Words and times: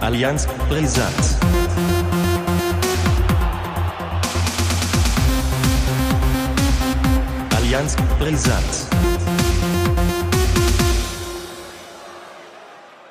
Allianz 0.00 0.46
brisant. 0.68 1.14
Allianz 7.56 7.96
brisant. 8.18 8.90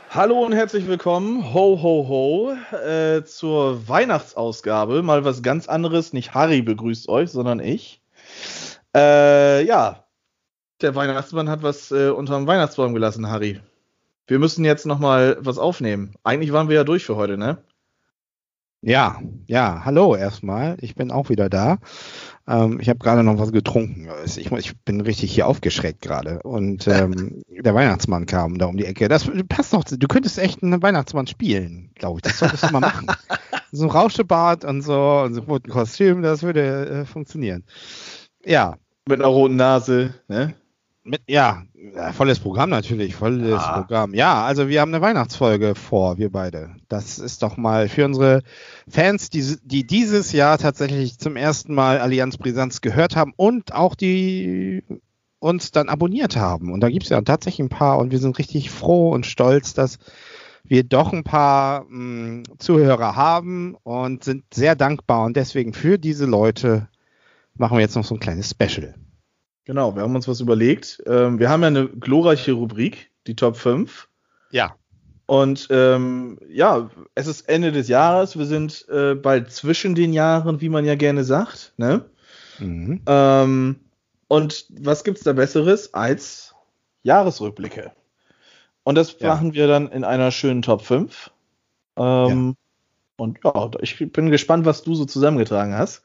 Hallo 0.10 0.44
und 0.44 0.54
herzlich 0.54 0.88
willkommen, 0.88 1.54
ho 1.54 1.82
ho 1.82 2.08
ho, 2.08 2.76
äh, 2.76 3.24
zur 3.24 3.88
Weihnachtsausgabe. 3.88 5.02
Mal 5.02 5.24
was 5.24 5.42
ganz 5.42 5.70
anderes. 5.70 6.14
Nicht 6.14 6.34
Harry 6.34 6.62
begrüßt 6.62 7.08
euch, 7.08 7.32
sondern 7.32 7.60
ich. 7.60 8.02
Äh, 8.96 9.64
ja, 9.66 10.04
der 10.82 10.96
Weihnachtsmann 10.96 11.50
hat 11.50 11.64
was 11.64 11.92
äh, 11.92 12.10
unterm 12.10 12.48
Weihnachtsbaum 12.48 12.94
gelassen, 12.94 13.30
Harry. 13.30 13.62
Wir 14.30 14.38
müssen 14.38 14.64
jetzt 14.64 14.86
noch 14.86 15.00
mal 15.00 15.38
was 15.42 15.58
aufnehmen. 15.58 16.14
Eigentlich 16.24 16.54
waren 16.54 16.70
wir 16.70 16.76
ja 16.76 16.84
durch 16.84 17.04
für 17.04 17.16
heute, 17.16 17.36
ne? 17.36 17.58
Ja, 18.82 19.20
ja, 19.48 19.82
hallo 19.84 20.16
erstmal. 20.16 20.78
Ich 20.82 20.94
bin 20.94 21.10
auch 21.10 21.30
wieder 21.30 21.50
da. 21.50 21.80
Ähm, 22.48 22.80
ich 22.80 22.90
habe 22.90 23.00
gerade 23.00 23.24
noch 23.24 23.40
was 23.40 23.52
getrunken. 23.52 24.08
Ich, 24.26 24.52
ich, 24.52 24.78
bin 24.86 25.02
richtig 25.02 25.34
hier 25.34 25.48
aufgeschreckt 25.48 26.02
gerade. 26.02 26.44
Und 26.44 26.88
ähm, 26.88 27.42
der 27.50 27.74
Weihnachtsmann 27.74 28.28
kam 28.28 28.60
da 28.60 28.68
um 28.68 28.78
die 28.78 28.86
Ecke. 28.86 29.08
Das 29.08 29.30
passt 29.50 29.74
doch. 29.74 29.84
Du 29.84 30.08
könntest 30.08 30.38
echt 30.38 30.62
einen 30.62 30.82
Weihnachtsmann 30.84 31.26
spielen, 31.26 31.90
glaube 31.96 32.20
ich. 32.20 32.22
Das 32.22 32.38
solltest 32.38 32.66
du 32.66 32.72
mal 32.72 32.82
machen. 32.82 33.08
so 33.72 33.86
ein 33.86 33.90
Rauschebart 33.90 34.64
und 34.64 34.84
so 34.84 35.22
und 35.26 35.34
so 35.34 35.42
ein 35.42 35.64
Kostüm, 35.64 36.22
das 36.22 36.44
würde 36.44 36.88
äh, 36.88 37.06
funktionieren. 37.06 37.64
Ja. 38.46 38.78
Mit 39.08 39.22
einer 39.22 39.30
roten 39.30 39.56
Nase, 39.56 40.14
ne? 40.28 40.54
Mit, 41.10 41.24
ja, 41.28 41.64
volles 42.14 42.40
Programm 42.40 42.70
natürlich, 42.70 43.16
volles 43.16 43.60
ah. 43.60 43.80
Programm. 43.80 44.14
Ja, 44.14 44.44
also 44.44 44.70
wir 44.70 44.80
haben 44.80 44.94
eine 44.94 45.02
Weihnachtsfolge 45.02 45.74
vor, 45.74 46.20
wir 46.20 46.32
beide. 46.32 46.76
Das 46.88 47.18
ist 47.18 47.42
doch 47.42 47.58
mal 47.58 47.90
für 47.90 48.06
unsere 48.06 48.44
Fans, 48.88 49.32
die, 49.32 49.58
die 49.64 49.88
dieses 49.88 50.34
Jahr 50.34 50.60
tatsächlich 50.60 51.18
zum 51.18 51.36
ersten 51.36 51.74
Mal 51.74 51.98
Allianz 51.98 52.38
Brisanz 52.38 52.82
gehört 52.82 53.16
haben 53.16 53.34
und 53.38 53.74
auch 53.74 53.96
die 53.96 54.84
uns 55.40 55.72
dann 55.72 55.90
abonniert 55.90 56.36
haben. 56.36 56.72
Und 56.72 56.82
da 56.82 56.90
gibt 56.90 57.06
es 57.06 57.10
ja 57.10 57.20
tatsächlich 57.22 57.66
ein 57.66 57.70
paar 57.70 57.98
und 57.98 58.12
wir 58.12 58.20
sind 58.20 58.38
richtig 58.38 58.70
froh 58.70 59.10
und 59.10 59.26
stolz, 59.26 59.74
dass 59.74 59.98
wir 60.64 60.84
doch 60.84 61.12
ein 61.12 61.24
paar 61.24 61.86
mh, 61.86 61.90
hm, 61.90 62.44
Zuhörer 62.60 63.16
haben 63.16 63.76
und 63.82 64.24
sind 64.24 64.44
sehr 64.54 64.76
dankbar. 64.76 65.26
Und 65.26 65.36
deswegen 65.36 65.74
für 65.74 65.98
diese 65.98 66.28
Leute 66.28 66.88
machen 67.56 67.78
wir 67.78 67.82
jetzt 67.82 67.96
noch 67.96 68.06
so 68.06 68.14
ein 68.14 68.20
kleines 68.20 68.52
Special. 68.52 68.94
Genau, 69.70 69.96
wir 69.96 70.02
haben 70.02 70.16
uns 70.16 70.28
was 70.28 70.40
überlegt. 70.40 71.04
Ähm, 71.06 71.38
wir 71.38 71.48
haben 71.48 71.62
ja 71.62 71.68
eine 71.68 71.88
glorreiche 71.88 72.54
Rubrik, 72.54 73.12
die 73.28 73.36
Top 73.36 73.56
5. 73.56 74.10
Ja. 74.50 74.76
Und 75.28 75.68
ähm, 75.70 76.40
ja, 76.50 76.90
es 77.14 77.28
ist 77.28 77.48
Ende 77.48 77.72
des 77.72 77.88
Jahres. 77.88 78.36
Wir 78.36 78.48
sind 78.48 78.90
äh, 78.90 79.14
bald 79.14 79.52
zwischen 79.52 79.94
den 79.94 80.12
Jahren, 80.12 80.60
wie 80.60 80.70
man 80.70 80.86
ja 80.86 80.96
gerne 80.96 81.24
sagt. 81.24 81.74
Ne? 81.78 82.04
Mhm. 82.58 83.02
Ähm, 83.06 83.80
und 84.28 84.66
was 84.72 85.04
gibt 85.04 85.20
es 85.20 85.24
da 85.24 85.34
Besseres 85.34 85.94
als 85.94 86.56
Jahresrückblicke? 87.04 87.92
Und 88.82 88.96
das 88.96 89.20
ja. 89.20 89.28
machen 89.28 89.54
wir 89.54 89.68
dann 89.68 89.92
in 89.92 90.04
einer 90.04 90.32
schönen 90.32 90.64
Top 90.64 90.82
5. 90.82 91.30
Ähm, 91.96 92.56
ja. 93.20 93.24
Und 93.24 93.40
ja, 93.44 93.70
ich 93.82 94.00
bin 94.12 94.32
gespannt, 94.32 94.66
was 94.66 94.82
du 94.82 94.96
so 94.96 95.06
zusammengetragen 95.06 95.76
hast. 95.76 96.02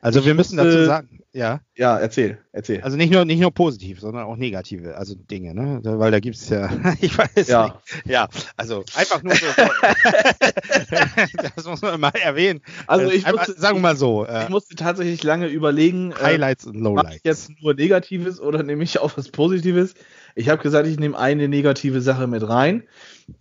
Also 0.00 0.24
wir 0.24 0.34
müssen 0.34 0.56
dazu 0.56 0.84
sagen, 0.84 1.20
ja. 1.32 1.60
Ja, 1.76 1.98
erzähl, 1.98 2.38
erzähl. 2.52 2.80
Also 2.82 2.96
nicht 2.96 3.12
nur, 3.12 3.24
nicht 3.24 3.40
nur 3.40 3.52
positiv, 3.52 4.00
sondern 4.00 4.24
auch 4.24 4.36
negative, 4.36 4.96
also 4.96 5.14
Dinge, 5.14 5.54
ne? 5.54 5.80
Weil 5.82 6.10
da 6.10 6.20
gibt 6.20 6.36
es 6.36 6.48
ja, 6.48 6.70
ich 7.00 7.16
weiß 7.16 7.48
ja. 7.48 7.64
nicht. 7.64 8.06
Ja, 8.06 8.28
also 8.56 8.84
einfach 8.94 9.22
nur 9.22 9.34
so. 9.34 9.46
das 11.54 11.66
muss 11.66 11.82
man 11.82 12.00
mal 12.00 12.12
erwähnen. 12.14 12.60
Also 12.86 13.10
ich 13.10 13.30
musste, 13.30 13.52
sagen 13.52 13.78
wir 13.78 13.82
mal 13.82 13.96
so. 13.96 14.24
Äh, 14.24 14.44
ich 14.44 14.48
musste 14.48 14.74
tatsächlich 14.74 15.22
lange 15.22 15.48
überlegen. 15.48 16.12
Äh, 16.12 16.22
Highlights 16.22 16.66
äh, 16.66 16.70
und 16.70 16.80
Lowlights. 16.80 17.16
Ich 17.16 17.24
jetzt 17.24 17.50
nur 17.60 17.74
Negatives 17.74 18.40
oder 18.40 18.62
nehme 18.62 18.84
ich 18.84 18.98
auch 18.98 19.16
was 19.16 19.30
Positives? 19.30 19.94
Ich 20.34 20.48
habe 20.48 20.62
gesagt, 20.62 20.86
ich 20.86 20.98
nehme 20.98 21.18
eine 21.18 21.48
negative 21.48 22.00
Sache 22.00 22.26
mit 22.26 22.48
rein. 22.48 22.84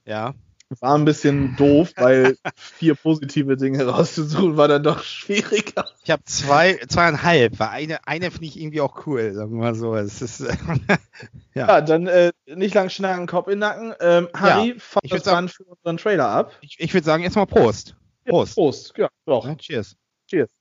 Ja. 0.05 0.33
War 0.81 0.95
ein 0.95 1.05
bisschen 1.05 1.55
doof, 1.55 1.93
weil 1.97 2.37
vier 2.55 2.95
positive 2.95 3.55
Dinge 3.55 3.85
rauszusuchen 3.85 4.57
war 4.57 4.67
dann 4.67 4.83
doch 4.83 5.01
schwieriger. 5.01 5.85
Ich 6.03 6.11
habe 6.11 6.23
zwei, 6.25 6.79
zweieinhalb, 6.87 7.59
weil 7.59 7.69
eine, 7.69 8.07
eine 8.07 8.31
finde 8.31 8.47
ich 8.47 8.59
irgendwie 8.59 8.81
auch 8.81 9.05
cool, 9.05 9.33
sagen 9.33 9.51
wir 9.51 9.59
mal 9.59 9.75
so. 9.75 9.95
Es 9.95 10.21
ist, 10.21 10.39
ja. 11.53 11.67
ja. 11.67 11.81
dann 11.81 12.07
äh, 12.07 12.31
nicht 12.47 12.75
lang 12.75 12.89
schnacken, 12.89 13.27
Kopf 13.27 13.47
in 13.47 13.53
den 13.53 13.59
Nacken. 13.59 13.93
Ähm, 14.01 14.27
Harry, 14.33 14.69
ja, 14.69 14.75
fahr 14.79 15.01
das 15.09 15.23
sagen, 15.23 15.49
für 15.49 15.63
unseren 15.63 15.97
Trailer 15.97 16.27
ab. 16.27 16.51
Ich, 16.61 16.79
ich 16.79 16.93
würde 16.93 17.05
sagen, 17.05 17.23
erstmal 17.23 17.47
Prost. 17.47 17.95
Prost. 18.25 18.55
Prost, 18.55 18.93
ja, 18.97 19.09
doch. 19.25 19.45
Ja, 19.45 19.55
cheers. 19.55 19.95
Cheers. 20.27 20.56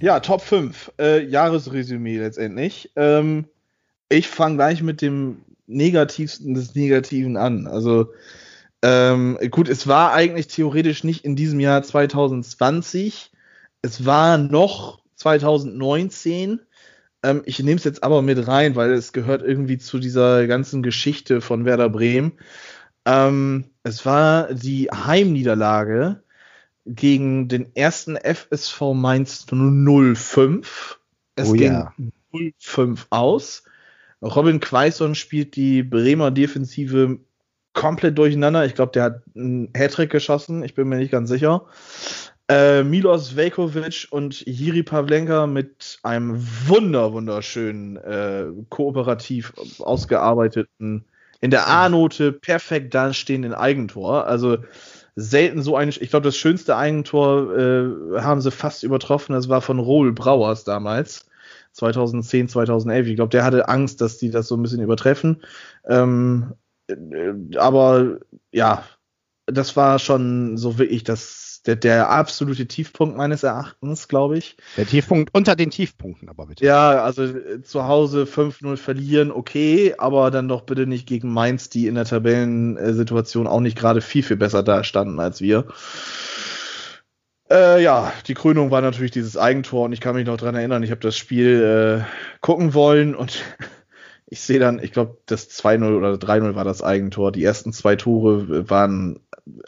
Ja, 0.00 0.20
Top 0.20 0.42
5. 0.42 0.92
Äh, 1.00 1.24
Jahresresümee 1.24 2.18
letztendlich. 2.18 2.92
Ähm, 2.94 3.46
ich 4.08 4.28
fange 4.28 4.56
gleich 4.56 4.82
mit 4.82 5.02
dem 5.02 5.42
Negativsten 5.66 6.54
des 6.54 6.74
Negativen 6.74 7.36
an. 7.36 7.66
Also, 7.66 8.12
ähm, 8.82 9.38
gut, 9.50 9.68
es 9.68 9.88
war 9.88 10.12
eigentlich 10.12 10.46
theoretisch 10.46 11.02
nicht 11.02 11.24
in 11.24 11.34
diesem 11.34 11.58
Jahr 11.58 11.82
2020. 11.82 13.32
Es 13.82 14.06
war 14.06 14.38
noch 14.38 15.00
2019. 15.16 16.60
Ähm, 17.24 17.42
ich 17.44 17.58
nehme 17.58 17.76
es 17.76 17.84
jetzt 17.84 18.04
aber 18.04 18.22
mit 18.22 18.46
rein, 18.46 18.76
weil 18.76 18.92
es 18.92 19.12
gehört 19.12 19.42
irgendwie 19.42 19.78
zu 19.78 19.98
dieser 19.98 20.46
ganzen 20.46 20.84
Geschichte 20.84 21.40
von 21.40 21.64
Werder 21.64 21.88
Bremen. 21.88 22.32
Ähm, 23.04 23.64
es 23.82 24.06
war 24.06 24.54
die 24.54 24.90
Heimniederlage 24.92 26.22
gegen 26.88 27.48
den 27.48 27.74
ersten 27.76 28.16
FSV 28.16 28.94
Mainz 28.94 29.46
05. 29.48 30.98
Es 31.36 31.50
oh, 31.50 31.52
ging 31.52 31.72
ja. 31.72 31.92
0-5 32.32 33.06
aus. 33.10 33.64
Robin 34.22 34.58
Quaison 34.58 35.14
spielt 35.14 35.54
die 35.54 35.82
Bremer 35.82 36.30
Defensive 36.30 37.18
komplett 37.74 38.18
durcheinander. 38.18 38.64
Ich 38.64 38.74
glaube, 38.74 38.92
der 38.92 39.02
hat 39.04 39.22
einen 39.36 39.70
Hattrick 39.76 40.10
geschossen. 40.10 40.64
Ich 40.64 40.74
bin 40.74 40.88
mir 40.88 40.96
nicht 40.96 41.12
ganz 41.12 41.28
sicher. 41.28 41.66
Äh, 42.48 42.82
Milos 42.82 43.36
Velkovic 43.36 44.08
und 44.10 44.44
Jiri 44.46 44.82
Pavlenka 44.82 45.46
mit 45.46 45.98
einem 46.02 46.42
wunder 46.66 47.12
wunderschönen 47.12 47.96
äh, 47.98 48.46
kooperativ 48.70 49.52
ausgearbeiteten 49.78 51.04
in 51.40 51.50
der 51.50 51.68
A-Note 51.68 52.32
perfekt 52.32 52.94
dastehenden 52.94 53.54
Eigentor. 53.54 54.26
Also 54.26 54.58
selten 55.20 55.62
so 55.62 55.76
ein, 55.76 55.88
ich 55.88 56.10
glaube, 56.10 56.24
das 56.24 56.36
schönste 56.36 56.76
Eigentor 56.76 57.56
äh, 57.56 58.20
haben 58.20 58.40
sie 58.40 58.52
fast 58.52 58.84
übertroffen. 58.84 59.32
Das 59.32 59.48
war 59.48 59.60
von 59.60 59.80
Rohl 59.80 60.12
Brauers 60.12 60.62
damals. 60.62 61.26
2010, 61.72 62.48
2011. 62.48 63.08
Ich 63.08 63.16
glaube, 63.16 63.30
der 63.30 63.44
hatte 63.44 63.68
Angst, 63.68 64.00
dass 64.00 64.18
die 64.18 64.30
das 64.30 64.46
so 64.46 64.56
ein 64.56 64.62
bisschen 64.62 64.80
übertreffen. 64.80 65.42
Ähm, 65.86 66.54
äh, 66.86 67.56
aber 67.56 68.18
ja, 68.52 68.84
das 69.46 69.76
war 69.76 69.98
schon 69.98 70.56
so 70.56 70.78
wirklich 70.78 71.02
das 71.02 71.47
der, 71.66 71.76
der 71.76 72.10
absolute 72.10 72.66
Tiefpunkt 72.66 73.16
meines 73.16 73.42
Erachtens, 73.42 74.08
glaube 74.08 74.38
ich. 74.38 74.56
Der 74.76 74.86
Tiefpunkt 74.86 75.34
unter 75.34 75.56
den 75.56 75.70
Tiefpunkten, 75.70 76.28
aber 76.28 76.46
bitte. 76.46 76.64
Ja, 76.64 77.02
also 77.02 77.24
äh, 77.24 77.62
zu 77.62 77.86
Hause 77.86 78.24
5-0 78.24 78.76
verlieren, 78.76 79.30
okay, 79.30 79.94
aber 79.98 80.30
dann 80.30 80.48
doch 80.48 80.62
bitte 80.62 80.86
nicht 80.86 81.06
gegen 81.06 81.32
Mainz, 81.32 81.68
die 81.68 81.86
in 81.86 81.94
der 81.94 82.04
Tabellensituation 82.04 83.46
auch 83.46 83.60
nicht 83.60 83.76
gerade 83.76 84.00
viel, 84.00 84.22
viel 84.22 84.36
besser 84.36 84.62
dastanden 84.62 85.20
als 85.20 85.40
wir. 85.40 85.66
Äh, 87.50 87.82
ja, 87.82 88.12
die 88.26 88.34
Krönung 88.34 88.70
war 88.70 88.82
natürlich 88.82 89.10
dieses 89.10 89.36
Eigentor 89.36 89.86
und 89.86 89.92
ich 89.92 90.00
kann 90.00 90.14
mich 90.14 90.26
noch 90.26 90.36
dran 90.36 90.54
erinnern, 90.54 90.82
ich 90.82 90.90
habe 90.90 91.00
das 91.00 91.16
Spiel 91.16 92.04
äh, 92.04 92.38
gucken 92.40 92.74
wollen 92.74 93.14
und 93.14 93.42
ich 94.30 94.40
sehe 94.40 94.58
dann, 94.58 94.78
ich 94.82 94.92
glaube, 94.92 95.16
das 95.26 95.48
2-0 95.50 95.96
oder 95.96 96.14
3-0 96.14 96.54
war 96.54 96.64
das 96.64 96.82
Eigentor. 96.82 97.32
Die 97.32 97.42
ersten 97.42 97.72
zwei 97.72 97.96
Tore 97.96 98.68
waren, 98.68 99.20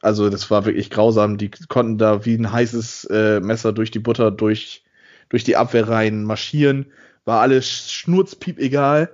also 0.03 0.29
das 0.29 0.51
war 0.51 0.67
wirklich 0.67 0.91
grausam. 0.91 1.39
Die 1.39 1.51
konnten 1.51 1.97
da 1.97 2.27
wie 2.27 2.35
ein 2.35 2.53
heißes 2.53 3.05
äh, 3.07 3.41
Messer 3.41 3.73
durch 3.73 3.91
die 3.91 4.01
Butter, 4.01 4.31
durch, 4.31 4.85
durch 5.31 5.45
die 5.45 5.57
Abwehrreihen 5.57 6.25
marschieren. 6.25 6.93
War 7.25 7.41
alles 7.41 7.91
schnurzpiep 7.91 8.59
egal. 8.59 9.11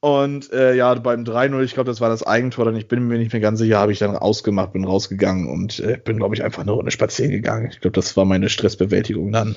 Und 0.00 0.50
äh, 0.50 0.74
ja, 0.74 0.94
beim 0.94 1.24
3-0, 1.24 1.62
ich 1.62 1.74
glaube, 1.74 1.90
das 1.90 2.00
war 2.00 2.08
das 2.08 2.26
Eigentor, 2.26 2.64
dann 2.64 2.76
ich 2.76 2.88
bin 2.88 3.06
mir 3.06 3.18
nicht 3.18 3.34
mehr 3.34 3.42
ganz 3.42 3.58
sicher, 3.58 3.78
habe 3.78 3.92
ich 3.92 3.98
dann 3.98 4.16
ausgemacht, 4.16 4.72
bin 4.72 4.84
rausgegangen 4.84 5.46
und 5.46 5.78
äh, 5.80 5.98
bin, 6.02 6.16
glaube 6.16 6.34
ich, 6.34 6.42
einfach 6.42 6.62
eine 6.62 6.70
Runde 6.70 6.90
spazieren 6.90 7.32
gegangen. 7.32 7.68
Ich 7.70 7.82
glaube, 7.82 7.96
das 7.96 8.16
war 8.16 8.24
meine 8.24 8.48
Stressbewältigung 8.48 9.30
dann. 9.30 9.56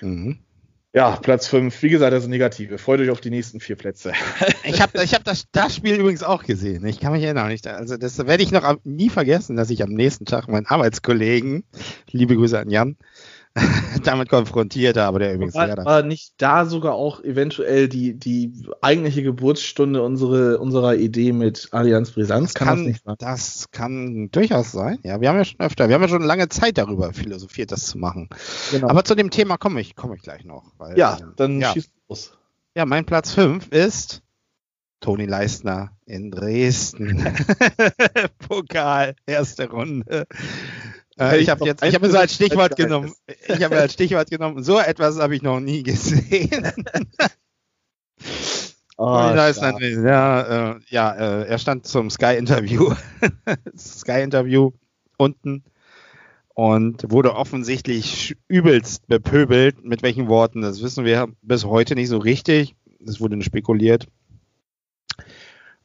Mhm. 0.00 0.38
Ja, 0.94 1.16
Platz 1.16 1.46
5. 1.46 1.82
Wie 1.82 1.88
gesagt, 1.88 2.12
das 2.12 2.24
ist 2.24 2.28
negative. 2.28 2.76
Freut 2.76 3.00
euch 3.00 3.08
auf 3.08 3.22
die 3.22 3.30
nächsten 3.30 3.60
vier 3.60 3.76
Plätze. 3.76 4.12
ich 4.64 4.82
habe 4.82 5.02
ich 5.02 5.14
hab 5.14 5.24
das, 5.24 5.46
das 5.50 5.74
Spiel 5.74 5.94
übrigens 5.94 6.22
auch 6.22 6.44
gesehen. 6.44 6.84
Ich 6.84 7.00
kann 7.00 7.12
mich 7.12 7.22
erinnern. 7.22 7.50
Ich, 7.50 7.66
also 7.66 7.96
das 7.96 8.18
werde 8.18 8.42
ich 8.42 8.52
noch 8.52 8.76
nie 8.84 9.08
vergessen, 9.08 9.56
dass 9.56 9.70
ich 9.70 9.82
am 9.82 9.88
nächsten 9.90 10.26
Tag 10.26 10.48
meinen 10.48 10.66
Arbeitskollegen, 10.66 11.64
liebe 12.10 12.36
Grüße 12.36 12.58
an 12.58 12.68
Jan, 12.68 12.96
damit 14.04 14.28
konfrontierte, 14.28 15.02
aber 15.04 15.18
der 15.18 15.34
übrigens 15.34 15.54
war, 15.54 15.76
war 15.84 16.02
nicht 16.02 16.34
da 16.38 16.64
sogar 16.64 16.94
auch 16.94 17.22
eventuell 17.22 17.88
die, 17.88 18.14
die 18.14 18.52
eigentliche 18.80 19.22
Geburtsstunde 19.22 20.02
unsere, 20.02 20.58
unserer 20.58 20.96
Idee 20.96 21.32
mit 21.32 21.68
Allianz 21.72 22.12
Brisanz? 22.12 22.54
Kann, 22.54 22.68
das 22.68 22.86
nicht 22.86 23.04
sein? 23.04 23.16
Das 23.18 23.70
kann 23.70 24.30
durchaus 24.30 24.72
sein. 24.72 24.98
Ja, 25.02 25.20
wir 25.20 25.28
haben 25.28 25.36
ja 25.36 25.44
schon 25.44 25.60
öfter, 25.60 25.88
wir 25.88 25.94
haben 25.94 26.02
ja 26.02 26.08
schon 26.08 26.22
lange 26.22 26.48
Zeit 26.48 26.78
darüber 26.78 27.12
philosophiert, 27.12 27.72
das 27.72 27.86
zu 27.86 27.98
machen. 27.98 28.28
Genau. 28.70 28.88
Aber 28.88 29.04
zu 29.04 29.14
dem 29.14 29.30
Thema 29.30 29.58
komme 29.58 29.80
ich, 29.80 29.96
komme 29.96 30.16
ich 30.16 30.22
gleich 30.22 30.44
noch. 30.44 30.72
Weil, 30.78 30.96
ja, 30.96 31.18
dann 31.36 31.60
ja. 31.60 31.72
schieß 31.72 31.90
los. 32.08 32.38
Ja, 32.74 32.86
mein 32.86 33.04
Platz 33.04 33.32
5 33.34 33.68
ist 33.68 34.22
Toni 35.00 35.26
Leistner 35.26 35.92
in 36.06 36.30
Dresden. 36.30 37.22
Pokal, 38.48 39.14
erste 39.26 39.68
Runde. 39.68 40.26
Äh, 41.18 41.38
ich 41.40 41.48
habe 41.50 41.64
jetzt, 41.64 41.84
ich 41.84 41.94
habe 41.94 42.10
so 42.10 42.18
als 42.18 42.34
Stichwort 42.34 42.76
genommen, 42.76 43.12
ich 43.48 43.62
habe 43.62 43.78
als 43.78 43.92
Stichwort 43.92 44.30
genommen, 44.30 44.62
so 44.62 44.78
etwas 44.78 45.18
habe 45.18 45.36
ich 45.36 45.42
noch 45.42 45.60
nie 45.60 45.82
gesehen. 45.82 46.72
oh, 48.96 49.04
Leistner, 49.04 49.80
ja, 49.80 50.72
äh, 50.72 50.80
ja 50.88 51.12
äh, 51.12 51.46
er 51.46 51.58
stand 51.58 51.86
zum 51.86 52.10
Sky-Interview, 52.10 52.94
Sky-Interview 53.76 54.70
unten 55.18 55.64
und 56.54 57.10
wurde 57.10 57.34
offensichtlich 57.34 58.36
übelst 58.48 59.06
bepöbelt. 59.06 59.84
Mit 59.84 60.02
welchen 60.02 60.28
Worten, 60.28 60.62
das 60.62 60.82
wissen 60.82 61.04
wir 61.04 61.28
bis 61.42 61.64
heute 61.64 61.94
nicht 61.94 62.08
so 62.08 62.18
richtig. 62.18 62.74
Das 63.00 63.20
wurde 63.20 63.40
spekuliert. 63.42 64.06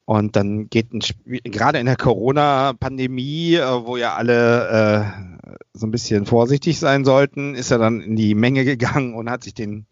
Und 0.07 0.37
dann 0.37 0.69
geht 0.69 0.93
ein 0.93 1.01
Spiel, 1.01 1.41
gerade 1.43 1.79
in 1.79 1.85
der 1.85 1.97
Corona-Pandemie, 1.97 3.55
äh, 3.55 3.85
wo 3.85 3.97
ja 3.97 4.13
alle 4.13 5.11
äh, 5.43 5.57
so 5.73 5.85
ein 5.85 5.91
bisschen 5.91 6.25
vorsichtig 6.25 6.79
sein 6.79 7.03
sollten, 7.03 7.55
ist 7.55 7.71
er 7.71 7.77
dann 7.77 7.99
in 7.99 8.15
die 8.15 8.33
Menge 8.33 8.63
gegangen 8.63 9.15
und 9.15 9.29
hat 9.29 9.43
sich 9.43 9.53
den, 9.53 9.85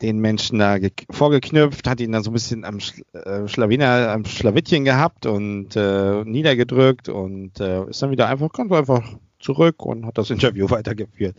den 0.00 0.20
Menschen 0.20 0.58
da 0.58 0.78
vorgeknüpft, 1.10 1.86
hat 1.86 2.00
ihn 2.00 2.12
dann 2.12 2.22
so 2.22 2.30
ein 2.30 2.32
bisschen 2.32 2.64
am 2.64 2.80
Sch 2.80 3.02
äh, 3.12 3.46
Schlawiner, 3.46 4.08
am 4.08 4.24
Schlawittchen 4.24 4.86
gehabt 4.86 5.26
und 5.26 5.76
äh, 5.76 6.24
niedergedrückt 6.24 7.10
und 7.10 7.60
äh, 7.60 7.90
ist 7.90 8.00
dann 8.00 8.12
wieder 8.12 8.26
einfach, 8.26 8.48
kommt 8.48 8.72
einfach 8.72 9.18
zurück 9.40 9.84
und 9.84 10.06
hat 10.06 10.18
das 10.18 10.30
Interview 10.30 10.70
weitergeführt. 10.70 11.36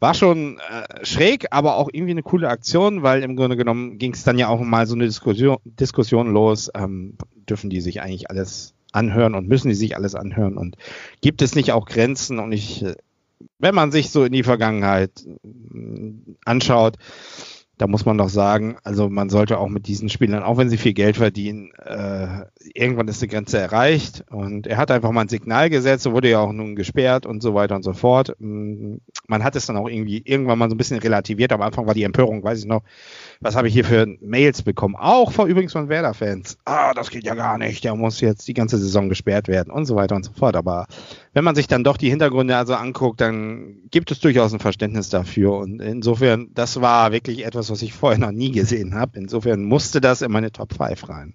War 0.00 0.14
schon 0.14 0.58
äh, 0.58 1.04
schräg, 1.04 1.46
aber 1.50 1.76
auch 1.76 1.90
irgendwie 1.92 2.12
eine 2.12 2.22
coole 2.22 2.48
Aktion, 2.48 3.02
weil 3.02 3.22
im 3.22 3.36
Grunde 3.36 3.56
genommen 3.56 3.98
ging 3.98 4.14
es 4.14 4.24
dann 4.24 4.38
ja 4.38 4.48
auch 4.48 4.60
mal 4.60 4.86
so 4.86 4.94
eine 4.94 5.04
Diskussion, 5.04 5.58
Diskussion 5.64 6.32
los, 6.32 6.70
ähm, 6.74 7.16
dürfen 7.48 7.70
die 7.70 7.80
sich 7.80 8.00
eigentlich 8.00 8.30
alles 8.30 8.74
anhören 8.92 9.34
und 9.34 9.48
müssen 9.48 9.68
die 9.68 9.74
sich 9.74 9.96
alles 9.96 10.14
anhören 10.14 10.56
und 10.56 10.76
gibt 11.20 11.42
es 11.42 11.54
nicht 11.54 11.72
auch 11.72 11.86
Grenzen 11.86 12.38
und 12.38 12.52
ich, 12.52 12.82
äh, 12.82 12.94
wenn 13.58 13.74
man 13.74 13.90
sich 13.90 14.10
so 14.10 14.24
in 14.24 14.32
die 14.32 14.44
Vergangenheit 14.44 15.10
äh, 15.26 16.12
anschaut, 16.44 16.96
da 17.76 17.88
muss 17.88 18.04
man 18.04 18.18
doch 18.18 18.28
sagen, 18.28 18.76
also 18.84 19.08
man 19.08 19.30
sollte 19.30 19.58
auch 19.58 19.68
mit 19.68 19.88
diesen 19.88 20.08
Spielern, 20.08 20.42
auch 20.42 20.56
wenn 20.56 20.70
sie 20.70 20.76
viel 20.76 20.94
Geld 20.94 21.16
verdienen, 21.16 21.72
äh, 21.84 22.44
irgendwann 22.72 23.08
ist 23.08 23.20
die 23.20 23.26
Grenze 23.26 23.58
erreicht. 23.58 24.24
Und 24.30 24.66
er 24.66 24.76
hat 24.76 24.92
einfach 24.92 25.10
mal 25.10 25.22
ein 25.22 25.28
Signal 25.28 25.70
gesetzt, 25.70 26.10
wurde 26.10 26.30
ja 26.30 26.38
auch 26.38 26.52
nun 26.52 26.76
gesperrt 26.76 27.26
und 27.26 27.42
so 27.42 27.54
weiter 27.54 27.74
und 27.74 27.82
so 27.82 27.92
fort. 27.92 28.36
Mm, 28.38 28.96
man 29.26 29.42
hat 29.42 29.56
es 29.56 29.66
dann 29.66 29.76
auch 29.76 29.88
irgendwie 29.88 30.22
irgendwann 30.24 30.58
mal 30.58 30.68
so 30.68 30.74
ein 30.74 30.78
bisschen 30.78 30.98
relativiert. 31.00 31.52
Am 31.52 31.62
Anfang 31.62 31.86
war 31.86 31.94
die 31.94 32.04
Empörung, 32.04 32.44
weiß 32.44 32.60
ich 32.60 32.66
noch, 32.66 32.82
was 33.44 33.56
habe 33.56 33.68
ich 33.68 33.74
hier 33.74 33.84
für 33.84 34.06
Mails 34.22 34.62
bekommen? 34.62 34.96
Auch 34.96 35.30
von, 35.30 35.48
übrigens 35.48 35.72
von 35.72 35.90
Werder-Fans. 35.90 36.56
Ah, 36.64 36.94
das 36.94 37.10
geht 37.10 37.24
ja 37.24 37.34
gar 37.34 37.58
nicht, 37.58 37.84
der 37.84 37.94
muss 37.94 38.20
jetzt 38.22 38.48
die 38.48 38.54
ganze 38.54 38.78
Saison 38.78 39.10
gesperrt 39.10 39.48
werden 39.48 39.70
und 39.70 39.84
so 39.84 39.96
weiter 39.96 40.16
und 40.16 40.24
so 40.24 40.32
fort. 40.32 40.56
Aber 40.56 40.86
wenn 41.34 41.44
man 41.44 41.54
sich 41.54 41.66
dann 41.66 41.84
doch 41.84 41.98
die 41.98 42.08
Hintergründe 42.08 42.56
also 42.56 42.74
anguckt, 42.74 43.20
dann 43.20 43.82
gibt 43.90 44.10
es 44.10 44.20
durchaus 44.20 44.54
ein 44.54 44.60
Verständnis 44.60 45.10
dafür. 45.10 45.58
Und 45.58 45.82
insofern, 45.82 46.48
das 46.54 46.80
war 46.80 47.12
wirklich 47.12 47.44
etwas, 47.44 47.70
was 47.70 47.82
ich 47.82 47.92
vorher 47.92 48.18
noch 48.18 48.32
nie 48.32 48.50
gesehen 48.50 48.94
habe. 48.94 49.18
Insofern 49.18 49.62
musste 49.62 50.00
das 50.00 50.22
in 50.22 50.32
meine 50.32 50.50
Top 50.50 50.72
5 50.72 51.06
rein. 51.10 51.34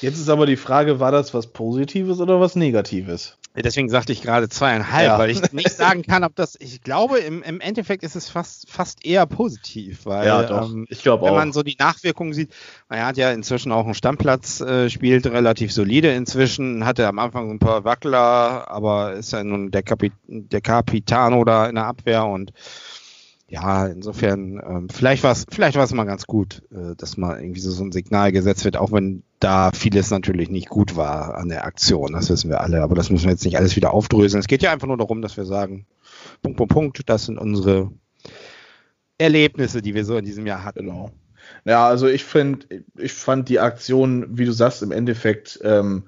Jetzt 0.00 0.18
ist 0.18 0.28
aber 0.28 0.46
die 0.46 0.56
Frage, 0.56 1.00
war 1.00 1.12
das 1.12 1.34
was 1.34 1.48
Positives 1.48 2.20
oder 2.20 2.40
was 2.40 2.56
Negatives? 2.56 3.38
Deswegen 3.54 3.88
sagte 3.88 4.12
ich 4.12 4.22
gerade 4.22 4.48
zweieinhalb, 4.48 5.06
ja. 5.06 5.18
weil 5.18 5.30
ich 5.30 5.52
nicht 5.52 5.70
sagen 5.70 6.02
kann, 6.02 6.22
ob 6.22 6.34
das, 6.36 6.56
ich 6.60 6.82
glaube, 6.82 7.18
im, 7.18 7.42
im 7.42 7.60
Endeffekt 7.60 8.02
ist 8.02 8.14
es 8.14 8.28
fast, 8.28 8.70
fast 8.70 9.04
eher 9.04 9.26
positiv, 9.26 10.06
weil 10.06 10.26
ja, 10.26 10.42
doch. 10.44 10.70
Ähm, 10.70 10.86
ich 10.88 11.02
glaube 11.02 11.24
auch. 11.24 11.28
Wenn 11.28 11.34
man 11.34 11.52
so 11.52 11.62
die 11.62 11.76
Nachwirkungen 11.78 12.32
sieht, 12.32 12.52
er 12.88 13.06
hat 13.06 13.16
ja 13.16 13.32
inzwischen 13.32 13.72
auch 13.72 13.84
einen 13.84 13.94
Stammplatz, 13.94 14.60
äh, 14.60 14.90
spielt 14.90 15.26
relativ 15.26 15.72
solide 15.72 16.12
inzwischen, 16.12 16.84
hatte 16.84 17.06
am 17.06 17.18
Anfang 17.18 17.50
ein 17.50 17.58
paar 17.58 17.84
Wackler, 17.84 18.70
aber 18.70 19.14
ist 19.14 19.32
ja 19.32 19.42
nun 19.42 19.70
der, 19.70 19.82
Kapit 19.82 20.12
der 20.26 20.60
Capitano 20.60 21.44
da 21.44 21.66
in 21.66 21.74
der 21.74 21.86
Abwehr 21.86 22.26
und 22.26 22.52
ja, 23.50 23.86
insofern, 23.86 24.60
ähm, 24.64 24.88
vielleicht 24.90 25.24
war 25.24 25.32
es 25.32 25.46
vielleicht 25.50 25.78
war's 25.78 25.94
mal 25.94 26.04
ganz 26.04 26.26
gut, 26.26 26.62
äh, 26.70 26.94
dass 26.96 27.16
mal 27.16 27.40
irgendwie 27.40 27.60
so, 27.60 27.70
so 27.70 27.82
ein 27.82 27.92
Signal 27.92 28.30
gesetzt 28.30 28.66
wird, 28.66 28.76
auch 28.76 28.92
wenn 28.92 29.22
da 29.40 29.70
vieles 29.72 30.10
natürlich 30.10 30.50
nicht 30.50 30.68
gut 30.68 30.96
war 30.96 31.36
an 31.36 31.48
der 31.48 31.64
Aktion, 31.64 32.12
das 32.12 32.30
wissen 32.30 32.50
wir 32.50 32.60
alle, 32.60 32.82
aber 32.82 32.94
das 32.94 33.10
müssen 33.10 33.24
wir 33.24 33.32
jetzt 33.32 33.44
nicht 33.44 33.58
alles 33.58 33.76
wieder 33.76 33.92
aufdröseln. 33.92 34.40
Es 34.40 34.48
geht 34.48 34.62
ja 34.62 34.72
einfach 34.72 34.88
nur 34.88 34.96
darum, 34.96 35.22
dass 35.22 35.36
wir 35.36 35.44
sagen, 35.44 35.86
Punkt, 36.42 36.58
Punkt, 36.58 36.72
Punkt, 36.72 37.08
das 37.08 37.26
sind 37.26 37.38
unsere 37.38 37.90
Erlebnisse, 39.18 39.82
die 39.82 39.94
wir 39.94 40.04
so 40.04 40.16
in 40.16 40.24
diesem 40.24 40.46
Jahr 40.46 40.64
hatten. 40.64 40.86
Genau. 40.86 41.10
Ja, 41.64 41.88
also 41.88 42.06
ich 42.06 42.24
finde, 42.24 42.84
ich 42.96 43.12
fand 43.12 43.48
die 43.48 43.60
Aktion, 43.60 44.26
wie 44.38 44.44
du 44.44 44.52
sagst, 44.52 44.82
im 44.82 44.92
Endeffekt 44.92 45.58
ähm, 45.62 46.04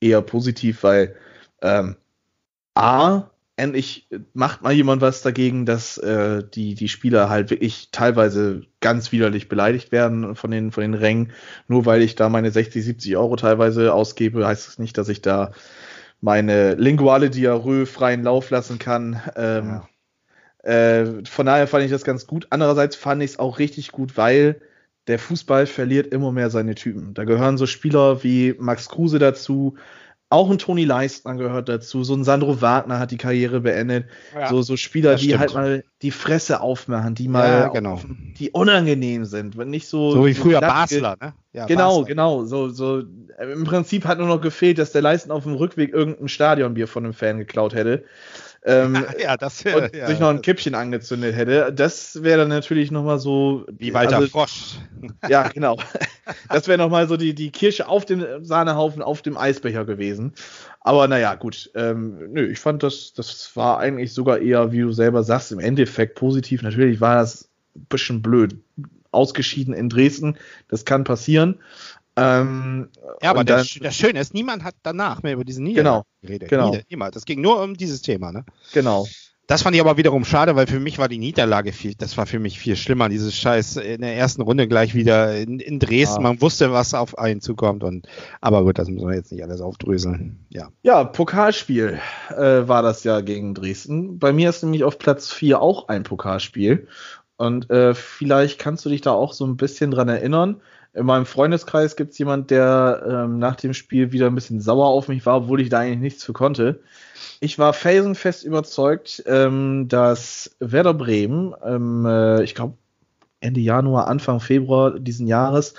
eher 0.00 0.22
positiv, 0.22 0.82
weil 0.82 1.16
ähm, 1.62 1.96
A, 2.74 3.30
endlich 3.56 4.08
macht 4.32 4.62
mal 4.62 4.72
jemand 4.72 5.00
was 5.00 5.22
dagegen, 5.22 5.64
dass 5.64 5.96
äh, 5.98 6.42
die, 6.54 6.74
die 6.74 6.88
Spieler 6.88 7.28
halt 7.28 7.50
wirklich 7.50 7.90
teilweise 7.92 8.62
ganz 8.80 9.12
widerlich 9.12 9.48
beleidigt 9.48 9.92
werden 9.92 10.34
von 10.34 10.50
den, 10.50 10.72
von 10.72 10.82
den 10.82 10.94
Rängen. 10.94 11.32
Nur 11.68 11.86
weil 11.86 12.02
ich 12.02 12.16
da 12.16 12.28
meine 12.28 12.50
60, 12.50 12.84
70 12.84 13.16
Euro 13.16 13.36
teilweise 13.36 13.94
ausgebe, 13.94 14.46
heißt 14.46 14.62
es 14.62 14.66
das 14.66 14.78
nicht, 14.78 14.98
dass 14.98 15.08
ich 15.08 15.22
da 15.22 15.52
meine 16.20 16.74
linguale 16.74 17.30
Diarrhoe 17.30 17.86
freien 17.86 18.24
Lauf 18.24 18.50
lassen 18.50 18.78
kann. 18.78 19.20
Ähm, 19.36 19.82
ja. 20.64 20.70
äh, 20.70 21.24
von 21.24 21.46
daher 21.46 21.68
fand 21.68 21.84
ich 21.84 21.90
das 21.90 22.04
ganz 22.04 22.26
gut. 22.26 22.48
Andererseits 22.50 22.96
fand 22.96 23.22
ich 23.22 23.32
es 23.32 23.38
auch 23.38 23.58
richtig 23.58 23.92
gut, 23.92 24.16
weil 24.16 24.60
der 25.06 25.18
Fußball 25.18 25.66
verliert 25.66 26.12
immer 26.12 26.32
mehr 26.32 26.50
seine 26.50 26.74
Typen. 26.74 27.14
Da 27.14 27.24
gehören 27.24 27.58
so 27.58 27.66
Spieler 27.66 28.24
wie 28.24 28.54
Max 28.58 28.88
Kruse 28.88 29.18
dazu, 29.18 29.76
auch 30.30 30.50
ein 30.50 30.58
Toni 30.58 30.84
Leistner 30.84 31.34
gehört 31.34 31.68
dazu, 31.68 32.02
so 32.02 32.14
ein 32.14 32.24
Sandro 32.24 32.60
Wagner 32.60 32.98
hat 32.98 33.10
die 33.10 33.16
Karriere 33.16 33.60
beendet. 33.60 34.06
Ja, 34.34 34.48
so, 34.48 34.62
so 34.62 34.76
Spieler, 34.76 35.16
die 35.16 35.38
halt 35.38 35.54
mal 35.54 35.84
die 36.02 36.10
Fresse 36.10 36.60
aufmachen, 36.60 37.14
die 37.14 37.28
mal, 37.28 37.48
ja, 37.48 37.68
genau. 37.68 37.92
auf, 37.92 38.06
die 38.38 38.50
unangenehm 38.50 39.24
sind, 39.24 39.56
wenn 39.56 39.70
nicht 39.70 39.86
so. 39.86 40.12
So 40.12 40.26
wie 40.26 40.34
früher 40.34 40.60
Basler, 40.60 41.16
ne? 41.20 41.34
Ja, 41.52 41.66
genau, 41.66 42.00
Basler. 42.00 42.06
genau. 42.06 42.44
So, 42.44 42.68
so, 42.70 43.02
im 43.38 43.64
Prinzip 43.64 44.06
hat 44.06 44.18
nur 44.18 44.26
noch 44.26 44.40
gefehlt, 44.40 44.78
dass 44.78 44.92
der 44.92 45.02
Leistner 45.02 45.34
auf 45.34 45.44
dem 45.44 45.54
Rückweg 45.54 45.92
irgendein 45.92 46.28
Stadionbier 46.28 46.88
von 46.88 47.04
einem 47.04 47.14
Fan 47.14 47.38
geklaut 47.38 47.74
hätte. 47.74 48.04
Ähm, 48.64 49.04
ja, 49.20 49.36
das 49.36 49.64
wär, 49.64 49.76
und 49.76 49.94
ja, 49.94 50.06
sich 50.06 50.18
noch 50.18 50.30
ein 50.30 50.40
Kippchen 50.40 50.74
angezündet 50.74 51.36
hätte. 51.36 51.72
Das 51.72 52.22
wäre 52.22 52.38
dann 52.38 52.48
natürlich 52.48 52.90
nochmal 52.90 53.18
so. 53.18 53.66
Wie 53.70 53.92
Walter 53.92 54.16
also, 54.16 54.28
Frosch. 54.28 54.78
Ja, 55.28 55.48
genau. 55.48 55.76
Das 56.48 56.66
wäre 56.66 56.78
nochmal 56.78 57.06
so 57.06 57.18
die, 57.18 57.34
die 57.34 57.50
Kirsche 57.50 57.88
auf 57.88 58.06
dem 58.06 58.24
Sahnehaufen, 58.42 59.02
auf 59.02 59.20
dem 59.20 59.36
Eisbecher 59.36 59.84
gewesen. 59.84 60.32
Aber 60.80 61.08
naja, 61.08 61.34
gut. 61.34 61.70
Ähm, 61.74 62.32
nö, 62.32 62.46
ich 62.46 62.58
fand 62.58 62.82
das, 62.82 63.12
das 63.12 63.54
war 63.54 63.78
eigentlich 63.78 64.14
sogar 64.14 64.38
eher, 64.38 64.72
wie 64.72 64.80
du 64.80 64.92
selber 64.92 65.22
sagst, 65.22 65.52
im 65.52 65.58
Endeffekt 65.58 66.14
positiv. 66.14 66.62
Natürlich 66.62 67.02
war 67.02 67.16
das 67.16 67.50
ein 67.76 67.86
bisschen 67.90 68.22
blöd. 68.22 68.56
Ausgeschieden 69.10 69.74
in 69.74 69.90
Dresden, 69.90 70.38
das 70.68 70.84
kann 70.84 71.04
passieren. 71.04 71.60
Ähm, 72.16 72.88
ja, 73.22 73.30
aber 73.30 73.44
dann, 73.44 73.58
das, 73.58 73.78
das 73.80 73.96
Schöne 73.96 74.20
ist, 74.20 74.34
niemand 74.34 74.62
hat 74.62 74.74
danach 74.82 75.22
mehr 75.22 75.34
über 75.34 75.44
diesen 75.44 75.64
Niederlag 75.64 76.04
genau, 76.04 76.06
geredet. 76.22 76.48
Genau. 76.48 76.76
Niemand. 76.88 77.16
Das 77.16 77.24
ging 77.24 77.40
nur 77.40 77.60
um 77.60 77.76
dieses 77.76 78.02
Thema, 78.02 78.30
ne? 78.30 78.44
Genau. 78.72 79.06
Das 79.46 79.60
fand 79.60 79.76
ich 79.76 79.82
aber 79.82 79.98
wiederum 79.98 80.24
schade, 80.24 80.56
weil 80.56 80.66
für 80.66 80.80
mich 80.80 80.98
war 80.98 81.08
die 81.08 81.18
Niederlage 81.18 81.72
viel, 81.72 81.94
das 81.94 82.16
war 82.16 82.24
für 82.24 82.38
mich 82.38 82.58
viel 82.58 82.76
schlimmer. 82.76 83.10
Dieses 83.10 83.36
Scheiß 83.36 83.76
in 83.76 84.00
der 84.00 84.16
ersten 84.16 84.40
Runde 84.40 84.66
gleich 84.66 84.94
wieder 84.94 85.36
in, 85.36 85.60
in 85.60 85.78
Dresden. 85.78 86.22
Ja. 86.22 86.28
Man 86.30 86.40
wusste, 86.40 86.72
was 86.72 86.94
auf 86.94 87.18
einen 87.18 87.42
zukommt 87.42 87.84
und, 87.84 88.06
aber 88.40 88.64
gut, 88.64 88.78
das 88.78 88.88
müssen 88.88 89.06
wir 89.06 89.14
jetzt 89.14 89.32
nicht 89.32 89.42
alles 89.42 89.60
aufdröseln. 89.60 90.46
Ja. 90.48 90.70
Ja, 90.82 91.04
Pokalspiel 91.04 92.00
äh, 92.30 92.66
war 92.66 92.82
das 92.82 93.04
ja 93.04 93.20
gegen 93.20 93.52
Dresden. 93.52 94.18
Bei 94.18 94.32
mir 94.32 94.48
ist 94.48 94.62
nämlich 94.62 94.82
auf 94.82 94.98
Platz 94.98 95.30
4 95.30 95.60
auch 95.60 95.88
ein 95.88 96.04
Pokalspiel. 96.04 96.88
Und 97.36 97.68
äh, 97.68 97.94
vielleicht 97.94 98.58
kannst 98.58 98.86
du 98.86 98.88
dich 98.88 99.02
da 99.02 99.12
auch 99.12 99.34
so 99.34 99.44
ein 99.44 99.58
bisschen 99.58 99.90
dran 99.90 100.08
erinnern 100.08 100.62
in 100.94 101.06
meinem 101.06 101.26
Freundeskreis 101.26 101.96
gibt 101.96 102.12
es 102.12 102.18
jemand, 102.18 102.50
der 102.50 103.04
ähm, 103.06 103.38
nach 103.38 103.56
dem 103.56 103.74
Spiel 103.74 104.12
wieder 104.12 104.28
ein 104.28 104.34
bisschen 104.34 104.60
sauer 104.60 104.86
auf 104.86 105.08
mich 105.08 105.26
war, 105.26 105.38
obwohl 105.38 105.60
ich 105.60 105.68
da 105.68 105.80
eigentlich 105.80 105.98
nichts 105.98 106.24
für 106.24 106.32
konnte. 106.32 106.80
Ich 107.40 107.58
war 107.58 107.72
felsenfest 107.72 108.44
überzeugt, 108.44 109.22
ähm, 109.26 109.88
dass 109.88 110.56
Werder 110.60 110.94
Bremen, 110.94 111.54
ähm, 111.64 112.06
äh, 112.06 112.44
ich 112.44 112.54
glaube 112.54 112.78
Ende 113.40 113.60
Januar, 113.60 114.06
Anfang 114.06 114.38
Februar 114.40 114.98
diesen 114.98 115.26
Jahres, 115.26 115.74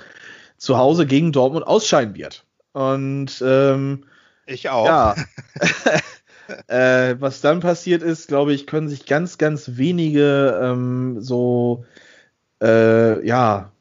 zu 0.58 0.78
Hause 0.78 1.06
gegen 1.06 1.32
Dortmund 1.32 1.66
ausscheiden 1.66 2.16
wird. 2.16 2.46
Und 2.74 3.42
ähm, 3.42 4.04
ich 4.46 4.70
auch. 4.70 4.86
Ja. 4.86 5.16
äh, 6.68 7.16
was 7.20 7.40
dann 7.40 7.62
passiert 7.62 8.04
ist, 8.04 8.28
glaube 8.28 8.54
ich, 8.54 8.68
können 8.68 8.90
sich 8.90 9.06
ganz, 9.06 9.38
ganz 9.38 9.78
wenige 9.78 10.60
ähm, 10.62 11.22
so 11.22 11.86
äh, 12.62 13.26
ja 13.26 13.72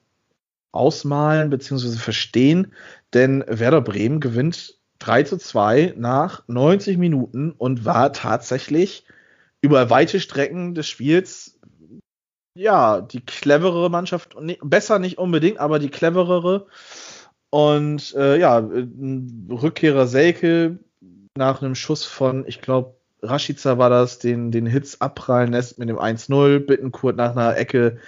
ausmalen 0.75 1.51
bzw. 1.51 1.97
verstehen, 1.97 2.73
denn 3.13 3.45
Werder 3.47 3.81
Bremen 3.81 4.21
gewinnt 4.21 4.79
3 4.99 5.23
zu 5.25 5.39
2 5.39 5.95
nach 5.97 6.43
90 6.49 6.99
Minuten 6.99 7.53
und 7.53 7.85
war 7.85 8.13
tatsächlich 8.13 9.07
über 9.61 9.91
weite 9.91 10.21
Strecken 10.21 10.75
des 10.75 10.87
Spiels 10.89 11.59
ja 12.57 13.01
die 13.01 13.25
cleverere 13.25 13.91
Mannschaft, 13.91 14.37
besser 14.63 14.99
nicht 14.99 15.19
unbedingt, 15.19 15.59
aber 15.59 15.79
die 15.79 15.89
cleverere. 15.89 16.67
Und 17.51 18.15
äh, 18.15 18.39
ja, 18.39 18.59
Rückkehrer 18.59 20.07
Selke 20.07 20.79
nach 21.37 21.63
einem 21.63 21.75
Schuss 21.75 22.05
von, 22.05 22.45
ich 22.47 22.61
glaube, 22.61 22.95
Rashica 23.23 23.79
war 23.79 23.91
das, 23.91 24.19
den, 24.19 24.51
den 24.51 24.67
Hits 24.67 25.01
abprallen 25.01 25.53
lässt 25.53 25.79
mit 25.79 25.89
dem 25.89 25.99
1-0, 25.99 26.61
Bittenkurt 26.61 27.17
nach 27.17 27.33
einer 27.33 27.57
Ecke 27.57 27.99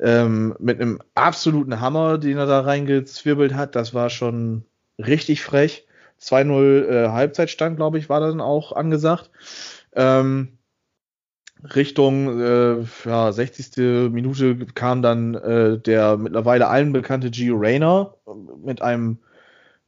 ähm, 0.00 0.54
mit 0.58 0.80
einem 0.80 1.00
absoluten 1.14 1.80
Hammer, 1.80 2.18
den 2.18 2.38
er 2.38 2.46
da 2.46 2.60
reingezwirbelt 2.60 3.54
hat. 3.54 3.76
Das 3.76 3.94
war 3.94 4.10
schon 4.10 4.64
richtig 4.98 5.42
frech. 5.42 5.86
2-0 6.20 6.86
äh, 6.86 7.08
Halbzeitstand, 7.08 7.76
glaube 7.76 7.98
ich, 7.98 8.08
war 8.08 8.20
dann 8.20 8.40
auch 8.40 8.72
angesagt. 8.72 9.30
Ähm, 9.94 10.58
Richtung 11.74 12.40
äh, 12.40 12.84
ja, 13.04 13.32
60. 13.32 14.10
Minute 14.10 14.56
kam 14.74 15.02
dann 15.02 15.34
äh, 15.34 15.78
der 15.78 16.16
mittlerweile 16.16 16.68
allen 16.68 16.92
bekannte 16.92 17.30
Gio 17.30 17.56
Reyna 17.56 18.14
mit 18.64 18.80
einem 18.80 19.18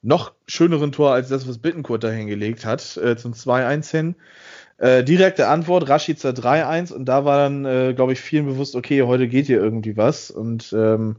noch 0.03 0.33
schöneren 0.47 0.93
Tor 0.93 1.13
als 1.13 1.29
das, 1.29 1.49
was 1.49 1.59
Bittenkurt 1.59 2.05
da 2.05 2.11
hingelegt 2.11 2.67
hat, 2.67 2.97
äh, 2.97 3.17
zum 3.17 3.33
2-1 3.33 3.91
hin. 3.91 4.15
Äh, 4.83 5.05
direkte 5.05 5.47
Antwort, 5.47 5.89
Rashica 5.89 6.31
3-1 6.31 6.93
und 6.93 7.05
da 7.05 7.25
war 7.25 7.39
dann, 7.39 7.65
äh, 7.65 7.95
glaube 7.95 8.15
ich, 8.15 8.21
vielen 8.21 8.47
bewusst, 8.47 8.75
okay, 8.75 9.03
heute 9.03 9.29
geht 9.29 9.47
hier 9.47 9.63
irgendwie 9.63 9.97
was. 9.97 10.33
Und 10.33 10.73
ähm, 10.77 11.19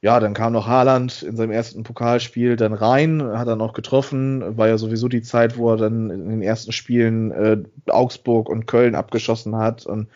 ja, 0.00 0.18
dann 0.18 0.34
kam 0.34 0.52
noch 0.52 0.66
Haaland 0.66 1.22
in 1.22 1.36
seinem 1.36 1.52
ersten 1.52 1.84
Pokalspiel 1.84 2.56
dann 2.56 2.72
rein, 2.72 3.22
hat 3.22 3.46
dann 3.46 3.60
auch 3.60 3.72
getroffen, 3.72 4.56
war 4.58 4.66
ja 4.66 4.78
sowieso 4.78 5.06
die 5.06 5.22
Zeit, 5.22 5.56
wo 5.56 5.70
er 5.70 5.76
dann 5.76 6.10
in 6.10 6.28
den 6.28 6.42
ersten 6.42 6.72
Spielen 6.72 7.30
äh, 7.30 7.58
Augsburg 7.86 8.48
und 8.48 8.66
Köln 8.66 8.96
abgeschossen 8.96 9.54
hat. 9.54 9.86
Und 9.86 10.08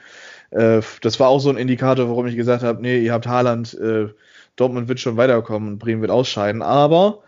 äh, 0.51 0.81
das 1.03 1.21
war 1.21 1.29
auch 1.29 1.39
so 1.39 1.51
ein 1.51 1.59
Indikator, 1.59 2.09
warum 2.09 2.27
ich 2.27 2.35
gesagt 2.35 2.65
habe, 2.65 2.83
nee, 2.83 2.99
ihr 2.99 3.13
habt 3.13 3.29
Haaland, 3.29 3.75
äh, 3.75 4.09
Dortmund 4.57 4.89
wird 4.89 4.99
schon 4.99 5.17
weiterkommen 5.17 5.75
und 5.75 5.79
Bremen 5.79 6.01
wird 6.01 6.11
ausscheiden, 6.11 6.63
aber 6.63 7.21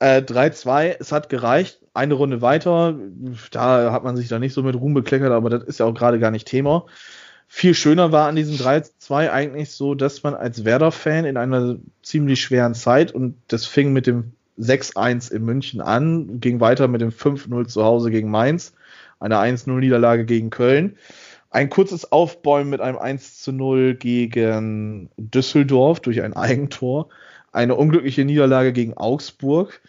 äh, 0.00 0.20
3-2, 0.20 0.96
es 1.00 1.12
hat 1.12 1.30
gereicht, 1.30 1.80
eine 1.98 2.14
Runde 2.14 2.40
weiter, 2.40 2.96
da 3.50 3.92
hat 3.92 4.04
man 4.04 4.16
sich 4.16 4.28
da 4.28 4.38
nicht 4.38 4.54
so 4.54 4.62
mit 4.62 4.76
Ruhm 4.76 4.94
bekleckert, 4.94 5.32
aber 5.32 5.50
das 5.50 5.64
ist 5.64 5.80
ja 5.80 5.86
auch 5.86 5.94
gerade 5.94 6.18
gar 6.18 6.30
nicht 6.30 6.46
Thema. 6.46 6.86
Viel 7.48 7.74
schöner 7.74 8.12
war 8.12 8.28
an 8.28 8.36
diesem 8.36 8.56
3-2 8.56 9.30
eigentlich 9.30 9.72
so, 9.72 9.94
dass 9.94 10.22
man 10.22 10.34
als 10.34 10.64
Werder-Fan 10.64 11.24
in 11.24 11.36
einer 11.36 11.76
ziemlich 12.02 12.40
schweren 12.40 12.74
Zeit 12.74 13.12
und 13.12 13.36
das 13.48 13.66
fing 13.66 13.92
mit 13.92 14.06
dem 14.06 14.32
6-1 14.60 15.32
in 15.32 15.44
München 15.44 15.80
an, 15.80 16.40
ging 16.40 16.60
weiter 16.60 16.88
mit 16.88 17.00
dem 17.00 17.10
5-0 17.10 17.66
zu 17.66 17.84
Hause 17.84 18.10
gegen 18.10 18.30
Mainz, 18.30 18.74
eine 19.18 19.36
1-0-Niederlage 19.36 20.24
gegen 20.24 20.50
Köln, 20.50 20.96
ein 21.50 21.70
kurzes 21.70 22.12
Aufbäumen 22.12 22.70
mit 22.70 22.80
einem 22.80 22.98
1-0 22.98 23.94
gegen 23.94 25.10
Düsseldorf 25.16 26.00
durch 26.00 26.22
ein 26.22 26.34
Eigentor, 26.34 27.08
eine 27.50 27.74
unglückliche 27.74 28.24
Niederlage 28.24 28.72
gegen 28.72 28.96
Augsburg, 28.96 29.80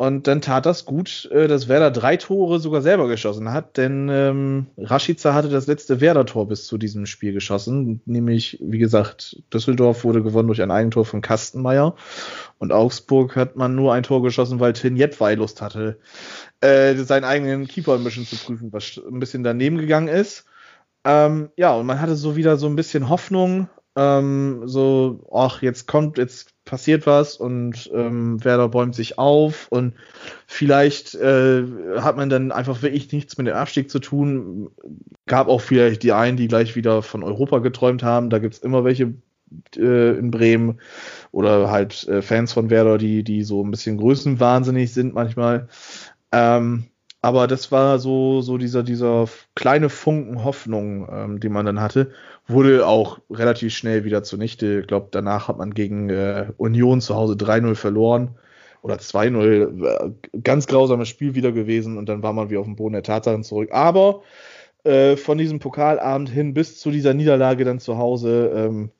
und 0.00 0.28
dann 0.28 0.40
tat 0.40 0.64
das 0.64 0.84
gut, 0.84 1.28
äh, 1.32 1.48
dass 1.48 1.66
Werder 1.66 1.90
drei 1.90 2.16
Tore 2.16 2.60
sogar 2.60 2.82
selber 2.82 3.08
geschossen 3.08 3.52
hat, 3.52 3.76
denn 3.76 4.08
ähm, 4.08 4.68
Rashica 4.78 5.34
hatte 5.34 5.48
das 5.48 5.66
letzte 5.66 6.00
Werder-Tor 6.00 6.46
bis 6.46 6.68
zu 6.68 6.78
diesem 6.78 7.04
Spiel 7.04 7.32
geschossen. 7.32 8.00
Nämlich, 8.06 8.58
wie 8.60 8.78
gesagt, 8.78 9.42
Düsseldorf 9.52 10.04
wurde 10.04 10.22
gewonnen 10.22 10.46
durch 10.46 10.62
ein 10.62 10.70
Eigentor 10.70 11.04
von 11.04 11.20
Kastenmeier. 11.20 11.96
Und 12.58 12.70
Augsburg 12.72 13.34
hat 13.34 13.56
man 13.56 13.74
nur 13.74 13.92
ein 13.92 14.04
Tor 14.04 14.22
geschossen, 14.22 14.60
weil 14.60 14.72
Tin 14.72 14.94
Jedwai 14.94 15.34
Lust 15.34 15.60
hatte, 15.60 15.98
äh, 16.60 16.94
seinen 16.94 17.24
eigenen 17.24 17.66
Keeper 17.66 17.94
ein 17.94 18.04
bisschen 18.04 18.24
zu 18.24 18.36
prüfen, 18.36 18.72
was 18.72 19.00
ein 19.04 19.18
bisschen 19.18 19.42
daneben 19.42 19.78
gegangen 19.78 20.06
ist. 20.06 20.44
Ähm, 21.04 21.50
ja, 21.56 21.74
und 21.74 21.86
man 21.86 22.00
hatte 22.00 22.14
so 22.14 22.36
wieder 22.36 22.56
so 22.56 22.68
ein 22.68 22.76
bisschen 22.76 23.08
Hoffnung, 23.08 23.68
ähm, 23.98 24.62
so, 24.66 25.28
ach, 25.34 25.60
jetzt 25.60 25.88
kommt, 25.88 26.18
jetzt 26.18 26.54
passiert 26.64 27.04
was 27.04 27.36
und 27.36 27.90
ähm, 27.92 28.42
Werder 28.44 28.68
bäumt 28.68 28.94
sich 28.94 29.18
auf 29.18 29.66
und 29.70 29.94
vielleicht 30.46 31.16
äh, 31.16 31.64
hat 31.96 32.16
man 32.16 32.30
dann 32.30 32.52
einfach 32.52 32.82
wirklich 32.82 33.10
nichts 33.10 33.36
mit 33.38 33.48
dem 33.48 33.56
Abstieg 33.56 33.90
zu 33.90 33.98
tun. 33.98 34.70
Gab 35.26 35.48
auch 35.48 35.60
vielleicht 35.60 36.04
die 36.04 36.12
einen, 36.12 36.36
die 36.36 36.46
gleich 36.46 36.76
wieder 36.76 37.02
von 37.02 37.24
Europa 37.24 37.58
geträumt 37.58 38.04
haben. 38.04 38.30
Da 38.30 38.38
gibt's 38.38 38.58
immer 38.58 38.84
welche 38.84 39.14
äh, 39.76 40.16
in 40.16 40.30
Bremen 40.30 40.80
oder 41.32 41.68
halt 41.68 42.06
äh, 42.06 42.22
Fans 42.22 42.52
von 42.52 42.70
Werder, 42.70 42.98
die, 42.98 43.24
die 43.24 43.42
so 43.42 43.64
ein 43.64 43.72
bisschen 43.72 43.96
größenwahnsinnig 43.96 44.92
sind 44.92 45.12
manchmal. 45.12 45.68
Ähm, 46.30 46.84
aber 47.20 47.46
das 47.46 47.72
war 47.72 47.98
so, 47.98 48.40
so 48.42 48.58
dieser, 48.58 48.82
dieser 48.82 49.28
kleine 49.54 49.88
Funken 49.88 50.44
Hoffnung, 50.44 51.08
ähm, 51.10 51.40
die 51.40 51.48
man 51.48 51.66
dann 51.66 51.80
hatte, 51.80 52.12
wurde 52.46 52.86
auch 52.86 53.18
relativ 53.30 53.74
schnell 53.74 54.04
wieder 54.04 54.22
zunichte. 54.22 54.80
Ich 54.80 54.86
glaube, 54.86 55.08
danach 55.10 55.48
hat 55.48 55.58
man 55.58 55.74
gegen 55.74 56.10
äh, 56.10 56.52
Union 56.56 57.00
zu 57.00 57.16
Hause 57.16 57.34
3-0 57.34 57.74
verloren 57.74 58.36
oder 58.82 58.96
2-0. 58.96 59.84
Äh, 59.84 60.40
ganz 60.42 60.66
grausames 60.66 61.08
Spiel 61.08 61.34
wieder 61.34 61.52
gewesen 61.52 61.98
und 61.98 62.08
dann 62.08 62.22
war 62.22 62.32
man 62.32 62.50
wieder 62.50 62.60
auf 62.60 62.66
dem 62.66 62.76
Boden 62.76 62.94
der 62.94 63.02
Tatsachen 63.02 63.42
zurück. 63.42 63.70
Aber 63.72 64.22
äh, 64.84 65.16
von 65.16 65.38
diesem 65.38 65.58
Pokalabend 65.58 66.30
hin 66.30 66.54
bis 66.54 66.78
zu 66.78 66.90
dieser 66.90 67.14
Niederlage 67.14 67.64
dann 67.64 67.80
zu 67.80 67.98
Hause 67.98 68.52
ähm, 68.54 68.90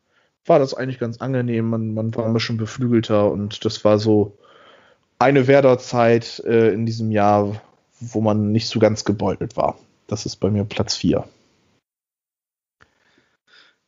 war 0.45 0.59
das 0.59 0.75
eigentlich 0.75 0.99
ganz 0.99 1.19
angenehm. 1.19 1.71
Man, 1.71 1.95
man 1.95 2.15
war 2.17 2.27
ein 2.27 2.33
bisschen 2.33 2.57
beflügelter 2.57 3.31
und 3.31 3.65
das 3.65 3.85
war 3.85 3.99
so 3.99 4.37
eine 5.19 5.47
Werder-Zeit 5.47 6.43
äh, 6.47 6.73
in 6.73 6.87
diesem 6.87 7.11
Jahr, 7.11 7.61
wo 8.01 8.21
man 8.21 8.53
nicht 8.53 8.69
so 8.69 8.79
ganz 8.79 9.05
gebeutelt 9.05 9.57
war. 9.57 9.79
Das 10.07 10.27
ist 10.27 10.37
bei 10.37 10.51
mir 10.51 10.65
Platz 10.65 10.97
4. 10.97 11.29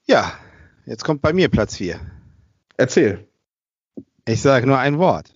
Ja, 0.06 0.32
jetzt 0.86 1.04
kommt 1.04 1.22
bei 1.22 1.32
mir 1.32 1.48
Platz 1.48 1.76
4. 1.76 2.00
Erzähl. 2.76 3.26
Ich 4.26 4.42
sage 4.42 4.66
nur 4.66 4.78
ein 4.78 4.98
Wort. 4.98 5.32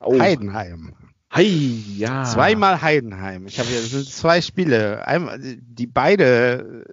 Oh. 0.00 0.18
Heidenheim. 0.18 0.94
Hi, 1.30 1.82
ja. 1.96 2.24
Zweimal 2.24 2.80
Heidenheim. 2.80 3.46
Ich 3.46 3.58
habe 3.58 3.68
hier 3.68 4.04
zwei 4.04 4.40
Spiele, 4.40 5.06
einmal, 5.06 5.38
die 5.40 5.86
beide 5.86 6.84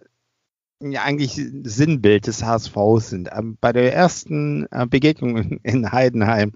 ja, 0.82 1.04
eigentlich 1.04 1.40
Sinnbild 1.64 2.28
des 2.28 2.44
HSVs 2.44 3.10
sind. 3.10 3.30
Ähm, 3.32 3.58
bei 3.62 3.72
der 3.72 3.94
ersten 3.94 4.66
äh, 4.72 4.88
Begegnung 4.88 5.60
in 5.64 5.92
Heidenheim 5.92 6.54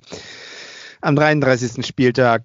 am 1.02 1.16
33. 1.16 1.86
Spieltag 1.86 2.44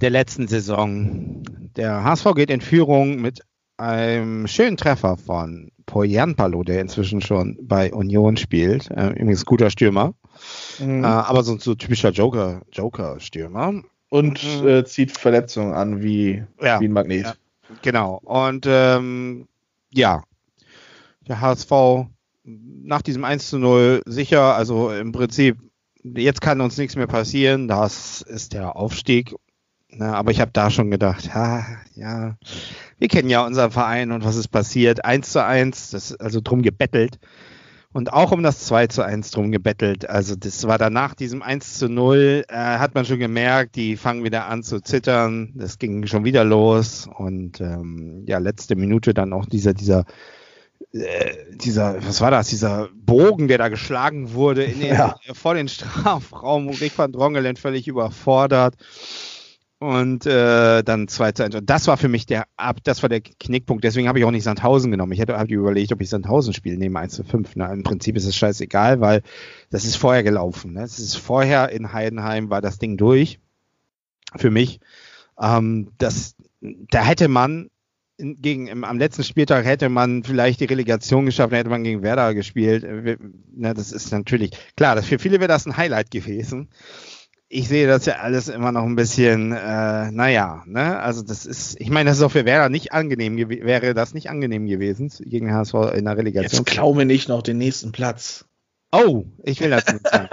der 0.00 0.10
letzten 0.10 0.48
Saison. 0.48 1.42
Der 1.76 2.04
HSV 2.04 2.34
geht 2.34 2.50
in 2.50 2.60
Führung 2.60 3.20
mit 3.20 3.40
einem 3.76 4.46
schönen 4.46 4.76
Treffer 4.76 5.16
von 5.16 5.70
Poyanpalo, 5.86 6.62
der 6.62 6.80
inzwischen 6.80 7.20
schon 7.20 7.58
bei 7.62 7.92
Union 7.92 8.36
spielt. 8.36 8.90
Äh, 8.90 9.10
übrigens 9.10 9.44
guter 9.44 9.70
Stürmer. 9.70 10.14
Mhm. 10.78 11.04
Äh, 11.04 11.06
aber 11.06 11.42
so, 11.42 11.58
so 11.58 11.74
typischer 11.74 12.10
Joker, 12.10 12.62
Joker-Stürmer. 12.72 13.82
Und 14.08 14.62
mhm. 14.62 14.68
äh, 14.68 14.84
zieht 14.84 15.16
Verletzungen 15.18 15.72
an 15.72 16.02
wie, 16.02 16.44
ja, 16.60 16.80
wie 16.80 16.84
ein 16.86 16.92
Magnet. 16.92 17.24
Ja, 17.24 17.34
genau. 17.80 18.20
Und 18.24 18.66
ähm, 18.68 19.48
ja, 19.90 20.22
der 21.26 21.40
HSV 21.40 22.06
nach 22.44 23.02
diesem 23.02 23.24
1 23.24 23.48
zu 23.48 23.58
0 23.58 24.02
sicher, 24.04 24.54
also 24.54 24.90
im 24.90 25.12
Prinzip, 25.12 25.58
jetzt 26.02 26.40
kann 26.40 26.60
uns 26.60 26.76
nichts 26.76 26.96
mehr 26.96 27.06
passieren. 27.06 27.68
Das 27.68 28.20
ist 28.22 28.52
der 28.52 28.76
Aufstieg 28.76 29.34
na, 29.94 30.14
aber 30.14 30.30
ich 30.30 30.40
habe 30.40 30.50
da 30.52 30.70
schon 30.70 30.90
gedacht, 30.90 31.34
ha, 31.34 31.66
ja, 31.94 32.36
wir 32.98 33.08
kennen 33.08 33.28
ja 33.28 33.44
unseren 33.44 33.70
Verein 33.70 34.10
und 34.10 34.24
was 34.24 34.36
ist 34.36 34.48
passiert. 34.48 35.04
Eins 35.04 35.32
zu 35.32 35.44
eins, 35.44 35.90
das 35.90 36.14
also 36.14 36.40
drum 36.42 36.62
gebettelt. 36.62 37.18
Und 37.92 38.10
auch 38.10 38.32
um 38.32 38.42
das 38.42 38.60
2 38.60 38.86
zu 38.86 39.02
1 39.02 39.32
drum 39.32 39.52
gebettelt. 39.52 40.08
Also 40.08 40.34
das 40.34 40.66
war 40.66 40.78
danach 40.78 41.14
diesem 41.14 41.42
1 41.42 41.78
zu 41.78 41.90
0, 41.90 42.44
äh, 42.48 42.54
hat 42.54 42.94
man 42.94 43.04
schon 43.04 43.18
gemerkt, 43.18 43.76
die 43.76 43.98
fangen 43.98 44.24
wieder 44.24 44.46
an 44.46 44.62
zu 44.62 44.80
zittern. 44.80 45.52
Das 45.56 45.78
ging 45.78 46.06
schon 46.06 46.24
wieder 46.24 46.42
los. 46.42 47.06
Und 47.14 47.60
ähm, 47.60 48.24
ja, 48.26 48.38
letzte 48.38 48.76
Minute 48.76 49.12
dann 49.12 49.34
auch 49.34 49.44
dieser, 49.44 49.74
dieser, 49.74 50.06
äh, 50.94 51.34
dieser, 51.50 52.02
was 52.06 52.22
war 52.22 52.30
das, 52.30 52.48
dieser 52.48 52.88
Bogen, 52.94 53.46
der 53.48 53.58
da 53.58 53.68
geschlagen 53.68 54.32
wurde 54.32 54.64
in 54.64 54.80
den, 54.80 54.94
ja. 54.94 55.16
vor 55.34 55.52
den 55.52 55.68
Strafraum, 55.68 56.70
Rick 56.70 56.96
van 56.96 57.12
Drongelen 57.12 57.56
völlig 57.56 57.88
überfordert 57.88 58.74
und 59.82 60.26
äh, 60.26 60.84
dann 60.84 61.08
2 61.08 61.32
zu 61.32 61.42
1. 61.42 61.56
Und 61.56 61.68
das 61.68 61.88
war 61.88 61.96
für 61.96 62.06
mich 62.06 62.24
der 62.24 62.46
das 62.84 63.02
war 63.02 63.08
der 63.08 63.20
Knickpunkt. 63.20 63.82
Deswegen 63.82 64.06
habe 64.06 64.20
ich 64.20 64.24
auch 64.24 64.30
nicht 64.30 64.44
Sandhausen 64.44 64.92
genommen. 64.92 65.10
Ich 65.10 65.18
hätte 65.18 65.36
hab 65.36 65.50
überlegt, 65.50 65.92
ob 65.92 66.00
ich 66.00 66.08
Sandhausen 66.08 66.54
spiele, 66.54 66.76
nehme 66.76 67.00
1 67.00 67.14
zu 67.14 67.24
5. 67.24 67.56
Ne? 67.56 67.68
Im 67.72 67.82
Prinzip 67.82 68.16
ist 68.16 68.24
es 68.24 68.36
scheißegal, 68.36 69.00
weil 69.00 69.22
das 69.70 69.84
ist 69.84 69.96
vorher 69.96 70.22
gelaufen. 70.22 70.74
Ne? 70.74 70.82
Das 70.82 71.00
ist 71.00 71.16
vorher 71.16 71.70
in 71.70 71.92
Heidenheim 71.92 72.48
war 72.48 72.60
das 72.60 72.78
Ding 72.78 72.96
durch. 72.96 73.40
Für 74.36 74.52
mich. 74.52 74.78
Ähm, 75.40 75.88
das, 75.98 76.36
da 76.60 77.04
hätte 77.04 77.26
man 77.26 77.68
gegen, 78.18 78.68
im, 78.68 78.84
am 78.84 78.98
letzten 78.98 79.24
Spieltag 79.24 79.64
hätte 79.64 79.88
man 79.88 80.22
vielleicht 80.22 80.60
die 80.60 80.66
Relegation 80.66 81.26
geschafft, 81.26 81.52
hätte 81.52 81.70
man 81.70 81.82
gegen 81.82 82.02
Werder 82.02 82.34
gespielt. 82.34 82.84
Äh, 82.84 83.16
na, 83.52 83.74
das 83.74 83.90
ist 83.90 84.12
natürlich, 84.12 84.52
klar, 84.76 84.94
das, 84.94 85.06
für 85.06 85.18
viele 85.18 85.40
wäre 85.40 85.48
das 85.48 85.66
ein 85.66 85.76
Highlight 85.76 86.12
gewesen. 86.12 86.68
Ich 87.54 87.68
sehe 87.68 87.86
das 87.86 88.06
ja 88.06 88.14
alles 88.14 88.48
immer 88.48 88.72
noch 88.72 88.84
ein 88.84 88.96
bisschen, 88.96 89.52
äh, 89.52 90.10
naja, 90.10 90.62
ne, 90.64 90.98
also 91.00 91.20
das 91.20 91.44
ist, 91.44 91.78
ich 91.78 91.90
meine, 91.90 92.08
das 92.08 92.16
ist 92.16 92.22
auch 92.22 92.32
für 92.32 92.46
Werder 92.46 92.70
nicht 92.70 92.92
angenehm, 92.92 93.36
wäre 93.36 93.92
das 93.92 94.14
nicht 94.14 94.30
angenehm 94.30 94.64
gewesen 94.64 95.12
gegen 95.20 95.52
HSV 95.52 95.74
in 95.94 96.06
der 96.06 96.16
Relegation. 96.16 96.60
Jetzt 96.60 96.66
klau 96.66 96.94
mir 96.94 97.04
nicht 97.04 97.28
noch 97.28 97.42
den 97.42 97.58
nächsten 97.58 97.92
Platz. 97.92 98.46
Oh, 98.90 99.26
ich 99.42 99.60
will 99.60 99.68
das 99.68 99.86
nicht 99.86 100.08
sagen. 100.08 100.30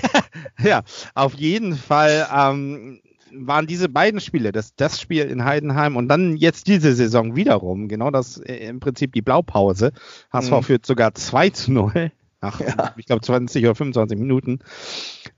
ja, 0.62 0.84
auf 1.14 1.34
jeden 1.34 1.76
Fall 1.76 2.26
ähm, 2.34 3.02
waren 3.30 3.66
diese 3.66 3.90
beiden 3.90 4.20
Spiele, 4.20 4.50
das, 4.50 4.74
das 4.74 4.98
Spiel 4.98 5.24
in 5.24 5.44
Heidenheim 5.44 5.96
und 5.96 6.08
dann 6.08 6.34
jetzt 6.38 6.66
diese 6.66 6.94
Saison 6.94 7.36
wiederum, 7.36 7.88
genau 7.88 8.10
das 8.10 8.38
äh, 8.38 8.54
im 8.68 8.80
Prinzip 8.80 9.12
die 9.12 9.20
Blaupause. 9.20 9.92
HSV 10.32 10.50
mhm. 10.50 10.62
führt 10.62 10.86
sogar 10.86 11.12
2 11.12 11.50
zu 11.50 11.72
0 11.72 12.10
nach, 12.44 12.60
ja. 12.60 12.94
ich 12.96 13.06
glaube, 13.06 13.22
20 13.22 13.64
oder 13.64 13.74
25 13.74 14.18
Minuten 14.18 14.60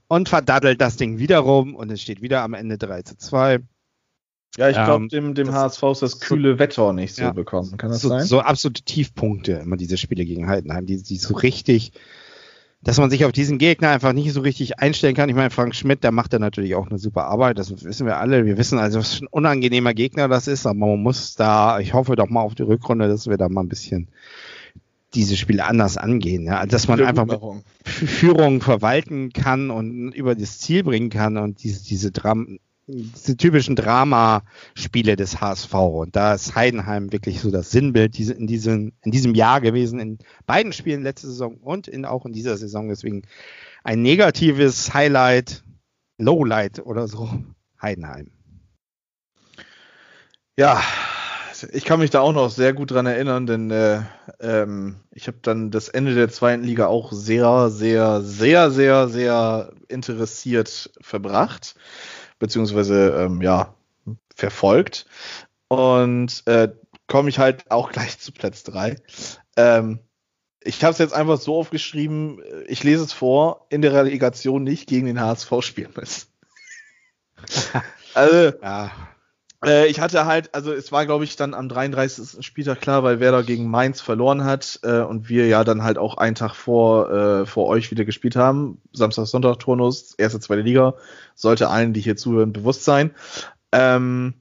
und 0.07 0.29
verdaddelt 0.29 0.81
das 0.81 0.97
Ding 0.97 1.17
wiederum 1.17 1.75
und 1.75 1.91
es 1.91 2.01
steht 2.01 2.21
wieder 2.21 2.43
am 2.43 2.53
Ende 2.53 2.77
3 2.77 3.01
zu 3.03 3.17
2. 3.17 3.59
Ja, 4.57 4.69
ich 4.69 4.75
glaube, 4.75 5.03
ähm, 5.03 5.09
dem, 5.09 5.33
dem 5.35 5.53
HSV 5.53 5.83
ist 5.83 6.01
das 6.01 6.19
kühle 6.19 6.53
so, 6.53 6.59
Wetter 6.59 6.93
nicht 6.93 7.15
so 7.15 7.23
ja, 7.23 7.31
bekommen. 7.31 7.77
Kann 7.77 7.91
das 7.91 8.01
so, 8.01 8.09
sein? 8.09 8.23
So 8.23 8.39
absolute 8.39 8.81
Tiefpunkte, 8.83 9.53
immer 9.53 9.77
diese 9.77 9.97
Spiele 9.97 10.25
gegen 10.25 10.47
Heidenheim, 10.47 10.85
die, 10.85 11.01
die 11.01 11.17
so 11.17 11.35
richtig 11.35 11.91
dass 12.83 12.99
man 12.99 13.09
sich 13.09 13.25
auf 13.25 13.31
diesen 13.31 13.57
Gegner 13.57 13.89
einfach 13.89 14.13
nicht 14.13 14.31
so 14.31 14.41
richtig 14.41 14.79
einstellen 14.79 15.15
kann. 15.15 15.29
Ich 15.29 15.35
meine, 15.35 15.49
Frank 15.49 15.75
Schmidt, 15.75 16.03
der 16.03 16.11
macht 16.11 16.33
da 16.33 16.39
natürlich 16.39 16.75
auch 16.75 16.87
eine 16.87 16.99
super 16.99 17.25
Arbeit, 17.25 17.57
das 17.57 17.83
wissen 17.83 18.05
wir 18.05 18.17
alle. 18.17 18.45
Wir 18.45 18.57
wissen 18.57 18.77
also, 18.77 18.99
was 18.99 19.19
ein 19.19 19.27
unangenehmer 19.27 19.93
Gegner 19.93 20.27
das 20.27 20.47
ist, 20.47 20.65
aber 20.65 20.85
man 20.85 21.01
muss 21.01 21.35
da, 21.35 21.79
ich 21.79 21.93
hoffe 21.93 22.15
doch 22.15 22.29
mal 22.29 22.41
auf 22.41 22.55
die 22.55 22.63
Rückrunde, 22.63 23.07
dass 23.07 23.27
wir 23.27 23.37
da 23.37 23.49
mal 23.49 23.61
ein 23.61 23.69
bisschen 23.69 24.09
diese 25.13 25.37
Spiele 25.37 25.65
anders 25.65 25.97
angehen. 25.97 26.43
Ja? 26.43 26.59
Also, 26.59 26.71
dass 26.71 26.87
man 26.87 27.03
einfach 27.03 27.39
Führung 27.83 28.61
verwalten 28.61 29.31
kann 29.31 29.69
und 29.69 30.11
über 30.13 30.35
das 30.35 30.59
Ziel 30.59 30.83
bringen 30.83 31.09
kann 31.09 31.37
und 31.37 31.63
diese, 31.63 31.83
diese 31.83 32.11
Dram 32.11 32.59
diese 32.89 33.35
typischen 33.35 33.75
Dramaspiele 33.75 35.17
des 35.17 35.41
HSV. 35.41 35.73
Und 35.73 36.15
da 36.15 36.33
ist 36.33 36.55
Heidenheim 36.55 37.11
wirklich 37.11 37.41
so 37.41 37.51
das 37.51 37.69
Sinnbild 37.69 38.17
diese, 38.17 38.33
in, 38.33 38.47
diesem, 38.47 38.93
in 39.03 39.11
diesem 39.11 39.35
Jahr 39.35 39.59
gewesen, 39.59 39.99
in 39.99 40.19
beiden 40.45 40.71
Spielen 40.71 41.03
letzte 41.03 41.27
Saison 41.27 41.57
und 41.57 41.89
in, 41.89 42.05
auch 42.05 42.25
in 42.25 42.31
dieser 42.31 42.55
Saison. 42.57 42.87
Deswegen 42.87 43.23
ein 43.83 44.01
negatives 44.01 44.93
Highlight, 44.93 45.63
Lowlight 46.17 46.79
oder 46.79 47.09
so, 47.09 47.29
Heidenheim. 47.81 48.31
Ja, 50.57 50.81
ich 51.63 51.85
kann 51.85 51.99
mich 51.99 52.09
da 52.09 52.21
auch 52.21 52.33
noch 52.33 52.49
sehr 52.49 52.73
gut 52.73 52.91
dran 52.91 53.05
erinnern, 53.05 53.45
denn 53.45 53.71
äh, 53.71 54.01
ähm, 54.39 54.97
ich 55.11 55.27
habe 55.27 55.37
dann 55.41 55.71
das 55.71 55.89
Ende 55.89 56.15
der 56.15 56.29
zweiten 56.29 56.63
Liga 56.63 56.87
auch 56.87 57.11
sehr, 57.11 57.69
sehr, 57.69 58.21
sehr, 58.21 58.71
sehr, 58.71 59.07
sehr 59.09 59.71
interessiert 59.87 60.91
verbracht 61.01 61.75
beziehungsweise 62.39 63.09
ähm, 63.19 63.41
ja, 63.41 63.73
verfolgt. 64.35 65.05
Und 65.67 66.43
äh, 66.45 66.69
komme 67.07 67.29
ich 67.29 67.39
halt 67.39 67.69
auch 67.71 67.91
gleich 67.93 68.19
zu 68.19 68.31
Platz 68.31 68.63
3. 68.63 68.95
Ähm, 69.55 69.99
ich 70.61 70.83
habe 70.83 70.91
es 70.91 70.97
jetzt 70.97 71.13
einfach 71.13 71.39
so 71.39 71.57
aufgeschrieben, 71.57 72.41
ich 72.67 72.83
lese 72.83 73.03
es 73.03 73.13
vor, 73.13 73.67
in 73.69 73.81
der 73.81 73.93
Relegation 73.93 74.63
nicht 74.63 74.87
gegen 74.87 75.05
den 75.05 75.21
HSV 75.21 75.61
spielen 75.61 75.93
müssen. 75.95 76.27
also, 78.13 78.57
ja. 78.61 78.91
Äh, 79.65 79.87
ich 79.87 79.99
hatte 79.99 80.25
halt, 80.25 80.53
also 80.53 80.71
es 80.71 80.91
war, 80.91 81.05
glaube 81.05 81.23
ich, 81.23 81.35
dann 81.35 81.53
am 81.53 81.69
33. 81.69 82.45
Spieltag 82.45 82.81
klar, 82.81 83.03
weil 83.03 83.19
Werder 83.19 83.43
gegen 83.43 83.69
Mainz 83.69 84.01
verloren 84.01 84.43
hat 84.43 84.79
äh, 84.83 85.01
und 85.01 85.29
wir 85.29 85.47
ja 85.47 85.63
dann 85.63 85.83
halt 85.83 85.97
auch 85.97 86.17
einen 86.17 86.35
Tag 86.35 86.55
vor, 86.55 87.11
äh, 87.11 87.45
vor 87.45 87.67
euch 87.67 87.89
wieder 87.91 88.05
gespielt 88.05 88.35
haben. 88.35 88.81
Samstag, 88.93 89.25
Sonntag, 89.25 89.59
Turnus, 89.59 90.13
erste, 90.15 90.39
zweite 90.39 90.61
Liga. 90.61 90.95
Sollte 91.35 91.69
allen, 91.69 91.93
die 91.93 92.01
hier 92.01 92.17
zuhören, 92.17 92.53
bewusst 92.53 92.83
sein. 92.83 93.11
Ähm, 93.71 94.35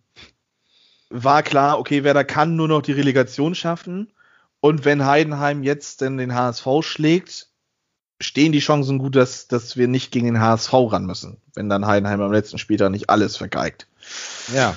war 1.08 1.42
klar, 1.42 1.78
okay, 1.78 2.04
Werder 2.04 2.24
kann 2.24 2.56
nur 2.56 2.68
noch 2.68 2.82
die 2.82 2.92
Relegation 2.92 3.54
schaffen. 3.54 4.12
Und 4.60 4.84
wenn 4.84 5.06
Heidenheim 5.06 5.62
jetzt 5.62 6.00
denn 6.00 6.18
den 6.18 6.34
HSV 6.34 6.66
schlägt, 6.82 7.48
stehen 8.20 8.52
die 8.52 8.60
Chancen 8.60 8.98
gut, 8.98 9.14
dass, 9.14 9.46
dass 9.46 9.76
wir 9.76 9.88
nicht 9.88 10.10
gegen 10.10 10.26
den 10.26 10.40
HSV 10.40 10.72
ran 10.72 11.06
müssen, 11.06 11.36
wenn 11.54 11.68
dann 11.68 11.86
Heidenheim 11.86 12.20
am 12.20 12.32
letzten 12.32 12.58
Spieltag 12.58 12.90
nicht 12.90 13.10
alles 13.10 13.36
vergeigt. 13.36 13.86
Ja, 14.54 14.74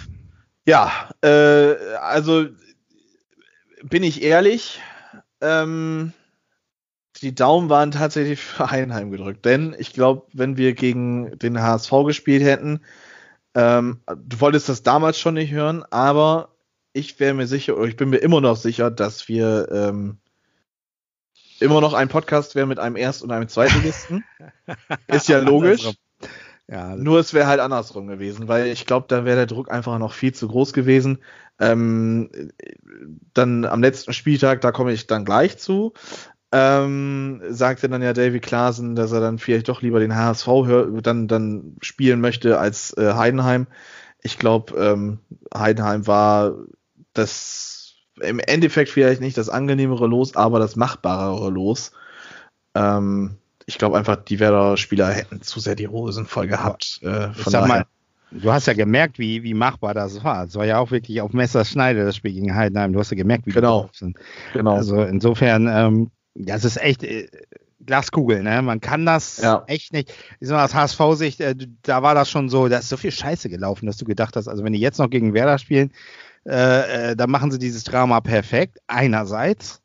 ja, 0.65 1.09
äh, 1.21 1.95
also 1.95 2.47
bin 3.83 4.03
ich 4.03 4.21
ehrlich, 4.21 4.79
ähm, 5.41 6.13
die 7.21 7.35
Daumen 7.35 7.69
waren 7.69 7.91
tatsächlich 7.91 8.39
für 8.39 8.71
Heidenheim 8.71 9.11
gedrückt. 9.11 9.45
Denn 9.45 9.75
ich 9.77 9.93
glaube, 9.93 10.27
wenn 10.33 10.57
wir 10.57 10.73
gegen 10.73 11.37
den 11.39 11.61
HSV 11.61 11.91
gespielt 12.05 12.43
hätten, 12.43 12.81
ähm, 13.55 14.01
du 14.07 14.39
wolltest 14.39 14.69
das 14.69 14.83
damals 14.83 15.19
schon 15.19 15.33
nicht 15.33 15.51
hören, 15.51 15.83
aber 15.89 16.55
ich 16.93 17.19
wäre 17.19 17.33
mir 17.33 17.47
sicher, 17.47 17.77
oder 17.77 17.87
ich 17.87 17.97
bin 17.97 18.09
mir 18.09 18.17
immer 18.17 18.41
noch 18.41 18.55
sicher, 18.55 18.91
dass 18.91 19.27
wir 19.27 19.69
ähm, 19.71 20.17
immer 21.59 21.81
noch 21.81 21.93
ein 21.93 22.09
Podcast 22.09 22.55
wären 22.55 22.69
mit 22.69 22.79
einem 22.79 22.95
Erst- 22.95 23.23
und 23.23 23.31
einem 23.31 23.47
Zweitligisten. 23.47 24.23
Ist 25.07 25.27
ja 25.27 25.39
logisch. 25.39 25.89
Ja, 26.71 26.95
Nur 26.95 27.19
es 27.19 27.33
wäre 27.33 27.47
halt 27.47 27.59
andersrum 27.59 28.05
gewesen, 28.05 28.47
weil 28.47 28.67
ich 28.67 28.85
glaube, 28.85 29.07
da 29.07 29.25
wäre 29.25 29.37
der 29.37 29.45
Druck 29.47 29.71
einfach 29.71 29.97
noch 29.97 30.13
viel 30.13 30.33
zu 30.33 30.47
groß 30.47 30.71
gewesen. 30.71 31.17
Ähm, 31.57 32.29
dann 33.33 33.65
am 33.65 33.81
letzten 33.81 34.13
Spieltag, 34.13 34.61
da 34.61 34.71
komme 34.71 34.91
ich 34.93 35.07
dann 35.07 35.25
gleich 35.25 35.57
zu, 35.57 35.93
ähm, 36.51 37.41
sagte 37.49 37.89
dann 37.89 38.03
ja 38.03 38.13
David 38.13 38.43
Klaasen, 38.43 38.95
dass 38.95 39.11
er 39.11 39.19
dann 39.19 39.39
vielleicht 39.39 39.67
doch 39.67 39.81
lieber 39.81 39.99
den 39.99 40.15
HSV 40.15 40.47
dann, 41.01 41.27
dann 41.27 41.75
spielen 41.81 42.21
möchte 42.21 42.59
als 42.59 42.95
äh, 42.97 43.13
Heidenheim. 43.13 43.65
Ich 44.21 44.37
glaube, 44.37 44.75
ähm, 44.77 45.19
Heidenheim 45.55 46.05
war 46.05 46.53
das 47.13 47.95
im 48.21 48.37
Endeffekt 48.39 48.91
vielleicht 48.91 49.21
nicht 49.21 49.37
das 49.37 49.49
angenehmere 49.49 50.05
Los, 50.05 50.35
aber 50.35 50.59
das 50.59 50.75
machbarere 50.75 51.49
Los. 51.49 51.93
Ähm, 52.75 53.37
ich 53.69 53.77
glaube 53.77 53.99
einfach, 53.99 54.15
die 54.15 54.39
Werder-Spieler 54.39 55.09
hätten 55.11 55.43
zu 55.43 55.59
sehr 55.59 55.75
die 55.75 55.87
Hosen 55.87 56.25
voll 56.25 56.47
gehabt. 56.47 56.99
Äh, 57.03 57.29
von 57.33 57.53
daher. 57.53 57.67
Mal, 57.67 57.85
du 58.31 58.51
hast 58.51 58.65
ja 58.65 58.73
gemerkt, 58.73 59.19
wie, 59.19 59.43
wie 59.43 59.53
machbar 59.53 59.93
das 59.93 60.23
war. 60.23 60.45
Es 60.45 60.55
war 60.55 60.65
ja 60.65 60.79
auch 60.79 60.89
wirklich 60.89 61.21
auf 61.21 61.33
Messerschneide, 61.33 62.03
das 62.03 62.15
Spiel 62.15 62.33
gegen 62.33 62.55
Heidenheim. 62.55 62.93
Du 62.93 62.99
hast 62.99 63.11
ja 63.11 63.17
gemerkt, 63.17 63.45
wie 63.45 63.51
genau. 63.51 63.87
sind. 63.93 64.17
Genau. 64.53 64.75
Also 64.75 65.03
insofern, 65.03 65.67
ähm, 65.67 66.09
das 66.33 66.65
ist 66.65 66.81
echt 66.81 67.03
äh, 67.03 67.27
Glaskugel, 67.85 68.41
ne? 68.41 68.63
Man 68.63 68.81
kann 68.81 69.05
das 69.05 69.37
ja. 69.37 69.63
echt 69.67 69.93
nicht. 69.93 70.11
Ich 70.39 70.47
sag 70.47 70.55
mal, 70.55 70.65
aus 70.65 70.73
HSV-Sicht, 70.73 71.39
äh, 71.39 71.53
da 71.83 72.01
war 72.01 72.15
das 72.15 72.27
schon 72.27 72.49
so, 72.49 72.69
da 72.69 72.79
ist 72.79 72.89
so 72.89 72.97
viel 72.97 73.11
Scheiße 73.11 73.49
gelaufen, 73.49 73.85
dass 73.85 73.97
du 73.97 74.05
gedacht 74.05 74.35
hast, 74.35 74.47
also 74.47 74.63
wenn 74.63 74.73
die 74.73 74.79
jetzt 74.79 74.97
noch 74.97 75.11
gegen 75.11 75.35
Werder 75.35 75.59
spielen, 75.59 75.91
äh, 76.47 77.11
äh, 77.11 77.15
dann 77.15 77.29
machen 77.29 77.51
sie 77.51 77.59
dieses 77.59 77.83
Drama 77.83 78.19
perfekt. 78.19 78.79
Einerseits. 78.87 79.83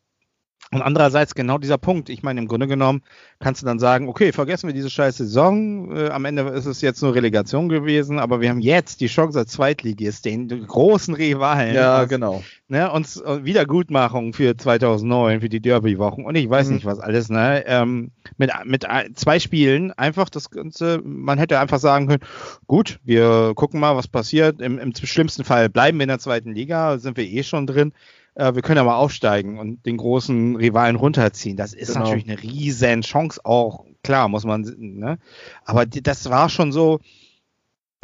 Und 0.72 0.83
andererseits 0.83 1.35
genau 1.35 1.59
dieser 1.59 1.79
Punkt. 1.79 2.09
Ich 2.09 2.22
meine, 2.22 2.40
im 2.40 2.48
Grunde 2.48 2.66
genommen 2.66 3.03
kannst 3.38 3.62
du 3.62 3.66
dann 3.66 3.79
sagen, 3.79 4.09
okay, 4.09 4.33
vergessen 4.33 4.66
wir 4.66 4.74
diese 4.74 4.90
scheiß 4.90 5.18
Saison. 5.18 5.94
Äh, 5.94 6.09
am 6.09 6.24
Ende 6.24 6.42
ist 6.42 6.66
es 6.66 6.81
jetzt 6.81 7.03
nur 7.03 7.14
Relegation 7.14 7.68
gewesen, 7.68 8.18
aber 8.18 8.40
wir 8.40 8.50
haben 8.50 8.61
jetzt 8.61 9.00
die 9.00 9.07
Chance 9.07 9.38
als 9.38 9.53
Zweitligist, 9.53 10.24
den 10.24 10.66
großen 10.66 11.14
Rivalen, 11.14 11.74
ja, 11.74 12.03
was, 12.03 12.09
genau. 12.09 12.42
ne, 12.68 12.90
uns 12.90 13.20
äh, 13.20 13.44
Wiedergutmachung 13.44 14.33
für 14.33 14.57
2009, 14.57 15.40
für 15.40 15.48
die 15.48 15.61
Derby-Wochen 15.61 16.24
und 16.24 16.35
ich 16.35 16.48
weiß 16.48 16.68
mhm. 16.68 16.74
nicht 16.74 16.87
was 16.87 16.98
alles, 16.98 17.29
ne, 17.29 17.64
ähm, 17.66 18.11
mit, 18.37 18.50
mit 18.64 18.87
zwei 19.14 19.38
Spielen 19.38 19.92
einfach 19.92 20.29
das 20.29 20.50
Ganze, 20.50 21.00
man 21.05 21.38
hätte 21.38 21.61
einfach 21.61 21.79
sagen 21.79 22.09
können, 22.09 22.22
gut, 22.66 23.00
wir 23.05 23.53
gucken 23.55 23.81
mal, 23.81 23.96
was 23.96 24.09
passiert. 24.09 24.61
Im, 24.61 24.79
im 24.79 24.94
schlimmsten 24.94 25.44
Fall 25.44 25.68
bleiben 25.68 25.98
wir 25.98 26.05
in 26.05 26.09
der 26.09 26.18
zweiten 26.18 26.53
Liga, 26.53 26.98
sind 26.98 27.16
wir 27.16 27.24
eh 27.24 27.42
schon 27.42 27.66
drin 27.66 27.92
äh, 28.35 28.55
wir 28.55 28.62
können 28.62 28.79
aber 28.79 28.97
aufsteigen 28.97 29.59
und 29.59 29.85
den 29.87 29.97
großen 29.97 30.57
Rivalen 30.57 30.97
runterziehen. 30.97 31.57
Das 31.57 31.73
ist 31.73 31.92
genau. 31.92 32.01
natürlich 32.01 32.29
eine 32.29 32.42
riesen 32.42 33.03
Chance 33.03 33.40
auch. 33.44 33.85
Klar, 34.03 34.29
muss 34.29 34.44
man, 34.44 34.62
ne? 34.79 35.18
Aber 35.64 35.87
die, 35.87 36.03
das 36.03 36.29
war 36.29 36.49
schon 36.49 36.73
so, 36.73 37.01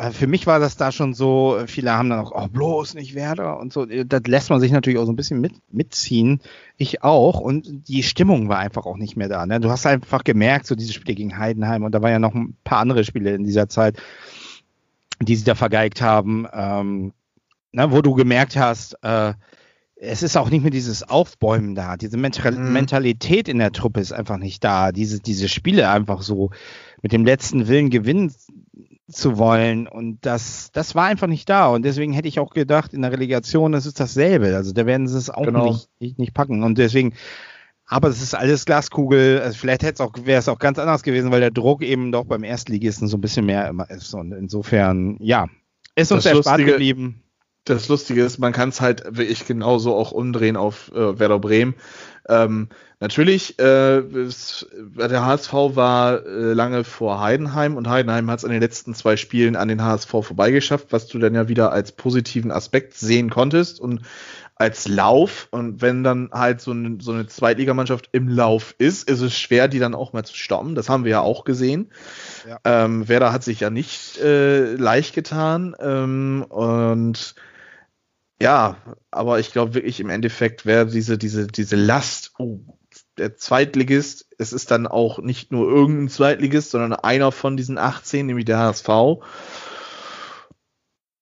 äh, 0.00 0.10
für 0.12 0.26
mich 0.26 0.46
war 0.46 0.58
das 0.58 0.76
da 0.76 0.92
schon 0.92 1.12
so, 1.14 1.58
viele 1.66 1.92
haben 1.92 2.08
dann 2.10 2.20
auch, 2.20 2.32
oh, 2.34 2.48
bloß 2.48 2.94
nicht 2.94 3.14
Werder 3.14 3.58
und 3.58 3.72
so. 3.72 3.84
Das 3.84 4.22
lässt 4.26 4.50
man 4.50 4.60
sich 4.60 4.72
natürlich 4.72 4.98
auch 4.98 5.04
so 5.04 5.12
ein 5.12 5.16
bisschen 5.16 5.40
mit, 5.40 5.52
mitziehen. 5.70 6.40
Ich 6.76 7.02
auch. 7.02 7.40
Und 7.40 7.88
die 7.88 8.02
Stimmung 8.02 8.48
war 8.48 8.58
einfach 8.58 8.86
auch 8.86 8.96
nicht 8.96 9.16
mehr 9.16 9.28
da. 9.28 9.44
Ne? 9.46 9.60
Du 9.60 9.70
hast 9.70 9.86
einfach 9.86 10.24
gemerkt, 10.24 10.66
so 10.66 10.74
diese 10.74 10.92
Spiele 10.92 11.16
gegen 11.16 11.38
Heidenheim 11.38 11.84
und 11.84 11.94
da 11.94 12.02
waren 12.02 12.12
ja 12.12 12.18
noch 12.18 12.34
ein 12.34 12.56
paar 12.64 12.78
andere 12.78 13.04
Spiele 13.04 13.34
in 13.34 13.44
dieser 13.44 13.68
Zeit, 13.68 14.00
die 15.20 15.36
sie 15.36 15.44
da 15.44 15.54
vergeigt 15.54 16.00
haben, 16.00 16.46
ähm, 16.52 17.12
ne, 17.72 17.92
wo 17.92 18.00
du 18.00 18.14
gemerkt 18.14 18.56
hast, 18.56 18.96
äh, 19.02 19.34
es 20.02 20.22
ist 20.22 20.36
auch 20.36 20.48
nicht 20.48 20.62
mehr 20.62 20.70
dieses 20.70 21.02
Aufbäumen 21.02 21.74
da. 21.74 21.98
Diese 21.98 22.16
mhm. 22.16 22.72
Mentalität 22.72 23.48
in 23.48 23.58
der 23.58 23.70
Truppe 23.70 24.00
ist 24.00 24.12
einfach 24.12 24.38
nicht 24.38 24.64
da. 24.64 24.92
Diese, 24.92 25.20
diese 25.20 25.48
Spiele 25.48 25.90
einfach 25.90 26.22
so 26.22 26.50
mit 27.02 27.12
dem 27.12 27.26
letzten 27.26 27.68
Willen 27.68 27.90
gewinnen 27.90 28.34
zu 29.10 29.36
wollen. 29.36 29.86
Und 29.86 30.24
das, 30.24 30.70
das 30.72 30.94
war 30.94 31.04
einfach 31.04 31.26
nicht 31.26 31.50
da. 31.50 31.68
Und 31.68 31.82
deswegen 31.82 32.14
hätte 32.14 32.28
ich 32.28 32.40
auch 32.40 32.54
gedacht, 32.54 32.94
in 32.94 33.02
der 33.02 33.12
Relegation, 33.12 33.72
das 33.72 33.84
ist 33.84 34.00
dasselbe. 34.00 34.56
Also 34.56 34.72
da 34.72 34.86
werden 34.86 35.06
sie 35.06 35.18
es 35.18 35.28
auch 35.28 35.44
genau. 35.44 35.66
nicht, 35.66 35.90
nicht, 36.00 36.18
nicht 36.18 36.34
packen. 36.34 36.62
Und 36.62 36.78
deswegen, 36.78 37.12
aber 37.84 38.08
es 38.08 38.22
ist 38.22 38.34
alles 38.34 38.64
Glaskugel. 38.64 39.42
Also 39.42 39.58
vielleicht 39.58 39.82
hätte 39.82 39.94
es 39.94 40.00
auch, 40.00 40.14
wäre 40.24 40.38
es 40.38 40.48
auch 40.48 40.58
ganz 40.58 40.78
anders 40.78 41.02
gewesen, 41.02 41.30
weil 41.30 41.40
der 41.40 41.50
Druck 41.50 41.82
eben 41.82 42.10
doch 42.10 42.24
beim 42.24 42.42
Erstligisten 42.44 43.06
so 43.06 43.18
ein 43.18 43.20
bisschen 43.20 43.44
mehr 43.44 43.68
immer 43.68 43.90
ist. 43.90 44.14
Und 44.14 44.32
insofern, 44.32 45.18
ja, 45.20 45.46
ist 45.94 46.10
uns 46.10 46.24
erspart 46.24 46.64
geblieben. 46.64 47.22
Das 47.64 47.88
Lustige 47.88 48.24
ist, 48.24 48.38
man 48.38 48.52
kann 48.52 48.70
es 48.70 48.80
halt 48.80 49.04
wirklich 49.04 49.46
genauso 49.46 49.94
auch 49.94 50.12
umdrehen 50.12 50.56
auf 50.56 50.90
äh, 50.92 51.18
Werder 51.18 51.38
Bremen. 51.38 51.74
Ähm, 52.28 52.68
natürlich, 53.00 53.58
äh, 53.58 53.98
es, 53.98 54.66
der 54.96 55.26
HSV 55.26 55.52
war 55.52 56.24
äh, 56.24 56.52
lange 56.52 56.84
vor 56.84 57.20
Heidenheim 57.20 57.76
und 57.76 57.88
Heidenheim 57.88 58.30
hat 58.30 58.38
es 58.38 58.44
in 58.44 58.50
den 58.50 58.60
letzten 58.60 58.94
zwei 58.94 59.16
Spielen 59.16 59.56
an 59.56 59.68
den 59.68 59.82
HSV 59.82 60.10
vorbeigeschafft, 60.10 60.86
was 60.90 61.06
du 61.06 61.18
dann 61.18 61.34
ja 61.34 61.48
wieder 61.48 61.72
als 61.72 61.92
positiven 61.92 62.50
Aspekt 62.50 62.94
sehen 62.94 63.30
konntest 63.30 63.80
und 63.80 64.02
als 64.60 64.86
Lauf. 64.86 65.48
Und 65.50 65.80
wenn 65.80 66.04
dann 66.04 66.28
halt 66.32 66.60
so, 66.60 66.72
ein, 66.72 67.00
so 67.00 67.12
eine 67.12 67.26
Zweitligamannschaft 67.26 68.10
im 68.12 68.28
Lauf 68.28 68.74
ist, 68.76 69.08
ist 69.08 69.22
es 69.22 69.36
schwer, 69.36 69.68
die 69.68 69.78
dann 69.78 69.94
auch 69.94 70.12
mal 70.12 70.24
zu 70.24 70.36
stoppen. 70.36 70.74
Das 70.74 70.90
haben 70.90 71.04
wir 71.04 71.12
ja 71.12 71.20
auch 71.22 71.44
gesehen. 71.44 71.90
Ja. 72.46 72.58
Ähm, 72.64 73.08
Werder 73.08 73.32
hat 73.32 73.42
sich 73.42 73.60
ja 73.60 73.70
nicht 73.70 74.18
äh, 74.18 74.74
leicht 74.74 75.14
getan. 75.14 75.74
Ähm, 75.80 76.44
und 76.46 77.34
ja, 78.38 78.76
aber 79.10 79.40
ich 79.40 79.50
glaube 79.50 79.74
wirklich 79.74 79.98
im 79.98 80.10
Endeffekt 80.10 80.66
wäre 80.66 80.86
diese, 80.86 81.16
diese, 81.16 81.46
diese 81.46 81.76
Last, 81.76 82.32
oh, 82.38 82.60
der 83.16 83.36
Zweitligist, 83.36 84.26
es 84.36 84.52
ist 84.52 84.70
dann 84.70 84.86
auch 84.86 85.20
nicht 85.20 85.52
nur 85.52 85.70
irgendein 85.70 86.10
Zweitligist, 86.10 86.70
sondern 86.70 86.92
einer 86.92 87.32
von 87.32 87.56
diesen 87.56 87.78
18, 87.78 88.26
nämlich 88.26 88.44
der 88.44 88.58
HSV. 88.58 88.88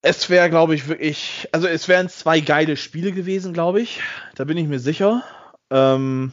Es 0.09 0.31
wäre, 0.31 0.49
glaube 0.49 0.75
ich, 0.75 0.88
wirklich, 0.88 1.47
also 1.53 1.66
es 1.66 1.87
wären 1.87 2.09
zwei 2.09 2.40
geile 2.40 2.79
Spiele 2.79 3.12
gewesen, 3.12 3.53
glaube 3.53 3.83
ich. 3.83 4.01
Da 4.37 4.44
bin 4.44 4.57
ich 4.57 4.66
mir 4.66 4.79
sicher. 4.79 5.23
Ähm, 5.68 6.33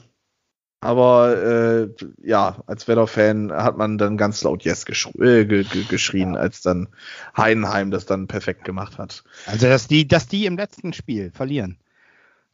aber 0.79 1.43
äh, 1.43 2.05
ja, 2.23 2.63
als 2.67 2.87
Werder-Fan 2.87 3.51
hat 3.51 3.75
man 3.77 3.97
dann 3.97 4.15
ganz 4.15 4.41
laut 4.43 4.63
Yes 4.63 4.85
äh, 4.87 5.43
ge 5.43 5.63
ge 5.65 5.83
geschrien, 5.89 6.35
ja. 6.35 6.39
als 6.39 6.61
dann 6.61 6.87
Heidenheim 7.35 7.91
das 7.91 8.05
dann 8.05 8.27
perfekt 8.27 8.63
gemacht 8.63 8.97
hat. 8.97 9.25
Also 9.45 9.67
dass 9.67 9.87
die, 9.87 10.07
dass 10.07 10.29
die 10.29 10.45
im 10.45 10.55
letzten 10.55 10.93
Spiel 10.93 11.31
verlieren 11.31 11.77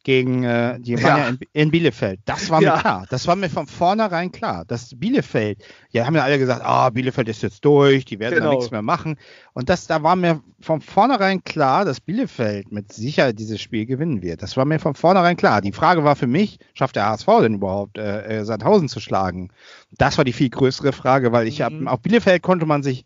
gegen 0.04 0.42
äh, 0.42 0.80
die 0.80 1.00
waren 1.02 1.04
ja, 1.04 1.18
ja 1.18 1.28
in, 1.28 1.38
in, 1.52 1.70
Bielefeld. 1.70 2.20
Das 2.24 2.50
war 2.50 2.60
ja. 2.60 2.74
mir 2.74 2.80
klar. 2.80 3.06
Das 3.08 3.26
war 3.26 3.36
mir 3.36 3.48
von 3.48 3.66
vornherein 3.66 4.32
klar. 4.32 4.64
Dass 4.64 4.98
Bielefeld, 4.98 5.62
ja, 5.90 6.06
haben 6.06 6.16
ja 6.16 6.24
alle 6.24 6.38
gesagt, 6.38 6.62
ah, 6.64 6.90
Bielefeld 6.90 7.28
ist 7.28 7.42
jetzt 7.42 7.64
durch, 7.64 8.04
die 8.04 8.18
werden 8.18 8.38
genau. 8.38 8.54
nichts 8.54 8.70
mehr 8.70 8.82
machen. 8.82 9.16
Und 9.52 9.68
das, 9.68 9.86
da 9.86 10.02
war 10.02 10.16
mir 10.16 10.42
von 10.60 10.80
vornherein 10.80 11.44
klar, 11.44 11.84
dass 11.84 12.00
Bielefeld 12.00 12.72
mit 12.72 12.92
Sicherheit 12.92 13.38
dieses 13.38 13.60
Spiel 13.60 13.86
gewinnen 13.86 14.22
wird. 14.22 14.42
Das 14.42 14.56
war 14.56 14.64
mir 14.64 14.80
von 14.80 14.94
vornherein 14.94 15.36
klar. 15.36 15.60
Die 15.60 15.72
Frage 15.72 16.02
war 16.02 16.16
für 16.16 16.26
mich, 16.26 16.58
schafft 16.74 16.96
der 16.96 17.06
HSV 17.06 17.26
denn 17.40 17.54
überhaupt, 17.54 17.98
äh, 17.98 18.40
äh, 18.40 18.44
Sandhausen 18.44 18.88
zu 18.88 18.98
schlagen? 18.98 19.50
Das 19.92 20.18
war 20.18 20.24
die 20.24 20.32
viel 20.32 20.50
größere 20.50 20.92
Frage, 20.92 21.32
weil 21.32 21.46
ich 21.46 21.60
mhm. 21.60 21.86
hab, 21.86 21.94
auf 21.94 22.00
Bielefeld 22.00 22.42
konnte 22.42 22.66
man 22.66 22.82
sich 22.82 23.04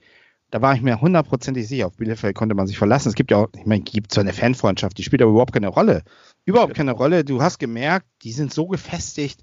da 0.52 0.62
war 0.62 0.74
ich 0.76 0.80
mir 0.80 1.00
hundertprozentig 1.00 1.66
sicher, 1.66 1.88
auf 1.88 1.96
Bielefeld 1.96 2.36
konnte 2.36 2.54
man 2.54 2.68
sich 2.68 2.78
verlassen. 2.78 3.08
Es 3.08 3.16
gibt 3.16 3.32
ja 3.32 3.38
auch, 3.38 3.48
ich 3.52 3.66
meine, 3.66 3.82
gibt 3.82 4.14
so 4.14 4.20
eine 4.20 4.32
Fanfreundschaft, 4.32 4.96
die 4.96 5.02
spielt 5.02 5.20
aber 5.20 5.32
überhaupt 5.32 5.52
keine 5.52 5.66
Rolle 5.66 6.04
überhaupt 6.46 6.74
keine 6.74 6.92
Rolle. 6.92 7.24
Du 7.24 7.42
hast 7.42 7.58
gemerkt, 7.58 8.06
die 8.22 8.32
sind 8.32 8.54
so 8.54 8.66
gefestigt, 8.66 9.42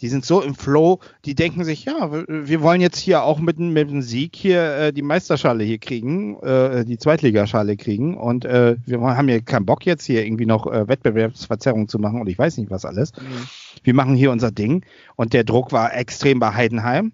die 0.00 0.08
sind 0.08 0.24
so 0.24 0.42
im 0.42 0.54
Flow, 0.54 1.00
die 1.24 1.34
denken 1.34 1.64
sich, 1.64 1.86
ja, 1.86 2.10
wir 2.28 2.62
wollen 2.62 2.80
jetzt 2.80 2.98
hier 2.98 3.22
auch 3.22 3.38
mit, 3.38 3.58
mit 3.58 3.90
dem 3.90 4.02
Sieg 4.02 4.36
hier 4.36 4.76
äh, 4.76 4.92
die 4.92 5.02
Meisterschale 5.02 5.64
hier 5.64 5.78
kriegen, 5.78 6.38
äh, 6.40 6.84
die 6.84 6.98
Zweitligaschale 6.98 7.76
kriegen 7.76 8.16
und 8.16 8.44
äh, 8.44 8.76
wir 8.84 9.00
haben 9.00 9.28
hier 9.28 9.42
keinen 9.42 9.66
Bock 9.66 9.86
jetzt 9.86 10.04
hier 10.04 10.24
irgendwie 10.24 10.46
noch 10.46 10.66
äh, 10.66 10.86
Wettbewerbsverzerrung 10.86 11.88
zu 11.88 11.98
machen 11.98 12.20
und 12.20 12.28
ich 12.28 12.38
weiß 12.38 12.58
nicht 12.58 12.70
was 12.70 12.84
alles. 12.84 13.12
Mhm. 13.14 13.46
Wir 13.84 13.94
machen 13.94 14.14
hier 14.14 14.30
unser 14.30 14.50
Ding 14.50 14.84
und 15.16 15.32
der 15.32 15.44
Druck 15.44 15.72
war 15.72 15.94
extrem 15.94 16.40
bei 16.40 16.52
Heidenheim. 16.52 17.12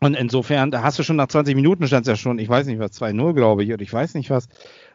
Und 0.00 0.14
insofern, 0.14 0.70
da 0.70 0.82
hast 0.82 0.98
du 0.98 1.02
schon 1.02 1.16
nach 1.16 1.28
20 1.28 1.54
Minuten 1.54 1.86
stand 1.86 2.06
es 2.06 2.08
ja 2.08 2.16
schon, 2.16 2.38
ich 2.38 2.48
weiß 2.48 2.66
nicht 2.66 2.78
was, 2.78 2.92
2-0, 2.92 3.34
glaube 3.34 3.64
ich, 3.64 3.72
oder 3.72 3.82
ich 3.82 3.92
weiß 3.92 4.14
nicht 4.14 4.30
was 4.30 4.48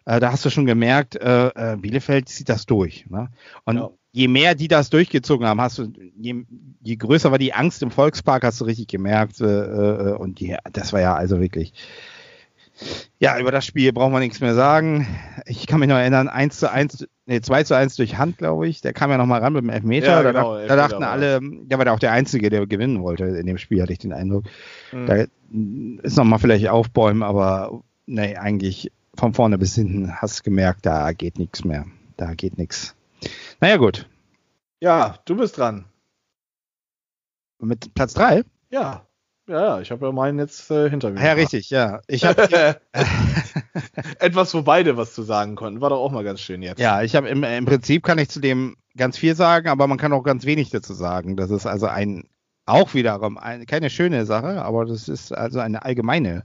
äh, 0.06 0.20
da 0.20 0.32
hast 0.32 0.46
du 0.46 0.50
schon 0.50 0.66
gemerkt, 0.66 1.16
äh, 1.16 1.48
äh, 1.48 1.78
Bielefeld 1.78 2.30
zieht 2.30 2.50
das 2.50 2.66
durch. 2.66 3.06
Ne? 3.10 3.30
Und 3.66 3.78
ja. 3.78 3.90
je 4.12 4.28
mehr 4.28 4.56
die 4.56 4.68
das 4.68 4.90
durchgezogen 4.90 5.48
haben, 5.48 5.60
hast 5.60 5.80
du, 5.80 5.92
je, 6.16 6.46
je, 6.82 6.96
größer 6.96 7.32
war 7.32 7.40
die 7.40 7.54
Angst 7.54 7.82
im 7.82 7.92
Volkspark, 7.92 8.44
hast 8.44 8.62
du 8.62 8.66
richtig 8.66 8.88
gemerkt. 8.88 9.42
Äh, 9.42 9.46
äh, 9.46 10.16
und 10.16 10.40
die, 10.40 10.56
das 10.72 10.94
war 10.94 11.02
ja 11.02 11.16
also 11.16 11.42
wirklich. 11.42 11.74
Ja, 13.20 13.40
über 13.40 13.52
das 13.52 13.66
Spiel 13.66 13.94
brauchen 13.94 14.14
wir 14.14 14.20
nichts 14.20 14.42
mehr 14.42 14.54
sagen. 14.54 15.08
Ich 15.46 15.66
kann 15.66 15.80
mich 15.80 15.90
noch 15.90 15.96
erinnern, 15.96 16.28
1 16.28 16.60
zu 16.60 16.70
1, 16.70 17.08
nee, 17.26 17.42
2 17.42 17.64
zu 17.64 17.76
1 17.76 17.96
durch 17.96 18.18
Hand, 18.18 18.38
glaube 18.38 18.68
ich. 18.68 18.82
Der 18.82 18.94
kam 18.94 19.12
ja 19.12 19.18
noch 19.18 19.26
mal 19.26 19.42
ran 19.42 19.54
mit 19.54 19.64
dem 19.64 19.70
Elfmeter. 19.70 20.08
Ja, 20.08 20.32
genau, 20.32 20.58
da, 20.58 20.68
da, 20.68 20.76
dachten 20.76 21.04
alle, 21.04 21.40
der 21.42 21.78
war 21.78 21.86
ja 21.86 21.94
auch 21.94 22.00
der 22.00 22.12
Einzige, 22.12 22.50
der 22.50 22.66
gewinnen 22.68 23.02
wollte 23.04 23.26
in 23.26 23.46
dem 23.46 23.58
Spiel, 23.58 23.82
hatte 23.82 23.94
ich 23.94 24.00
den 24.00 24.14
Eindruck. 24.14 24.46
Mhm. 24.92 25.06
Da 25.06 25.26
ist 26.04 26.18
noch 26.18 26.24
mal 26.24 26.38
vielleicht 26.38 26.68
aufbäumen, 26.70 27.24
aber 27.24 27.84
nee, 28.06 28.36
eigentlich 28.36 28.92
von 29.16 29.34
vorne 29.34 29.58
bis 29.58 29.76
hinten 29.76 30.14
hast 30.14 30.44
gemerkt, 30.44 30.86
da 30.86 31.12
geht 31.14 31.40
nichts 31.40 31.64
mehr. 31.64 31.86
Da 32.18 32.34
geht 32.34 32.58
nichts. 32.58 32.96
Naja, 33.60 33.78
gut. 33.78 34.08
Ja, 34.80 35.18
du 35.26 35.36
bist 35.36 35.58
dran. 35.58 35.86
Mit 37.60 37.94
Platz 37.94 38.14
3? 38.14 38.44
Ja. 38.70 39.06
Ja, 39.48 39.80
ich 39.80 39.92
habe 39.92 40.08
ja 40.08 40.12
meinen 40.12 40.40
jetzt 40.40 40.72
äh, 40.72 40.90
hinter 40.90 41.12
mir. 41.12 41.24
Ja, 41.24 41.34
richtig, 41.34 41.70
ja. 41.70 42.02
Ich 42.08 42.26
habe 42.26 42.48
etwas, 44.20 44.54
wo 44.54 44.64
beide 44.64 44.98
was 44.98 45.14
zu 45.14 45.22
sagen 45.22 45.56
konnten. 45.56 45.80
War 45.82 45.92
doch 45.92 46.00
auch 46.00 46.12
mal 46.12 46.24
ganz 46.24 46.42
schön 46.42 46.64
jetzt. 46.64 46.80
Ja, 46.80 47.04
ich 47.04 47.16
habe 47.16 47.30
im, 47.30 47.44
im 47.44 47.66
Prinzip 47.66 48.04
kann 48.04 48.18
ich 48.18 48.30
zu 48.30 48.40
dem 48.40 48.76
ganz 48.98 49.18
viel 49.18 49.36
sagen, 49.36 49.70
aber 49.70 49.88
man 49.88 49.98
kann 49.98 50.14
auch 50.14 50.24
ganz 50.24 50.46
wenig 50.46 50.70
dazu 50.72 50.94
sagen. 50.94 51.36
Das 51.36 51.52
ist 51.52 51.66
also 51.66 51.88
ein 51.88 52.24
auch 52.66 52.94
wiederum 52.96 53.38
ein, 53.38 53.68
keine 53.68 53.92
schöne 53.92 54.26
Sache, 54.26 54.64
aber 54.64 54.86
das 54.86 55.08
ist 55.08 55.32
also 55.32 55.60
eine 55.60 55.86
allgemeine 55.86 56.44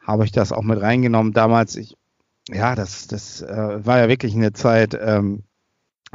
habe 0.00 0.24
ich 0.24 0.32
das 0.32 0.52
auch 0.52 0.62
mit 0.62 0.80
reingenommen. 0.80 1.32
Damals, 1.32 1.76
ich, 1.76 1.96
ja, 2.48 2.74
das, 2.74 3.06
das 3.08 3.42
äh, 3.42 3.84
war 3.84 3.98
ja 3.98 4.08
wirklich 4.08 4.34
eine 4.34 4.52
Zeit, 4.52 4.98
ähm, 5.00 5.44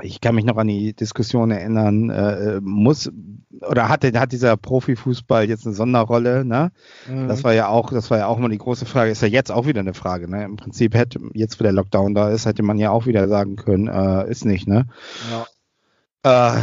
ich 0.02 0.22
kann 0.22 0.36
mich 0.36 0.46
noch 0.46 0.58
an 0.58 0.68
die 0.68 0.94
Diskussion 0.94 1.52
erinnern, 1.52 2.10
äh, 2.10 2.60
muss 2.62 3.12
oder 3.62 3.90
hatte 3.90 4.12
hat 4.20 4.32
dieser 4.32 4.58
Profifußball 4.58 5.48
jetzt 5.48 5.66
eine 5.66 5.76
Sonderrolle, 5.76 6.44
ne? 6.44 6.72
Mhm. 7.08 7.28
Das 7.28 7.44
war 7.44 7.54
ja 7.54 7.68
auch, 7.68 7.92
das 7.92 8.10
war 8.10 8.18
ja 8.18 8.28
auch 8.28 8.40
mal 8.40 8.50
die 8.50 8.58
große 8.58 8.86
Frage, 8.86 9.12
ist 9.12 9.22
ja 9.22 9.28
jetzt 9.28 9.52
auch 9.52 9.68
wieder 9.68 9.82
eine 9.82 9.94
Frage, 9.94 10.30
ne? 10.30 10.44
Im 10.44 10.56
Prinzip 10.56 10.96
hätte 10.96 11.20
jetzt, 11.34 11.60
wo 11.60 11.64
der 11.64 11.74
Lockdown 11.74 12.16
da 12.16 12.30
ist, 12.30 12.46
hätte 12.46 12.64
man 12.64 12.80
ja 12.80 12.90
auch 12.90 13.06
wieder 13.06 13.28
sagen 13.28 13.56
können, 13.56 13.88
äh, 13.88 14.30
ist 14.30 14.46
nicht, 14.46 14.68
ne? 14.68 14.88
Ja. 16.24 16.56
Äh, 16.56 16.62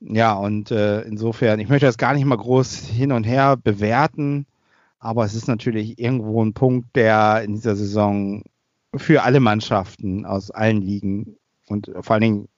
ja, 0.00 0.34
und 0.34 0.70
äh, 0.70 1.02
insofern, 1.02 1.60
ich 1.60 1.68
möchte 1.68 1.86
das 1.86 1.98
gar 1.98 2.14
nicht 2.14 2.24
mal 2.24 2.36
groß 2.36 2.74
hin 2.76 3.12
und 3.12 3.24
her 3.24 3.56
bewerten, 3.56 4.46
aber 4.98 5.24
es 5.24 5.34
ist 5.34 5.48
natürlich 5.48 5.98
irgendwo 5.98 6.44
ein 6.44 6.54
Punkt, 6.54 6.94
der 6.96 7.42
in 7.42 7.54
dieser 7.54 7.76
Saison 7.76 8.42
für 8.96 9.22
alle 9.22 9.40
Mannschaften 9.40 10.24
aus 10.24 10.50
allen 10.50 10.80
Ligen 10.80 11.37
und 11.68 11.90
vor 12.00 12.14
allen 12.14 12.22
Dingen 12.22 12.48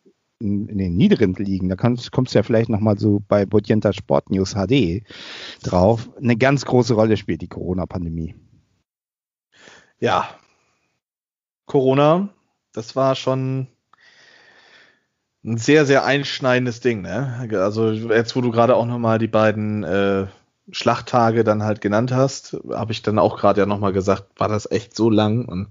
in, 0.40 0.78
den 0.78 0.96
niederen 0.96 1.34
Ligen, 1.34 1.68
da 1.68 1.76
kommst, 1.76 2.12
kommst 2.12 2.34
du 2.34 2.38
ja 2.38 2.42
vielleicht 2.42 2.70
nochmal 2.70 2.98
so 2.98 3.22
bei 3.28 3.44
Bodienta 3.44 3.92
Sport 3.92 4.30
News 4.30 4.54
HD 4.54 5.02
drauf, 5.62 6.08
eine 6.20 6.36
ganz 6.36 6.64
große 6.64 6.94
Rolle 6.94 7.16
spielt 7.16 7.42
die 7.42 7.48
Corona-Pandemie. 7.48 8.34
Ja. 9.98 10.28
Corona, 11.66 12.30
das 12.72 12.96
war 12.96 13.14
schon 13.14 13.68
ein 15.44 15.56
sehr, 15.56 15.86
sehr 15.86 16.04
einschneidendes 16.04 16.80
Ding, 16.80 17.02
ne? 17.02 17.48
Also 17.52 17.92
jetzt, 17.92 18.34
wo 18.34 18.40
du 18.40 18.50
gerade 18.50 18.76
auch 18.76 18.86
nochmal 18.86 19.18
die 19.18 19.28
beiden 19.28 19.84
äh, 19.84 20.26
Schlachttage 20.70 21.44
dann 21.44 21.62
halt 21.62 21.80
genannt 21.80 22.12
hast, 22.12 22.58
habe 22.70 22.92
ich 22.92 23.02
dann 23.02 23.18
auch 23.18 23.38
gerade 23.38 23.60
ja 23.60 23.66
nochmal 23.66 23.92
gesagt, 23.92 24.38
war 24.38 24.48
das 24.48 24.70
echt 24.70 24.96
so 24.96 25.10
lang 25.10 25.44
und 25.46 25.68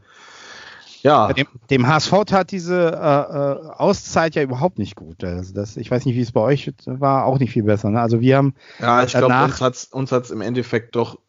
Ja. 1.04 1.32
Dem, 1.34 1.48
dem, 1.70 1.88
HSV 1.88 2.14
tat 2.26 2.52
diese 2.52 2.92
äh, 2.92 2.96
äh, 2.96 3.72
Auszeit 3.78 4.36
ja 4.36 4.42
überhaupt 4.42 4.80
nicht 4.80 4.96
gut. 4.96 5.24
Also 5.24 5.54
das, 5.54 5.78
ich 5.78 5.90
weiß 5.90 6.06
nicht, 6.06 6.16
wie 6.16 6.22
es 6.22 6.32
bei 6.32 6.42
euch 6.42 6.72
war, 6.86 7.26
auch 7.26 7.40
nicht 7.40 7.52
viel 7.52 7.64
besser. 7.64 7.90
Ne? 7.90 8.02
Also 8.02 8.22
wir 8.22 8.38
haben. 8.38 8.54
Ja, 8.80 9.04
ich 9.04 9.14
glaube, 9.14 9.44
uns 9.44 9.62
hat 9.62 9.76
es 9.76 9.86
uns 9.86 10.12
hat's 10.12 10.32
im 10.32 10.42
Endeffekt 10.42 10.96
doch 10.96 11.20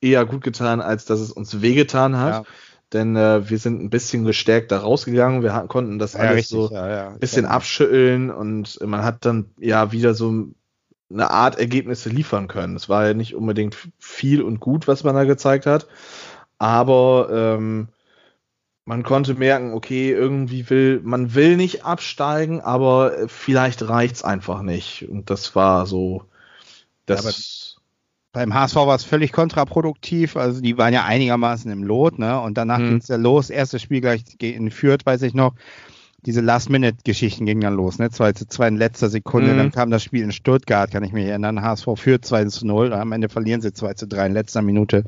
eher 0.00 0.24
gut 0.24 0.42
getan, 0.42 0.80
als 0.80 1.04
dass 1.04 1.20
es 1.20 1.30
uns 1.30 1.62
wehgetan 1.62 2.16
hat. 2.18 2.44
Ja. 2.46 2.52
Denn 2.92 3.14
äh, 3.14 3.48
wir 3.48 3.58
sind 3.58 3.80
ein 3.80 3.90
bisschen 3.90 4.24
gestärkt 4.24 4.72
da 4.72 4.78
rausgegangen. 4.78 5.42
Wir 5.42 5.54
hatten, 5.54 5.68
konnten 5.68 5.98
das 5.98 6.14
ja, 6.14 6.20
alles 6.20 6.36
richtig, 6.36 6.50
so 6.50 6.74
ein 6.74 7.18
bisschen 7.20 7.46
abschütteln 7.46 8.30
und 8.30 8.80
man 8.84 9.04
hat 9.04 9.24
dann 9.24 9.50
ja 9.58 9.92
wieder 9.92 10.14
so 10.14 10.48
eine 11.12 11.30
Art 11.30 11.58
Ergebnisse 11.58 12.08
liefern 12.08 12.48
können. 12.48 12.74
Es 12.76 12.88
war 12.88 13.06
ja 13.06 13.14
nicht 13.14 13.34
unbedingt 13.34 13.76
viel 13.98 14.42
und 14.42 14.58
gut, 14.60 14.88
was 14.88 15.04
man 15.04 15.14
da 15.14 15.24
gezeigt 15.24 15.66
hat, 15.66 15.86
aber 16.58 17.28
ähm, 17.30 17.88
man 18.90 19.04
konnte 19.04 19.34
merken, 19.34 19.72
okay, 19.72 20.10
irgendwie 20.10 20.68
will, 20.68 21.00
man 21.04 21.36
will 21.36 21.56
nicht 21.56 21.84
absteigen, 21.84 22.60
aber 22.60 23.28
vielleicht 23.28 23.88
reicht's 23.88 24.24
einfach 24.24 24.62
nicht. 24.62 25.08
Und 25.08 25.30
das 25.30 25.54
war 25.54 25.86
so, 25.86 26.24
das. 27.06 27.76
Ja, 27.76 27.80
beim 28.32 28.52
HSV 28.52 28.74
war 28.74 28.96
es 28.96 29.04
völlig 29.04 29.30
kontraproduktiv, 29.30 30.36
also 30.36 30.60
die 30.60 30.76
waren 30.76 30.92
ja 30.92 31.04
einigermaßen 31.04 31.70
im 31.70 31.84
Lot, 31.84 32.18
ne? 32.18 32.40
Und 32.40 32.58
danach 32.58 32.78
hm. 32.78 32.88
ging 32.88 32.96
es 32.96 33.06
ja 33.06 33.14
los, 33.14 33.48
erstes 33.48 33.80
Spiel 33.80 34.00
gleich 34.00 34.24
in 34.40 34.72
Fürth, 34.72 35.06
weiß 35.06 35.22
ich 35.22 35.34
noch 35.34 35.54
diese 36.26 36.40
Last-Minute-Geschichten 36.40 37.46
gingen 37.46 37.62
dann 37.62 37.74
los, 37.74 37.98
ne? 37.98 38.10
2 38.10 38.32
zu 38.32 38.46
2 38.46 38.68
in 38.68 38.76
letzter 38.76 39.08
Sekunde, 39.08 39.52
mhm. 39.52 39.56
dann 39.56 39.72
kam 39.72 39.90
das 39.90 40.02
Spiel 40.02 40.22
in 40.22 40.32
Stuttgart, 40.32 40.90
kann 40.90 41.04
ich 41.04 41.12
mich 41.12 41.26
erinnern. 41.26 41.62
HSV 41.62 41.88
führt 41.96 42.24
2 42.24 42.44
zu 42.46 42.66
0, 42.66 42.92
am 42.92 43.12
Ende 43.12 43.28
verlieren 43.28 43.60
sie 43.60 43.72
2 43.72 43.94
zu 43.94 44.06
3 44.06 44.26
in 44.26 44.32
letzter 44.32 44.62
Minute. 44.62 45.04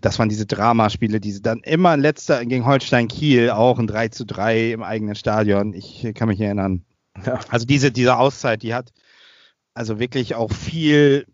Das 0.00 0.18
waren 0.18 0.28
diese 0.28 0.46
Dramaspiele, 0.46 1.20
diese 1.20 1.42
dann 1.42 1.60
immer 1.60 1.94
in 1.94 2.00
letzter 2.00 2.44
gegen 2.44 2.66
Holstein 2.66 3.08
Kiel, 3.08 3.50
auch 3.50 3.78
ein 3.78 3.86
3 3.86 4.08
zu 4.08 4.24
3 4.24 4.72
im 4.72 4.82
eigenen 4.82 5.14
Stadion. 5.14 5.74
Ich 5.74 6.06
kann 6.14 6.28
mich 6.28 6.40
erinnern. 6.40 6.84
Ja. 7.24 7.40
Also 7.48 7.66
diese, 7.66 7.90
diese 7.92 8.16
Auszeit, 8.16 8.62
die 8.62 8.74
hat 8.74 8.92
also 9.74 9.98
wirklich 9.98 10.34
auch 10.34 10.52
viel 10.52 11.26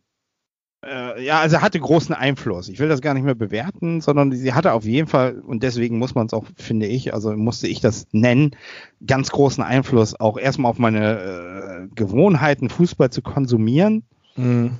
äh, 0.84 1.24
ja, 1.24 1.40
also 1.40 1.60
hatte 1.60 1.78
großen 1.78 2.14
Einfluss. 2.14 2.68
Ich 2.68 2.78
will 2.78 2.88
das 2.88 3.00
gar 3.00 3.14
nicht 3.14 3.24
mehr 3.24 3.34
bewerten, 3.34 4.00
sondern 4.00 4.32
sie 4.32 4.52
hatte 4.52 4.72
auf 4.72 4.84
jeden 4.84 5.08
Fall, 5.08 5.40
und 5.40 5.62
deswegen 5.62 5.98
muss 5.98 6.14
man 6.14 6.26
es 6.26 6.32
auch, 6.32 6.44
finde 6.56 6.86
ich, 6.86 7.14
also 7.14 7.32
musste 7.32 7.68
ich 7.68 7.80
das 7.80 8.06
nennen, 8.12 8.56
ganz 9.06 9.30
großen 9.30 9.62
Einfluss 9.62 10.18
auch 10.18 10.38
erstmal 10.38 10.70
auf 10.70 10.78
meine 10.78 11.88
äh, 11.88 11.94
Gewohnheiten, 11.94 12.68
Fußball 12.68 13.10
zu 13.10 13.22
konsumieren. 13.22 14.02
Mhm. 14.36 14.78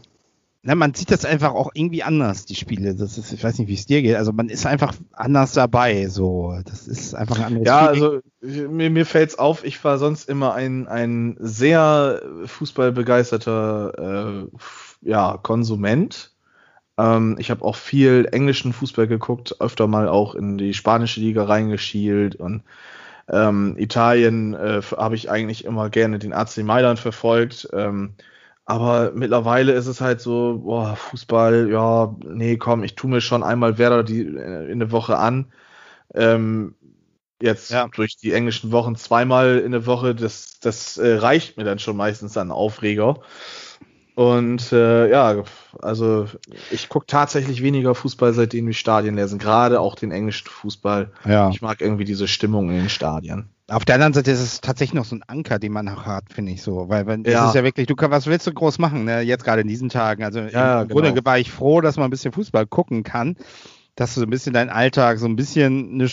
Na, 0.64 0.76
man 0.76 0.94
sieht 0.94 1.10
das 1.10 1.24
einfach 1.24 1.54
auch 1.54 1.72
irgendwie 1.74 2.04
anders, 2.04 2.44
die 2.44 2.54
Spiele. 2.54 2.94
Das 2.94 3.18
ist, 3.18 3.32
ich 3.32 3.42
weiß 3.42 3.58
nicht, 3.58 3.66
wie 3.66 3.74
es 3.74 3.86
dir 3.86 4.00
geht. 4.00 4.14
Also 4.14 4.32
man 4.32 4.48
ist 4.48 4.64
einfach 4.64 4.94
anders 5.10 5.54
dabei. 5.54 6.06
So, 6.06 6.56
das 6.64 6.86
ist 6.86 7.16
einfach 7.16 7.38
ein 7.40 7.44
anderes 7.46 7.66
Ja, 7.66 7.92
Spiel. 7.92 8.04
also 8.04 8.68
mir, 8.68 8.88
mir 8.88 9.04
fällt 9.04 9.30
es 9.30 9.38
auf, 9.40 9.64
ich 9.64 9.82
war 9.82 9.98
sonst 9.98 10.28
immer 10.28 10.54
ein, 10.54 10.86
ein 10.86 11.36
sehr 11.40 12.22
fußballbegeisterter 12.46 14.44
äh, 14.48 14.56
ja, 15.02 15.38
Konsument. 15.42 16.32
Ähm, 16.98 17.36
ich 17.38 17.50
habe 17.50 17.64
auch 17.64 17.76
viel 17.76 18.28
englischen 18.32 18.72
Fußball 18.72 19.06
geguckt, 19.06 19.56
öfter 19.60 19.86
mal 19.86 20.08
auch 20.08 20.34
in 20.34 20.58
die 20.58 20.74
spanische 20.74 21.20
Liga 21.20 21.44
reingeschielt 21.44 22.36
und 22.36 22.62
ähm, 23.28 23.76
Italien 23.78 24.54
äh, 24.54 24.82
habe 24.96 25.14
ich 25.14 25.30
eigentlich 25.30 25.64
immer 25.64 25.90
gerne 25.90 26.18
den 26.18 26.32
AC 26.32 26.58
Mailand 26.58 26.98
verfolgt. 26.98 27.68
Ähm, 27.72 28.14
aber 28.64 29.12
mittlerweile 29.14 29.72
ist 29.72 29.86
es 29.86 30.00
halt 30.00 30.20
so, 30.20 30.60
boah, 30.64 30.96
Fußball, 30.96 31.68
ja, 31.70 32.14
nee, 32.24 32.56
komm, 32.56 32.84
ich 32.84 32.94
tue 32.94 33.10
mir 33.10 33.20
schon 33.20 33.42
einmal 33.42 33.78
Werder 33.78 34.04
die 34.04 34.20
äh, 34.22 34.70
in 34.70 34.78
der 34.78 34.92
Woche 34.92 35.18
an. 35.18 35.52
Ähm, 36.14 36.74
jetzt 37.40 37.70
ja. 37.70 37.88
durch 37.88 38.16
die 38.16 38.32
englischen 38.32 38.70
Wochen 38.70 38.96
zweimal 38.96 39.58
in 39.58 39.72
der 39.72 39.86
Woche, 39.86 40.14
das, 40.14 40.60
das 40.60 40.96
äh, 40.98 41.14
reicht 41.16 41.56
mir 41.56 41.64
dann 41.64 41.78
schon 41.80 41.96
meistens 41.96 42.36
an 42.36 42.52
Aufreger. 42.52 43.20
Und 44.14 44.72
äh, 44.72 45.10
ja, 45.10 45.42
also 45.80 46.26
ich 46.70 46.88
gucke 46.88 47.06
tatsächlich 47.06 47.62
weniger 47.62 47.94
Fußball, 47.94 48.34
seitdem 48.34 48.66
wir 48.66 48.74
Stadien 48.74 49.16
lesen, 49.16 49.38
gerade 49.38 49.80
auch 49.80 49.94
den 49.94 50.10
englischen 50.10 50.48
Fußball. 50.48 51.10
Ja. 51.24 51.48
Ich 51.50 51.62
mag 51.62 51.80
irgendwie 51.80 52.04
diese 52.04 52.28
Stimmung 52.28 52.68
in 52.68 52.76
den 52.76 52.88
Stadien. 52.90 53.48
Auf 53.68 53.86
der 53.86 53.94
anderen 53.94 54.12
Seite 54.12 54.30
ist 54.30 54.40
es 54.40 54.60
tatsächlich 54.60 54.94
noch 54.94 55.06
so 55.06 55.16
ein 55.16 55.22
Anker, 55.26 55.58
den 55.58 55.72
man 55.72 55.86
noch 55.86 56.04
hat, 56.04 56.24
finde 56.30 56.52
ich 56.52 56.62
so. 56.62 56.90
Weil 56.90 57.06
wenn, 57.06 57.24
ja. 57.24 57.48
ist 57.48 57.54
ja 57.54 57.64
wirklich, 57.64 57.86
du 57.86 57.96
kannst, 57.96 58.12
was 58.12 58.26
willst 58.26 58.46
du 58.46 58.52
groß 58.52 58.78
machen, 58.78 59.04
ne? 59.04 59.22
jetzt 59.22 59.44
gerade 59.44 59.62
in 59.62 59.68
diesen 59.68 59.88
Tagen. 59.88 60.24
Also 60.24 60.40
ja, 60.40 60.82
im 60.82 60.88
genau. 60.88 61.00
Grunde 61.00 61.24
war 61.24 61.38
ich 61.38 61.50
froh, 61.50 61.80
dass 61.80 61.96
man 61.96 62.04
ein 62.04 62.10
bisschen 62.10 62.32
Fußball 62.32 62.66
gucken 62.66 63.02
kann 63.04 63.36
dass 63.94 64.14
du 64.14 64.20
so 64.20 64.26
ein 64.26 64.30
bisschen 64.30 64.54
deinen 64.54 64.70
Alltag 64.70 65.18
so 65.18 65.26
ein 65.26 65.36
bisschen 65.36 65.94
eine, 65.94 66.08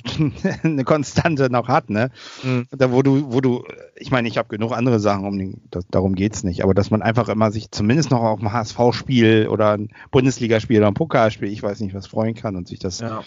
eine 0.64 0.84
Konstante 0.84 1.50
noch 1.50 1.68
hat, 1.68 1.90
ne? 1.90 2.12
Mhm. 2.44 2.68
Da 2.72 2.92
wo 2.92 3.02
du, 3.02 3.32
wo 3.32 3.40
du, 3.42 3.64
ich 3.96 4.12
meine, 4.12 4.28
ich 4.28 4.38
habe 4.38 4.50
genug 4.50 4.74
andere 4.74 5.00
Sachen, 5.00 5.26
um 5.26 5.38
den, 5.38 5.62
das, 5.72 5.86
darum 5.90 6.16
geht's 6.16 6.44
nicht, 6.44 6.64
aber 6.64 6.74
dass 6.74 6.92
man 6.92 7.02
einfach 7.02 7.30
immer 7.30 7.52
sich 7.52 7.72
zumindest 7.72 8.12
noch 8.12 8.22
auf 8.22 8.42
ein 8.42 8.52
HSV-Spiel 8.52 9.48
oder 9.48 9.78
ein 9.78 9.90
Bundesligaspiel 10.12 10.80
oder 10.80 10.88
ein 10.88 10.94
Pokalspiel, 10.94 11.50
ich 11.50 11.64
weiß 11.64 11.80
nicht, 11.80 11.94
was 11.94 12.08
freuen 12.08 12.36
kann 12.36 12.56
und 12.56 12.68
sich 12.68 12.80
das 12.80 13.00
ja. 13.00 13.24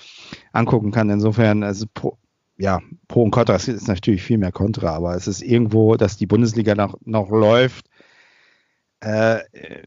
angucken 0.52 0.90
kann. 0.90 1.08
Insofern, 1.08 1.62
also 1.62 1.86
pro, 1.92 2.18
ja, 2.58 2.80
Pro 3.08 3.22
und 3.22 3.30
Contra, 3.30 3.54
es 3.54 3.68
ist 3.68 3.88
natürlich 3.88 4.22
viel 4.22 4.38
mehr 4.38 4.52
Contra, 4.52 4.90
aber 4.90 5.16
es 5.16 5.26
ist 5.26 5.42
irgendwo, 5.42 5.96
dass 5.96 6.16
die 6.16 6.26
Bundesliga 6.26 6.74
noch, 6.74 6.98
noch 7.04 7.30
läuft 7.30 7.86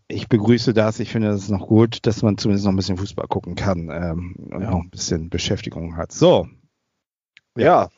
ich 0.07 0.27
begrüße 0.27 0.73
das. 0.73 0.99
Ich 0.99 1.11
finde, 1.11 1.29
es 1.29 1.43
ist 1.43 1.49
noch 1.49 1.67
gut, 1.67 2.05
dass 2.05 2.21
man 2.21 2.37
zumindest 2.37 2.65
noch 2.65 2.73
ein 2.73 2.75
bisschen 2.75 2.97
Fußball 2.97 3.27
gucken 3.27 3.55
kann 3.55 3.89
ähm, 3.89 4.35
und 4.51 4.61
ja. 4.61 4.71
noch 4.71 4.81
ein 4.81 4.89
bisschen 4.89 5.29
Beschäftigung 5.29 5.95
hat. 5.95 6.11
So. 6.11 6.47
Ja. 7.57 7.65
ja, 7.65 7.89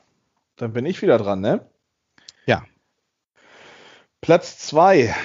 dann 0.57 0.73
bin 0.73 0.85
ich 0.85 1.01
wieder 1.01 1.17
dran, 1.17 1.41
ne? 1.41 1.67
Ja. 2.45 2.63
Platz 4.21 4.59
zwei. 4.59 5.15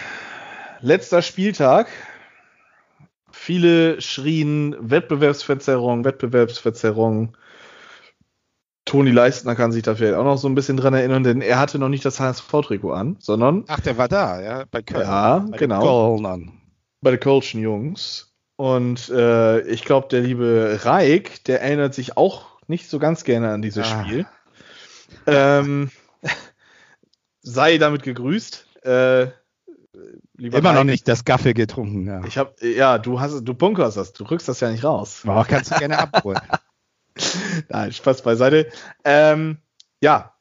Letzter 0.81 1.20
Spieltag. 1.20 1.88
Viele 3.31 4.00
schrien 4.00 4.74
Wettbewerbsverzerrung, 4.78 6.05
Wettbewerbsverzerrung. 6.05 7.37
Toni 8.92 9.11
Leistner 9.11 9.55
kann 9.55 9.72
sich 9.72 9.83
da 9.83 9.94
vielleicht 9.94 10.16
auch 10.16 10.24
noch 10.24 10.37
so 10.37 10.46
ein 10.46 10.55
bisschen 10.55 10.76
dran 10.76 10.92
erinnern, 10.92 11.24
denn 11.24 11.40
er 11.40 11.59
hatte 11.59 11.78
noch 11.78 11.88
nicht 11.88 12.05
das 12.05 12.20
HSV-Trikot 12.20 12.92
an, 12.92 13.16
sondern. 13.20 13.64
Ach, 13.68 13.81
der 13.81 13.96
war 13.96 14.07
da, 14.07 14.38
ja, 14.42 14.64
bei 14.70 14.83
Köln. 14.83 15.07
Ja, 15.07 15.38
bei 15.38 15.57
genau. 15.57 16.18
Bei 17.00 17.11
den 17.11 17.18
Kölschen 17.18 17.62
Jungs. 17.62 18.35
Und 18.57 19.09
äh, 19.09 19.61
ich 19.62 19.87
glaube, 19.87 20.09
der 20.09 20.20
liebe 20.20 20.78
Reik, 20.83 21.42
der 21.44 21.62
erinnert 21.62 21.94
sich 21.94 22.18
auch 22.18 22.61
nicht 22.66 22.90
so 22.90 22.98
ganz 22.98 23.24
gerne 23.24 23.52
an 23.52 23.62
dieses 23.62 23.90
ah. 23.90 24.05
Spiel. 24.05 24.26
Ähm, 25.26 25.90
sei 27.40 27.78
damit 27.78 28.02
gegrüßt. 28.02 28.66
Äh, 28.85 29.22
Immer 30.37 30.64
Reik. 30.64 30.74
noch 30.74 30.85
nicht 30.85 31.09
das 31.09 31.24
Gaffel 31.24 31.55
getrunken. 31.55 32.09
Ja. 32.09 32.24
Ich 32.26 32.37
habe, 32.37 32.52
ja, 32.61 32.98
du 32.98 33.20
hast, 33.20 33.40
du 33.40 33.55
bunkerst 33.55 33.96
das, 33.96 34.12
du 34.12 34.24
rückst 34.24 34.48
das 34.48 34.61
ja 34.61 34.70
nicht 34.70 34.85
raus. 34.85 35.22
Aber 35.26 35.46
kannst 35.46 35.70
du 35.70 35.78
gerne 35.78 35.98
abholen. 35.98 36.38
Nein, 37.68 37.92
Spaß 37.92 38.22
beiseite. 38.22 38.70
Ähm, 39.05 39.59
ja, 40.03 40.35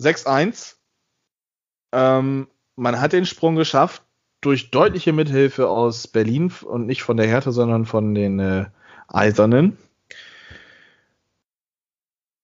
6-1. 0.00 0.76
Ähm, 1.92 2.48
man 2.76 3.00
hat 3.00 3.12
den 3.12 3.26
Sprung 3.26 3.56
geschafft 3.56 4.02
durch 4.40 4.70
deutliche 4.70 5.12
Mithilfe 5.12 5.68
aus 5.68 6.08
Berlin 6.08 6.52
und 6.64 6.86
nicht 6.86 7.02
von 7.02 7.16
der 7.16 7.28
Härte, 7.28 7.52
sondern 7.52 7.86
von 7.86 8.14
den 8.14 8.40
äh, 8.40 8.66
Eisernen. 9.08 9.78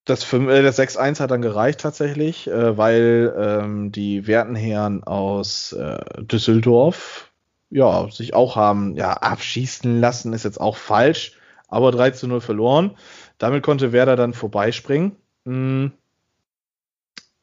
Das, 0.05 0.33
äh, 0.33 0.63
das 0.63 0.79
6-1 0.79 1.21
hat 1.21 1.31
dann 1.31 1.43
gereicht 1.43 1.81
tatsächlich, 1.81 2.47
äh, 2.47 2.77
weil 2.77 3.35
ähm, 3.37 3.93
die 3.93 4.27
Wertenherren 4.27 5.03
aus 5.03 5.73
äh, 5.73 5.99
Düsseldorf 6.23 7.31
ja, 7.71 8.11
sich 8.11 8.35
auch 8.35 8.57
haben 8.57 8.97
ja, 8.97 9.13
abschießen 9.13 10.01
lassen, 10.01 10.33
ist 10.33 10.45
jetzt 10.45 10.61
auch 10.61 10.77
falsch 10.77 11.39
aber 11.69 11.93
3 11.93 12.11
zu 12.11 12.27
0 12.27 12.41
verloren. 12.41 12.97
Damit 13.39 13.63
konnte 13.63 13.93
Werder 13.93 14.17
dann 14.17 14.35
vorbeispringen. 14.35 15.17
Hm. 15.45 15.93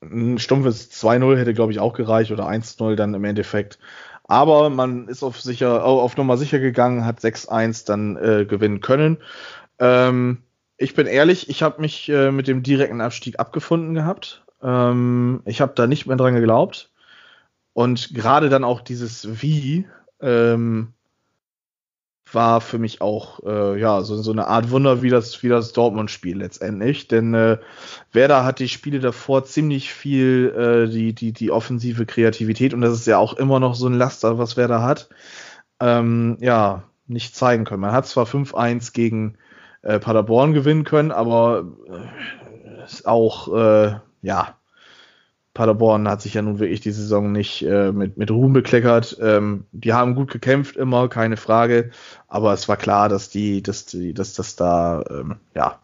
Ein 0.01 0.38
stumpfes 0.38 0.91
2-0 0.91 1.38
hätte, 1.38 1.53
glaube 1.53 1.71
ich, 1.71 1.79
auch 1.79 1.93
gereicht 1.93 2.31
oder 2.31 2.47
1-0 2.47 2.95
dann 2.95 3.13
im 3.13 3.23
Endeffekt. 3.23 3.79
Aber 4.27 4.69
man 4.69 5.07
ist 5.07 5.23
auf, 5.23 5.39
sicher, 5.39 5.85
auf 5.85 6.17
Nummer 6.17 6.38
sicher 6.38 6.59
gegangen, 6.59 7.05
hat 7.05 7.19
6-1 7.19 7.85
dann 7.85 8.17
äh, 8.17 8.45
gewinnen 8.45 8.81
können. 8.81 9.17
Ähm, 9.79 10.39
ich 10.77 10.93
bin 10.95 11.07
ehrlich, 11.07 11.49
ich 11.49 11.63
habe 11.63 11.81
mich 11.81 12.09
äh, 12.09 12.31
mit 12.31 12.47
dem 12.47 12.63
direkten 12.63 13.01
Abstieg 13.01 13.39
abgefunden 13.39 13.93
gehabt. 13.93 14.43
Ähm, 14.61 15.41
ich 15.45 15.61
habe 15.61 15.73
da 15.75 15.88
nicht 15.88 16.05
mehr 16.05 16.17
dran 16.17 16.35
geglaubt. 16.35 16.91
Und 17.73 18.13
gerade 18.13 18.49
dann 18.49 18.63
auch 18.63 18.81
dieses 18.81 19.41
Wie, 19.41 19.85
ähm, 20.21 20.93
war 22.31 22.61
für 22.61 22.79
mich 22.79 23.01
auch 23.01 23.39
äh, 23.45 23.79
ja 23.79 24.01
so, 24.01 24.17
so 24.17 24.31
eine 24.31 24.47
Art 24.47 24.71
Wunder 24.71 25.01
wie 25.01 25.09
das 25.09 25.41
wie 25.43 25.49
das 25.49 25.73
Dortmund-Spiel 25.73 26.38
letztendlich, 26.38 27.07
denn 27.07 27.33
äh, 27.33 27.57
Werder 28.11 28.43
hat 28.43 28.59
die 28.59 28.69
Spiele 28.69 28.99
davor 28.99 29.45
ziemlich 29.45 29.93
viel 29.93 30.88
äh, 30.88 30.91
die 30.91 31.13
die 31.13 31.31
die 31.33 31.51
offensive 31.51 32.05
Kreativität 32.05 32.73
und 32.73 32.81
das 32.81 32.93
ist 32.93 33.07
ja 33.07 33.17
auch 33.17 33.33
immer 33.33 33.59
noch 33.59 33.75
so 33.75 33.88
ein 33.88 33.93
Laster, 33.93 34.38
was 34.38 34.57
Werder 34.57 34.81
hat, 34.81 35.09
ähm, 35.79 36.38
ja 36.39 36.83
nicht 37.07 37.35
zeigen 37.35 37.65
können. 37.65 37.81
Man 37.81 37.91
hat 37.91 38.07
zwar 38.07 38.25
5-1 38.25 38.93
gegen 38.93 39.38
äh, 39.81 39.99
Paderborn 39.99 40.53
gewinnen 40.53 40.83
können, 40.83 41.11
aber 41.11 41.65
äh, 41.88 42.85
ist 42.85 43.07
auch, 43.07 43.53
äh, 43.53 43.99
ja, 44.21 44.57
Paderborn 45.55 46.07
hat 46.09 46.21
sich 46.21 46.33
ja 46.35 46.41
nun 46.41 46.59
wirklich 46.59 46.81
die 46.81 46.91
Saison 46.91 47.31
nicht 47.31 47.63
äh, 47.63 47.93
mit, 47.93 48.17
mit 48.17 48.29
Ruhm 48.29 48.51
bekleckert. 48.51 49.17
Ähm, 49.21 49.65
die 49.71 49.93
haben 49.93 50.13
gut 50.13 50.29
gekämpft 50.29 50.75
immer, 50.75 51.07
keine 51.07 51.37
Frage. 51.37 51.91
Aber 52.27 52.53
es 52.53 52.67
war 52.67 52.75
klar, 52.75 53.07
dass 53.07 53.29
die, 53.29 53.63
dass 53.63 53.85
die, 53.85 54.13
dass 54.13 54.33
das 54.33 54.57
da, 54.57 55.03
ähm, 55.09 55.37
ja, 55.55 55.79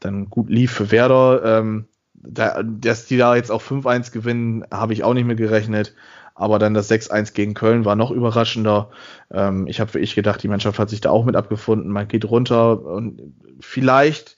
dann 0.00 0.30
gut 0.30 0.48
lief 0.48 0.72
für 0.72 0.90
Werder. 0.90 1.60
Ähm, 1.60 1.84
da, 2.14 2.62
dass 2.62 3.04
die 3.04 3.18
da 3.18 3.36
jetzt 3.36 3.50
auch 3.50 3.60
5-1 3.60 4.10
gewinnen, 4.10 4.64
habe 4.72 4.94
ich 4.94 5.04
auch 5.04 5.12
nicht 5.12 5.26
mehr 5.26 5.36
gerechnet. 5.36 5.94
Aber 6.34 6.58
dann 6.58 6.72
das 6.72 6.90
6-1 6.90 7.34
gegen 7.34 7.52
Köln 7.52 7.84
war 7.84 7.96
noch 7.96 8.10
überraschender. 8.10 8.88
Ähm, 9.30 9.66
ich 9.66 9.80
habe 9.80 9.92
wirklich 9.92 10.14
gedacht, 10.14 10.42
die 10.42 10.48
Mannschaft 10.48 10.78
hat 10.78 10.88
sich 10.88 11.02
da 11.02 11.10
auch 11.10 11.26
mit 11.26 11.36
abgefunden. 11.36 11.92
Man 11.92 12.08
geht 12.08 12.24
runter 12.24 12.82
und 12.82 13.20
vielleicht 13.60 14.33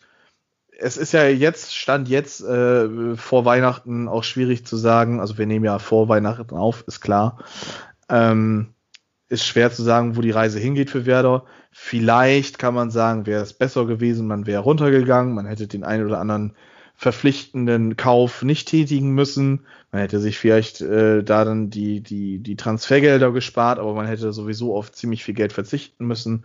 es 0.79 0.97
ist 0.97 1.12
ja 1.12 1.27
jetzt, 1.27 1.75
Stand 1.75 2.09
jetzt 2.09 2.43
äh, 2.43 3.17
vor 3.17 3.45
Weihnachten 3.45 4.09
auch 4.09 4.25
schwierig 4.25 4.67
zu 4.67 4.77
sagen. 4.77 5.21
Also 5.21 5.39
wir 5.39 5.47
nehmen 5.47 5.65
ja 5.65 5.79
vor 5.79 6.09
Weihnachten 6.09 6.57
auf, 6.57 6.85
ist 6.87 7.01
klar. 7.01 7.39
Ähm, 8.09 8.75
ist 9.29 9.45
schwer 9.45 9.73
zu 9.73 9.83
sagen, 9.83 10.17
wo 10.17 10.21
die 10.21 10.31
Reise 10.31 10.59
hingeht 10.59 10.91
für 10.91 11.07
Werder. 11.07 11.45
Vielleicht 11.73 12.59
kann 12.59 12.75
man 12.75 12.91
sagen, 12.91 13.27
wäre 13.27 13.43
es 13.43 13.53
besser 13.53 13.87
gewesen, 13.87 14.27
man 14.27 14.47
wäre 14.47 14.62
runtergegangen, 14.62 15.35
man 15.35 15.47
hätte 15.47 15.67
den 15.67 15.85
einen 15.85 16.07
oder 16.07 16.21
anderen 16.21 16.55
verpflichtenden 16.95 17.97
Kauf 17.97 18.43
nicht 18.43 18.69
tätigen 18.69 19.11
müssen. 19.11 19.67
Man 19.93 20.01
hätte 20.01 20.21
sich 20.21 20.39
vielleicht 20.39 20.81
äh, 20.81 21.23
da 21.23 21.45
dann 21.45 21.69
die, 21.69 22.01
die, 22.01 22.39
die 22.39 22.57
Transfergelder 22.57 23.33
gespart, 23.33 23.79
aber 23.79 23.95
man 23.95 24.07
hätte 24.07 24.33
sowieso 24.33 24.77
auf 24.77 24.93
ziemlich 24.93 25.25
viel 25.25 25.35
Geld 25.35 25.53
verzichten 25.53 26.07
müssen 26.07 26.45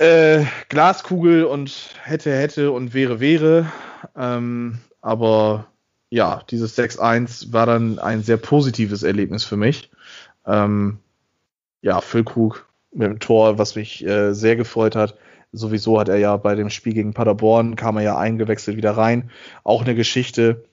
äh, 0.00 0.46
Glaskugel 0.70 1.44
und 1.44 1.94
hätte, 2.02 2.34
hätte 2.34 2.72
und 2.72 2.94
wäre, 2.94 3.20
wäre. 3.20 3.70
Ähm, 4.16 4.78
aber 5.02 5.66
ja, 6.08 6.42
dieses 6.50 6.76
6-1 6.76 7.52
war 7.52 7.66
dann 7.66 7.98
ein 7.98 8.22
sehr 8.22 8.38
positives 8.38 9.02
Erlebnis 9.02 9.44
für 9.44 9.58
mich. 9.58 9.90
Ähm, 10.46 11.00
ja, 11.82 12.00
Füllkrug 12.00 12.66
mit 12.92 13.08
dem 13.08 13.20
Tor, 13.20 13.58
was 13.58 13.76
mich 13.76 14.04
äh, 14.04 14.32
sehr 14.32 14.56
gefreut 14.56 14.96
hat. 14.96 15.16
Sowieso 15.52 16.00
hat 16.00 16.08
er 16.08 16.16
ja 16.16 16.36
bei 16.38 16.54
dem 16.54 16.70
Spiel 16.70 16.94
gegen 16.94 17.12
Paderborn, 17.12 17.76
kam 17.76 17.98
er 17.98 18.02
ja 18.02 18.18
eingewechselt 18.18 18.78
wieder 18.78 18.92
rein. 18.92 19.30
Auch 19.64 19.82
eine 19.82 19.94
Geschichte. 19.94 20.64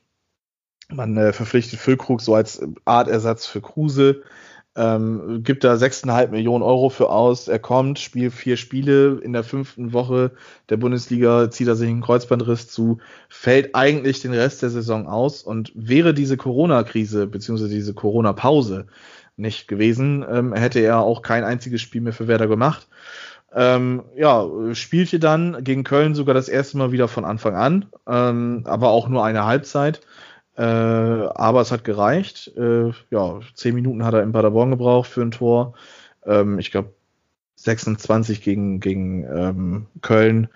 Man 0.90 1.18
äh, 1.18 1.34
verpflichtet 1.34 1.80
Füllkrug 1.80 2.22
so 2.22 2.34
als 2.34 2.62
Art 2.86 3.10
Ersatz 3.10 3.46
für 3.46 3.60
Kruse 3.60 4.24
ähm, 4.78 5.42
gibt 5.44 5.64
da 5.64 5.74
6,5 5.74 6.30
Millionen 6.30 6.64
Euro 6.64 6.90
für 6.90 7.10
aus. 7.10 7.48
Er 7.48 7.58
kommt, 7.58 7.98
spielt 7.98 8.32
vier 8.32 8.58
Spiele 8.58 9.20
in 9.24 9.34
der 9.34 9.44
fünften 9.44 9.92
Woche 9.92 10.32
der 10.70 10.78
Bundesliga, 10.78 11.50
zieht 11.50 11.68
er 11.68 11.76
sich 11.76 11.90
einen 11.90 12.02
Kreuzbandriss 12.02 12.68
zu, 12.70 13.00
fällt 13.28 13.74
eigentlich 13.74 14.22
den 14.22 14.34
Rest 14.34 14.62
der 14.62 14.70
Saison 14.70 15.08
aus. 15.08 15.42
Und 15.42 15.72
wäre 15.74 16.14
diese 16.14 16.38
Corona-Krise 16.38 17.26
beziehungsweise 17.26 17.74
diese 17.74 17.96
Corona-Pause 17.96 18.86
nicht 19.36 19.68
gewesen, 19.68 20.24
ähm, 20.30 20.54
hätte 20.54 20.80
er 20.80 21.00
auch 21.00 21.24
kein 21.24 21.44
einziges 21.44 21.82
Spiel 21.82 22.02
mehr 22.02 22.14
für 22.14 22.28
Werder 22.28 22.48
gemacht. 22.48 22.88
Ähm, 23.54 24.04
ja, 24.16 24.46
spielte 24.74 25.20
dann 25.20 25.64
gegen 25.64 25.84
Köln 25.84 26.14
sogar 26.14 26.36
das 26.36 26.50
erste 26.50 26.78
Mal 26.78 26.92
wieder 26.92 27.08
von 27.08 27.26
Anfang 27.26 27.56
an, 27.56 27.86
ähm, 28.08 28.64
aber 28.66 28.90
auch 28.90 29.08
nur 29.08 29.24
eine 29.24 29.46
Halbzeit. 29.46 30.02
Äh, 30.58 30.62
aber 30.62 31.62
es 31.62 31.72
hat 31.72 31.84
gereicht. 31.84 32.52
Äh, 32.58 32.92
ja, 33.12 33.40
zehn 33.54 33.76
Minuten 33.76 34.04
hat 34.04 34.16
er 34.16 34.24
in 34.24 34.32
Paderborn 34.32 34.72
gebraucht 34.72 35.10
für 35.10 35.22
ein 35.22 35.32
Tor. 35.32 35.74
Ähm, 36.26 36.58
ich 36.60 36.72
glaube 36.72 36.94
26 37.56 38.42
gegen, 38.42 38.80
gegen 38.80 39.24
ähm, 39.24 39.86
Köln. 40.02 40.50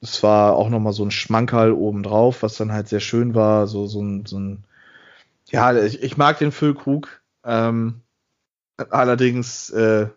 Es 0.00 0.22
war 0.22 0.54
auch 0.54 0.68
nochmal 0.68 0.92
so 0.92 1.04
ein 1.04 1.10
Schmankerl 1.10 1.72
obendrauf, 1.72 2.42
was 2.42 2.56
dann 2.56 2.72
halt 2.72 2.88
sehr 2.88 3.00
schön 3.00 3.34
war. 3.34 3.66
So, 3.66 3.86
so 3.86 4.02
ein, 4.02 4.26
so 4.26 4.38
ein 4.38 4.64
ja, 5.50 5.76
ich, 5.76 6.02
ich 6.02 6.16
mag 6.16 6.38
den 6.38 6.52
Füllkrug. 6.52 7.22
Ähm, 7.44 8.02
allerdings, 8.76 9.70
äh, 9.70 10.08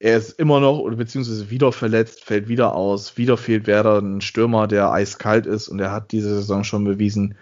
er 0.00 0.16
ist 0.16 0.38
immer 0.38 0.60
noch 0.60 0.78
oder 0.78 0.96
beziehungsweise 0.96 1.50
wieder 1.50 1.72
verletzt, 1.72 2.24
fällt 2.24 2.48
wieder 2.48 2.74
aus. 2.74 3.16
Wieder 3.16 3.36
fehlt 3.36 3.66
Werder 3.66 3.98
ein 3.98 4.20
Stürmer, 4.20 4.68
der 4.68 4.92
eiskalt 4.92 5.46
ist 5.46 5.68
und 5.68 5.80
er 5.80 5.90
hat 5.90 6.12
diese 6.12 6.34
Saison 6.36 6.62
schon 6.64 6.84
bewiesen, 6.84 7.36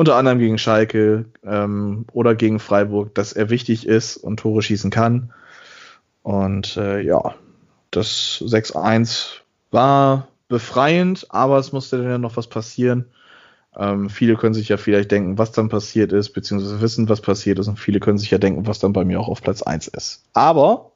unter 0.00 0.16
anderem 0.16 0.38
gegen 0.38 0.56
Schalke 0.56 1.26
ähm, 1.44 2.06
oder 2.14 2.34
gegen 2.34 2.58
Freiburg, 2.58 3.14
dass 3.14 3.34
er 3.34 3.50
wichtig 3.50 3.86
ist 3.86 4.16
und 4.16 4.38
Tore 4.40 4.62
schießen 4.62 4.90
kann. 4.90 5.30
Und 6.22 6.78
äh, 6.78 7.02
ja, 7.02 7.34
das 7.90 8.42
6-1 8.46 9.42
war 9.70 10.28
befreiend, 10.48 11.26
aber 11.28 11.58
es 11.58 11.72
musste 11.72 11.98
dann 11.98 12.08
ja 12.08 12.16
noch 12.16 12.38
was 12.38 12.46
passieren. 12.46 13.10
Ähm, 13.76 14.08
viele 14.08 14.36
können 14.36 14.54
sich 14.54 14.70
ja 14.70 14.78
vielleicht 14.78 15.10
denken, 15.10 15.36
was 15.36 15.52
dann 15.52 15.68
passiert 15.68 16.12
ist, 16.12 16.30
beziehungsweise 16.30 16.80
wissen, 16.80 17.10
was 17.10 17.20
passiert 17.20 17.58
ist, 17.58 17.68
und 17.68 17.78
viele 17.78 18.00
können 18.00 18.16
sich 18.16 18.30
ja 18.30 18.38
denken, 18.38 18.66
was 18.66 18.78
dann 18.78 18.94
bei 18.94 19.04
mir 19.04 19.20
auch 19.20 19.28
auf 19.28 19.42
Platz 19.42 19.60
1 19.60 19.88
ist. 19.88 20.22
Aber, 20.32 20.92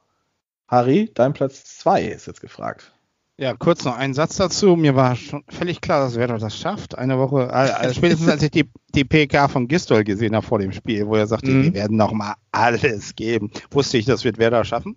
Harry, 0.67 1.11
dein 1.13 1.33
Platz 1.33 1.77
2 1.77 2.05
ist 2.05 2.25
jetzt 2.25 2.41
gefragt. 2.41 2.94
Ja, 3.37 3.53
kurz 3.53 3.83
noch 3.83 3.97
einen 3.97 4.13
Satz 4.13 4.37
dazu. 4.37 4.77
Mir 4.77 4.95
war 4.95 5.17
schon 5.17 5.43
völlig 5.49 5.81
klar, 5.81 5.99
dass 5.99 6.15
Werder 6.15 6.37
das 6.37 6.57
schafft. 6.57 6.97
Eine 6.97 7.19
Woche, 7.19 7.49
äh, 7.51 7.93
spätestens 7.93 8.29
als 8.29 8.41
ich 8.43 8.51
die, 8.51 8.69
die 8.93 9.03
PK 9.03 9.49
von 9.49 9.67
Gistol 9.67 10.05
gesehen 10.05 10.37
habe 10.37 10.45
vor 10.45 10.59
dem 10.59 10.71
Spiel, 10.71 11.05
wo 11.05 11.15
er 11.15 11.27
sagte, 11.27 11.51
mhm. 11.51 11.63
wir 11.65 11.73
werden 11.73 11.97
noch 11.97 12.13
mal 12.13 12.35
alles 12.53 13.13
geben, 13.17 13.51
wusste 13.71 13.97
ich, 13.97 14.05
das 14.05 14.23
wird 14.23 14.37
Werder 14.37 14.63
schaffen. 14.63 14.95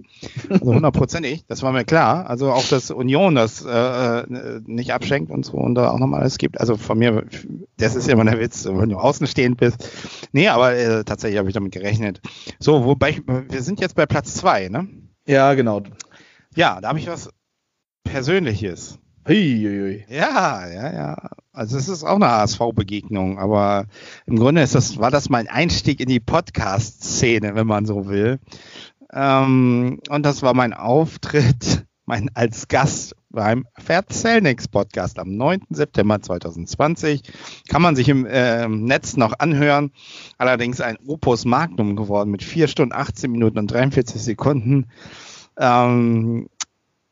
Also 0.48 0.72
hundertprozentig, 0.72 1.46
das 1.48 1.64
war 1.64 1.72
mir 1.72 1.84
klar. 1.84 2.30
Also 2.30 2.52
auch, 2.52 2.64
dass 2.68 2.92
Union 2.92 3.34
das 3.34 3.64
äh, 3.64 4.20
äh 4.20 4.60
nicht 4.66 4.92
abschenkt 4.92 5.32
und 5.32 5.44
so 5.44 5.56
und 5.56 5.74
da 5.74 5.90
auch 5.90 5.98
noch 5.98 6.06
mal 6.06 6.20
alles 6.20 6.38
gibt. 6.38 6.60
Also 6.60 6.76
von 6.76 6.96
mir, 6.96 7.24
das 7.76 7.96
ist 7.96 8.08
immer 8.08 8.24
der 8.24 8.38
Witz, 8.38 8.66
wenn 8.66 8.88
du 8.88 8.98
außenstehend 8.98 9.56
bist. 9.56 9.90
Nee, 10.30 10.46
aber 10.46 10.76
äh, 10.76 11.02
tatsächlich 11.02 11.40
habe 11.40 11.48
ich 11.48 11.54
damit 11.54 11.72
gerechnet. 11.72 12.20
So, 12.60 12.84
wobei, 12.84 13.10
ich, 13.10 13.22
wir 13.26 13.62
sind 13.62 13.80
jetzt 13.80 13.96
bei 13.96 14.06
Platz 14.06 14.34
zwei, 14.34 14.68
ne? 14.68 14.86
Ja, 15.26 15.54
genau. 15.54 15.82
Ja, 16.54 16.80
da 16.80 16.88
habe 16.88 17.00
ich 17.00 17.08
was 17.08 17.30
Persönliches. 18.08 18.98
Hui, 19.26 20.04
Ja, 20.08 20.66
ja, 20.66 20.92
ja. 20.92 21.30
Also 21.52 21.76
es 21.76 21.88
ist 21.88 22.04
auch 22.04 22.16
eine 22.16 22.28
ASV-Begegnung, 22.28 23.38
aber 23.38 23.84
im 24.24 24.38
Grunde 24.38 24.62
ist 24.62 24.74
das, 24.74 24.96
war 24.98 25.10
das 25.10 25.28
mein 25.28 25.46
Einstieg 25.48 26.00
in 26.00 26.08
die 26.08 26.20
Podcast-Szene, 26.20 27.54
wenn 27.54 27.66
man 27.66 27.84
so 27.84 28.08
will. 28.08 28.38
Ähm, 29.12 30.00
und 30.08 30.24
das 30.24 30.42
war 30.42 30.54
mein 30.54 30.72
Auftritt 30.72 31.86
mein, 32.06 32.30
als 32.32 32.68
Gast 32.68 33.14
beim 33.28 33.66
Verzellnix 33.76 34.68
Podcast 34.68 35.18
am 35.18 35.36
9. 35.36 35.60
September 35.68 36.22
2020. 36.22 37.22
Kann 37.68 37.82
man 37.82 37.94
sich 37.94 38.08
im 38.08 38.24
äh, 38.24 38.66
Netz 38.68 39.18
noch 39.18 39.38
anhören. 39.38 39.92
Allerdings 40.38 40.80
ein 40.80 40.96
Opus 41.06 41.44
Magnum 41.44 41.94
geworden 41.94 42.30
mit 42.30 42.42
4 42.42 42.68
Stunden 42.68 42.94
18 42.94 43.30
Minuten 43.30 43.58
und 43.58 43.70
43 43.70 44.22
Sekunden. 44.22 44.86
Ähm, 45.58 46.48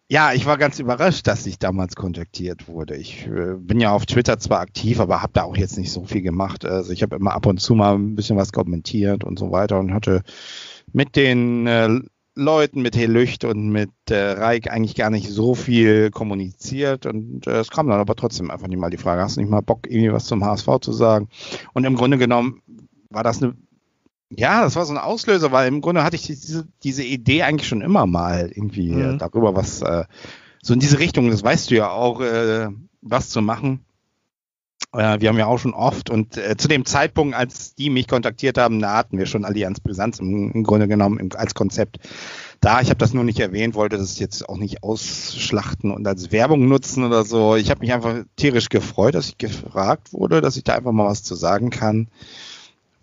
ja, 0.09 0.33
ich 0.33 0.47
war 0.47 0.57
ganz 0.57 0.79
überrascht, 0.79 1.27
dass 1.27 1.47
ich 1.47 1.59
damals 1.59 1.97
kontaktiert 1.97 2.69
wurde. 2.69 2.97
Ich 2.97 3.27
äh, 3.27 3.55
bin 3.59 3.81
ja 3.81 3.91
auf 3.91 4.07
Twitter 4.07 4.39
zwar 4.39 4.61
aktiv, 4.61 5.01
aber 5.01 5.21
habe 5.21 5.33
da 5.33 5.43
auch 5.43 5.57
jetzt 5.57 5.79
nicht 5.79 5.91
so 5.91 6.05
viel 6.05 6.23
gemacht. 6.23 6.65
Also 6.65 6.93
ich 6.93 7.03
habe 7.03 7.17
immer 7.17 7.33
ab 7.33 7.47
und 7.47 7.61
zu 7.61 7.75
mal 7.75 7.95
ein 7.95 8.15
bisschen 8.15 8.37
was 8.37 8.53
kommentiert 8.53 9.25
und 9.25 9.39
so 9.39 9.51
weiter 9.51 9.81
und 9.81 9.93
hatte 9.93 10.23
mit 10.93 11.17
den 11.17 11.67
äh, 11.67 11.89
Leuten, 12.37 12.83
mit 12.83 12.97
Helücht 12.97 13.45
und 13.45 13.71
mit 13.71 13.91
äh, 14.11 14.33
Reik 14.33 14.71
eigentlich 14.71 14.95
gar 14.95 15.11
nicht 15.11 15.29
so 15.29 15.55
viel 15.55 16.11
kommuniziert 16.11 17.07
und 17.07 17.47
äh, 17.47 17.61
es 17.61 17.71
kam 17.71 17.89
dann 17.89 17.99
aber 17.99 18.15
trotzdem 18.15 18.51
einfach 18.51 18.69
nicht 18.69 18.79
mal 18.79 18.91
die 18.91 18.99
Frage, 18.99 19.23
hast 19.23 19.37
du 19.37 19.41
nicht 19.41 19.51
mal 19.51 19.63
Bock, 19.63 19.87
irgendwie 19.89 20.13
was 20.13 20.27
zum 20.27 20.45
HSV 20.45 20.69
zu 20.83 20.93
sagen? 20.93 21.29
Und 21.73 21.85
im 21.85 21.97
Grunde 21.97 22.19
genommen 22.19 22.63
war 23.09 23.25
das 23.25 23.43
eine 23.43 23.57
ja, 24.31 24.63
das 24.63 24.77
war 24.77 24.85
so 24.85 24.93
ein 24.93 24.99
Auslöser, 24.99 25.53
weil 25.53 25.69
im 25.69 25.81
Grunde 25.81 26.03
hatte 26.03 26.17
ich 26.17 26.27
diese, 26.27 26.67
diese 26.83 27.05
Idee 27.05 27.43
eigentlich 27.43 27.69
schon 27.69 27.81
immer 27.81 28.07
mal 28.07 28.51
irgendwie 28.53 28.91
mhm. 28.91 29.19
darüber, 29.19 29.55
was 29.55 29.83
äh, 29.83 30.05
so 30.63 30.75
in 30.75 30.81
diese 30.81 30.99
Richtung, 30.99 31.31
das 31.31 31.45
weißt 31.45 31.71
du 31.71 31.77
ja 31.77 31.91
auch, 31.91 32.21
äh, 32.21 32.69
was 33.03 33.29
zu 33.29 33.41
machen. 33.41 33.85
Äh, 34.93 35.21
wir 35.21 35.29
haben 35.29 35.39
ja 35.39 35.47
auch 35.47 35.59
schon 35.59 35.75
oft 35.75 36.11
und 36.11 36.37
äh, 36.37 36.57
zu 36.57 36.67
dem 36.67 36.85
Zeitpunkt, 36.85 37.37
als 37.37 37.77
die 37.77 37.89
mich 37.89 38.09
kontaktiert 38.09 38.59
haben, 38.59 38.81
da 38.81 38.97
hatten 38.97 39.17
wir 39.17 39.27
schon 39.27 39.45
Allianz 39.45 39.79
Brisanz 39.79 40.19
im, 40.19 40.51
im 40.51 40.65
Grunde 40.65 40.89
genommen 40.89 41.21
im, 41.21 41.29
als 41.37 41.55
Konzept 41.55 42.01
da. 42.61 42.81
Ich 42.81 42.89
habe 42.89 42.99
das 42.99 43.15
nur 43.15 43.23
nicht 43.23 43.39
erwähnt, 43.39 43.77
wollte 43.77 43.97
das 43.97 44.19
jetzt 44.19 44.49
auch 44.49 44.57
nicht 44.57 44.83
ausschlachten 44.83 45.93
und 45.93 46.07
als 46.07 46.33
Werbung 46.33 46.67
nutzen 46.67 47.05
oder 47.05 47.25
so. 47.25 47.55
Ich 47.55 47.71
habe 47.71 47.81
mich 47.81 47.93
einfach 47.93 48.25
tierisch 48.35 48.71
gefreut, 48.71 49.15
dass 49.15 49.29
ich 49.29 49.39
gefragt 49.39 50.13
wurde, 50.13 50.41
dass 50.41 50.57
ich 50.57 50.65
da 50.65 50.75
einfach 50.75 50.93
mal 50.93 51.07
was 51.07 51.23
zu 51.23 51.37
sagen 51.37 51.71
kann 51.71 52.09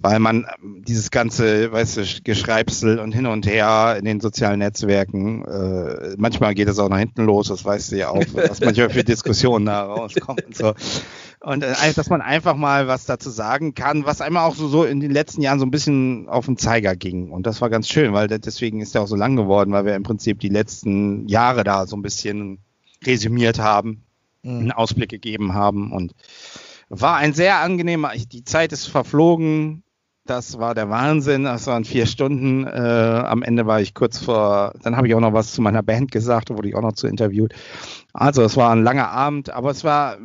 weil 0.04 0.20
man 0.20 0.46
ähm, 0.62 0.84
dieses 0.86 1.12
ganze, 1.12 1.72
weißt 1.72 1.98
du, 1.98 2.04
Geschreibsel 2.24 3.00
und 3.00 3.14
hin 3.14 3.26
und 3.26 3.48
her 3.48 3.96
in 3.98 4.04
den 4.04 4.20
sozialen 4.20 4.60
Netzwerken, 4.60 5.46
äh, 5.46 6.16
manchmal 6.18 6.54
geht 6.54 6.68
es 6.68 6.78
auch 6.78 6.90
nach 6.90 7.00
hinten 7.00 7.26
los, 7.26 7.48
das 7.48 7.64
weißt 7.64 7.94
du 7.94 7.98
ja 7.98 8.10
auch, 8.10 8.24
was 8.34 8.60
manchmal 8.60 8.90
für 8.90 9.06
Diskussionen 9.06 9.66
da 9.66 9.84
rauskommt 9.84 10.46
und 10.46 10.56
so. 10.56 10.74
Und 11.40 11.64
äh, 11.64 11.94
dass 11.96 12.10
man 12.10 12.22
einfach 12.22 12.56
mal 12.56 12.88
was 12.88 13.06
dazu 13.06 13.30
sagen 13.30 13.76
kann, 13.76 14.06
was 14.06 14.20
einmal 14.20 14.46
auch 14.46 14.56
so, 14.56 14.68
so 14.68 14.84
in 14.84 15.00
den 15.00 15.12
letzten 15.12 15.42
Jahren 15.42 15.60
so 15.60 15.66
ein 15.66 15.72
bisschen 15.72 16.28
auf 16.28 16.46
den 16.46 16.58
Zeiger 16.58 16.96
ging. 16.98 17.32
Und 17.32 17.48
das 17.48 17.62
war 17.62 17.70
ganz 17.70 17.88
schön, 17.88 18.14
weil 18.14 18.28
deswegen 18.28 18.82
ist 18.82 18.96
er 18.96 19.04
auch 19.04 19.08
so 19.08 19.16
lang 19.16 19.38
geworden, 19.38 19.72
weil 19.72 19.86
wir 19.86 19.96
im 19.96 20.04
Prinzip 20.04 20.42
die 20.42 20.50
letzten 20.50 21.28
Jahre 21.30 21.64
da 21.64 21.88
so 21.88 21.96
ein 21.96 22.02
bisschen 22.02 22.60
resümiert 23.06 23.60
haben, 23.60 24.04
mhm. 24.42 24.60
einen 24.60 24.72
Ausblick 24.74 25.10
gegeben 25.10 25.54
haben 25.54 25.94
und 25.94 26.14
war 26.90 27.18
ein 27.18 27.34
sehr 27.34 27.60
angenehmer, 27.60 28.12
die 28.16 28.44
Zeit 28.44 28.72
ist 28.72 28.88
verflogen. 28.88 29.83
Das 30.26 30.58
war 30.58 30.74
der 30.74 30.90
Wahnsinn. 30.90 31.44
Das 31.44 31.68
waren 31.68 31.84
vier 31.84 32.06
Stunden. 32.06 32.66
Äh, 32.66 32.70
am 32.70 33.44
Ende 33.44 33.66
war 33.66 33.82
ich 33.82 33.94
kurz 33.94 34.20
vor, 34.20 34.74
dann 34.82 34.96
habe 34.96 35.08
ich 35.08 35.16
auch 35.16 35.20
noch 35.20 35.34
was 35.34 35.52
zu 35.52 35.62
meiner 35.62 35.84
Band 35.84 36.12
gesagt, 36.12 36.50
wurde 36.50 36.70
ich 36.70 36.76
auch 36.76 36.82
noch 36.82 36.94
zu 36.94 37.08
interviewt. 37.08 37.54
Also 38.14 38.42
es 38.42 38.56
war 38.56 38.72
ein 38.72 38.84
langer 38.84 39.10
Abend, 39.10 39.50
aber 39.50 39.72
es 39.72 39.84
war, 39.84 40.18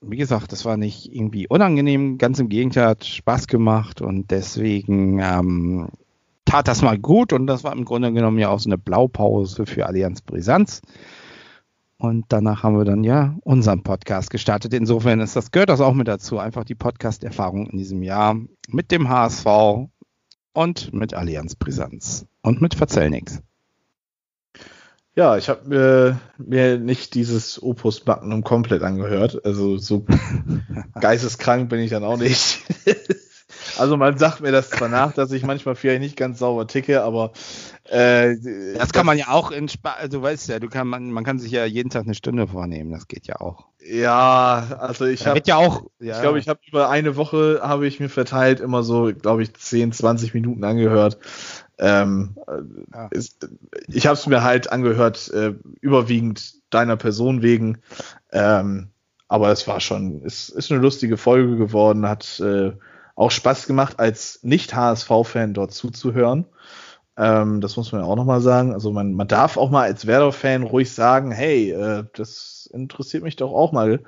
wie 0.00 0.16
gesagt, 0.16 0.52
das 0.52 0.64
war 0.64 0.76
nicht 0.76 1.12
irgendwie 1.12 1.48
unangenehm. 1.48 2.16
Ganz 2.16 2.38
im 2.38 2.48
Gegenteil, 2.48 2.86
hat 2.86 3.04
Spaß 3.04 3.48
gemacht 3.48 4.00
und 4.00 4.30
deswegen 4.30 5.18
ähm, 5.18 5.88
tat 6.44 6.68
das 6.68 6.82
mal 6.82 6.98
gut 6.98 7.32
und 7.32 7.48
das 7.48 7.64
war 7.64 7.72
im 7.72 7.84
Grunde 7.84 8.12
genommen 8.12 8.38
ja 8.38 8.50
auch 8.50 8.60
so 8.60 8.68
eine 8.68 8.78
Blaupause 8.78 9.66
für 9.66 9.86
Allianz 9.86 10.20
Brisanz. 10.22 10.80
Und 12.00 12.24
danach 12.30 12.62
haben 12.62 12.78
wir 12.78 12.86
dann 12.86 13.04
ja 13.04 13.36
unseren 13.42 13.82
Podcast 13.82 14.30
gestartet. 14.30 14.72
Insofern 14.72 15.20
ist 15.20 15.36
das, 15.36 15.50
gehört 15.50 15.68
das 15.68 15.82
auch 15.82 15.92
mit 15.92 16.08
dazu. 16.08 16.38
Einfach 16.38 16.64
die 16.64 16.74
Podcast-Erfahrung 16.74 17.66
in 17.66 17.76
diesem 17.76 18.02
Jahr 18.02 18.36
mit 18.68 18.90
dem 18.90 19.10
HSV 19.10 19.44
und 20.54 20.94
mit 20.94 21.12
Allianz 21.12 21.56
Brisanz 21.56 22.24
und 22.40 22.62
mit 22.62 22.74
Verzell 22.74 23.10
nix. 23.10 23.42
Ja, 25.14 25.36
ich 25.36 25.50
habe 25.50 26.18
äh, 26.38 26.42
mir 26.42 26.78
nicht 26.78 27.12
dieses 27.14 27.62
Opus 27.62 28.06
Magnum 28.06 28.44
komplett 28.44 28.82
angehört. 28.82 29.44
Also 29.44 29.76
so 29.76 30.06
geisteskrank 31.00 31.68
bin 31.68 31.80
ich 31.80 31.90
dann 31.90 32.04
auch 32.04 32.16
nicht. 32.16 32.62
also 33.78 33.96
man 33.96 34.18
sagt 34.18 34.40
mir 34.40 34.52
das 34.52 34.70
zwar 34.70 34.88
nach, 34.88 35.12
dass 35.12 35.32
ich 35.32 35.42
manchmal 35.42 35.74
vielleicht 35.74 36.00
nicht 36.00 36.16
ganz 36.16 36.38
sauber 36.38 36.66
ticke, 36.66 37.02
aber 37.02 37.32
äh, 37.84 38.36
das 38.76 38.92
kann 38.92 39.06
man 39.06 39.18
ja 39.18 39.28
auch 39.28 39.50
in 39.50 39.66
Sp 39.66 39.88
also, 39.98 40.18
du 40.18 40.22
weißt 40.22 40.48
ja, 40.48 40.58
du 40.58 40.68
kann 40.68 40.88
man, 40.88 41.10
man 41.10 41.24
kann 41.24 41.38
sich 41.38 41.52
ja 41.52 41.64
jeden 41.64 41.90
Tag 41.90 42.04
eine 42.04 42.14
Stunde 42.14 42.46
vornehmen, 42.48 42.92
das 42.92 43.08
geht 43.08 43.26
ja 43.26 43.40
auch. 43.40 43.66
Ja, 43.82 44.78
also 44.78 45.06
ich 45.06 45.26
habe 45.26 45.40
ja 45.44 45.56
auch. 45.56 45.84
Ja. 45.98 46.16
Ich 46.16 46.20
glaube, 46.20 46.38
ich 46.38 46.48
habe 46.48 46.60
über 46.68 46.90
eine 46.90 47.16
Woche 47.16 47.60
habe 47.62 47.86
ich 47.86 47.98
mir 47.98 48.08
verteilt 48.10 48.60
immer 48.60 48.82
so, 48.82 49.10
glaube 49.14 49.42
ich, 49.42 49.54
10, 49.54 49.92
20 49.92 50.34
Minuten 50.34 50.64
angehört. 50.64 51.18
Ähm, 51.78 52.36
ja. 52.92 53.08
ist, 53.10 53.48
ich 53.88 54.06
habe 54.06 54.14
es 54.14 54.26
mir 54.26 54.42
halt 54.42 54.70
angehört, 54.70 55.30
äh, 55.32 55.54
überwiegend 55.80 56.54
deiner 56.68 56.96
Person 56.96 57.40
wegen. 57.40 57.78
Ähm, 58.32 58.88
aber 59.28 59.50
es 59.50 59.66
war 59.66 59.80
schon, 59.80 60.22
es 60.24 60.48
ist 60.48 60.70
eine 60.70 60.80
lustige 60.80 61.16
Folge 61.16 61.56
geworden, 61.56 62.06
hat 62.06 62.40
äh, 62.40 62.72
auch 63.20 63.30
Spaß 63.30 63.66
gemacht, 63.66 64.00
als 64.00 64.40
Nicht-HSV-Fan 64.42 65.52
dort 65.52 65.72
zuzuhören. 65.72 66.46
Ähm, 67.18 67.60
das 67.60 67.76
muss 67.76 67.92
man 67.92 68.00
ja 68.00 68.06
auch 68.06 68.16
nochmal 68.16 68.40
sagen. 68.40 68.72
Also 68.72 68.92
man, 68.92 69.12
man 69.12 69.28
darf 69.28 69.58
auch 69.58 69.70
mal 69.70 69.82
als 69.82 70.06
Werder-Fan 70.06 70.62
ruhig 70.62 70.90
sagen, 70.90 71.30
hey, 71.30 71.70
äh, 71.70 72.04
das 72.14 72.68
interessiert 72.72 73.22
mich 73.22 73.36
doch 73.36 73.52
auch 73.52 73.72
mal. 73.72 74.02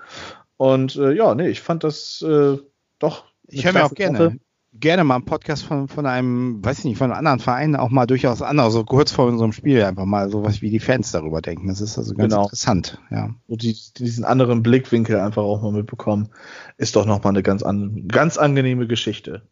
Und 0.56 0.96
äh, 0.96 1.12
ja, 1.12 1.34
nee, 1.34 1.48
ich 1.48 1.60
fand 1.60 1.84
das 1.84 2.22
äh, 2.22 2.56
doch. 2.98 3.24
Ich 3.48 3.66
höre 3.66 3.74
mir 3.74 3.84
auch 3.84 3.94
gerne, 3.94 4.18
Sache. 4.18 4.38
Gerne 4.72 5.04
mal 5.04 5.16
einen 5.16 5.24
Podcast 5.24 5.64
von, 5.64 5.88
von 5.88 6.06
einem, 6.06 6.64
weiß 6.64 6.80
ich 6.80 6.84
nicht, 6.84 6.98
von 6.98 7.10
einem 7.10 7.18
anderen 7.18 7.40
Verein 7.40 7.76
auch 7.76 7.90
mal 7.90 8.06
durchaus 8.06 8.42
an, 8.42 8.58
also 8.58 8.84
kurz 8.84 9.12
vor 9.12 9.26
unserem 9.26 9.52
Spiel 9.52 9.82
einfach 9.84 10.04
mal 10.04 10.30
sowas 10.30 10.62
wie 10.62 10.70
die 10.70 10.80
Fans 10.80 11.12
darüber 11.12 11.42
denken. 11.42 11.68
Das 11.68 11.80
ist 11.80 11.98
also 11.98 12.14
ganz 12.14 12.32
genau. 12.32 12.44
interessant, 12.44 12.98
ja. 13.10 13.30
Und 13.46 13.62
die, 13.62 13.76
diesen 13.96 14.24
anderen 14.24 14.62
Blickwinkel 14.62 15.20
einfach 15.20 15.42
auch 15.42 15.62
mal 15.62 15.72
mitbekommen, 15.72 16.30
ist 16.78 16.96
doch 16.96 17.06
nochmal 17.06 17.32
eine 17.32 17.42
ganz, 17.42 17.62
an, 17.62 18.08
ganz 18.08 18.38
angenehme 18.38 18.86
Geschichte. 18.86 19.42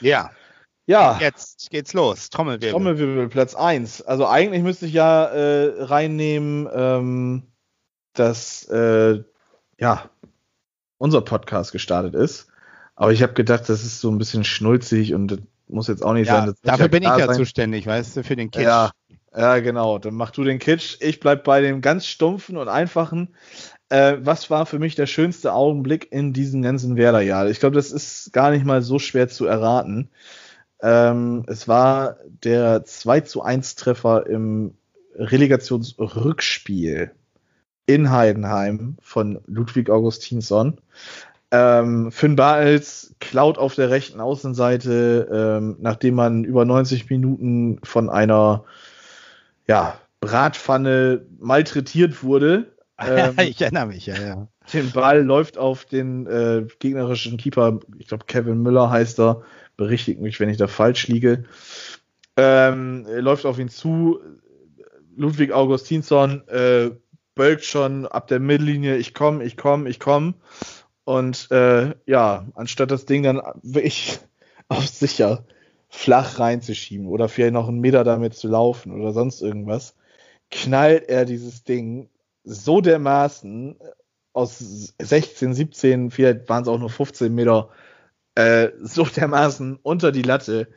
Ja, 0.00 0.30
ja. 0.86 1.18
Jetzt 1.18 1.70
geht's 1.70 1.94
los. 1.94 2.28
Trommelwirbel. 2.30 2.70
Trommelwirbel, 2.70 3.28
Platz 3.28 3.54
1. 3.54 4.02
Also 4.02 4.26
eigentlich 4.26 4.62
müsste 4.62 4.86
ich 4.86 4.92
ja 4.92 5.24
äh, 5.24 5.82
reinnehmen, 5.82 6.68
ähm, 6.72 7.42
dass 8.12 8.68
äh, 8.68 9.22
ja 9.80 10.10
unser 10.98 11.22
Podcast 11.22 11.72
gestartet 11.72 12.14
ist. 12.14 12.48
Aber 12.96 13.12
ich 13.12 13.22
habe 13.22 13.34
gedacht, 13.34 13.68
das 13.68 13.84
ist 13.84 14.00
so 14.00 14.10
ein 14.10 14.18
bisschen 14.18 14.44
schnulzig 14.44 15.14
und 15.14 15.28
das 15.28 15.38
muss 15.68 15.88
jetzt 15.88 16.04
auch 16.04 16.12
nicht 16.12 16.28
ja, 16.28 16.46
sein. 16.46 16.54
dafür 16.62 16.88
bin 16.88 17.02
ich 17.02 17.08
ja 17.08 17.26
sein. 17.26 17.36
zuständig, 17.36 17.86
weißt 17.86 18.16
du, 18.16 18.22
für 18.22 18.36
den 18.36 18.50
Kitsch. 18.50 18.64
Ja, 18.64 18.90
ja, 19.36 19.58
genau. 19.58 19.98
Dann 19.98 20.14
mach 20.14 20.30
du 20.30 20.44
den 20.44 20.58
Kitsch. 20.58 20.96
Ich 21.00 21.20
bleib 21.20 21.44
bei 21.44 21.60
dem 21.60 21.80
ganz 21.80 22.06
stumpfen 22.06 22.56
und 22.56 22.68
einfachen. 22.68 23.34
Äh, 23.88 24.18
was 24.20 24.48
war 24.50 24.66
für 24.66 24.78
mich 24.78 24.94
der 24.94 25.06
schönste 25.06 25.52
Augenblick 25.52 26.12
in 26.12 26.32
diesem 26.32 26.62
ganzen 26.62 26.96
Werderjahr? 26.96 27.48
Ich 27.50 27.60
glaube, 27.60 27.76
das 27.76 27.90
ist 27.90 28.32
gar 28.32 28.50
nicht 28.50 28.64
mal 28.64 28.82
so 28.82 28.98
schwer 28.98 29.28
zu 29.28 29.46
erraten. 29.46 30.10
Ähm, 30.80 31.44
es 31.46 31.66
war 31.66 32.18
der 32.44 32.84
2 32.84 33.20
zu 33.22 33.42
1 33.42 33.74
Treffer 33.74 34.26
im 34.26 34.74
Relegationsrückspiel 35.16 37.10
in 37.86 38.10
Heidenheim 38.10 38.96
von 39.00 39.40
Ludwig 39.46 39.90
Augustinsson. 39.90 40.78
Ähm, 41.56 42.10
Finn 42.10 42.34
Bartels 42.34 43.14
klaut 43.20 43.58
auf 43.58 43.76
der 43.76 43.88
rechten 43.88 44.20
Außenseite, 44.20 45.28
ähm, 45.32 45.76
nachdem 45.78 46.16
man 46.16 46.42
über 46.42 46.64
90 46.64 47.08
Minuten 47.08 47.78
von 47.84 48.10
einer 48.10 48.64
ja, 49.68 49.96
Bratpfanne 50.20 51.24
malträtiert 51.38 52.22
wurde. 52.22 52.70
Ähm, 52.96 53.34
ich 53.38 53.60
erinnere 53.60 53.86
mich, 53.86 54.06
ja, 54.06 54.14
ja. 54.14 54.48
Den 54.72 54.92
Ball 54.92 55.24
läuft 55.24 55.58
auf 55.58 55.84
den 55.84 56.28
äh, 56.28 56.64
gegnerischen 56.78 57.38
Keeper, 57.38 57.80
ich 57.98 58.06
glaube 58.06 58.26
Kevin 58.26 58.62
Müller 58.62 58.88
heißt 58.88 59.18
er, 59.18 59.42
berichtigt 59.76 60.20
mich, 60.20 60.38
wenn 60.38 60.48
ich 60.48 60.58
da 60.58 60.68
falsch 60.68 61.08
liege. 61.08 61.42
Ähm, 62.36 63.04
läuft 63.08 63.46
auf 63.46 63.58
ihn 63.58 63.68
zu. 63.68 64.20
Ludwig 65.16 65.50
Augustinsson 65.50 66.46
äh, 66.46 66.92
bölkt 67.34 67.64
schon 67.64 68.06
ab 68.06 68.28
der 68.28 68.38
Mittellinie, 68.38 68.96
ich 68.96 69.12
komme, 69.12 69.42
ich 69.42 69.56
komme, 69.56 69.90
ich 69.90 69.98
komme. 69.98 70.34
Und 71.04 71.50
äh, 71.50 71.94
ja, 72.06 72.46
anstatt 72.54 72.90
das 72.90 73.06
Ding 73.06 73.22
dann 73.22 73.42
wirklich 73.62 74.18
auf 74.68 74.86
sicher 74.86 75.44
flach 75.88 76.40
reinzuschieben 76.40 77.06
oder 77.06 77.28
vielleicht 77.28 77.52
noch 77.52 77.68
einen 77.68 77.80
Meter 77.80 78.02
damit 78.04 78.34
zu 78.34 78.48
laufen 78.48 78.92
oder 78.92 79.12
sonst 79.12 79.42
irgendwas, 79.42 79.94
knallt 80.50 81.08
er 81.08 81.24
dieses 81.24 81.62
Ding 81.62 82.08
so 82.42 82.80
dermaßen 82.80 83.76
aus 84.32 84.94
16, 85.00 85.54
17, 85.54 86.10
vielleicht 86.10 86.48
waren 86.48 86.62
es 86.62 86.68
auch 86.68 86.78
nur 86.78 86.90
15 86.90 87.32
Meter 87.32 87.70
äh, 88.34 88.70
so 88.80 89.04
dermaßen 89.04 89.78
unter 89.82 90.10
die 90.10 90.22
Latte, 90.22 90.68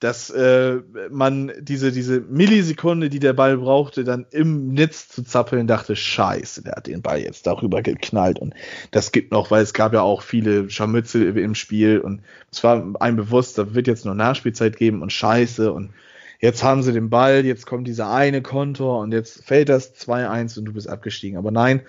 dass 0.00 0.30
äh, 0.30 0.76
man 1.10 1.52
diese, 1.58 1.90
diese 1.90 2.20
Millisekunde, 2.20 3.08
die 3.08 3.18
der 3.18 3.32
Ball 3.32 3.56
brauchte, 3.56 4.04
dann 4.04 4.26
im 4.30 4.72
Netz 4.72 5.08
zu 5.08 5.24
zappeln, 5.24 5.66
dachte, 5.66 5.96
scheiße, 5.96 6.62
der 6.62 6.76
hat 6.76 6.86
den 6.86 7.02
Ball 7.02 7.20
jetzt 7.20 7.46
darüber 7.46 7.82
geknallt. 7.82 8.38
Und 8.38 8.54
das 8.92 9.10
gibt 9.10 9.32
noch, 9.32 9.50
weil 9.50 9.62
es 9.62 9.74
gab 9.74 9.92
ja 9.92 10.02
auch 10.02 10.22
viele 10.22 10.70
Scharmützel 10.70 11.36
im 11.36 11.56
Spiel. 11.56 11.98
Und 11.98 12.22
es 12.52 12.62
war 12.62 12.94
einem 13.00 13.16
bewusst, 13.16 13.58
da 13.58 13.74
wird 13.74 13.88
jetzt 13.88 14.04
nur 14.04 14.14
Nachspielzeit 14.14 14.76
geben 14.76 15.02
und 15.02 15.12
scheiße. 15.12 15.72
Und 15.72 15.90
jetzt 16.38 16.62
haben 16.62 16.84
sie 16.84 16.92
den 16.92 17.10
Ball, 17.10 17.44
jetzt 17.44 17.66
kommt 17.66 17.88
dieser 17.88 18.12
eine 18.12 18.40
Kontor 18.40 19.00
und 19.00 19.12
jetzt 19.12 19.44
fällt 19.44 19.68
das 19.68 19.96
2-1 19.96 20.60
und 20.60 20.66
du 20.66 20.72
bist 20.74 20.88
abgestiegen. 20.88 21.38
Aber 21.38 21.50
nein, 21.50 21.82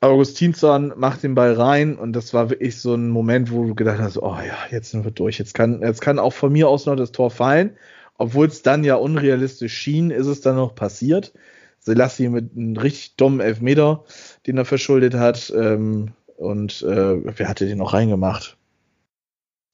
Augustinsson 0.00 0.94
macht 0.96 1.22
den 1.22 1.34
Ball 1.34 1.52
rein 1.52 1.96
und 1.96 2.14
das 2.14 2.32
war 2.32 2.48
wirklich 2.48 2.80
so 2.80 2.94
ein 2.94 3.10
Moment, 3.10 3.52
wo 3.52 3.66
du 3.66 3.74
gedacht 3.74 3.98
hast, 3.98 4.16
oh 4.16 4.36
ja, 4.36 4.56
jetzt 4.70 4.90
sind 4.90 5.04
wir 5.04 5.10
durch. 5.10 5.38
Jetzt 5.38 5.52
kann, 5.52 5.82
jetzt 5.82 6.00
kann 6.00 6.18
auch 6.18 6.32
von 6.32 6.50
mir 6.52 6.68
aus 6.68 6.86
noch 6.86 6.96
das 6.96 7.12
Tor 7.12 7.30
fallen. 7.30 7.76
Obwohl 8.16 8.46
es 8.46 8.62
dann 8.62 8.82
ja 8.82 8.96
unrealistisch 8.96 9.74
schien, 9.74 10.10
ist 10.10 10.26
es 10.26 10.40
dann 10.40 10.56
noch 10.56 10.74
passiert. 10.74 11.32
Selassie 11.78 12.28
mit 12.28 12.56
einem 12.56 12.76
richtig 12.76 13.16
dummen 13.16 13.40
Elfmeter, 13.40 14.04
den 14.46 14.58
er 14.58 14.64
verschuldet 14.64 15.14
hat. 15.14 15.52
Ähm, 15.54 16.12
und 16.36 16.82
äh, 16.82 17.38
wer 17.38 17.48
hatte 17.48 17.66
den 17.66 17.78
noch 17.78 17.92
reingemacht? 17.92 18.56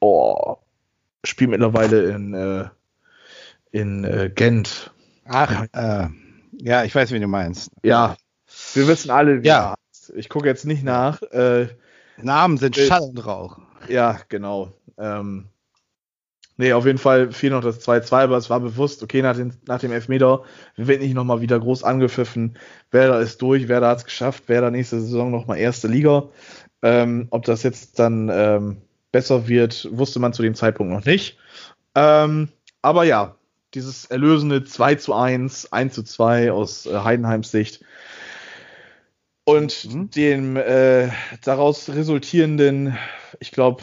Oh, 0.01 0.57
spielt 1.24 1.51
mittlerweile 1.51 2.11
in, 2.11 2.35
äh, 2.35 2.64
in 3.70 4.05
äh, 4.05 4.31
Gent. 4.35 4.93
Ach, 5.24 5.66
äh, 5.72 6.09
ja, 6.61 6.85
ich 6.85 6.95
weiß, 6.95 7.12
wie 7.12 7.20
du 7.20 7.29
meinst. 7.29 7.70
Ja, 7.83 8.16
wir 8.74 8.89
wissen 8.89 9.11
alle, 9.11 9.43
wie 9.43 9.47
ja. 9.47 9.74
Ich 10.14 10.28
gucke 10.28 10.46
jetzt 10.46 10.66
nicht 10.66 10.84
nach. 10.84 11.22
Äh, 11.22 11.68
Namen 12.18 12.57
sind 12.57 12.76
Schall 12.76 13.02
und 13.02 13.24
Rauch. 13.24 13.59
Ja, 13.88 14.20
genau. 14.28 14.72
Ähm, 14.98 15.46
nee, 16.57 16.72
auf 16.72 16.86
jeden 16.86 16.98
Fall 16.98 17.32
fiel 17.32 17.50
noch 17.50 17.62
das 17.62 17.86
2-2, 17.86 18.22
aber 18.22 18.36
es 18.36 18.50
war 18.50 18.61
bewusst, 18.61 19.02
okay, 19.02 19.22
nach, 19.22 19.36
den, 19.36 19.54
nach 19.66 19.80
dem 19.80 19.92
Elfmeter 19.92 20.44
wird 20.76 21.00
nicht 21.00 21.14
nochmal 21.14 21.40
wieder 21.40 21.61
groß 21.61 21.84
angepfiffen. 21.84 22.59
Werder 22.90 23.20
ist 23.20 23.42
durch, 23.42 23.68
Werder 23.68 23.88
hat 23.88 23.98
es 23.98 24.04
geschafft, 24.04 24.48
Werder 24.48 24.70
nächste 24.70 25.00
Saison 25.00 25.30
nochmal 25.30 25.59
erste 25.59 25.88
Liga. 25.88 26.28
Ähm, 26.82 27.28
ob 27.30 27.44
das 27.44 27.62
jetzt 27.62 27.98
dann 27.98 28.30
ähm, 28.32 28.82
besser 29.12 29.48
wird, 29.48 29.88
wusste 29.92 30.20
man 30.20 30.32
zu 30.32 30.42
dem 30.42 30.54
Zeitpunkt 30.54 30.92
noch 30.92 31.04
nicht. 31.04 31.38
Ähm, 31.94 32.48
aber 32.82 33.04
ja, 33.04 33.36
dieses 33.74 34.07
erlösende 34.07 34.64
2 34.64 34.94
zu 34.96 35.14
1, 35.14 35.72
1 35.72 35.94
zu 35.94 36.02
2 36.02 36.52
aus 36.52 36.86
äh, 36.86 36.98
Heidenheims 36.98 37.50
Sicht 37.50 37.84
und 39.47 39.94
mhm. 39.94 40.11
dem 40.11 40.57
äh, 40.57 41.09
daraus 41.44 41.88
resultierenden, 41.88 42.97
ich 43.38 43.53
glaube, 43.53 43.82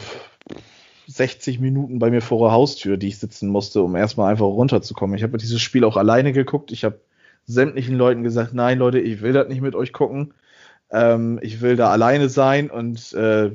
60 1.06 1.58
Minuten 1.58 1.98
bei 1.98 2.10
mir 2.10 2.20
vor 2.20 2.46
der 2.46 2.52
Haustür, 2.52 2.98
die 2.98 3.08
ich 3.08 3.18
sitzen 3.18 3.48
musste, 3.48 3.82
um 3.82 3.96
erstmal 3.96 4.30
einfach 4.30 4.44
runterzukommen. 4.44 5.16
Ich 5.16 5.22
habe 5.22 5.38
dieses 5.38 5.62
Spiel 5.62 5.84
auch 5.84 5.96
alleine 5.96 6.32
geguckt. 6.32 6.70
Ich 6.70 6.84
habe 6.84 7.00
sämtlichen 7.46 7.96
Leuten 7.96 8.22
gesagt, 8.22 8.52
nein, 8.52 8.78
Leute, 8.78 9.00
ich 9.00 9.22
will 9.22 9.32
das 9.32 9.48
nicht 9.48 9.62
mit 9.62 9.74
euch 9.74 9.94
gucken. 9.94 10.34
Ähm, 10.90 11.38
ich 11.42 11.62
will 11.62 11.76
da 11.76 11.90
alleine 11.90 12.28
sein 12.28 12.70
und 12.70 13.14
äh, 13.14 13.52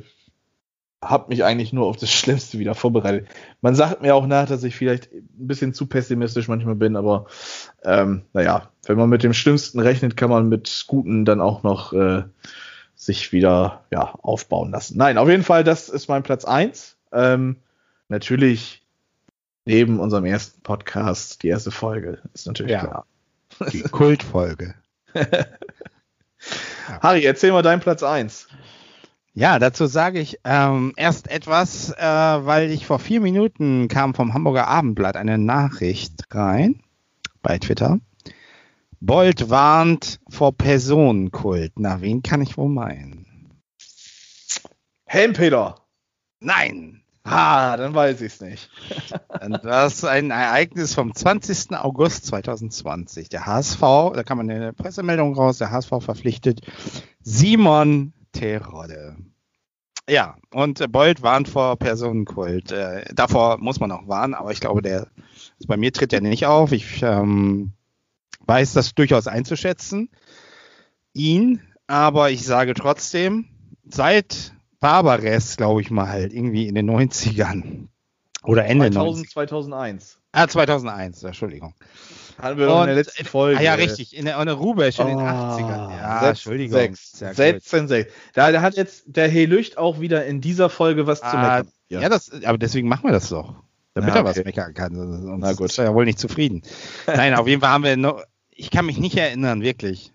habe 1.03 1.30
mich 1.30 1.43
eigentlich 1.43 1.74
nur 1.74 1.86
auf 1.86 1.97
das 1.97 2.12
Schlimmste 2.14 2.57
wieder 2.57 2.74
vorbereitet. 2.74 3.28
Man 3.62 3.76
sagt 3.76 4.01
mir 4.01 4.16
auch 4.16 4.26
nach, 4.26 4.47
dass 4.47 4.64
ich 4.64 4.76
vielleicht 4.76 5.14
ein 5.14 5.28
bisschen 5.47 5.76
zu 5.76 5.86
pessimistisch 5.86 6.47
manchmal 6.47 6.76
bin, 6.76 6.95
aber 6.95 7.28
ähm, 7.84 8.24
naja, 8.34 8.72
wenn 8.90 8.98
man 8.98 9.10
mit 9.10 9.22
dem 9.22 9.34
Schlimmsten 9.34 9.80
rechnet, 9.80 10.18
kann 10.18 10.32
man 10.32 10.50
mit 10.50 10.86
Guten 10.88 11.24
dann 11.24 11.42
auch 11.42 11.62
noch 11.62 11.94
äh, 11.94 12.24
sich 12.96 13.32
wieder 13.32 13.86
ja, 13.92 14.16
aufbauen 14.24 14.72
lassen. 14.72 14.98
Nein, 14.98 15.20
auf 15.20 15.30
jeden 15.30 15.44
Fall, 15.44 15.64
das 15.64 15.90
ist 15.90 16.08
mein 16.08 16.24
Platz 16.24 16.44
1. 16.44 16.98
Ähm, 17.12 17.58
natürlich 18.08 18.84
neben 19.66 20.00
unserem 20.00 20.26
ersten 20.26 20.64
Podcast, 20.64 21.44
die 21.44 21.50
erste 21.50 21.70
Folge, 21.70 22.18
ist 22.34 22.48
natürlich 22.48 22.72
ja, 22.72 22.80
klar. 22.80 23.06
Die 23.72 23.84
Kultfolge. 23.84 24.74
Harry, 27.04 27.26
erzähl 27.26 27.52
mal 27.52 27.62
deinen 27.62 27.82
Platz 27.82 28.02
1. 28.02 28.48
Ja, 29.36 29.60
dazu 29.60 29.86
sage 29.86 30.20
ich 30.20 30.40
ähm, 30.46 30.94
erst 30.96 31.30
etwas, 31.30 31.92
äh, 31.92 32.02
weil 32.02 32.72
ich 32.72 32.88
vor 32.88 32.98
vier 32.98 33.22
Minuten 33.22 33.88
kam 33.88 34.16
vom 34.16 34.34
Hamburger 34.34 34.68
Abendblatt 34.68 35.16
eine 35.16 35.38
Nachricht 35.38 36.24
rein 36.32 36.82
bei 37.44 37.60
Twitter. 37.60 38.00
Bolt 39.02 39.50
warnt 39.50 40.20
vor 40.30 40.52
Personenkult. 40.54 41.74
Na, 41.78 42.02
wen 42.02 42.22
kann 42.22 42.41
ich 42.41 42.58
wohl 42.58 42.70
meinen? 42.70 43.26
Helmpeter. 45.06 45.76
Nein. 46.39 47.02
Ah, 47.24 47.78
dann 47.78 47.93
weiß 47.93 48.22
ich 48.22 48.34
es 48.34 48.41
nicht. 48.41 48.70
das 49.64 49.95
ist 49.95 50.06
ein 50.06 50.32
Ereignis 50.32 50.93
vom 50.93 51.14
20. 51.14 51.76
August 51.78 52.26
2020. 52.28 53.30
Der 53.30 53.45
HSV, 53.45 53.80
da 53.80 54.24
kam 54.24 54.39
eine 54.39 54.74
Pressemeldung 54.74 55.36
raus, 55.36 55.58
der 55.60 55.72
HSV 55.72 55.89
verpflichtet 56.00 56.62
Simon 57.22 58.14
Terodde. 58.32 59.18
Ja, 60.10 60.38
und 60.52 60.91
Bolt 60.91 61.22
warnt 61.22 61.47
vor 61.47 61.78
Personenkult. 61.78 62.72
Äh, 62.72 63.06
davor 63.14 63.60
muss 63.60 63.80
man 63.80 63.91
auch 63.91 64.08
warnen, 64.08 64.34
aber 64.34 64.52
ich 64.52 64.60
glaube, 64.60 64.82
der 64.82 65.08
also 65.60 65.68
bei 65.68 65.78
mir 65.78 65.91
tritt 65.91 66.14
er 66.14 66.22
nicht 66.22 66.45
auf. 66.45 66.72
Ich 66.72 67.04
ähm, 67.04 67.74
weiß 68.50 68.74
das 68.74 68.93
durchaus 68.95 69.28
einzuschätzen, 69.28 70.10
ihn, 71.14 71.62
aber 71.88 72.32
ich 72.32 72.43
sage 72.43 72.74
trotzdem, 72.74 73.45
seit 73.88 74.54
Barbares, 74.80 75.56
glaube 75.56 75.82
ich 75.82 75.91
mal, 75.91 76.10
halt 76.10 76.34
irgendwie 76.34 76.68
in 76.68 76.76
den 76.76 76.89
90ern 76.89 77.88
oder 78.43 78.66
Ende 78.66 78.91
2000, 78.91 78.95
90. 78.95 79.32
2001. 79.32 80.20
Ah, 80.32 80.47
2001, 80.47 81.24
Entschuldigung. 81.24 81.74
Hatten 82.38 82.58
wir 82.58 82.74
und, 82.74 82.82
in 82.82 82.88
der 82.88 82.95
letzten 82.95 83.26
Folge. 83.26 83.60
Ah, 83.60 83.64
ja, 83.64 83.74
richtig. 83.74 84.16
In 84.16 84.26
der, 84.26 84.39
in 84.39 84.45
der 84.45 84.56
Rubesch 84.56 85.00
in 85.00 85.08
oh, 85.08 85.10
den 85.10 85.20
80ern. 85.20 85.91
Ja, 85.97 86.20
6, 86.22 86.30
Entschuldigung. 86.30 86.80
6, 86.80 87.12
16, 87.36 87.88
6. 87.88 88.14
Da, 88.34 88.52
da, 88.52 88.62
hat 88.62 88.76
jetzt 88.76 89.04
der 89.08 89.28
Helücht 89.28 89.78
auch 89.78 90.00
wieder 90.00 90.26
in 90.26 90.39
dieser 90.39 90.70
Folge 90.70 91.06
was 91.06 91.22
ah, 91.22 91.32
zu 91.32 91.38
meckern. 91.38 91.72
Ja. 91.89 92.02
ja, 92.02 92.10
das, 92.10 92.32
aber 92.45 92.58
deswegen 92.58 92.88
machen 92.88 93.04
wir 93.04 93.12
das 93.12 93.30
doch. 93.30 93.56
Damit 93.93 94.12
ja, 94.12 94.16
er 94.16 94.22
okay. 94.22 94.38
was 94.38 94.45
meckern 94.45 94.74
kann. 94.74 94.95
Sonst 94.95 95.41
Na 95.41 95.54
gut. 95.54 95.70
ist 95.70 95.78
er 95.78 95.86
ja 95.86 95.93
wohl 95.93 96.06
nicht 96.06 96.20
zufrieden. 96.20 96.62
Nein, 97.08 97.34
auf 97.34 97.47
jeden 97.47 97.62
Fall 97.62 97.72
haben 97.72 97.84
wir 97.84 97.97
noch, 97.97 98.24
ich 98.60 98.72
kann 98.72 98.86
mich 98.86 98.99
nicht 98.99 99.18
erinnern, 99.18 99.62
wirklich, 99.62 100.12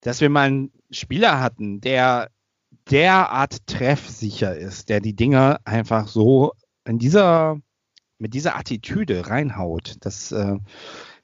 dass 0.00 0.20
wir 0.20 0.28
mal 0.28 0.48
einen 0.48 0.72
Spieler 0.90 1.40
hatten, 1.40 1.80
der 1.80 2.30
derart 2.90 3.64
treffsicher 3.66 4.56
ist, 4.56 4.88
der 4.88 5.00
die 5.00 5.14
Dinger 5.14 5.60
einfach 5.64 6.08
so 6.08 6.52
in 6.84 6.98
dieser, 6.98 7.60
mit 8.18 8.34
dieser 8.34 8.56
Attitüde 8.56 9.28
reinhaut. 9.28 9.96
Das, 10.00 10.32
äh, 10.32 10.56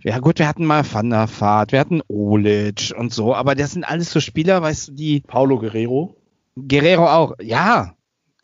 ja 0.05 0.19
gut, 0.21 0.39
wir 0.39 0.47
hatten 0.47 0.65
mal 0.65 0.85
Van 0.91 1.11
der 1.11 1.29
Vaart, 1.29 1.73
wir 1.73 1.81
hatten 1.81 2.03
Olic 2.07 2.95
und 2.97 3.13
so, 3.13 3.35
aber 3.35 3.57
das 3.57 3.73
sind 3.73 3.85
alles 3.85 4.13
so 4.13 4.21
Spieler, 4.21 4.63
weißt 4.63 4.89
du, 4.89 4.93
die. 4.93 5.21
Paulo 5.23 5.59
Guerrero? 5.59 6.15
Guerrero 6.55 7.09
auch, 7.09 7.35
ja, 7.43 7.97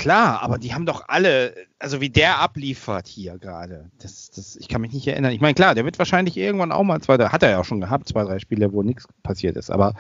klar, 0.03 0.43
aber 0.43 0.59
die 0.59 0.75
haben 0.75 0.85
doch 0.85 1.05
alle, 1.09 1.55
also 1.79 2.01
wie 2.01 2.11
der 2.11 2.41
abliefert 2.41 3.07
hier 3.07 3.39
gerade, 3.39 3.91
das, 4.01 4.31
das, 4.31 4.57
ich 4.57 4.69
kann 4.69 4.81
mich 4.81 4.93
nicht 4.93 5.07
erinnern. 5.07 5.33
Ich 5.33 5.41
meine, 5.41 5.55
klar, 5.55 5.75
der 5.75 5.85
wird 5.85 5.99
wahrscheinlich 5.99 6.37
irgendwann 6.37 6.73
auch 6.73 6.83
mal 6.83 7.01
zwei, 7.01 7.17
hat 7.19 7.43
er 7.43 7.51
ja 7.51 7.61
auch 7.61 7.65
schon 7.65 7.81
gehabt, 7.81 8.09
zwei, 8.09 8.25
drei 8.25 8.41
Spiele, 8.41 8.73
wo 8.73 8.83
nichts 8.83 9.07
passiert 9.23 9.57
ist, 9.57 9.71
aber 9.71 9.95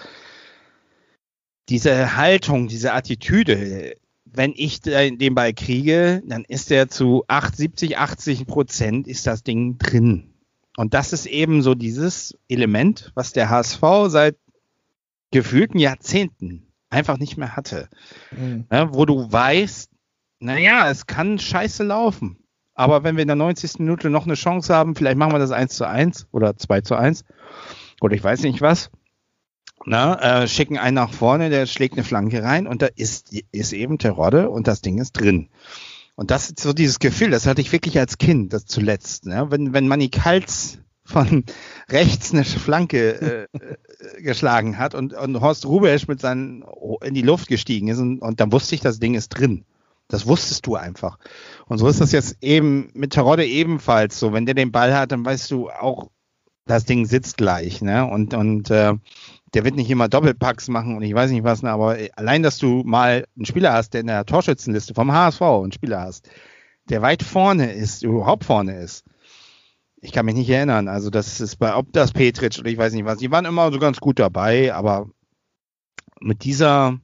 diese 1.68 2.16
Haltung, 2.16 2.66
diese 2.66 2.92
Attitüde, 2.92 3.94
wenn 4.24 4.52
ich 4.56 4.80
den 4.80 5.34
Ball 5.34 5.52
kriege, 5.52 6.22
dann 6.26 6.44
ist 6.44 6.70
der 6.70 6.88
zu 6.88 7.24
8, 7.28 7.56
70, 7.56 7.98
80 7.98 8.46
Prozent 8.46 9.06
ist 9.06 9.26
das 9.26 9.44
Ding 9.44 9.78
drin. 9.78 10.32
Und 10.76 10.94
das 10.94 11.12
ist 11.12 11.26
eben 11.26 11.62
so 11.62 11.74
dieses 11.74 12.36
Element, 12.48 13.12
was 13.14 13.32
der 13.32 13.50
HSV 13.50 13.82
seit 14.08 14.36
gefühlten 15.30 15.78
Jahrzehnten 15.78 16.66
einfach 16.90 17.18
nicht 17.18 17.36
mehr 17.36 17.56
hatte. 17.56 17.88
Mhm. 18.32 18.66
Ja, 18.70 18.94
wo 18.94 19.04
du 19.04 19.30
weißt, 19.30 19.91
naja, 20.42 20.90
es 20.90 21.06
kann 21.06 21.38
scheiße 21.38 21.84
laufen. 21.84 22.38
Aber 22.74 23.04
wenn 23.04 23.16
wir 23.16 23.22
in 23.22 23.28
der 23.28 23.36
90. 23.36 23.78
Minute 23.78 24.10
noch 24.10 24.24
eine 24.24 24.34
Chance 24.34 24.74
haben, 24.74 24.96
vielleicht 24.96 25.16
machen 25.16 25.32
wir 25.32 25.38
das 25.38 25.50
1 25.50 25.74
zu 25.74 25.86
1 25.86 26.26
oder 26.32 26.56
2 26.56 26.80
zu 26.80 26.96
1 26.96 27.24
oder 28.00 28.14
ich 28.14 28.24
weiß 28.24 28.42
nicht 28.42 28.60
was. 28.60 28.90
Na, 29.84 30.42
äh, 30.42 30.48
schicken 30.48 30.78
einen 30.78 30.94
nach 30.94 31.12
vorne, 31.12 31.50
der 31.50 31.66
schlägt 31.66 31.94
eine 31.94 32.04
Flanke 32.04 32.42
rein 32.42 32.66
und 32.66 32.82
da 32.82 32.88
ist, 32.94 33.32
ist 33.52 33.72
eben 33.72 33.98
Terodde 33.98 34.48
und 34.48 34.68
das 34.68 34.80
Ding 34.80 34.98
ist 34.98 35.12
drin. 35.12 35.48
Und 36.14 36.30
das 36.30 36.50
ist 36.50 36.60
so 36.60 36.72
dieses 36.72 36.98
Gefühl, 36.98 37.30
das 37.30 37.46
hatte 37.46 37.60
ich 37.60 37.72
wirklich 37.72 37.98
als 37.98 38.18
Kind, 38.18 38.52
das 38.52 38.66
zuletzt. 38.66 39.26
Ne? 39.26 39.46
Wenn, 39.50 39.72
wenn 39.72 39.88
Manny 39.88 40.08
Kals 40.08 40.78
von 41.04 41.44
rechts 41.88 42.32
eine 42.32 42.44
Flanke 42.44 43.48
äh, 43.52 43.58
äh, 43.58 44.22
geschlagen 44.22 44.78
hat 44.78 44.94
und, 44.94 45.14
und 45.14 45.40
Horst 45.40 45.66
Rubesch 45.66 46.06
mit 46.06 46.20
seinen 46.20 46.64
in 47.02 47.14
die 47.14 47.22
Luft 47.22 47.48
gestiegen 47.48 47.88
ist 47.88 47.98
und, 47.98 48.20
und 48.20 48.40
dann 48.40 48.52
wusste 48.52 48.74
ich, 48.74 48.80
das 48.80 49.00
Ding 49.00 49.14
ist 49.14 49.30
drin. 49.30 49.64
Das 50.12 50.26
wusstest 50.26 50.66
du 50.66 50.76
einfach. 50.76 51.18
Und 51.66 51.78
so 51.78 51.88
ist 51.88 52.02
das 52.02 52.12
jetzt 52.12 52.36
eben 52.42 52.90
mit 52.92 53.14
Terodde 53.14 53.46
ebenfalls 53.46 54.20
so. 54.20 54.34
Wenn 54.34 54.44
der 54.44 54.54
den 54.54 54.70
Ball 54.70 54.94
hat, 54.94 55.10
dann 55.10 55.24
weißt 55.24 55.50
du 55.50 55.70
auch, 55.70 56.10
das 56.66 56.84
Ding 56.84 57.06
sitzt 57.06 57.38
gleich, 57.38 57.80
ne? 57.80 58.06
Und, 58.06 58.34
und 58.34 58.70
äh, 58.70 58.92
der 59.54 59.64
wird 59.64 59.76
nicht 59.76 59.90
immer 59.90 60.08
Doppelpacks 60.08 60.68
machen 60.68 60.96
und 60.96 61.02
ich 61.02 61.14
weiß 61.14 61.30
nicht 61.30 61.44
was, 61.44 61.62
ne, 61.62 61.70
aber 61.70 61.96
allein, 62.16 62.42
dass 62.42 62.58
du 62.58 62.82
mal 62.84 63.26
einen 63.36 63.46
Spieler 63.46 63.72
hast, 63.72 63.94
der 63.94 64.02
in 64.02 64.06
der 64.06 64.24
Torschützenliste 64.24 64.94
vom 64.94 65.12
HSV 65.12 65.42
einen 65.42 65.72
Spieler 65.72 66.00
hast, 66.00 66.28
der 66.88 67.02
weit 67.02 67.22
vorne 67.22 67.72
ist, 67.72 68.02
überhaupt 68.02 68.44
vorne 68.44 68.78
ist. 68.78 69.04
Ich 70.00 70.12
kann 70.12 70.26
mich 70.26 70.34
nicht 70.34 70.50
erinnern. 70.50 70.88
Also 70.88 71.10
das 71.10 71.40
ist 71.40 71.56
bei, 71.56 71.74
ob 71.74 71.92
das 71.92 72.12
Petric 72.12 72.58
oder 72.58 72.70
ich 72.70 72.78
weiß 72.78 72.92
nicht 72.92 73.04
was, 73.04 73.18
die 73.18 73.30
waren 73.30 73.44
immer 73.44 73.72
so 73.72 73.78
ganz 73.78 73.98
gut 73.98 74.18
dabei, 74.18 74.74
aber 74.74 75.08
mit 76.20 76.44
dieser 76.44 76.98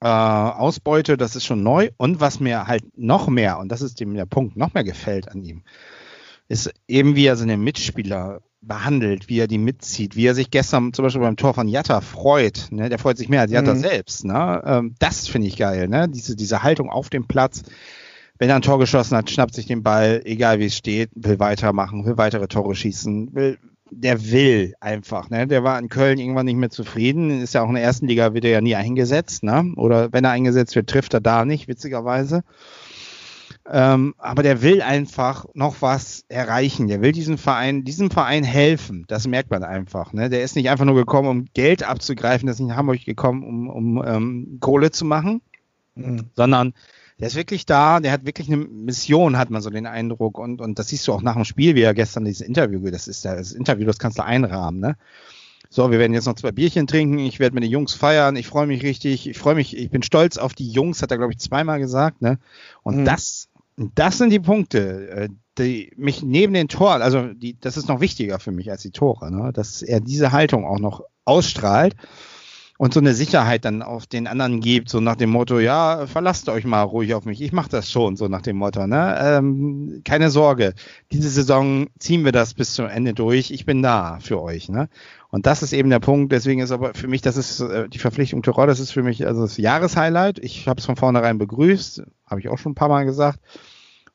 äh, 0.00 0.06
Ausbeute, 0.06 1.16
das 1.16 1.36
ist 1.36 1.44
schon 1.44 1.62
neu. 1.62 1.90
Und 1.96 2.20
was 2.20 2.40
mir 2.40 2.66
halt 2.66 2.84
noch 2.96 3.28
mehr, 3.28 3.58
und 3.58 3.70
das 3.70 3.82
ist 3.82 4.00
dem 4.00 4.14
der 4.14 4.26
Punkt, 4.26 4.56
noch 4.56 4.74
mehr 4.74 4.84
gefällt 4.84 5.28
an 5.28 5.42
ihm, 5.42 5.62
ist 6.48 6.72
eben, 6.86 7.16
wie 7.16 7.26
er 7.26 7.36
seine 7.36 7.56
Mitspieler 7.56 8.40
behandelt, 8.60 9.28
wie 9.28 9.38
er 9.38 9.46
die 9.46 9.58
mitzieht, 9.58 10.16
wie 10.16 10.26
er 10.26 10.34
sich 10.34 10.50
gestern 10.50 10.92
zum 10.92 11.04
Beispiel 11.04 11.22
beim 11.22 11.36
Tor 11.36 11.54
von 11.54 11.68
Jatta 11.68 12.00
freut. 12.00 12.68
Ne? 12.70 12.88
Der 12.88 12.98
freut 12.98 13.16
sich 13.16 13.28
mehr 13.28 13.42
als 13.42 13.52
Jatta 13.52 13.74
mhm. 13.74 13.78
selbst. 13.78 14.24
Ne? 14.24 14.62
Ähm, 14.64 14.94
das 14.98 15.28
finde 15.28 15.48
ich 15.48 15.56
geil. 15.56 15.88
Ne? 15.88 16.08
Diese, 16.08 16.36
diese 16.36 16.62
Haltung 16.62 16.90
auf 16.90 17.08
dem 17.08 17.26
Platz. 17.26 17.62
Wenn 18.38 18.50
er 18.50 18.56
ein 18.56 18.62
Tor 18.62 18.78
geschossen 18.78 19.16
hat, 19.16 19.30
schnappt 19.30 19.54
sich 19.54 19.66
den 19.66 19.82
Ball, 19.82 20.22
egal 20.24 20.60
wie 20.60 20.66
es 20.66 20.76
steht, 20.76 21.10
will 21.14 21.40
weitermachen, 21.40 22.04
will 22.04 22.18
weitere 22.18 22.46
Tore 22.46 22.74
schießen, 22.74 23.34
will, 23.34 23.58
der 23.90 24.30
will 24.30 24.74
einfach. 24.80 25.30
Ne? 25.30 25.46
Der 25.46 25.64
war 25.64 25.78
in 25.78 25.88
Köln 25.88 26.18
irgendwann 26.18 26.46
nicht 26.46 26.56
mehr 26.56 26.70
zufrieden. 26.70 27.40
Ist 27.40 27.54
ja 27.54 27.62
auch 27.62 27.68
in 27.68 27.74
der 27.74 27.84
ersten 27.84 28.06
Liga, 28.06 28.34
wird 28.34 28.44
er 28.44 28.50
ja 28.50 28.60
nie 28.60 28.74
eingesetzt. 28.74 29.42
Ne? 29.42 29.72
Oder 29.76 30.12
wenn 30.12 30.24
er 30.24 30.30
eingesetzt 30.30 30.74
wird, 30.76 30.88
trifft 30.88 31.14
er 31.14 31.20
da 31.20 31.44
nicht, 31.44 31.68
witzigerweise. 31.68 32.42
Ähm, 33.70 34.14
aber 34.18 34.42
der 34.42 34.62
will 34.62 34.80
einfach 34.80 35.44
noch 35.52 35.82
was 35.82 36.24
erreichen. 36.28 36.88
Der 36.88 37.02
will 37.02 37.12
diesen 37.12 37.36
Verein, 37.36 37.84
diesem 37.84 38.10
Verein 38.10 38.44
helfen. 38.44 39.04
Das 39.08 39.26
merkt 39.26 39.50
man 39.50 39.62
einfach. 39.62 40.12
Ne? 40.12 40.30
Der 40.30 40.42
ist 40.42 40.56
nicht 40.56 40.70
einfach 40.70 40.86
nur 40.86 40.94
gekommen, 40.94 41.28
um 41.28 41.44
Geld 41.52 41.82
abzugreifen. 41.82 42.46
Der 42.46 42.54
ist 42.54 42.60
nicht 42.60 42.70
in 42.70 42.76
Hamburg 42.76 43.04
gekommen, 43.04 43.42
um, 43.44 43.68
um 43.68 44.04
ähm, 44.06 44.58
Kohle 44.60 44.90
zu 44.90 45.04
machen, 45.04 45.42
mhm. 45.94 46.30
sondern 46.34 46.72
der 47.18 47.28
ist 47.28 47.36
wirklich 47.36 47.66
da. 47.66 48.00
Der 48.00 48.12
hat 48.12 48.24
wirklich 48.24 48.48
eine 48.48 48.58
Mission, 48.58 49.38
hat 49.38 49.50
man 49.50 49.62
so 49.62 49.70
den 49.70 49.86
Eindruck. 49.86 50.38
Und, 50.38 50.60
und 50.60 50.78
das 50.78 50.88
siehst 50.88 51.06
du 51.08 51.12
auch 51.12 51.22
nach 51.22 51.34
dem 51.34 51.44
Spiel, 51.44 51.74
wie 51.74 51.82
er 51.82 51.94
gestern 51.94 52.24
dieses 52.24 52.46
Interview, 52.46 52.80
das 52.90 53.08
ist 53.08 53.24
das 53.24 53.52
Interview, 53.52 53.86
das 53.86 53.98
kannst 53.98 54.18
du 54.18 54.24
einrahmen. 54.24 54.80
Ne? 54.80 54.96
So, 55.70 55.90
wir 55.90 55.98
werden 55.98 56.14
jetzt 56.14 56.26
noch 56.26 56.34
zwei 56.34 56.52
Bierchen 56.52 56.86
trinken. 56.86 57.18
Ich 57.18 57.40
werde 57.40 57.54
mit 57.54 57.64
den 57.64 57.70
Jungs 57.70 57.94
feiern. 57.94 58.36
Ich 58.36 58.46
freue 58.46 58.66
mich 58.66 58.82
richtig. 58.82 59.28
Ich 59.28 59.38
freue 59.38 59.54
mich. 59.54 59.76
Ich 59.76 59.90
bin 59.90 60.02
stolz 60.02 60.38
auf 60.38 60.54
die 60.54 60.70
Jungs, 60.70 61.02
hat 61.02 61.10
er, 61.10 61.18
glaube 61.18 61.32
ich, 61.32 61.38
zweimal 61.38 61.78
gesagt. 61.78 62.22
Ne? 62.22 62.38
Und 62.82 62.98
mhm. 62.98 63.04
das 63.04 63.48
das 63.94 64.18
sind 64.18 64.30
die 64.30 64.40
Punkte, 64.40 65.08
äh, 65.08 65.28
die 65.58 65.92
mich 65.96 66.22
neben 66.22 66.52
den 66.54 66.68
Toren, 66.68 67.02
also 67.02 67.32
die, 67.32 67.58
das 67.60 67.76
ist 67.76 67.88
noch 67.88 68.00
wichtiger 68.00 68.38
für 68.38 68.52
mich 68.52 68.70
als 68.70 68.82
die 68.82 68.90
Tore, 68.90 69.30
ne? 69.30 69.52
dass 69.52 69.82
er 69.82 70.00
diese 70.00 70.32
Haltung 70.32 70.64
auch 70.64 70.78
noch 70.78 71.02
ausstrahlt 71.24 71.94
und 72.78 72.94
so 72.94 73.00
eine 73.00 73.12
Sicherheit 73.12 73.64
dann 73.64 73.82
auf 73.82 74.06
den 74.06 74.28
anderen 74.28 74.60
gibt, 74.60 74.88
so 74.88 75.00
nach 75.00 75.16
dem 75.16 75.30
Motto, 75.30 75.58
ja, 75.58 76.06
verlasst 76.06 76.48
euch 76.48 76.64
mal 76.64 76.82
ruhig 76.82 77.12
auf 77.12 77.24
mich, 77.24 77.42
ich 77.42 77.52
mache 77.52 77.68
das 77.68 77.90
schon, 77.90 78.16
so 78.16 78.28
nach 78.28 78.40
dem 78.40 78.56
Motto, 78.56 78.86
ne? 78.86 79.18
Ähm, 79.20 80.02
keine 80.04 80.30
Sorge, 80.30 80.74
diese 81.10 81.28
Saison 81.28 81.88
ziehen 81.98 82.24
wir 82.24 82.30
das 82.30 82.54
bis 82.54 82.74
zum 82.74 82.86
Ende 82.86 83.14
durch, 83.14 83.50
ich 83.50 83.66
bin 83.66 83.82
da 83.82 84.20
für 84.20 84.40
euch, 84.40 84.68
ne? 84.68 84.88
Und 85.30 85.46
das 85.46 85.62
ist 85.62 85.74
eben 85.74 85.90
der 85.90 85.98
Punkt. 85.98 86.32
Deswegen 86.32 86.62
ist 86.62 86.70
aber 86.70 86.94
für 86.94 87.08
mich, 87.08 87.20
das 87.20 87.36
ist 87.36 87.60
äh, 87.60 87.88
die 87.88 87.98
Verpflichtung 87.98 88.42
Terror, 88.42 88.66
das 88.66 88.80
ist 88.80 88.92
für 88.92 89.02
mich 89.02 89.26
also 89.26 89.42
das 89.42 89.58
Jahreshighlight. 89.58 90.38
Ich 90.38 90.66
habe 90.68 90.80
es 90.80 90.86
von 90.86 90.96
vornherein 90.96 91.36
begrüßt, 91.36 92.02
habe 92.26 92.40
ich 92.40 92.48
auch 92.48 92.56
schon 92.56 92.72
ein 92.72 92.76
paar 92.76 92.88
Mal 92.88 93.04
gesagt. 93.04 93.40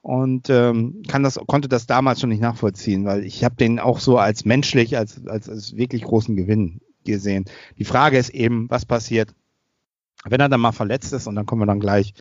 Und 0.02 0.50
ähm, 0.50 1.04
kann 1.08 1.22
das, 1.22 1.40
konnte 1.46 1.70
das 1.70 1.86
damals 1.86 2.20
schon 2.20 2.30
nicht 2.30 2.42
nachvollziehen, 2.42 3.06
weil 3.06 3.24
ich 3.24 3.44
habe 3.44 3.56
den 3.56 3.80
auch 3.80 4.00
so 4.00 4.18
als 4.18 4.44
menschlich, 4.44 4.98
als, 4.98 5.26
als, 5.28 5.48
als 5.48 5.78
wirklich 5.78 6.02
großen 6.02 6.36
Gewinn 6.36 6.82
gesehen. 7.06 7.46
Die 7.78 7.86
Frage 7.86 8.18
ist 8.18 8.30
eben, 8.30 8.70
was 8.70 8.86
passiert, 8.86 9.34
wenn 10.26 10.40
er 10.40 10.50
dann 10.50 10.62
mal 10.62 10.72
verletzt 10.72 11.14
ist 11.14 11.28
und 11.28 11.36
dann 11.36 11.46
kommen 11.46 11.62
wir 11.62 11.66
dann 11.66 11.80
gleich 11.80 12.14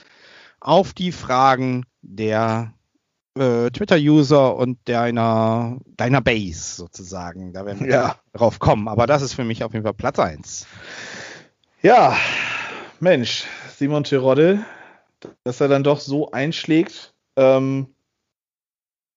auf 0.61 0.93
die 0.93 1.13
Fragen 1.13 1.85
der 2.03 2.73
äh, 3.37 3.71
Twitter-User 3.71 4.57
und 4.57 4.79
deiner, 4.85 5.79
deiner 5.97 6.21
Base 6.21 6.77
sozusagen. 6.77 7.53
Da 7.53 7.65
werden 7.65 7.87
wir 7.87 7.93
Ja. 7.93 8.17
drauf 8.33 8.59
kommen. 8.59 8.89
Aber 8.89 9.07
das 9.07 9.23
ist 9.23 9.35
für 9.35 9.45
mich 9.45 9.65
auf 9.65 9.73
jeden 9.73 9.85
Fall 9.85 9.95
Platz 9.95 10.19
eins. 10.19 10.67
Ja, 11.83 12.17
Mensch, 13.01 13.45
Simon 13.77 14.05
Terodde, 14.05 14.65
dass 15.45 15.61
er 15.61 15.69
dann 15.69 15.83
doch 15.85 16.01
so 16.01 16.31
einschlägt, 16.31 17.15
ähm, 17.37 17.89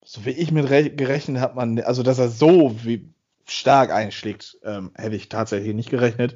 so 0.03 0.25
wie 0.25 0.31
ich 0.31 0.51
mit 0.51 0.69
re- 0.69 0.89
gerechnet 0.91 1.41
hat 1.41 1.55
man, 1.55 1.79
also 1.79 2.03
dass 2.03 2.19
er 2.19 2.29
so 2.29 2.75
wie 2.83 3.09
stark 3.45 3.91
einschlägt, 3.91 4.57
ähm, 4.63 4.91
hätte 4.95 5.15
ich 5.15 5.29
tatsächlich 5.29 5.73
nicht 5.73 5.89
gerechnet. 5.89 6.35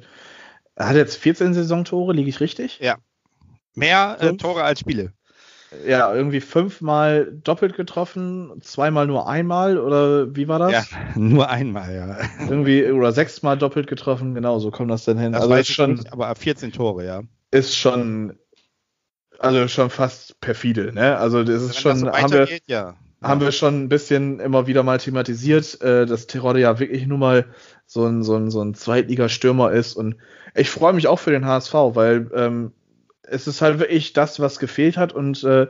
Er 0.74 0.88
hat 0.88 0.96
jetzt 0.96 1.16
14 1.16 1.54
Saisontore, 1.54 2.12
liege 2.12 2.28
ich 2.28 2.40
richtig? 2.40 2.78
Mehr 3.74 4.16
äh? 4.20 4.36
Tore 4.36 4.62
als 4.62 4.80
Spiele. 4.80 5.12
Ja, 5.86 6.12
irgendwie 6.12 6.40
fünfmal 6.40 7.30
doppelt 7.32 7.76
getroffen, 7.76 8.60
zweimal 8.60 9.06
nur 9.06 9.28
einmal 9.28 9.78
oder 9.78 10.34
wie 10.34 10.48
war 10.48 10.58
das? 10.58 10.72
Ja, 10.72 10.84
nur 11.14 11.48
einmal, 11.48 11.94
ja. 11.94 12.16
Irgendwie 12.48 12.84
oder 12.86 13.12
sechsmal 13.12 13.56
doppelt 13.56 13.86
getroffen, 13.86 14.34
genau, 14.34 14.58
so 14.58 14.72
kommt 14.72 14.90
das 14.90 15.04
denn 15.04 15.18
hin. 15.18 15.32
Das 15.32 15.42
also 15.42 15.54
ist 15.54 15.70
schon, 15.70 15.94
nicht, 15.94 16.12
aber 16.12 16.34
14 16.34 16.72
Tore, 16.72 17.04
ja. 17.04 17.22
ist 17.52 17.76
schon, 17.76 18.36
also 19.38 19.68
schon 19.68 19.90
fast 19.90 20.40
perfide, 20.40 20.92
ne? 20.92 21.16
Also 21.18 21.44
das 21.44 21.62
ist 21.62 21.62
Wenn 21.62 21.68
das 21.68 21.76
schon, 21.80 21.98
so 21.98 22.10
haben 22.10 22.32
wir, 22.32 22.58
ja. 22.66 22.96
Haben 23.22 23.40
wir 23.40 23.52
schon 23.52 23.82
ein 23.84 23.88
bisschen 23.88 24.40
immer 24.40 24.66
wieder 24.66 24.82
mal 24.82 24.98
thematisiert, 24.98 25.80
äh, 25.82 26.06
dass 26.06 26.26
Terodde 26.26 26.60
ja 26.60 26.78
wirklich 26.78 27.06
nur 27.06 27.18
mal 27.18 27.46
so 27.86 28.04
ein, 28.06 28.22
so 28.22 28.34
ein, 28.36 28.50
so 28.50 28.62
ein 28.62 28.74
Zweitligastürmer 28.74 29.72
ist. 29.72 29.94
Und 29.94 30.16
ich 30.54 30.70
freue 30.70 30.92
mich 30.94 31.06
auch 31.06 31.18
für 31.18 31.30
den 31.30 31.44
HSV, 31.44 31.74
weil 31.74 32.30
ähm, 32.34 32.72
es 33.22 33.46
ist 33.46 33.60
halt 33.62 33.78
wirklich 33.78 34.12
das, 34.12 34.40
was 34.40 34.58
gefehlt 34.58 34.96
hat. 34.96 35.12
Und 35.12 35.44
äh, 35.44 35.66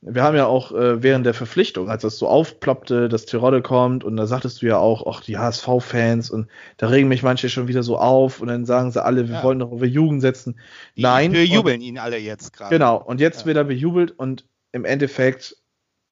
wir 0.00 0.22
haben 0.22 0.36
ja 0.36 0.46
auch 0.46 0.72
äh, 0.72 1.02
während 1.02 1.26
der 1.26 1.34
Verpflichtung, 1.34 1.88
als 1.90 2.02
das 2.02 2.18
so 2.18 2.26
aufploppte, 2.28 3.08
dass 3.08 3.26
Terodde 3.26 3.62
kommt, 3.62 4.04
und 4.04 4.16
da 4.16 4.26
sagtest 4.26 4.60
du 4.62 4.66
ja 4.66 4.78
auch, 4.78 5.06
ach, 5.06 5.22
die 5.22 5.38
HSV-Fans, 5.38 6.30
und 6.30 6.48
da 6.76 6.88
regen 6.88 7.08
mich 7.08 7.22
manche 7.22 7.48
schon 7.48 7.68
wieder 7.68 7.82
so 7.82 7.96
auf, 7.98 8.40
und 8.40 8.48
dann 8.48 8.64
sagen 8.66 8.90
sie 8.90 9.02
alle, 9.02 9.28
wir 9.28 9.36
Ja. 9.36 9.42
wollen 9.42 9.58
doch 9.60 9.72
über 9.72 9.86
Jugend 9.86 10.20
setzen. 10.20 10.58
Die, 10.96 11.02
Nein. 11.02 11.32
Wir 11.32 11.46
jubeln 11.46 11.80
ihn 11.80 11.98
alle 11.98 12.18
jetzt 12.18 12.52
gerade. 12.52 12.74
Genau, 12.74 12.96
und 12.96 13.20
jetzt 13.20 13.40
Ja. 13.40 13.46
wird 13.46 13.56
er 13.58 13.64
bejubelt 13.64 14.10
und 14.10 14.46
im 14.72 14.84
Endeffekt, 14.84 15.56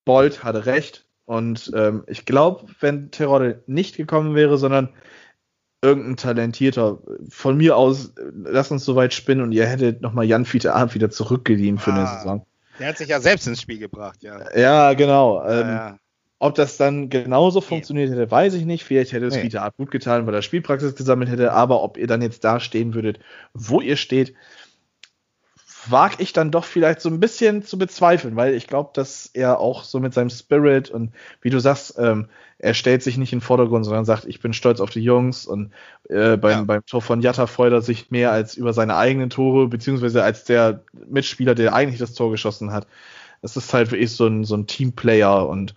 Bolt 0.04 0.44
hatte 0.44 0.66
recht. 0.66 1.06
Und 1.24 1.70
ähm, 1.74 2.04
ich 2.08 2.24
glaube, 2.26 2.66
wenn 2.80 3.10
Terodde 3.10 3.62
nicht 3.66 3.96
gekommen 3.96 4.34
wäre, 4.34 4.58
sondern 4.58 4.90
irgendein 5.80 6.16
talentierter, 6.16 6.98
von 7.28 7.56
mir 7.56 7.76
aus, 7.76 8.08
äh, 8.08 8.22
lass 8.44 8.70
uns 8.70 8.84
so 8.84 8.94
weit 8.96 9.14
spinnen 9.14 9.42
und 9.44 9.52
ihr 9.52 9.66
hättet 9.66 10.00
nochmal 10.00 10.24
Jan 10.26 10.44
Fiete 10.44 10.74
Abend 10.74 10.94
wieder 10.94 11.10
zurückgeliehen 11.10 11.78
für 11.78 11.92
eine 11.92 12.02
Ah. 12.08 12.18
Saison. 12.18 12.46
Der 12.78 12.88
hat 12.88 12.98
sich 12.98 13.08
ja 13.08 13.20
selbst 13.20 13.46
ins 13.46 13.60
Spiel 13.60 13.78
gebracht, 13.78 14.22
ja. 14.22 14.56
Ja, 14.56 14.94
genau. 14.94 15.44
Ähm, 15.46 15.68
ja. 15.68 15.98
Ob 16.38 16.54
das 16.56 16.76
dann 16.76 17.08
genauso 17.08 17.60
funktioniert 17.60 18.10
hätte, 18.10 18.28
weiß 18.30 18.54
ich 18.54 18.64
nicht. 18.64 18.82
Vielleicht 18.84 19.12
hätte 19.12 19.26
es 19.26 19.34
Nee. 19.36 19.42
Fiete 19.42 19.62
Art 19.62 19.76
gut 19.76 19.90
getan, 19.92 20.26
weil 20.26 20.34
er 20.34 20.42
Spielpraxis 20.42 20.96
gesammelt 20.96 21.30
hätte. 21.30 21.52
Aber 21.52 21.82
ob 21.82 21.96
ihr 21.96 22.08
dann 22.08 22.22
jetzt 22.22 22.42
da 22.42 22.58
stehen 22.58 22.94
würdet, 22.94 23.20
wo 23.54 23.80
ihr 23.80 23.96
steht, 23.96 24.34
wage 25.88 26.16
ich 26.18 26.32
dann 26.32 26.50
doch 26.50 26.64
vielleicht 26.64 27.00
so 27.00 27.08
ein 27.08 27.20
bisschen 27.20 27.62
zu 27.62 27.78
bezweifeln, 27.78 28.36
weil 28.36 28.54
ich 28.54 28.66
glaube, 28.66 28.90
dass 28.94 29.30
er 29.32 29.58
auch 29.58 29.84
so 29.84 30.00
mit 30.00 30.14
seinem 30.14 30.30
Spirit 30.30 30.90
und 30.90 31.12
wie 31.40 31.50
du 31.50 31.58
sagst, 31.58 31.94
ähm, 31.98 32.28
er 32.58 32.74
stellt 32.74 33.02
sich 33.02 33.16
nicht 33.18 33.32
in 33.32 33.40
den 33.40 33.44
Vordergrund, 33.44 33.84
sondern 33.84 34.04
sagt, 34.04 34.24
ich 34.26 34.40
bin 34.40 34.52
stolz 34.52 34.80
auf 34.80 34.90
die 34.90 35.02
Jungs 35.02 35.46
und 35.46 35.72
äh, 36.08 36.36
beim, 36.36 36.50
Ja. 36.50 36.62
beim 36.62 36.86
Tor 36.86 37.02
von 37.02 37.20
Jatta 37.20 37.48
freut 37.48 37.72
er 37.72 37.82
sich 37.82 38.10
mehr 38.10 38.30
als 38.30 38.56
über 38.56 38.72
seine 38.72 38.96
eigenen 38.96 39.30
Tore, 39.30 39.66
beziehungsweise 39.66 40.22
als 40.22 40.44
der 40.44 40.82
Mitspieler, 41.08 41.56
der 41.56 41.74
eigentlich 41.74 41.98
das 41.98 42.14
Tor 42.14 42.30
geschossen 42.30 42.72
hat. 42.72 42.86
Es 43.40 43.56
ist 43.56 43.74
halt 43.74 43.90
wirklich 43.90 44.12
so 44.12 44.26
ein, 44.26 44.44
so 44.44 44.54
ein 44.54 44.68
Teamplayer 44.68 45.48
und 45.48 45.74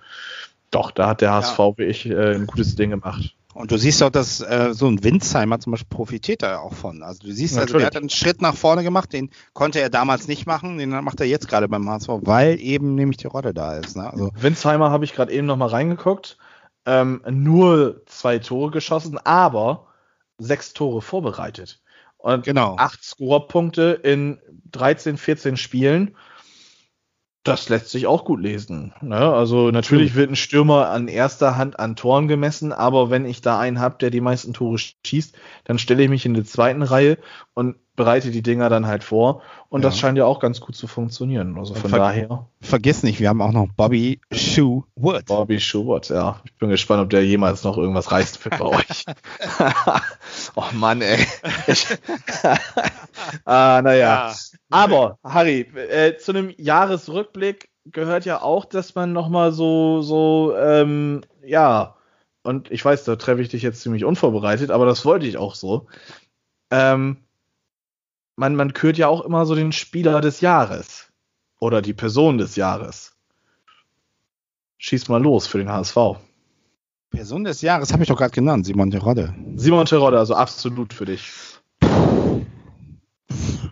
doch, 0.70 0.91
da 0.91 1.08
hat 1.08 1.22
der 1.22 1.32
HSV 1.32 1.58
wirklich 1.58 2.06
äh, 2.06 2.36
ein 2.36 2.45
gutes 2.45 2.76
Ding 2.76 2.91
gemacht. 2.91 3.34
Und 3.56 3.72
du 3.72 3.78
siehst 3.78 4.03
auch, 4.03 4.10
dass 4.10 4.41
äh, 4.41 4.74
so 4.74 4.86
ein 4.86 5.01
Winzheimer 5.01 5.62
zum 5.62 5.72
Beispiel 5.72 5.88
profitiert 5.89 6.43
da 6.43 6.60
auch 6.60 6.74
von. 6.74 7.01
Also 7.01 7.26
du 7.26 7.32
siehst, 7.32 7.58
also, 7.58 7.78
der 7.78 7.84
Natürlich. 7.84 7.86
hat 7.86 7.95
einen 7.95 8.10
Schritt 8.10 8.41
nach 8.41 8.53
vorne 8.53 8.84
gemacht, 8.84 9.14
den 9.14 9.30
konnte 9.53 9.80
er 9.80 9.89
damals 9.89 10.28
nicht 10.28 10.45
machen, 10.45 10.78
den 10.78 10.89
macht 10.89 11.22
er 11.22 11.26
jetzt 11.26 11.47
gerade 11.47 11.70
beim 11.70 11.89
HSV, 11.89 12.10
weil 12.24 12.60
eben 12.60 12.95
nämlich 12.95 13.16
die 13.16 13.28
Rolle 13.28 13.53
da 13.53 13.78
ist. 13.78 13.95
Ne? 13.95 14.12
Also 14.12 14.30
Winsheimer 14.36 14.91
habe 14.91 15.06
ich 15.06 15.14
gerade 15.14 15.32
eben 15.32 15.47
noch 15.47 15.56
mal 15.56 15.70
reingeguckt. 15.70 16.38
Ähm, 16.86 17.22
nur 17.30 18.01
zwei 18.08 18.39
Tore 18.39 18.72
geschossen, 18.72 19.18
aber 19.24 19.88
sechs 20.38 20.74
Tore 20.74 21.01
vorbereitet. 21.01 21.82
Und 22.18 22.43
genau. 22.43 22.76
acht 22.78 23.06
Scorerpunkte 23.06 24.01
in 24.03 24.38
13, 24.74 25.16
14 25.16 25.56
Spielen. 25.56 26.18
Das 27.46 27.70
lässt 27.70 27.91
sich 27.91 28.08
auch 28.08 28.26
gut 28.26 28.41
lesen. 28.41 28.91
Ne? 29.02 29.18
Also 29.18 29.70
natürlich 29.70 30.16
wird 30.16 30.32
ein 30.32 30.36
Stürmer 30.36 30.89
an 30.89 31.08
erster 31.08 31.58
Hand 31.58 31.80
an 31.80 31.96
Toren 31.96 32.28
gemessen, 32.28 32.74
aber 32.74 33.12
wenn 33.12 33.24
ich 33.24 33.39
da 33.41 33.60
einen 33.60 33.80
habe, 33.80 33.98
der 34.00 34.10
die 34.10 34.20
meisten 34.20 34.54
Tore 34.54 34.80
schießt, 34.80 35.38
dann 35.64 35.78
stelle 35.78 36.02
ich 36.02 36.10
mich 36.10 36.26
in 36.26 36.34
die 36.34 36.43
zweiten 36.43 36.82
Reihe 36.82 37.20
und 37.54 37.76
bereite 37.96 38.32
die 38.32 38.41
Dinger 38.41 38.70
dann 38.70 38.88
halt 38.88 39.04
vor. 39.04 39.41
Und 39.70 39.82
Ja. 39.84 39.89
das 39.89 39.98
scheint 40.00 40.18
ja 40.18 40.26
auch 40.26 40.39
ganz 40.39 40.60
gut 40.62 40.76
zu 40.76 40.88
funktionieren. 40.88 41.58
Also 41.58 41.74
von 41.76 41.89
Ver- 41.89 41.98
daher. 41.98 42.48
Vergiss 42.62 43.04
nicht, 43.04 43.20
wir 43.20 43.30
haben 43.30 43.41
auch 43.41 43.52
noch 43.52 43.68
Bobby 43.76 44.20
Shoe 44.32 44.84
Wood. 44.96 45.26
Bobby 45.26 45.60
Schubert, 45.60 46.10
ja. 46.10 46.39
Ich 46.46 46.54
bin 46.56 46.70
gespannt, 46.70 47.02
ob 47.04 47.10
der 47.10 47.26
jemals 47.26 47.64
noch 47.64 47.78
irgendwas 47.78 48.12
reißt 48.12 48.38
für 48.38 48.50
bei 48.50 48.62
euch. 48.62 49.06
oh 50.56 50.64
Mann, 50.74 51.02
ey. 51.02 51.26
Ah, 53.46 53.82
naja. 53.84 54.34
Aber, 54.70 55.18
Harry, 55.24 55.62
äh, 55.62 56.18
zu 56.18 56.32
einem 56.32 56.54
Jahresrückblick 56.58 57.70
gehört 57.86 58.26
ja 58.26 58.41
auch, 58.41 58.66
dass 58.66 58.96
man 58.96 59.14
nochmal 59.14 59.52
so, 59.52 60.02
so, 60.02 60.56
ähm, 60.58 61.22
ja, 61.46 61.96
und 62.43 62.70
ich 62.72 62.84
weiß, 62.84 63.04
da 63.06 63.16
treffe 63.16 63.41
ich 63.41 63.50
dich 63.50 63.62
jetzt 63.64 63.82
ziemlich 63.82 64.06
unvorbereitet, 64.06 64.72
aber 64.72 64.86
das 64.86 65.06
wollte 65.06 65.26
ich 65.26 65.38
auch 65.38 65.56
so. 65.56 65.88
Ähm, 66.72 67.18
man, 68.36 68.55
man 68.55 68.73
kürt 68.73 68.97
ja 68.97 69.07
auch 69.07 69.21
immer 69.21 69.45
so 69.45 69.55
den 69.55 69.71
Spieler 69.71 70.21
des 70.21 70.41
Jahres. 70.41 71.09
Oder 71.59 71.81
die 71.81 71.93
Person 71.93 72.38
des 72.38 72.55
Jahres. 72.55 73.13
Schieß 74.77 75.07
mal 75.07 75.21
los 75.21 75.47
für 75.47 75.57
den 75.57 75.69
HSV. 75.71 75.97
Person 77.11 77.45
des 77.45 77.61
Jahres 77.61 77.93
habe 77.93 78.03
ich 78.03 78.09
doch 78.09 78.17
gerade 78.17 78.33
genannt, 78.33 78.65
Simon 78.65 78.91
Terodde. 78.91 79.33
Simon 79.55 79.86
Terodde, 79.86 80.19
also 80.19 80.36
absolut 80.36 80.93
für 80.93 81.05
dich. 81.05 81.31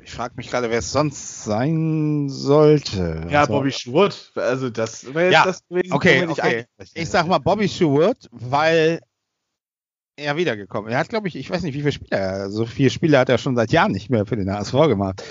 Ich 0.06 0.12
frage 0.12 0.36
mich 0.38 0.50
gerade, 0.50 0.70
wer 0.70 0.80
es 0.80 0.92
sonst 0.92 1.44
sein 1.44 2.30
sollte. 2.30 3.26
Ja, 3.30 3.42
Also, 3.42 3.54
Bobby 3.54 3.72
Schwurt. 3.72 4.32
Also 4.36 4.70
das 4.70 5.06
wäre 5.14 5.26
jetzt 5.26 5.34
Ja, 5.34 5.46
das 5.46 5.68
gewesen, 5.68 5.92
okay, 5.94 6.26
okay. 6.28 6.66
eigentlich- 6.78 6.92
Ich 6.96 7.10
sag 7.10 7.28
mal 7.28 7.40
Bobby 7.40 7.68
Stewart, 7.68 8.30
weil 8.32 9.02
er 10.16 10.38
wiedergekommen. 10.38 10.92
Er 10.92 11.00
hat, 11.00 11.10
glaube 11.10 11.28
ich, 11.28 11.36
ich 11.36 11.50
weiß 11.50 11.64
nicht, 11.64 11.74
wie 11.74 11.80
viele 11.80 11.92
Spiele 11.92 12.10
er, 12.18 12.50
so 12.50 12.66
viele 12.66 12.90
Spiele 12.90 13.18
hat 13.18 13.30
er 13.30 13.38
schon 13.38 13.56
seit 13.56 13.72
Jahren 13.72 13.92
nicht 13.92 14.10
mehr 14.10 14.26
für 14.26 14.36
den 14.36 14.52
HSV 14.52 14.74
gemacht. 14.88 15.24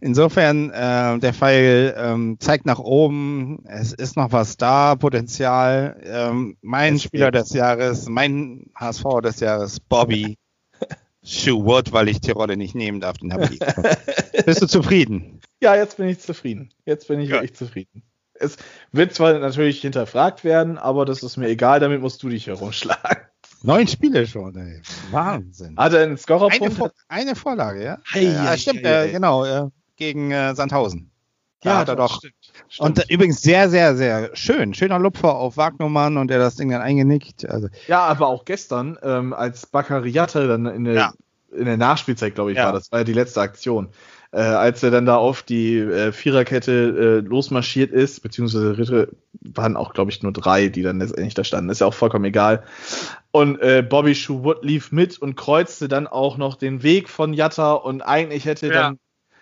Insofern, 0.00 0.70
äh, 0.70 1.18
der 1.18 1.34
Pfeil 1.34 1.94
ähm, 1.98 2.36
zeigt 2.38 2.66
nach 2.66 2.78
oben, 2.78 3.64
es 3.66 3.92
ist 3.92 4.16
noch 4.16 4.30
was 4.30 4.56
da, 4.56 4.94
Potenzial. 4.94 6.00
Ähm, 6.04 6.56
mein 6.62 6.94
Es 6.96 7.02
Spieler 7.02 7.32
geht. 7.32 7.40
des 7.42 7.52
Jahres, 7.52 8.08
mein 8.08 8.66
HSV 8.76 9.04
des 9.24 9.40
Jahres, 9.40 9.80
Bobby 9.80 10.36
Stewart, 11.24 11.92
weil 11.92 12.08
ich 12.08 12.20
Tirole 12.20 12.56
nicht 12.56 12.76
nehmen 12.76 13.00
darf, 13.00 13.18
den 13.18 13.32
habe 13.32 13.48
ich. 13.52 13.58
Bist 14.46 14.62
du 14.62 14.66
zufrieden? 14.66 15.40
Ja, 15.60 15.74
jetzt 15.74 15.96
bin 15.96 16.06
ich 16.08 16.20
zufrieden. 16.20 16.70
Jetzt 16.86 17.08
bin 17.08 17.18
ich 17.18 17.28
Ja. 17.30 17.36
wirklich 17.36 17.56
zufrieden. 17.56 18.02
Es 18.34 18.56
wird 18.92 19.12
zwar 19.14 19.36
natürlich 19.40 19.80
hinterfragt 19.80 20.44
werden, 20.44 20.78
aber 20.78 21.04
das 21.06 21.24
ist 21.24 21.38
mir 21.38 21.48
egal, 21.48 21.80
damit 21.80 22.00
musst 22.02 22.22
du 22.22 22.28
dich 22.28 22.46
herumschlagen. 22.46 23.24
Neun 23.62 23.86
Spiele 23.88 24.26
schon, 24.26 24.56
ey. 24.56 24.80
Wahnsinn. 25.10 25.76
Hat 25.76 25.92
er 25.92 26.00
einen 26.00 26.10
Eine, 26.10 26.18
Scorerpunkt? 26.18 26.74
Vor 26.74 26.92
eine 27.08 27.34
Vorlage, 27.34 27.82
ja? 27.84 27.98
Hei, 28.12 28.22
ja, 28.22 28.44
hei, 28.44 28.56
stimmt, 28.56 28.84
hei, 28.84 29.06
äh, 29.08 29.10
genau, 29.12 29.44
äh, 29.44 29.68
gegen 29.96 30.30
äh, 30.30 30.54
Sandhausen. 30.54 31.10
Da 31.62 31.78
hat 31.78 31.88
er 31.88 31.96
doch. 31.96 32.18
Stimmt, 32.18 32.34
Und 32.78 32.98
äh, 32.98 33.02
stimmt. 33.02 33.10
übrigens 33.10 33.42
sehr, 33.42 33.68
sehr, 33.68 33.96
sehr 33.96 34.30
schön. 34.36 34.74
Schöner 34.74 35.00
Lupfer 35.00 35.34
auf 35.34 35.56
Wagnermann 35.56 36.16
und 36.16 36.28
der 36.28 36.38
das 36.38 36.54
Ding 36.54 36.70
dann 36.70 36.82
eingenickt. 36.82 37.48
Also, 37.48 37.68
ja, 37.88 38.00
aber 38.06 38.28
auch 38.28 38.44
gestern, 38.44 38.96
ähm, 39.02 39.32
als 39.32 39.66
Bakariate 39.66 40.46
dann 40.46 40.66
in 40.66 40.84
der, 40.84 40.94
Ja. 40.94 41.12
in 41.50 41.64
der 41.64 41.76
Nachspielzeit, 41.76 42.36
glaube 42.36 42.52
ich, 42.52 42.58
Ja. 42.58 42.66
war, 42.66 42.72
das 42.74 42.92
war 42.92 43.00
ja 43.00 43.04
die 43.04 43.12
letzte 43.12 43.40
Aktion. 43.40 43.88
Äh, 44.32 44.40
als 44.40 44.82
er 44.82 44.90
dann 44.90 45.06
da 45.06 45.16
auf 45.16 45.42
die 45.42 45.78
äh, 45.78 46.12
Viererkette 46.12 47.22
äh, 47.24 47.26
losmarschiert 47.26 47.92
ist, 47.92 48.20
beziehungsweise 48.22 48.76
Ritter 48.76 49.08
waren 49.40 49.76
auch, 49.76 49.94
glaube 49.94 50.10
ich, 50.10 50.22
nur 50.22 50.32
drei, 50.32 50.68
die 50.68 50.82
dann 50.82 50.98
letztendlich 50.98 51.34
da 51.34 51.44
standen. 51.44 51.70
Ist 51.70 51.80
ja 51.80 51.86
auch 51.86 51.94
vollkommen 51.94 52.26
egal. 52.26 52.62
Und 53.30 53.60
äh, 53.60 53.82
Bobby 53.82 54.14
Schuwood 54.14 54.64
lief 54.64 54.92
mit 54.92 55.18
und 55.18 55.34
kreuzte 55.36 55.88
dann 55.88 56.06
auch 56.06 56.36
noch 56.36 56.56
den 56.56 56.82
Weg 56.82 57.08
von 57.08 57.32
Jatta 57.32 57.72
und 57.72 58.02
eigentlich 58.02 58.44
hätte 58.44 58.66
Ja. 58.66 58.72
dann. 58.72 58.98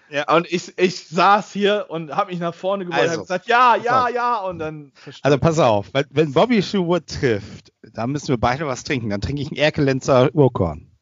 Ja. 0.09 0.32
Und 0.32 0.47
ich, 0.53 0.78
ich 0.78 1.09
saß 1.09 1.53
hier 1.53 1.87
und 1.89 2.14
habe 2.14 2.30
mich 2.30 2.39
nach 2.39 2.55
vorne 2.55 2.84
und 2.84 2.93
Also, 2.93 3.14
hab 3.14 3.20
gesagt, 3.22 3.49
ja, 3.49 3.74
ja, 3.74 4.05
auf. 4.05 4.14
ja, 4.14 4.37
und 4.39 4.61
dann 4.61 4.93
Also 5.22 5.37
pass 5.39 5.59
auf, 5.59 5.91
wenn, 6.11 6.32
Bobby 6.32 6.62
Schuwood 6.62 7.09
trifft, 7.09 7.72
da 7.93 8.07
müssen 8.07 8.28
wir 8.28 8.39
beide 8.39 8.68
was 8.68 8.84
trinken. 8.84 9.11
Dann 9.11 9.20
trinke 9.20 9.43
ich 9.43 9.49
einen 9.49 9.57
Erkelenzer 9.57 10.32
Urkorn. 10.32 10.93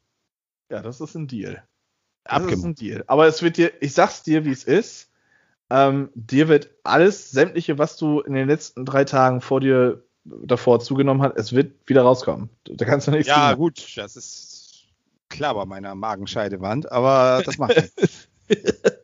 Ja, 0.70 0.80
das 0.80 1.02
ist 1.02 1.14
ein 1.16 1.26
Deal. 1.26 1.62
Das 2.24 2.38
ist 2.38 2.42
Abgemacht. 2.44 2.64
ein 2.66 2.74
Deal. 2.74 3.04
Aber 3.06 3.26
es 3.26 3.42
wird 3.42 3.56
dir, 3.56 3.72
ich 3.80 3.92
sag's 3.94 4.22
dir, 4.22 4.44
wie 4.44 4.50
es 4.52 4.64
ist. 4.64 5.10
Ähm, 5.70 6.10
dir 6.14 6.48
wird 6.48 6.70
alles, 6.84 7.30
sämtliche, 7.30 7.78
was 7.78 7.96
du 7.96 8.20
in 8.20 8.34
den 8.34 8.48
letzten 8.48 8.84
drei 8.84 9.04
Tagen 9.04 9.40
vor 9.40 9.60
dir 9.60 10.02
davor 10.24 10.80
zugenommen 10.80 11.22
hast, 11.22 11.36
es 11.36 11.52
wird 11.54 11.72
wieder 11.86 12.02
rauskommen. 12.02 12.48
Da 12.64 12.84
kannst 12.86 13.06
du 13.06 13.10
nichts 13.10 13.28
Ja, 13.28 13.50
tun. 13.50 13.58
gut, 13.58 13.96
das 13.96 14.16
ist 14.16 14.84
klar 15.28 15.54
bei 15.54 15.64
meiner 15.66 15.94
Magenscheidewand, 15.94 16.90
aber 16.90 17.42
das 17.44 17.58
macht 17.58 17.76
nichts. 17.76 18.28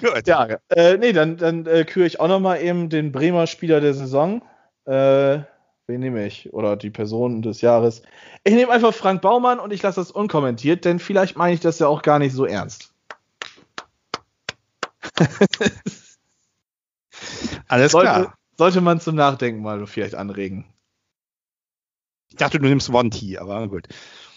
Gut. 0.00 0.26
Ja, 0.26 0.58
äh, 0.70 0.96
nee, 0.98 1.12
dann, 1.12 1.36
dann 1.36 1.66
äh, 1.66 1.84
küre 1.84 2.06
ich 2.06 2.18
auch 2.18 2.28
noch 2.28 2.40
mal 2.40 2.56
eben 2.60 2.88
den 2.88 3.12
Bremer 3.12 3.46
Spieler 3.46 3.80
der 3.80 3.94
Saison. 3.94 4.42
Äh, 4.84 5.40
wen 5.86 6.00
nehme 6.00 6.26
ich? 6.26 6.52
Oder 6.52 6.76
die 6.76 6.90
Person 6.90 7.42
des 7.42 7.60
Jahres. 7.60 8.02
Ich 8.44 8.54
nehme 8.54 8.72
einfach 8.72 8.94
Frank 8.94 9.22
Baumann 9.22 9.58
und 9.60 9.72
ich 9.72 9.82
lasse 9.82 10.00
das 10.00 10.10
unkommentiert, 10.10 10.84
denn 10.84 10.98
vielleicht 10.98 11.36
meine 11.36 11.54
ich 11.54 11.60
das 11.60 11.78
ja 11.78 11.86
auch 11.88 12.02
gar 12.02 12.18
nicht 12.18 12.32
so 12.34 12.44
ernst. 12.46 12.92
Alles 17.68 17.92
Sollte, 17.92 18.08
klar. 18.10 18.34
sollte 18.56 18.80
man 18.80 19.00
zum 19.00 19.14
Nachdenken 19.16 19.62
mal 19.62 19.86
vielleicht 19.86 20.14
anregen. 20.14 20.66
Ich 22.30 22.36
dachte, 22.36 22.58
du 22.58 22.66
nimmst 22.66 22.88
One 22.90 23.10
T, 23.10 23.38
aber 23.38 23.68
gut. 23.68 23.88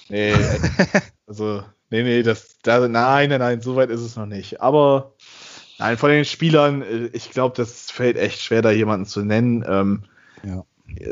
Nee, 0.09 0.33
also, 1.27 1.63
nee, 1.89 2.03
nee, 2.03 2.23
das, 2.23 2.57
da, 2.61 2.87
nein, 2.87 3.29
nein, 3.29 3.39
nein, 3.39 3.61
so 3.61 3.75
weit 3.75 3.89
ist 3.89 4.01
es 4.01 4.15
noch 4.15 4.25
nicht. 4.25 4.61
Aber, 4.61 5.15
nein, 5.79 5.97
von 5.97 6.09
den 6.09 6.25
Spielern, 6.25 6.81
äh, 6.81 7.05
ich 7.13 7.31
glaube, 7.31 7.55
das 7.55 7.89
fällt 7.91 8.17
echt 8.17 8.41
schwer, 8.41 8.61
da 8.61 8.71
jemanden 8.71 9.05
zu 9.05 9.23
nennen. 9.23 9.63
Ähm, 9.67 10.03
Ja. 10.43 10.65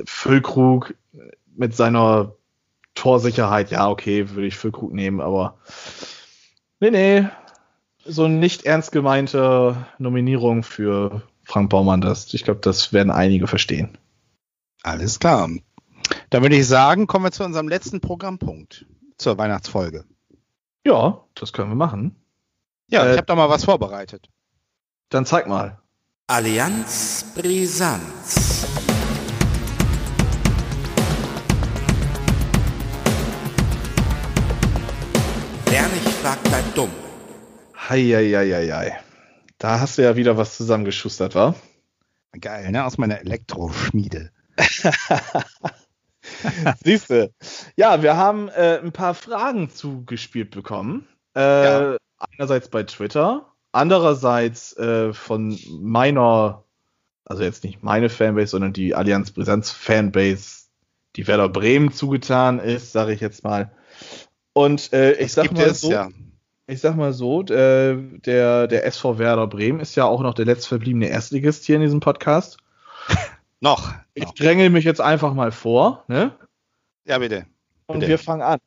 Füllkrug 0.06 0.96
mit 1.56 1.76
seiner 1.76 2.36
Torsicherheit, 2.96 3.72
ja, 3.72 3.90
okay, 3.90 4.30
würde 4.30 4.48
ich 4.48 4.56
Füllkrug 4.56 4.94
nehmen, 4.94 5.22
aber, 5.22 5.58
nee, 6.80 6.92
nee, 6.92 7.28
so 8.06 8.26
eine 8.26 8.36
nicht 8.36 8.66
ernst 8.66 8.92
gemeinte 8.92 9.86
Nominierung 9.98 10.64
für 10.64 11.24
Frank 11.44 11.70
Baumann, 11.70 12.02
das, 12.02 12.34
ich 12.34 12.44
glaube, 12.44 12.60
das 12.62 12.94
werden 12.94 13.12
einige 13.12 13.48
verstehen. 13.48 13.98
Alles 14.84 15.20
klar. 15.20 15.50
Dann 16.30 16.42
würde 16.42 16.56
ich 16.56 16.68
sagen, 16.68 17.08
kommen 17.08 17.26
wir 17.26 17.32
zu 17.32 17.44
unserem 17.44 17.68
letzten 17.68 18.02
Programmpunkt 18.02 18.86
zur 19.18 19.38
Weihnachtsfolge. 19.38 20.06
Ja, 20.86 21.24
das 21.36 21.54
können 21.54 21.70
wir 21.70 21.76
machen. 21.76 22.16
Ja, 22.90 23.06
Äh, 23.06 23.12
ich 23.12 23.18
habe 23.18 23.26
da 23.26 23.36
mal 23.36 23.50
was 23.50 23.64
vorbereitet. 23.66 24.30
Dann 25.10 25.26
zeig 25.26 25.48
mal. 25.48 25.80
Allianz 26.28 27.26
Brisanz. 27.36 28.43
Wer 35.74 35.88
nicht 35.88 36.08
fragt, 36.08 36.44
bleibt 36.44 36.78
dumm. 36.78 36.92
Heieieiei. 37.90 38.96
Da 39.58 39.80
hast 39.80 39.98
du 39.98 40.04
ja 40.04 40.16
wieder 40.16 40.38
was 40.38 40.56
zusammengeschustert, 40.56 41.34
wa? 41.34 41.56
Geil, 42.40 42.70
ne? 42.70 42.86
Aus 42.86 43.00
meiner 43.00 43.22
Elektroschmiede. 43.22 44.30
Siehst 46.84 47.10
du. 47.10 47.34
Ja, 47.76 48.04
wir 48.04 48.16
haben 48.16 48.50
äh, 48.50 48.82
ein 48.84 48.92
paar 48.92 49.16
Fragen 49.16 49.72
zugespielt 49.72 50.52
bekommen. 50.52 51.08
Äh, 51.36 51.40
Ja. 51.40 51.98
Einerseits 52.20 52.70
bei 52.70 52.84
Twitter, 52.84 53.52
andererseits 53.72 54.78
äh, 54.78 55.12
von 55.12 55.58
meiner, 55.72 56.66
also 57.26 57.42
jetzt 57.42 57.64
nicht 57.64 57.82
meine 57.82 58.10
Fanbase, 58.10 58.52
sondern 58.52 58.74
die 58.74 58.94
Allianz 58.94 59.32
Brisanz 59.32 59.72
Fanbase, 59.72 60.68
die 61.16 61.26
Werder 61.26 61.50
Bremen 61.50 61.92
zugetan 61.92 62.60
ist, 62.60 62.92
sage 62.92 63.14
ich 63.14 63.22
jetzt 63.22 63.44
mal. 63.44 63.72
Und 64.54 64.94
äh, 64.94 65.14
ich 65.14 65.34
sag 65.34 65.52
es, 65.58 65.82
so, 65.82 65.92
ja. 65.92 66.10
ich 66.68 66.80
sag 66.80 66.96
mal 66.96 67.12
so, 67.14 67.42
äh, 67.44 67.98
der, 68.26 68.68
der 68.68 68.86
SV 68.86 69.18
Werder 69.18 69.48
Bremen 69.48 69.80
ist 69.80 69.96
ja 69.96 70.06
auch 70.06 70.22
noch 70.22 70.34
der 70.34 70.46
letztverbliebene 70.46 71.08
Erstligist 71.08 71.66
hier 71.66 71.76
in 71.78 71.82
diesem 71.82 72.00
Podcast. 72.00 72.58
Noch. 73.60 73.94
Ich 74.14 74.26
noch. 74.26 74.34
dränge 74.34 74.70
mich 74.70 74.84
jetzt 74.84 75.00
einfach 75.00 75.34
mal 75.34 75.54
vor, 75.54 76.04
ne? 76.10 76.34
Ja, 77.06 77.18
bitte. 77.18 77.46
Und 77.86 78.00
Bitte. 78.00 78.10
wir 78.12 78.20
fangen 78.20 78.42
an. 78.42 78.60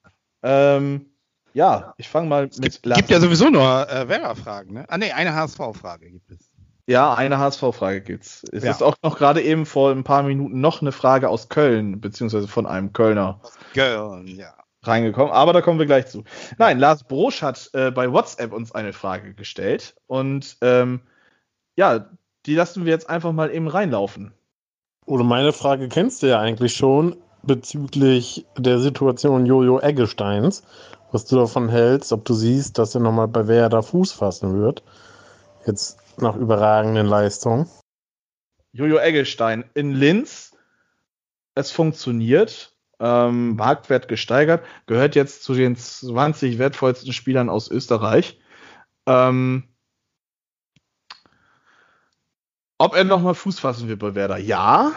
Ähm, 0.43 1.07
ja, 1.53 1.93
ich 1.99 2.09
fange 2.09 2.29
mal 2.29 2.47
Es 2.47 2.59
mit 2.59 2.83
gibt, 2.83 2.95
gibt 2.97 3.11
ja 3.11 3.21
sowieso 3.21 3.51
nur 3.51 3.91
äh, 3.91 4.09
Werder-Fragen, 4.09 4.73
ne? 4.73 4.85
Ah, 4.89 4.97
nee, 4.97 5.13
eine 5.13 5.35
HSV-Frage 5.35 6.11
gibt 6.11 6.31
es. 6.31 6.51
Ja, 6.87 7.15
eine 7.15 7.39
HSV-Frage 7.39 8.01
gibt's. 8.01 8.45
Es 8.53 8.65
Ja. 8.65 8.71
ist 8.71 8.83
auch 8.83 8.95
noch 9.03 9.19
gerade 9.19 9.43
eben 9.43 9.67
vor 9.67 9.91
ein 9.91 10.05
paar 10.05 10.23
Minuten 10.23 10.61
noch 10.61 10.81
eine 10.81 10.93
Frage 10.93 11.29
aus 11.29 11.49
Köln, 11.49 12.01
beziehungsweise 12.01 12.49
von 12.49 12.65
einem 12.67 12.93
Kölner 12.93 13.41
Girl, 13.75 14.23
ja. 14.29 14.55
Reingekommen, 14.87 15.33
aber 15.33 15.53
da 15.53 15.61
kommen 15.61 15.79
wir 15.79 15.87
gleich 15.87 16.07
zu. 16.07 16.25
Nein, 16.59 16.79
Lars 16.79 17.05
Brosch 17.05 17.43
hat 17.43 17.71
äh, 17.73 17.91
bei 17.91 18.13
WhatsApp 18.13 18.53
uns 18.53 18.73
eine 18.73 18.93
Frage 18.93 19.35
gestellt 19.35 19.95
und 20.07 20.57
ähm, 20.61 21.01
ja, 21.77 22.11
die 22.47 22.55
lassen 22.55 22.85
wir 22.85 22.93
jetzt 22.93 23.11
einfach 23.11 23.33
mal 23.33 23.53
eben 23.53 23.69
reinlaufen. 23.69 24.33
Oder 25.05 25.25
meine 25.25 25.53
Frage 25.53 25.89
kennst 25.89 26.23
du 26.23 26.29
ja 26.29 26.41
eigentlich 26.41 26.75
schon 26.75 27.17
bezüglich 27.43 28.47
der 28.57 28.79
Situation 28.79 29.47
Jojo 29.47 29.81
Eggesteins, 29.81 30.63
was 31.13 31.25
du 31.27 31.37
davon 31.37 31.69
hältst, 31.69 32.13
ob 32.13 32.25
du 32.25 32.35
siehst, 32.35 32.79
dass 32.79 32.95
er 32.95 33.01
nochmal 33.01 33.29
bei 33.29 33.47
Werder 33.47 33.83
Fuß 33.83 34.13
fassen 34.13 34.61
wird. 34.61 34.83
Jetzt 35.67 35.99
nach 36.19 36.37
überragenden 36.37 37.07
Leistungen. 37.07 37.69
Jojo 38.73 38.99
Eggestein 38.99 39.65
in 39.75 39.93
Linz. 39.93 40.55
Es 41.55 41.71
funktioniert. 41.71 42.76
Ähm, 42.99 43.57
Marktwert 43.57 44.09
gesteigert. 44.09 44.65
Gehört 44.87 45.15
jetzt 45.15 45.43
zu 45.43 45.55
den 45.55 45.77
20 45.77 46.59
wertvollsten 46.59 47.13
Spielern 47.13 47.51
aus 47.51 47.71
Österreich. 47.71 48.41
Ähm, 49.07 49.65
ob 52.79 52.95
er 52.95 53.05
nochmal 53.05 53.35
Fuß 53.35 53.59
fassen 53.59 53.89
wird 53.89 54.01
bei 54.01 54.15
Werder? 54.15 54.39
Ja. 54.39 54.93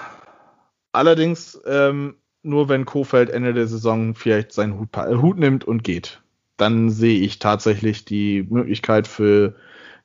Allerdings 0.91 1.60
ähm, 1.66 2.16
nur, 2.41 2.70
wenn 2.70 2.86
Kofeld 2.86 3.30
Ende 3.30 3.54
der 3.54 3.68
Saison 3.68 4.16
vielleicht 4.16 4.52
seinen 4.52 4.80
Hut, 4.80 4.95
äh, 4.95 5.16
Hut 5.16 5.38
nimmt 5.38 5.66
und 5.66 5.84
geht. 5.84 6.22
Dann 6.58 6.89
sehe 6.89 7.20
ich 7.20 7.39
tatsächlich 7.39 8.06
die 8.06 8.43
Möglichkeit 8.50 9.08
für 9.08 9.56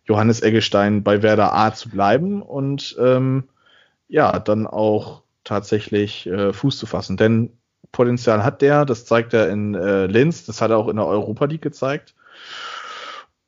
Johannes 0.04 0.42
Eggestein 0.42 1.02
bei 1.02 1.22
Werder 1.22 1.54
A 1.54 1.72
zu 1.72 1.88
bleiben 1.88 2.42
und 2.42 2.96
ähm, 3.00 3.44
ja, 4.08 4.38
dann 4.38 4.66
auch 4.66 5.22
tatsächlich 5.44 6.26
äh, 6.26 6.52
Fuß 6.52 6.78
zu 6.78 6.86
fassen. 6.86 7.16
Denn 7.16 7.58
Potenzial 7.94 8.44
hat 8.44 8.60
der, 8.60 8.84
das 8.84 9.06
zeigt 9.06 9.32
er 9.32 9.48
in 9.48 9.74
äh, 9.74 10.04
Linz, 10.06 10.44
das 10.44 10.60
hat 10.60 10.70
er 10.70 10.76
auch 10.78 10.88
in 10.88 10.96
der 10.96 11.06
Europa 11.06 11.46
League 11.46 11.62
gezeigt. 11.62 12.14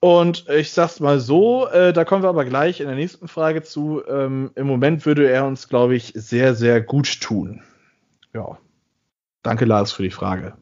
Und 0.00 0.48
ich 0.48 0.72
sag's 0.72 1.00
mal 1.00 1.18
so, 1.20 1.66
äh, 1.68 1.92
da 1.92 2.04
kommen 2.04 2.22
wir 2.22 2.28
aber 2.28 2.44
gleich 2.44 2.80
in 2.80 2.86
der 2.86 2.96
nächsten 2.96 3.28
Frage 3.28 3.62
zu. 3.62 4.02
Ähm, 4.08 4.50
Im 4.54 4.66
Moment 4.66 5.04
würde 5.04 5.28
er 5.28 5.44
uns, 5.46 5.68
glaube 5.68 5.96
ich, 5.96 6.12
sehr, 6.14 6.54
sehr 6.54 6.80
gut 6.80 7.20
tun. 7.20 7.62
Ja. 8.32 8.58
Danke, 9.42 9.64
Lars, 9.64 9.92
für 9.92 10.02
die 10.02 10.10
Frage. 10.10 10.54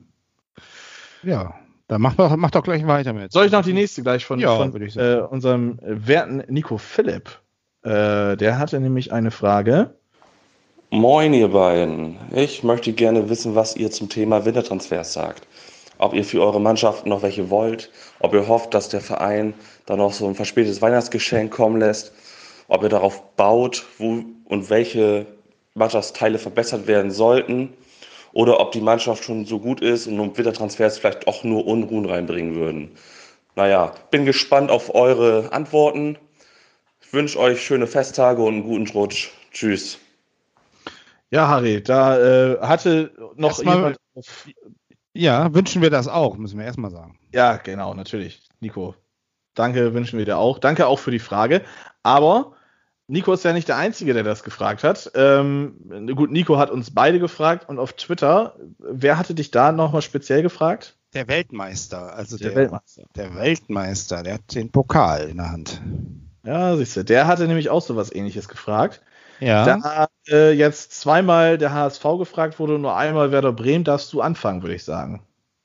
Ja, 1.23 1.55
dann 1.89 2.01
mach, 2.01 2.15
doch- 2.15 2.37
mach 2.37 2.51
doch 2.53 2.63
gleich 2.63 2.87
weiter 2.87 3.13
mit. 3.13 3.33
Soll 3.33 3.47
ich 3.47 3.53
noch 3.53 3.65
die 3.65 3.73
nächste 3.73 4.03
gleich 4.03 4.25
von, 4.25 4.39
Ja, 4.39 4.57
von 4.57 4.75
äh, 4.81 5.21
unserem 5.29 5.79
werten 5.83 6.43
Nico 6.49 6.79
Philipp? 6.79 7.29
Äh, 7.83 8.37
der 8.37 8.59
hatte 8.59 8.81
nämlich 8.81 9.13
eine 9.13 9.31
Frage. 9.31 9.95
Moin, 10.95 11.35
ihr 11.35 11.49
beiden. 11.49 12.21
Ich 12.31 12.63
möchte 12.63 12.93
gerne 12.93 13.29
wissen, 13.29 13.57
was 13.57 13.75
ihr 13.75 13.91
zum 13.91 14.09
Thema 14.09 14.45
Wintertransfers 14.45 15.13
sagt. 15.13 15.45
Ob 15.99 16.15
ihr 16.15 16.23
für 16.23 16.41
eure 16.41 16.61
Mannschaft 16.61 17.05
noch 17.05 17.23
welche 17.23 17.51
wollt, 17.51 17.91
ob 18.21 18.33
ihr 18.33 18.47
hofft, 18.47 18.75
dass 18.75 18.91
der 18.91 19.01
Verein 19.01 19.55
da 19.87 19.97
noch 19.97 20.13
so 20.13 20.29
ein 20.29 20.37
verspätetes 20.37 20.81
Weihnachtsgeschenk 20.81 21.53
kommen 21.53 21.81
lässt, 21.81 22.13
ob 22.69 22.85
ihr 22.85 22.91
darauf 22.91 23.35
baut, 23.35 23.85
wo 23.99 24.23
und 24.45 24.71
welche 24.71 25.27
Mannschaftsteile 25.75 26.39
verbessert 26.39 26.87
werden 26.87 27.11
sollten, 27.11 27.73
oder 28.33 28.61
ob 28.61 28.71
die 28.71 28.81
Mannschaft 28.81 29.25
schon 29.25 29.47
so 29.47 29.59
gut 29.59 29.81
ist 29.81 30.07
und 30.07 30.21
um 30.21 30.39
Wintertransfers 30.39 30.99
vielleicht 30.99 31.27
auch 31.27 31.43
nur 31.43 31.67
Unruhen 31.67 32.07
reinbringen 32.07 32.55
würden. 32.55 32.93
Naja, 33.57 33.95
bin 34.13 34.27
gespannt 34.27 34.71
auf 34.71 34.95
eure 34.95 35.53
Antworten. 35.53 36.19
Ich 37.03 37.13
wünsche 37.13 37.41
euch 37.41 37.65
schöne 37.65 37.89
Festtage 37.89 38.41
und 38.41 38.55
einen 38.55 38.63
guten 38.63 38.89
Rutsch. 38.91 39.31
Tschüss. 39.51 39.99
Ja, 41.35 41.49
Harry, 41.49 41.83
da 41.83 42.17
äh, 42.19 42.61
hatte 42.61 43.13
noch 43.37 43.49
Erstmal- 43.51 43.77
jemand. 43.77 43.97
Auf, 44.15 44.47
Ja, 45.15 45.53
wünschen 45.53 45.83
wir 45.83 45.91
das 45.91 46.07
auch, 46.07 46.37
müssen 46.37 46.59
wir 46.59 46.65
erstmal 46.65 46.93
sagen. 46.93 47.19
ja, 47.33 47.57
genau, 47.57 47.93
natürlich. 47.95 48.47
Nico. 48.61 48.95
Danke, 49.55 49.95
wünschen 49.95 50.17
wir 50.19 50.25
dir 50.27 50.39
auch. 50.39 50.59
Danke 50.61 50.87
auch 50.87 50.99
für 51.01 51.11
die 51.11 51.19
Frage. 51.19 51.63
Aber 52.05 52.53
Nico 53.09 53.33
ist 53.33 53.45
ja 53.45 53.53
nicht 53.53 53.67
der 53.69 53.77
Einzige, 53.77 54.15
der 54.15 54.23
das 54.23 54.45
gefragt 54.45 54.85
hat. 54.85 55.11
Ähm, 55.17 55.77
gut, 56.15 56.31
Nico 56.31 56.57
hat 56.59 56.71
uns 56.71 56.93
beide 56.95 57.19
gefragt 57.19 57.69
und 57.69 57.79
auf 57.81 57.93
Twitter, 57.95 58.57
wer 58.79 59.19
hatte 59.19 59.35
dich 59.35 59.51
da 59.51 59.73
nochmal 59.73 60.03
speziell 60.03 60.43
gefragt? 60.43 60.97
Der 61.15 61.27
Weltmeister, 61.29 62.15
also 62.15 62.37
Der 62.39 62.49
der, 62.51 62.57
Weltmeister. 62.57 63.03
der 63.17 63.35
Weltmeister, 63.35 64.23
der 64.23 64.35
hat 64.35 64.55
den 64.55 64.71
Pokal 64.71 65.29
in 65.31 65.37
der 65.39 65.51
Hand. 65.51 65.81
Ja, 66.45 66.77
siehst 66.77 66.97
du, 66.97 67.05
der 67.05 67.27
hatte 67.27 67.47
nämlich 67.49 67.71
auch 67.71 67.83
so 67.83 67.97
was 67.97 68.13
ähnliches 68.15 68.49
gefragt. 68.49 69.03
Ja. 69.45 69.65
Da 69.65 70.09
äh, 70.29 70.53
jetzt 70.53 70.93
zweimal 70.99 71.59
der 71.59 71.73
HSV 71.73 72.03
gefragt 72.19 72.59
wurde 72.59 72.77
und 72.77 72.83
nur 72.83 72.97
einmal 72.97 73.31
Werder 73.31 73.53
Bremen, 73.53 73.85
darfst 73.85 74.13
du 74.13 74.21
anfangen, 74.21 74.63
würde 74.63 74.75
ich 74.75 74.85
sagen. 74.85 75.23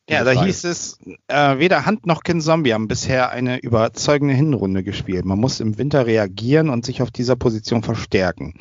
Ja, 0.09 0.23
da 0.23 0.33
Frage. 0.33 0.47
hieß 0.47 0.63
es, 0.65 0.97
äh, 1.27 1.59
weder 1.59 1.85
Hand 1.85 2.05
noch 2.05 2.23
Ken 2.23 2.41
Zombie 2.41 2.73
haben 2.73 2.87
bisher 2.87 3.29
eine 3.29 3.59
überzeugende 3.59 4.33
Hinrunde 4.33 4.83
gespielt. 4.83 5.23
Man 5.23 5.39
muss 5.39 5.59
im 5.59 5.77
Winter 5.77 6.07
reagieren 6.07 6.69
und 6.69 6.83
sich 6.83 7.01
auf 7.01 7.11
dieser 7.11 7.35
Position 7.35 7.83
verstärken. 7.83 8.55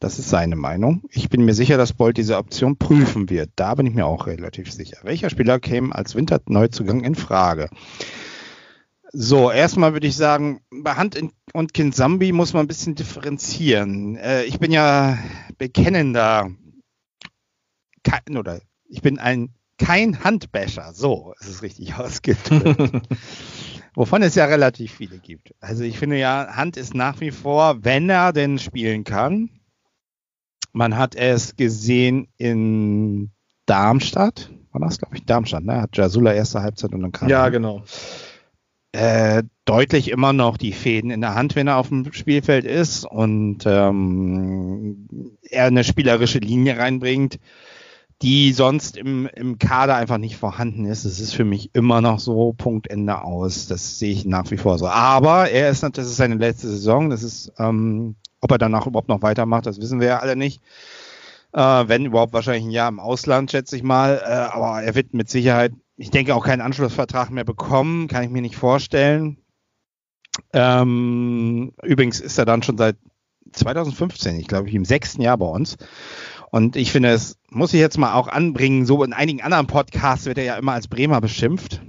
Das 0.00 0.20
ist 0.20 0.30
seine 0.30 0.54
Meinung. 0.54 1.02
Ich 1.10 1.28
bin 1.28 1.44
mir 1.44 1.54
sicher, 1.54 1.76
dass 1.76 1.92
Bolt 1.92 2.16
diese 2.16 2.36
Option 2.36 2.76
prüfen 2.76 3.28
wird. 3.30 3.50
Da 3.56 3.74
bin 3.74 3.86
ich 3.86 3.94
mir 3.94 4.06
auch 4.06 4.28
relativ 4.28 4.72
sicher. 4.72 4.98
Welcher 5.02 5.28
Spieler 5.28 5.58
käme 5.58 5.92
als 5.92 6.14
Winterneuzugang 6.14 7.02
in 7.02 7.16
Frage? 7.16 7.68
So, 9.12 9.50
erstmal 9.50 9.94
würde 9.94 10.06
ich 10.06 10.16
sagen, 10.16 10.60
bei 10.70 10.94
Hand 10.94 11.18
und 11.54 11.74
Kind 11.74 11.94
Zambi 11.94 12.32
muss 12.32 12.52
man 12.52 12.64
ein 12.64 12.68
bisschen 12.68 12.94
differenzieren. 12.94 14.16
Äh, 14.16 14.44
ich 14.44 14.58
bin 14.58 14.70
ja 14.70 15.18
bekennender, 15.56 16.50
kein, 18.02 18.36
oder 18.36 18.60
ich 18.88 19.02
bin 19.02 19.18
ein 19.18 19.54
kein 19.78 20.24
Handbasher, 20.24 20.92
so 20.92 21.34
ist 21.40 21.48
es 21.48 21.62
richtig 21.62 21.94
ausgedrückt. 21.98 23.06
Wovon 23.94 24.22
es 24.22 24.34
ja 24.34 24.44
relativ 24.44 24.92
viele 24.92 25.18
gibt. 25.18 25.54
Also 25.60 25.84
ich 25.84 25.98
finde 25.98 26.18
ja, 26.18 26.54
Hand 26.54 26.76
ist 26.76 26.94
nach 26.94 27.20
wie 27.20 27.30
vor, 27.30 27.84
wenn 27.84 28.10
er 28.10 28.32
denn 28.32 28.58
spielen 28.58 29.04
kann. 29.04 29.50
Man 30.72 30.96
hat 30.96 31.14
es 31.14 31.56
gesehen 31.56 32.28
in 32.36 33.30
Darmstadt, 33.66 34.50
war 34.72 34.80
das, 34.80 34.98
glaube 34.98 35.16
ich, 35.16 35.24
Darmstadt, 35.24 35.64
ne? 35.64 35.80
Hat 35.80 35.96
Jasula 35.96 36.34
erste 36.34 36.62
Halbzeit 36.62 36.92
und 36.92 37.00
dann 37.00 37.12
kam 37.12 37.28
Ja, 37.28 37.48
genau. 37.48 37.82
Äh, 38.98 39.44
deutlich 39.64 40.10
immer 40.10 40.32
noch 40.32 40.56
die 40.56 40.72
Fäden 40.72 41.12
in 41.12 41.20
der 41.20 41.36
Hand, 41.36 41.54
wenn 41.54 41.68
er 41.68 41.76
auf 41.76 41.88
dem 41.88 42.12
Spielfeld 42.12 42.64
ist 42.64 43.04
und 43.04 43.58
ähm, 43.64 45.36
er 45.42 45.66
eine 45.66 45.84
spielerische 45.84 46.40
Linie 46.40 46.78
reinbringt, 46.78 47.38
die 48.22 48.52
sonst 48.52 48.96
im, 48.96 49.26
im 49.26 49.58
Kader 49.58 49.94
einfach 49.94 50.18
nicht 50.18 50.36
vorhanden 50.36 50.84
ist. 50.84 51.04
Das 51.04 51.20
ist 51.20 51.32
für 51.32 51.44
mich 51.44 51.70
immer 51.74 52.00
noch 52.00 52.18
so 52.18 52.54
Punkt 52.54 52.90
Ende 52.90 53.22
aus. 53.22 53.68
Das 53.68 54.00
sehe 54.00 54.10
ich 54.10 54.24
nach 54.24 54.50
wie 54.50 54.56
vor 54.56 54.78
so. 54.78 54.88
Aber 54.88 55.48
er 55.48 55.70
ist, 55.70 55.84
ist 55.84 56.16
seine 56.16 56.34
letzte 56.34 56.66
Saison. 56.66 57.08
Das 57.08 57.22
ist, 57.22 57.52
ähm, 57.58 58.16
ob 58.40 58.50
er 58.50 58.58
danach 58.58 58.88
überhaupt 58.88 59.08
noch 59.08 59.22
weitermacht, 59.22 59.66
das 59.66 59.80
wissen 59.80 60.00
wir 60.00 60.08
ja 60.08 60.18
alle 60.18 60.34
nicht. 60.34 60.60
Äh, 61.52 61.60
wenn 61.60 62.04
überhaupt 62.04 62.32
wahrscheinlich 62.32 62.64
ein 62.64 62.72
Jahr 62.72 62.88
im 62.88 62.98
Ausland, 62.98 63.52
schätze 63.52 63.76
ich 63.76 63.84
mal. 63.84 64.20
Äh, 64.24 64.56
aber 64.56 64.82
er 64.82 64.96
wird 64.96 65.14
mit 65.14 65.30
Sicherheit, 65.30 65.72
ich 65.98 66.10
denke, 66.10 66.34
auch 66.34 66.44
keinen 66.44 66.60
Anschlussvertrag 66.60 67.30
mehr 67.30 67.44
bekommen, 67.44 68.06
kann 68.06 68.22
ich 68.22 68.30
mir 68.30 68.40
nicht 68.40 68.56
vorstellen. 68.56 69.38
Ähm, 70.52 71.72
übrigens 71.82 72.20
ist 72.20 72.38
er 72.38 72.44
dann 72.44 72.62
schon 72.62 72.78
seit 72.78 72.96
2015, 73.52 74.38
ich 74.38 74.46
glaube, 74.46 74.70
im 74.70 74.84
sechsten 74.84 75.20
Jahr 75.22 75.36
bei 75.36 75.46
uns. 75.46 75.76
Und 76.50 76.76
ich 76.76 76.92
finde, 76.92 77.10
es 77.10 77.36
muss 77.50 77.74
ich 77.74 77.80
jetzt 77.80 77.98
mal 77.98 78.14
auch 78.14 78.28
anbringen, 78.28 78.86
so 78.86 79.02
in 79.02 79.12
einigen 79.12 79.42
anderen 79.42 79.66
Podcasts 79.66 80.26
wird 80.26 80.38
er 80.38 80.44
ja 80.44 80.56
immer 80.56 80.72
als 80.72 80.86
Bremer 80.86 81.20
beschimpft. 81.20 81.82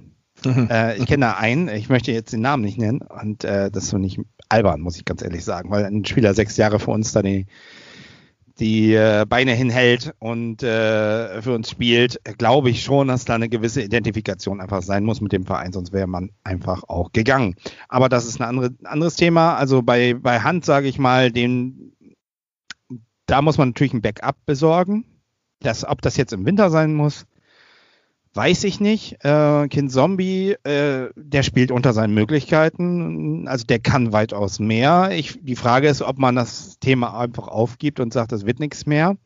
äh, 0.46 0.98
ich 0.98 1.06
kenne 1.06 1.28
da 1.28 1.34
einen, 1.34 1.68
ich 1.70 1.90
möchte 1.90 2.12
jetzt 2.12 2.34
den 2.34 2.42
Namen 2.42 2.64
nicht 2.64 2.80
nennen 2.80 3.02
und 3.02 3.44
äh, 3.44 3.70
das 3.70 3.84
ist 3.84 3.90
so 3.92 3.98
nicht 4.00 4.20
albern, 4.48 4.82
muss 4.82 4.98
ich 4.98 5.06
ganz 5.06 5.22
ehrlich 5.22 5.44
sagen, 5.44 5.70
weil 5.70 5.86
ein 5.86 6.06
Spieler 6.06 6.34
sechs 6.34 6.58
Jahre 6.58 6.80
für 6.80 6.92
uns 6.92 7.12
da 7.12 7.22
die, 7.22 7.46
die 8.60 8.94
äh, 8.94 9.26
Beine 9.28 9.54
hinhält 9.54 10.14
und 10.20 10.64
äh, 10.64 11.42
für 11.42 11.54
uns 11.54 11.70
spielt, 11.70 12.20
glaube 12.38 12.70
ich 12.70 12.84
schon, 12.84 13.08
dass 13.08 13.26
da 13.26 13.36
eine 13.36 13.50
gewisse 13.50 13.82
Identifikation 13.82 14.60
einfach 14.60 14.82
sein 14.82 15.06
muss 15.06 15.22
mit 15.22 15.32
dem 15.32 15.46
Verein, 15.46 15.72
sonst 15.72 15.94
wäre 15.94 16.08
man 16.08 16.32
einfach 16.44 16.84
auch 16.84 17.12
gegangen. 17.12 17.56
Aber 17.88 18.10
das 18.10 18.26
ist 18.26 18.42
ein 18.42 18.48
andere, 18.48 18.72
anderes 18.84 19.16
Thema. 19.16 19.56
Also 19.56 19.82
bei, 19.82 20.14
bei 20.14 20.42
Hand 20.42 20.66
sage 20.66 20.88
ich 20.88 21.00
mal, 21.00 21.32
den, 21.32 21.94
da 23.26 23.42
muss 23.42 23.58
man 23.58 23.70
natürlich 23.70 23.94
ein 23.94 24.02
Backup 24.02 24.46
besorgen. 24.46 25.06
Das, 25.62 25.86
ob 25.86 26.02
das 26.02 26.18
jetzt 26.18 26.34
im 26.34 26.46
Winter 26.46 26.70
sein 26.70 26.94
muss, 26.94 27.26
weiß 28.34 28.64
ich 28.66 28.80
nicht. 28.80 29.24
Äh, 29.24 29.68
kind 29.68 29.92
Zombie, 29.92 30.56
äh, 30.64 31.10
der 31.16 31.44
spielt 31.44 31.72
unter 31.72 31.94
seinen 31.94 32.14
Möglichkeiten. 32.14 33.48
Also 33.48 33.66
der 33.66 33.80
kann 33.80 34.14
weitaus 34.14 34.60
mehr. 34.60 35.12
Ich, 35.12 35.40
die 35.42 35.56
Frage 35.56 35.88
ist, 35.88 36.02
ob 36.02 36.18
man 36.18 36.36
das 36.36 36.80
Thema 36.80 37.20
einfach 37.20 37.48
aufgibt 37.48 38.00
und 38.00 38.14
sagt, 38.14 38.32
das 38.32 38.46
wird 38.46 38.60
nichts 38.60 38.86
mehr. 38.86 39.18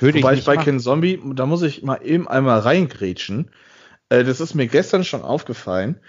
Würde 0.00 0.18
Wobei 0.18 0.34
ich 0.34 0.44
bei 0.44 0.56
machen. 0.56 0.64
Ken 0.64 0.80
Zombie, 0.80 1.20
da 1.34 1.46
muss 1.46 1.62
ich 1.62 1.82
mal 1.82 2.00
eben 2.02 2.28
einmal 2.28 2.60
reingrätschen. 2.60 3.50
Äh, 4.08 4.24
das 4.24 4.40
ist 4.40 4.54
mir 4.54 4.66
gestern 4.66 5.04
schon 5.04 5.22
aufgefallen. 5.22 6.00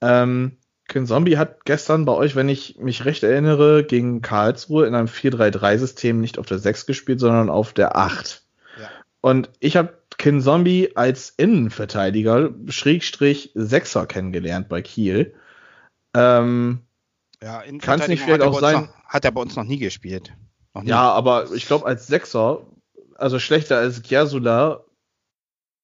Ähm, 0.00 0.58
Ken 0.86 1.06
Zombie 1.06 1.38
hat 1.38 1.64
gestern 1.64 2.04
bei 2.04 2.12
euch, 2.12 2.36
wenn 2.36 2.48
ich 2.48 2.76
mich 2.78 3.04
recht 3.04 3.22
erinnere, 3.22 3.84
gegen 3.84 4.20
Karlsruhe 4.20 4.86
in 4.86 4.94
einem 4.94 5.08
4-3-3-System 5.08 6.20
nicht 6.20 6.38
auf 6.38 6.46
der 6.46 6.58
6 6.58 6.86
gespielt, 6.86 7.20
sondern 7.20 7.48
auf 7.48 7.72
der 7.72 7.96
8. 7.96 8.42
Ja. 8.78 8.88
Und 9.22 9.50
ich 9.60 9.76
habe 9.76 9.94
Ken 10.18 10.40
Zombie 10.40 10.96
als 10.96 11.30
Innenverteidiger, 11.30 12.50
Schrägstrich 12.68 13.50
Sechser 13.54 14.06
kennengelernt 14.06 14.68
bei 14.68 14.82
Kiel. 14.82 15.34
Ähm, 16.14 16.80
Ja, 17.42 17.60
in 17.60 17.78
Kann's 17.78 18.08
nicht 18.08 18.22
vielleicht 18.22 18.40
hat 18.42 18.46
er 18.46 18.48
auch 18.48 18.60
bei 18.60 18.74
uns 18.74 18.74
sein- 18.74 18.84
Noch, 18.86 19.04
hat 19.06 19.24
er 19.24 19.32
bei 19.32 19.40
uns 19.40 19.56
noch 19.56 19.64
nie 19.64 19.78
gespielt. 19.78 20.32
Noch 20.74 20.82
nie. 20.82 20.88
ja, 20.90 21.12
aber 21.12 21.52
ich 21.52 21.66
glaube 21.66 21.86
als 21.86 22.06
Sechser, 22.06 22.66
also 23.16 23.38
schlechter 23.38 23.78
als 23.78 24.02
Gersula, 24.02 24.84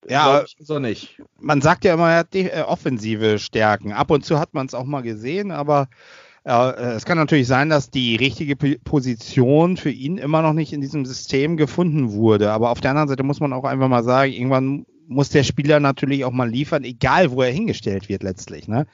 Ja, 0.08 0.44
er 0.68 0.80
nicht. 0.80 1.20
man 1.38 1.60
sagt 1.60 1.84
ja 1.84 1.94
immer, 1.94 2.10
er 2.10 2.18
hat 2.20 2.32
die, 2.34 2.48
äh, 2.50 2.62
offensive 2.62 3.38
Stärken. 3.38 3.92
Ab 3.92 4.10
und 4.10 4.24
zu 4.24 4.38
hat 4.38 4.54
man 4.54 4.66
es 4.66 4.74
auch 4.74 4.84
mal 4.84 5.02
gesehen, 5.02 5.50
aber 5.50 5.88
es 6.42 7.04
kann 7.04 7.18
natürlich 7.18 7.46
sein, 7.46 7.68
dass 7.68 7.90
die 7.90 8.16
richtige 8.16 8.56
Position 8.56 9.76
für 9.76 9.90
ihn 9.90 10.16
immer 10.16 10.40
noch 10.40 10.54
nicht 10.54 10.72
in 10.72 10.80
diesem 10.80 11.04
System 11.04 11.58
gefunden 11.58 12.12
wurde. 12.12 12.50
Aber 12.50 12.70
auf 12.70 12.80
der 12.80 12.92
anderen 12.92 13.08
Seite 13.08 13.22
muss 13.24 13.40
man 13.40 13.52
auch 13.52 13.64
einfach 13.64 13.88
mal 13.88 14.02
sagen, 14.02 14.32
irgendwann 14.32 14.86
muss 15.10 15.28
der 15.28 15.42
Spieler 15.42 15.80
natürlich 15.80 16.24
auch 16.24 16.30
mal 16.30 16.48
liefern, 16.48 16.84
egal 16.84 17.32
wo 17.32 17.42
er 17.42 17.50
hingestellt 17.50 18.08
wird 18.08 18.22
letztlich. 18.22 18.68
Ne? 18.68 18.86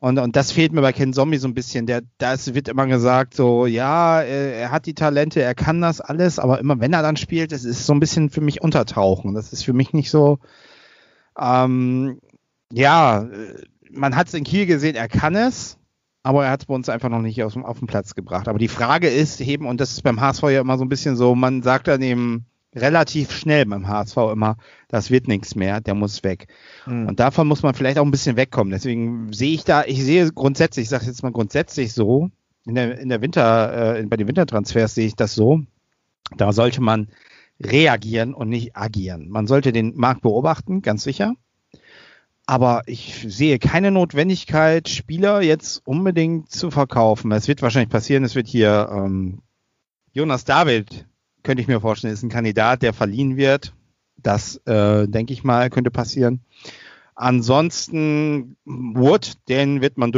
Und, 0.00 0.18
und 0.18 0.34
das 0.34 0.50
fehlt 0.50 0.72
mir 0.72 0.80
bei 0.80 0.92
Ken 0.92 1.12
Zombie 1.12 1.38
so 1.38 1.46
ein 1.46 1.54
bisschen. 1.54 1.86
Der, 1.86 2.02
das 2.18 2.52
wird 2.52 2.66
immer 2.66 2.86
gesagt, 2.88 3.34
so, 3.34 3.64
ja, 3.66 4.20
äh, 4.22 4.60
er 4.60 4.72
hat 4.72 4.86
die 4.86 4.94
Talente, 4.94 5.40
er 5.40 5.54
kann 5.54 5.80
das 5.80 6.00
alles, 6.00 6.40
aber 6.40 6.58
immer 6.58 6.80
wenn 6.80 6.92
er 6.92 7.02
dann 7.02 7.16
spielt, 7.16 7.52
das 7.52 7.64
ist 7.64 7.86
so 7.86 7.94
ein 7.94 8.00
bisschen 8.00 8.28
für 8.28 8.40
mich 8.40 8.60
untertauchen. 8.60 9.34
Das 9.34 9.52
ist 9.52 9.62
für 9.62 9.72
mich 9.72 9.92
nicht 9.92 10.10
so, 10.10 10.40
ähm, 11.40 12.20
ja, 12.72 13.22
äh, 13.22 13.62
man 13.90 14.16
hat 14.16 14.26
es 14.26 14.34
in 14.34 14.42
Kiel 14.42 14.66
gesehen, 14.66 14.96
er 14.96 15.08
kann 15.08 15.36
es, 15.36 15.78
aber 16.26 16.44
er 16.44 16.50
hat 16.50 16.62
es 16.62 16.66
bei 16.66 16.74
uns 16.74 16.88
einfach 16.88 17.08
noch 17.08 17.22
nicht 17.22 17.40
aus, 17.44 17.52
dem- 17.52 17.64
auf 17.64 17.78
den 17.78 17.86
Platz 17.86 18.16
gebracht. 18.16 18.48
Aber 18.48 18.58
die 18.58 18.66
Frage 18.66 19.08
ist 19.08 19.40
eben, 19.40 19.64
und 19.64 19.80
das 19.80 19.92
ist 19.92 20.02
beim 20.02 20.20
HSV 20.20 20.42
ja 20.50 20.60
immer 20.60 20.76
so 20.76 20.84
ein 20.84 20.88
bisschen 20.88 21.14
so, 21.14 21.36
man 21.36 21.62
sagt 21.62 21.86
dann 21.86 22.02
eben 22.02 22.46
relativ 22.74 23.30
schnell 23.30 23.64
beim 23.64 23.86
HSV 23.86 24.16
immer, 24.32 24.56
das 24.88 25.12
wird 25.12 25.28
nichts 25.28 25.54
mehr, 25.54 25.80
der 25.80 25.94
muss 25.94 26.24
weg. 26.24 26.48
Mhm. 26.84 27.06
Und 27.06 27.20
davon 27.20 27.46
muss 27.46 27.62
man 27.62 27.74
vielleicht 27.74 27.98
auch 27.98 28.04
ein 28.04 28.10
bisschen 28.10 28.36
wegkommen. 28.36 28.72
Deswegen 28.72 29.32
sehe 29.32 29.54
ich 29.54 29.62
da, 29.62 29.84
ich 29.84 30.02
sehe 30.02 30.32
grundsätzlich, 30.32 30.82
ich 30.84 30.88
sage 30.90 31.06
jetzt 31.06 31.22
mal 31.22 31.30
grundsätzlich 31.30 31.92
so, 31.92 32.28
in 32.66 32.74
der, 32.74 32.98
in 32.98 33.08
der 33.08 33.20
Winter, 33.22 33.96
äh, 33.96 34.02
bei 34.02 34.16
den 34.16 34.26
Wintertransfers 34.26 34.96
sehe 34.96 35.06
ich 35.06 35.14
das 35.14 35.32
so, 35.36 35.60
da 36.36 36.52
sollte 36.52 36.80
man 36.82 37.06
reagieren 37.60 38.34
und 38.34 38.48
nicht 38.48 38.76
agieren. 38.76 39.28
Man 39.28 39.46
sollte 39.46 39.72
den 39.72 39.94
Markt 39.94 40.22
beobachten, 40.22 40.82
ganz 40.82 41.04
sicher. 41.04 41.34
Aber 42.46 42.82
ich 42.86 43.26
sehe 43.28 43.58
keine 43.58 43.90
Notwendigkeit, 43.90 44.88
Spieler 44.88 45.42
jetzt 45.42 45.82
unbedingt 45.84 46.50
zu 46.50 46.70
verkaufen. 46.70 47.32
Es 47.32 47.48
wird 47.48 47.60
wahrscheinlich 47.60 47.90
passieren, 47.90 48.22
es 48.22 48.36
wird 48.36 48.46
hier 48.46 48.88
ähm, 48.92 49.42
Jonas 50.12 50.44
David, 50.44 51.06
könnte 51.42 51.60
ich 51.60 51.68
mir 51.68 51.80
vorstellen, 51.80 52.14
ist 52.14 52.22
ein 52.22 52.28
Kandidat, 52.28 52.82
der 52.82 52.92
verliehen 52.92 53.36
wird. 53.36 53.74
Das, 54.16 54.56
äh, 54.66 55.06
denke 55.08 55.32
ich 55.32 55.44
mal, 55.44 55.70
könnte 55.70 55.90
passieren. 55.90 56.40
Ansonsten 57.14 58.56
Wood, 58.64 59.34
den 59.48 59.80
wird 59.80 59.98
man 59.98 60.12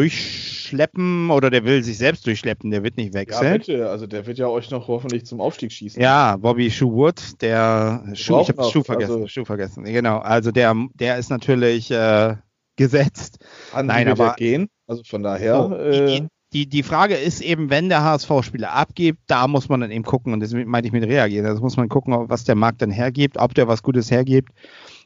durchschleppen 0.68 1.30
oder 1.30 1.50
der 1.50 1.64
will 1.64 1.82
sich 1.82 1.98
selbst 1.98 2.26
durchschleppen, 2.26 2.70
der 2.70 2.82
wird 2.82 2.96
nicht 2.96 3.14
Ja, 3.14 3.20
wechseln. 3.20 3.58
bitte. 3.58 3.88
Also 3.90 4.06
der 4.06 4.26
wird 4.26 4.38
ja 4.38 4.48
euch 4.48 4.70
noch 4.70 4.88
hoffentlich 4.88 5.24
zum 5.26 5.40
Aufstieg 5.40 5.72
schießen. 5.72 6.00
Ja, 6.00 6.36
Bobby 6.36 6.70
Schuhwood, 6.70 7.40
der 7.40 8.04
Schuh, 8.14 8.40
ich 8.42 8.48
habe 8.48 8.64
Schuh 8.64 8.82
vergessen, 8.82 9.12
also- 9.12 9.26
Schuh 9.26 9.44
vergessen. 9.44 9.84
Genau, 9.84 10.18
also 10.18 10.50
der, 10.50 10.74
der 10.94 11.18
ist 11.18 11.30
natürlich 11.30 11.90
äh, 11.90 12.36
gesetzt. 12.76 13.38
Andi 13.72 13.92
Nein, 13.92 14.08
aber- 14.08 14.26
ja 14.26 14.34
gehen. 14.34 14.68
Also 14.86 15.02
von 15.04 15.22
daher. 15.22 15.68
So, 15.68 15.74
äh, 15.74 16.26
die, 16.54 16.66
die, 16.66 16.82
Frage 16.82 17.14
ist 17.14 17.42
eben, 17.42 17.68
wenn 17.68 17.90
der 17.90 18.02
HSV 18.02 18.42
Spieler 18.42 18.72
abgibt, 18.72 19.20
da 19.26 19.46
muss 19.48 19.68
man 19.68 19.82
dann 19.82 19.90
eben 19.90 20.04
gucken, 20.04 20.32
und 20.32 20.40
das 20.40 20.54
meinte 20.54 20.86
ich 20.86 20.92
mit 20.92 21.04
reagieren. 21.04 21.44
Da 21.44 21.60
muss 21.60 21.76
man 21.76 21.90
gucken, 21.90 22.14
was 22.30 22.44
der 22.44 22.54
Markt 22.54 22.80
dann 22.80 22.90
hergibt, 22.90 23.36
ob 23.36 23.52
der 23.52 23.68
was 23.68 23.82
Gutes 23.82 24.10
hergibt, 24.10 24.48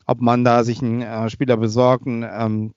ob 0.07 0.21
man 0.21 0.45
da 0.45 0.63
sich 0.63 0.81
einen 0.83 1.03
äh, 1.03 1.29
Spieler 1.31 1.57
besorgt, 1.57 2.07
einen 2.07 2.23
ähm, 2.23 2.75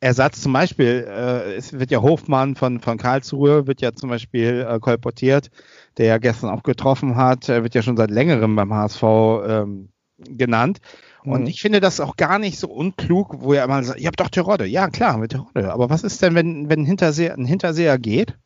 Ersatz 0.00 0.40
zum 0.40 0.52
Beispiel, 0.52 1.06
äh, 1.08 1.54
es 1.54 1.72
wird 1.72 1.90
ja 1.90 2.00
Hofmann 2.00 2.54
von, 2.54 2.80
von 2.80 2.98
Karlsruhe, 2.98 3.66
wird 3.66 3.80
ja 3.80 3.92
zum 3.94 4.08
Beispiel 4.10 4.66
äh, 4.68 4.78
kolportiert, 4.78 5.50
der 5.96 6.06
ja 6.06 6.18
gestern 6.18 6.50
auch 6.50 6.62
getroffen 6.62 7.16
hat, 7.16 7.48
äh, 7.48 7.64
wird 7.64 7.74
ja 7.74 7.82
schon 7.82 7.96
seit 7.96 8.10
längerem 8.10 8.54
beim 8.54 8.72
HSV 8.72 9.02
ähm, 9.02 9.88
genannt. 10.18 10.78
Und 11.24 11.42
mhm. 11.42 11.46
ich 11.48 11.60
finde 11.60 11.80
das 11.80 12.00
auch 12.00 12.16
gar 12.16 12.38
nicht 12.38 12.58
so 12.58 12.68
unklug, 12.68 13.40
wo 13.40 13.52
er 13.52 13.64
immer 13.64 13.82
sagt, 13.82 14.00
ihr 14.00 14.06
habt 14.06 14.20
doch 14.20 14.28
Terodde. 14.28 14.66
Ja, 14.66 14.88
klar, 14.88 15.18
mit 15.18 15.32
Terodde. 15.32 15.72
Aber 15.72 15.90
was 15.90 16.04
ist 16.04 16.22
denn, 16.22 16.34
wenn, 16.34 16.68
wenn 16.70 16.80
ein, 16.80 16.86
Hinterseher, 16.86 17.34
ein 17.34 17.44
Hinterseher 17.44 17.98
geht? 17.98 18.38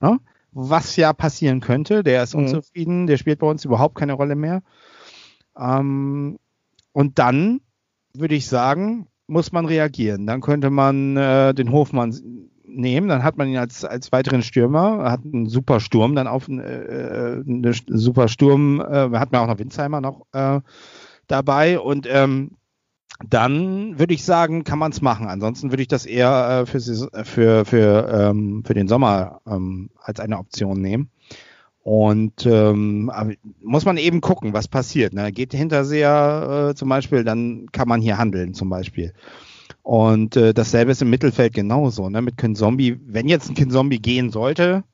Ne? 0.00 0.18
Was 0.52 0.96
ja 0.96 1.12
passieren 1.12 1.60
könnte. 1.60 2.04
Der 2.04 2.22
ist 2.22 2.34
mhm. 2.34 2.44
unzufrieden, 2.44 3.06
der 3.08 3.16
spielt 3.16 3.40
bei 3.40 3.48
uns 3.48 3.64
überhaupt 3.64 3.96
keine 3.96 4.12
Rolle 4.12 4.36
mehr. 4.36 4.62
Ähm, 5.58 6.38
und 6.92 7.18
dann 7.18 7.60
würde 8.14 8.34
ich 8.36 8.46
sagen, 8.46 9.06
muss 9.30 9.52
man 9.52 9.66
reagieren. 9.66 10.26
Dann 10.26 10.40
könnte 10.40 10.70
man 10.70 11.16
äh, 11.16 11.54
den 11.54 11.72
Hofmann 11.72 12.14
nehmen, 12.64 13.08
dann 13.08 13.24
hat 13.24 13.36
man 13.36 13.48
ihn 13.48 13.56
als, 13.56 13.84
als 13.84 14.12
weiteren 14.12 14.42
Stürmer, 14.42 15.10
hat 15.10 15.24
einen 15.24 15.46
super 15.46 15.80
Sturm, 15.80 16.14
dann 16.14 16.26
auf 16.26 16.48
äh, 16.48 16.54
äh 16.54 17.42
eine 17.46 17.72
super 17.72 18.28
Sturm, 18.28 18.80
äh, 18.80 19.10
hat 19.18 19.32
man 19.32 19.42
auch 19.42 19.46
noch 19.48 19.58
Winzheimer 19.58 20.00
noch 20.00 20.26
äh, 20.32 20.60
dabei 21.26 21.78
und 21.78 22.06
ähm, 22.08 22.52
dann 23.28 23.98
würde 23.98 24.14
ich 24.14 24.24
sagen, 24.24 24.64
kann 24.64 24.78
man 24.78 24.92
es 24.92 25.02
machen. 25.02 25.26
Ansonsten 25.26 25.70
würde 25.70 25.82
ich 25.82 25.88
das 25.88 26.06
eher 26.06 26.62
äh, 26.62 26.66
für, 26.66 26.80
für, 27.24 27.64
für, 27.64 28.08
ähm, 28.12 28.62
für 28.64 28.74
den 28.74 28.88
Sommer 28.88 29.40
ähm, 29.46 29.90
als 29.98 30.20
eine 30.20 30.38
Option 30.38 30.80
nehmen. 30.80 31.10
Und 31.90 32.46
ähm, 32.46 33.10
muss 33.60 33.84
man 33.84 33.96
eben 33.96 34.20
gucken, 34.20 34.52
was 34.52 34.68
passiert. 34.68 35.12
Ne? 35.12 35.32
Geht 35.32 35.52
Hinterseher 35.52 36.68
äh, 36.70 36.74
zum 36.76 36.88
Beispiel, 36.88 37.24
dann 37.24 37.66
kann 37.72 37.88
man 37.88 38.00
hier 38.00 38.16
handeln 38.16 38.54
zum 38.54 38.70
Beispiel. 38.70 39.12
Und 39.82 40.36
äh, 40.36 40.54
dasselbe 40.54 40.92
ist 40.92 41.02
im 41.02 41.10
Mittelfeld 41.10 41.52
genauso. 41.52 42.08
Ne? 42.08 42.22
Mit 42.22 42.36
Kin 42.36 42.54
Zombie, 42.54 43.00
wenn 43.04 43.28
jetzt 43.28 43.48
ein 43.48 43.56
Kin 43.56 43.72
Zombie 43.72 43.98
gehen 43.98 44.30
sollte, 44.30 44.84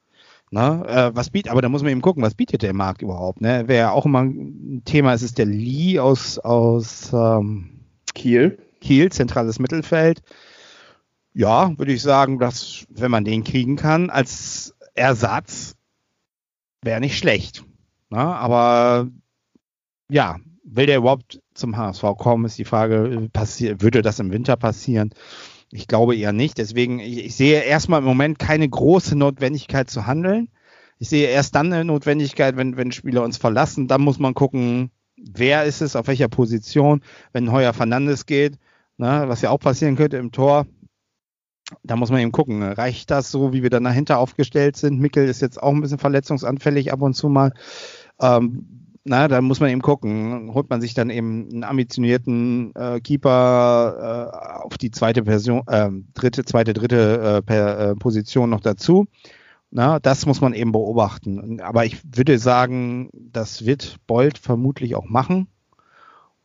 Ne? 0.51 0.85
Äh, 0.89 1.11
was 1.15 1.29
bietet, 1.29 1.53
aber 1.53 1.61
da 1.61 1.69
muss 1.69 1.83
man 1.83 1.91
eben 1.93 2.01
gucken, 2.01 2.23
was 2.23 2.35
bietet 2.35 2.63
der 2.63 2.73
Markt 2.73 3.03
überhaupt. 3.03 3.43
Ne? 3.43 3.65
Wer 3.67 3.77
ja 3.77 3.91
auch 3.91 4.07
immer 4.07 4.23
ein 4.23 4.81
Thema 4.87 5.13
ist, 5.13 5.23
ist 5.23 5.37
der 5.37 5.45
Lee 5.45 5.99
aus, 5.99 6.39
aus 6.39 7.13
ähm, 7.13 7.81
Kiel. 8.15 8.59
Kiel, 8.81 9.13
zentrales 9.13 9.59
Mittelfeld. 9.59 10.23
Ja, 11.35 11.77
würde 11.77 11.93
ich 11.93 12.01
sagen, 12.01 12.39
dass, 12.39 12.87
wenn 12.89 13.11
man 13.11 13.25
den 13.25 13.45
kriegen 13.45 13.77
kann, 13.77 14.09
als 14.09 14.75
Ersatz, 14.95 15.76
wäre 16.83 17.01
nicht 17.01 17.19
schlecht. 17.19 17.65
Ne? 18.11 18.19
Aber 18.19 19.09
ja, 20.11 20.37
will 20.65 20.87
der 20.87 20.99
überhaupt 20.99 21.41
zum 21.55 21.77
HSV 21.77 22.03
kommen, 22.19 22.45
ist 22.45 22.59
die 22.59 22.65
Frage, 22.65 23.29
würde 23.33 24.03
das 24.03 24.19
im 24.19 24.33
Winter 24.33 24.57
passieren? 24.57 25.11
Ich 25.73 25.89
glaube 25.89 26.17
eher 26.17 26.33
nicht. 26.33 26.59
Deswegen, 26.59 27.01
ich, 27.01 27.25
ich 27.25 27.35
sehe 27.35 27.63
erstmal 27.63 28.01
im 28.01 28.07
Moment 28.07 28.39
keine 28.39 28.69
große 28.69 29.17
Notwendigkeit 29.17 29.91
zu 29.91 30.07
handeln. 30.07 30.49
Ich 30.99 31.09
sehe 31.09 31.29
erst 31.29 31.55
dann 31.55 31.73
eine 31.73 31.85
Notwendigkeit, 31.85 32.57
wenn, 32.57 32.77
wenn 32.77 32.93
Spieler 32.93 33.23
uns 33.23 33.37
verlassen. 33.37 33.89
Dann 33.89 34.01
muss 34.01 34.19
man 34.19 34.35
gucken, 34.35 34.91
wer 35.17 35.65
ist 35.65 35.83
es, 35.83 35.97
auf 35.97 36.07
welcher 36.07 36.29
Position. 36.29 37.03
Wenn 37.33 37.53
Heuer 37.53 37.73
Fernandes 37.73 38.27
geht, 38.27 38.59
ne, 38.97 39.25
was 39.27 39.43
ja 39.43 39.51
auch 39.51 39.59
passieren 39.59 39.97
könnte 39.97 40.17
im 40.17 40.33
Tor, 40.33 40.67
da 41.83 41.97
muss 41.97 42.11
man 42.11 42.21
eben 42.21 42.33
gucken, 42.33 42.63
reicht 42.63 43.11
das 43.11 43.31
so, 43.31 43.53
wie 43.53 43.63
wir 43.63 43.71
dann 43.71 43.85
dahinter 43.85 44.19
aufgestellt 44.19 44.77
sind? 44.77 45.01
Mickel 45.01 45.29
ist 45.29 45.43
jetzt 45.43 45.63
auch 45.63 45.73
ein 45.73 45.81
bisschen 45.81 45.99
verletzungsanfällig 45.99 46.93
ab 46.93 47.03
und 47.03 47.15
zu 47.15 47.29
mal. 47.29 47.53
Ähm, 48.21 48.87
na, 49.09 49.29
da 49.29 49.41
muss 49.41 49.61
man 49.61 49.71
eben 49.71 49.83
gucken. 49.83 50.53
Holt 50.53 50.69
man 50.69 50.81
sich 50.81 50.95
dann 50.95 51.11
eben 51.11 51.49
einen 51.49 51.65
ambitionierten 51.65 52.75
äh, 52.75 53.01
Keeper 53.01 54.33
äh, 54.33 54.65
auf 54.65 54.79
die 54.79 54.91
zweite 54.91 55.23
Person, 55.23 55.63
äh, 55.69 55.91
dritte, 56.15 56.45
zweite, 56.45 56.73
dritte 56.73 57.37
äh, 57.37 57.43
per, 57.43 57.79
äh, 57.79 57.95
Position 57.95 58.51
noch 58.51 58.61
dazu. 58.61 59.07
Na, 59.71 60.01
das 60.01 60.27
muss 60.27 60.41
man 60.41 60.55
eben 60.55 60.73
beobachten. 60.73 61.61
Aber 61.61 61.85
ich 61.85 62.01
würde 62.17 62.39
sagen, 62.39 63.11
das 63.13 63.65
wird 63.65 63.97
Bolt 64.07 64.39
vermutlich 64.39 64.97
auch 64.97 65.09
machen. 65.09 65.49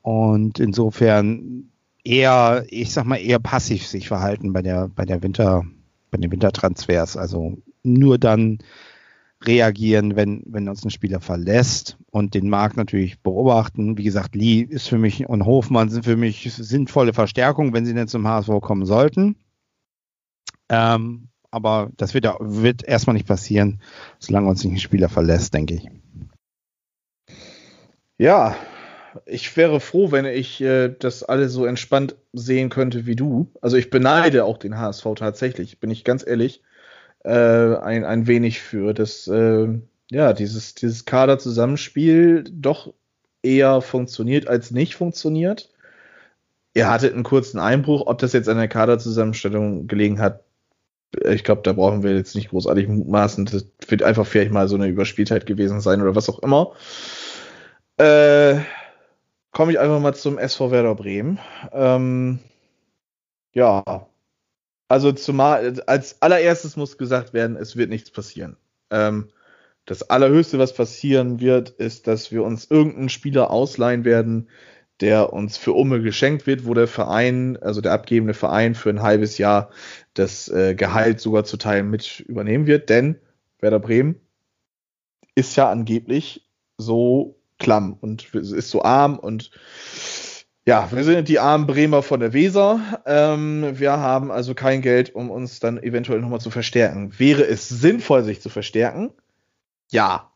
Und 0.01 0.59
insofern 0.59 1.70
eher, 2.03 2.65
ich 2.69 2.91
sag 2.91 3.05
mal, 3.05 3.17
eher 3.17 3.39
passiv 3.39 3.85
sich 3.85 4.07
verhalten 4.07 4.53
bei 4.53 4.61
der, 4.61 4.87
bei 4.87 5.05
der 5.05 5.23
Winter, 5.23 5.65
bei 6.09 6.17
den 6.17 6.31
Wintertransfers. 6.31 7.17
Also 7.17 7.57
nur 7.83 8.17
dann, 8.17 8.59
reagieren, 9.45 10.15
wenn, 10.15 10.43
wenn 10.45 10.69
uns 10.69 10.83
ein 10.83 10.91
Spieler 10.91 11.19
verlässt 11.19 11.97
und 12.11 12.33
den 12.33 12.49
Markt 12.49 12.77
natürlich 12.77 13.19
beobachten. 13.21 13.97
Wie 13.97 14.03
gesagt, 14.03 14.35
Lee 14.35 14.61
ist 14.61 14.87
für 14.87 14.97
mich 14.97 15.27
und 15.27 15.45
Hofmann 15.45 15.89
sind 15.89 16.05
für 16.05 16.17
mich 16.17 16.53
sinnvolle 16.53 17.13
Verstärkungen, 17.13 17.73
wenn 17.73 17.85
sie 17.85 17.93
denn 17.93 18.07
zum 18.07 18.27
HSV 18.27 18.49
kommen 18.61 18.85
sollten. 18.85 19.35
Ähm, 20.69 21.29
aber 21.49 21.91
das 21.97 22.13
wird, 22.13 22.25
wird 22.39 22.83
erstmal 22.83 23.15
nicht 23.15 23.27
passieren, 23.27 23.81
solange 24.19 24.47
uns 24.47 24.63
nicht 24.63 24.73
ein 24.73 24.79
Spieler 24.79 25.09
verlässt, 25.09 25.53
denke 25.53 25.75
ich. 25.75 25.87
Ja, 28.17 28.55
ich 29.25 29.55
wäre 29.57 29.79
froh, 29.79 30.11
wenn 30.11 30.25
ich 30.25 30.61
äh, 30.61 30.89
das 30.89 31.23
alles 31.23 31.53
so 31.53 31.65
entspannt 31.65 32.15
sehen 32.33 32.69
könnte 32.69 33.05
wie 33.05 33.15
du. 33.15 33.51
Also 33.61 33.77
ich 33.77 33.89
beneide 33.89 34.45
auch 34.45 34.57
den 34.57 34.77
HSV 34.77 35.05
tatsächlich, 35.15 35.79
bin 35.79 35.91
ich 35.91 36.03
ganz 36.03 36.25
ehrlich 36.25 36.61
äh, 37.23 37.31
ein, 37.31 38.03
ein 38.05 38.27
wenig 38.27 38.61
für, 38.61 38.93
dass 38.93 39.27
äh, 39.27 39.67
ja, 40.09 40.33
dieses, 40.33 40.75
dieses 40.75 41.05
Kader-Zusammenspiel 41.05 42.43
doch 42.51 42.93
eher 43.43 43.81
funktioniert 43.81 44.47
als 44.47 44.71
nicht 44.71 44.95
funktioniert. 44.95 45.69
Ihr 46.73 46.89
hattet 46.89 47.13
einen 47.13 47.23
kurzen 47.23 47.59
Einbruch, 47.59 48.07
ob 48.07 48.19
das 48.19 48.33
jetzt 48.33 48.49
an 48.49 48.57
der 48.57 48.67
Kaderzusammenstellung 48.67 49.87
gelegen 49.87 50.19
hat, 50.19 50.43
ich 51.25 51.43
glaube, 51.43 51.61
da 51.63 51.73
brauchen 51.73 52.03
wir 52.03 52.15
jetzt 52.15 52.35
nicht 52.35 52.49
großartig 52.49 52.87
mutmaßen. 52.87 53.45
Das 53.45 53.65
wird 53.87 54.03
einfach 54.03 54.25
vielleicht 54.25 54.51
mal 54.51 54.67
so 54.67 54.75
eine 54.75 54.87
Überspieltheit 54.87 55.45
gewesen 55.45 55.81
sein 55.81 56.01
oder 56.01 56.15
was 56.15 56.29
auch 56.29 56.39
immer. 56.39 56.71
Äh, 57.97 58.59
Komme 59.61 59.73
ich 59.73 59.79
einfach 59.79 59.99
mal 59.99 60.15
zum 60.15 60.39
SV 60.39 60.71
Werder 60.71 60.95
Bremen. 60.95 61.37
Ähm, 61.71 62.39
ja, 63.53 64.07
also 64.87 65.11
zumal 65.11 65.79
als 65.85 66.19
allererstes 66.19 66.77
muss 66.77 66.97
gesagt 66.97 67.31
werden, 67.33 67.55
es 67.57 67.75
wird 67.75 67.91
nichts 67.91 68.09
passieren. 68.09 68.57
Ähm, 68.89 69.29
das 69.85 70.09
allerhöchste, 70.09 70.57
was 70.57 70.73
passieren 70.73 71.39
wird, 71.41 71.69
ist, 71.69 72.07
dass 72.07 72.31
wir 72.31 72.43
uns 72.43 72.71
irgendeinen 72.71 73.09
Spieler 73.09 73.51
ausleihen 73.51 74.03
werden, 74.03 74.49
der 74.99 75.31
uns 75.31 75.57
für 75.57 75.73
Umme 75.73 76.01
geschenkt 76.01 76.47
wird, 76.47 76.65
wo 76.65 76.73
der 76.73 76.87
Verein, 76.87 77.55
also 77.61 77.81
der 77.81 77.91
abgebende 77.91 78.33
Verein 78.33 78.73
für 78.73 78.89
ein 78.89 79.03
halbes 79.03 79.37
Jahr 79.37 79.69
das 80.15 80.47
äh, 80.47 80.73
Gehalt 80.73 81.19
sogar 81.19 81.43
zu 81.43 81.57
teilen 81.57 81.87
mit 81.91 82.19
übernehmen 82.21 82.65
wird, 82.65 82.89
denn 82.89 83.19
Werder 83.59 83.79
Bremen 83.79 84.19
ist 85.35 85.55
ja 85.55 85.69
angeblich 85.69 86.49
so 86.79 87.40
klamm 87.61 87.93
und 88.01 88.33
ist 88.35 88.69
so 88.69 88.83
arm 88.83 89.17
und 89.17 89.51
ja, 90.65 90.91
wir 90.91 91.03
sind 91.03 91.27
die 91.27 91.39
armen 91.39 91.65
Bremer 91.65 92.03
von 92.03 92.19
der 92.19 92.33
Weser. 92.33 93.01
Ähm, 93.07 93.79
wir 93.79 93.93
haben 93.93 94.29
also 94.29 94.53
kein 94.53 94.81
Geld, 94.81 95.15
um 95.15 95.31
uns 95.31 95.59
dann 95.59 95.81
eventuell 95.81 96.19
nochmal 96.19 96.39
zu 96.39 96.51
verstärken. 96.51 97.17
Wäre 97.17 97.43
es 97.43 97.67
sinnvoll, 97.67 98.23
sich 98.23 98.41
zu 98.41 98.49
verstärken? 98.49 99.11
Ja, 99.89 100.31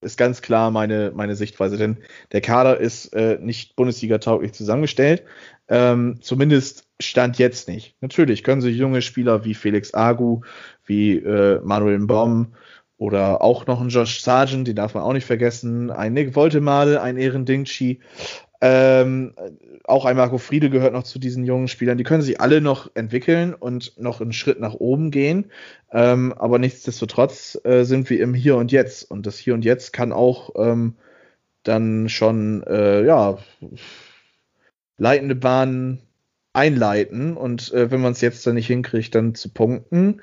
ist 0.00 0.18
ganz 0.18 0.42
klar 0.42 0.70
meine, 0.70 1.12
meine 1.14 1.36
Sichtweise, 1.36 1.76
denn 1.76 1.98
der 2.32 2.40
Kader 2.40 2.78
ist 2.78 3.14
äh, 3.14 3.38
nicht 3.40 3.76
Bundesliga-tauglich 3.76 4.52
zusammengestellt. 4.52 5.24
Ähm, 5.68 6.18
zumindest 6.20 6.88
stand 7.00 7.38
jetzt 7.38 7.68
nicht. 7.68 7.94
Natürlich 8.00 8.42
können 8.42 8.60
sich 8.60 8.76
junge 8.76 9.02
Spieler 9.02 9.44
wie 9.44 9.54
Felix 9.54 9.94
Agu, 9.94 10.40
wie 10.86 11.18
äh, 11.18 11.60
Manuel 11.62 11.98
Baum 12.00 12.54
oder 12.98 13.42
auch 13.42 13.66
noch 13.66 13.80
ein 13.80 13.88
Josh 13.88 14.20
Sargent, 14.20 14.68
den 14.68 14.76
darf 14.76 14.94
man 14.94 15.04
auch 15.04 15.12
nicht 15.12 15.26
vergessen, 15.26 15.90
ein 15.90 16.12
Nick 16.12 16.36
Woltemade, 16.36 17.00
ein 17.00 17.16
Ehren 17.16 17.46
Dingchi, 17.46 18.00
ähm, 18.60 19.34
auch 19.84 20.04
ein 20.04 20.16
Marco 20.16 20.38
Friede 20.38 20.68
gehört 20.68 20.92
noch 20.92 21.04
zu 21.04 21.18
diesen 21.18 21.44
jungen 21.44 21.68
Spielern. 21.68 21.96
Die 21.96 22.04
können 22.04 22.22
sich 22.22 22.40
alle 22.40 22.60
noch 22.60 22.90
entwickeln 22.94 23.54
und 23.54 23.98
noch 23.98 24.20
einen 24.20 24.32
Schritt 24.32 24.58
nach 24.58 24.74
oben 24.74 25.10
gehen. 25.10 25.50
Ähm, 25.92 26.32
aber 26.32 26.58
nichtsdestotrotz 26.58 27.58
äh, 27.64 27.84
sind 27.84 28.10
wir 28.10 28.20
im 28.20 28.34
Hier 28.34 28.56
und 28.56 28.72
Jetzt. 28.72 29.08
Und 29.10 29.26
das 29.26 29.38
Hier 29.38 29.54
und 29.54 29.64
Jetzt 29.64 29.92
kann 29.92 30.12
auch 30.12 30.50
ähm, 30.56 30.96
dann 31.62 32.08
schon, 32.08 32.64
äh, 32.64 33.04
ja, 33.04 33.38
leitende 34.96 35.36
Bahnen 35.36 36.00
einleiten. 36.52 37.36
Und 37.36 37.72
äh, 37.72 37.92
wenn 37.92 38.00
man 38.00 38.12
es 38.12 38.20
jetzt 38.20 38.44
dann 38.46 38.56
nicht 38.56 38.66
hinkriegt, 38.66 39.14
dann 39.14 39.36
zu 39.36 39.50
punkten 39.50 40.20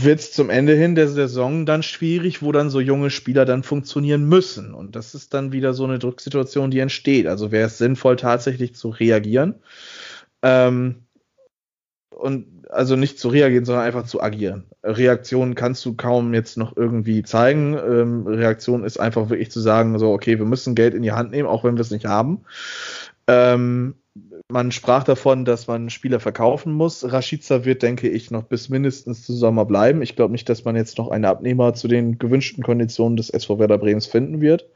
wird 0.00 0.20
es 0.20 0.32
zum 0.32 0.48
Ende 0.48 0.74
hin 0.74 0.94
der 0.94 1.08
Saison 1.08 1.66
dann 1.66 1.82
schwierig, 1.82 2.42
wo 2.42 2.52
dann 2.52 2.70
so 2.70 2.80
junge 2.80 3.10
Spieler 3.10 3.44
dann 3.44 3.62
funktionieren 3.62 4.24
müssen. 4.24 4.72
Und 4.72 4.96
das 4.96 5.14
ist 5.14 5.34
dann 5.34 5.52
wieder 5.52 5.74
so 5.74 5.84
eine 5.84 5.98
Drucksituation, 5.98 6.70
die 6.70 6.78
entsteht. 6.78 7.26
Also 7.26 7.52
wäre 7.52 7.66
es 7.66 7.78
sinnvoll, 7.78 8.16
tatsächlich 8.16 8.74
zu 8.74 8.88
reagieren. 8.88 9.56
Ähm, 10.42 11.04
und 12.10 12.66
also 12.70 12.96
nicht 12.96 13.18
zu 13.18 13.28
reagieren, 13.28 13.64
sondern 13.64 13.84
einfach 13.84 14.06
zu 14.06 14.22
agieren. 14.22 14.64
Reaktion 14.82 15.54
kannst 15.54 15.84
du 15.84 15.94
kaum 15.94 16.32
jetzt 16.32 16.56
noch 16.56 16.76
irgendwie 16.76 17.22
zeigen. 17.22 17.74
Ähm, 17.74 18.26
Reaktion 18.26 18.84
ist 18.84 18.98
einfach 18.98 19.28
wirklich 19.28 19.50
zu 19.50 19.60
sagen, 19.60 19.98
so, 19.98 20.12
okay, 20.12 20.38
wir 20.38 20.46
müssen 20.46 20.74
Geld 20.74 20.94
in 20.94 21.02
die 21.02 21.12
Hand 21.12 21.32
nehmen, 21.32 21.48
auch 21.48 21.64
wenn 21.64 21.76
wir 21.76 21.82
es 21.82 21.90
nicht 21.90 22.06
haben. 22.06 22.40
Ähm, 23.26 23.94
man 24.52 24.70
sprach 24.70 25.04
davon, 25.04 25.44
dass 25.44 25.66
man 25.66 25.90
Spieler 25.90 26.20
verkaufen 26.20 26.72
muss. 26.72 27.10
Rashica 27.10 27.64
wird, 27.64 27.82
denke 27.82 28.08
ich, 28.08 28.30
noch 28.30 28.44
bis 28.44 28.68
mindestens 28.68 29.24
zu 29.24 29.32
Sommer 29.32 29.64
bleiben. 29.64 30.02
Ich 30.02 30.14
glaube 30.16 30.32
nicht, 30.32 30.48
dass 30.48 30.64
man 30.64 30.76
jetzt 30.76 30.98
noch 30.98 31.08
einen 31.10 31.24
Abnehmer 31.24 31.74
zu 31.74 31.88
den 31.88 32.18
gewünschten 32.18 32.62
Konditionen 32.62 33.16
des 33.16 33.30
SV 33.30 33.58
Werder 33.58 33.78
Bremens 33.78 34.06
finden 34.06 34.40
wird. 34.40 34.68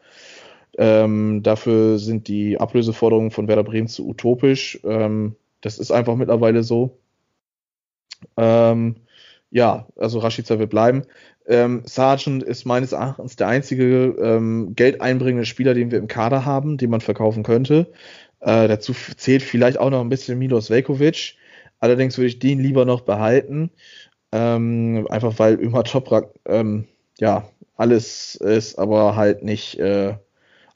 Ähm, 0.79 1.43
dafür 1.43 1.99
sind 1.99 2.29
die 2.29 2.59
Ablöseforderungen 2.59 3.31
von 3.31 3.49
Werder 3.49 3.65
Bremen 3.65 3.89
zu 3.89 4.07
utopisch. 4.09 4.81
Ähm, 4.85 5.37
das 5.61 5.79
ist 5.79 5.91
einfach 5.91 6.17
mittlerweile 6.17 6.63
so. 6.63 6.99
Ähm, 8.37 8.97
ja, 9.51 9.87
also 9.97 10.19
Rashica 10.19 10.59
wird 10.59 10.71
bleiben. 10.71 11.03
Ähm, 11.47 11.83
Sargent 11.85 12.43
ist 12.43 12.65
meines 12.65 12.93
Erachtens 12.93 13.37
der 13.37 13.49
einzige 13.49 14.17
ähm, 14.21 14.75
geldeinbringende 14.75 15.47
Spieler, 15.47 15.75
den 15.75 15.91
wir 15.91 15.99
im 15.99 16.09
Kader 16.09 16.45
haben, 16.45 16.77
den 16.77 16.91
man 16.91 17.01
verkaufen 17.01 17.45
könnte. 17.45 17.93
Äh, 18.47 18.69
dazu 18.69 18.95
zählt 19.17 19.43
vielleicht 19.43 19.79
auch 19.79 19.91
noch 19.91 20.01
ein 20.01 20.09
bisschen 20.09 20.39
Milos 20.39 20.71
Velkovic. 20.71 21.35
Allerdings 21.81 22.17
würde 22.17 22.29
ich 22.29 22.39
den 22.39 22.61
lieber 22.61 22.85
noch 22.85 23.01
behalten. 23.01 23.71
Ähm, 24.31 25.07
einfach 25.11 25.39
weil 25.39 25.57
immer 25.57 25.83
Toprak 25.83 26.31
ähm, 26.47 26.87
ja 27.19 27.49
alles 27.77 28.37
ist, 28.37 28.79
aber 28.79 29.17
halt 29.17 29.43
nicht 29.43 29.79
äh, 29.81 30.15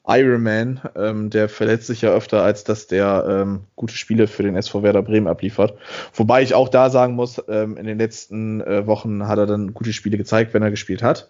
Iron 0.05 0.43
Man. 0.43 0.81
Ähm, 0.97 1.29
der 1.29 1.47
verletzt 1.47 1.87
sich 1.87 2.01
ja 2.01 2.11
öfter, 2.11 2.43
als 2.43 2.65
dass 2.65 2.87
der 2.87 3.25
ähm, 3.27 3.61
gute 3.77 3.95
Spiele 3.95 4.27
für 4.27 4.43
den 4.43 4.57
SV 4.57 4.83
Werder 4.83 5.01
Bremen 5.01 5.27
abliefert. 5.27 5.77
Wobei 6.13 6.41
ich 6.41 6.53
auch 6.53 6.67
da 6.67 6.89
sagen 6.89 7.15
muss, 7.15 7.41
ähm, 7.47 7.77
in 7.77 7.85
den 7.85 7.99
letzten 7.99 8.59
äh, 8.61 8.85
Wochen 8.85 9.27
hat 9.27 9.39
er 9.39 9.45
dann 9.45 9.73
gute 9.73 9.93
Spiele 9.93 10.17
gezeigt, 10.17 10.53
wenn 10.53 10.63
er 10.63 10.71
gespielt 10.71 11.03
hat. 11.03 11.29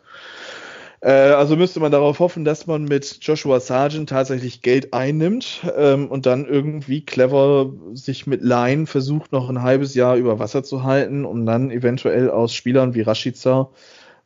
Äh, 1.02 1.12
also 1.12 1.56
müsste 1.56 1.80
man 1.80 1.92
darauf 1.92 2.20
hoffen, 2.20 2.46
dass 2.46 2.68
man 2.68 2.86
mit 2.86 3.18
Joshua 3.22 3.60
Sargent 3.60 4.10
tatsächlich 4.10 4.62
Geld 4.62 4.94
einnimmt 4.94 5.66
ähm, 5.76 6.08
und 6.08 6.28
dann 6.28 6.46
irgendwie 6.46 7.04
clever 7.04 7.72
sich 7.94 8.28
mit 8.28 8.44
Laien 8.44 8.86
versucht, 8.88 9.32
noch 9.32 9.50
ein 9.50 9.64
halbes 9.64 9.96
Jahr 9.96 10.16
über 10.16 10.40
Wasser 10.40 10.64
zu 10.64 10.84
halten, 10.84 11.26
um 11.26 11.46
dann 11.46 11.72
eventuell 11.72 12.30
aus 12.30 12.54
Spielern 12.54 12.94
wie 12.94 13.02
Rashica, 13.02 13.70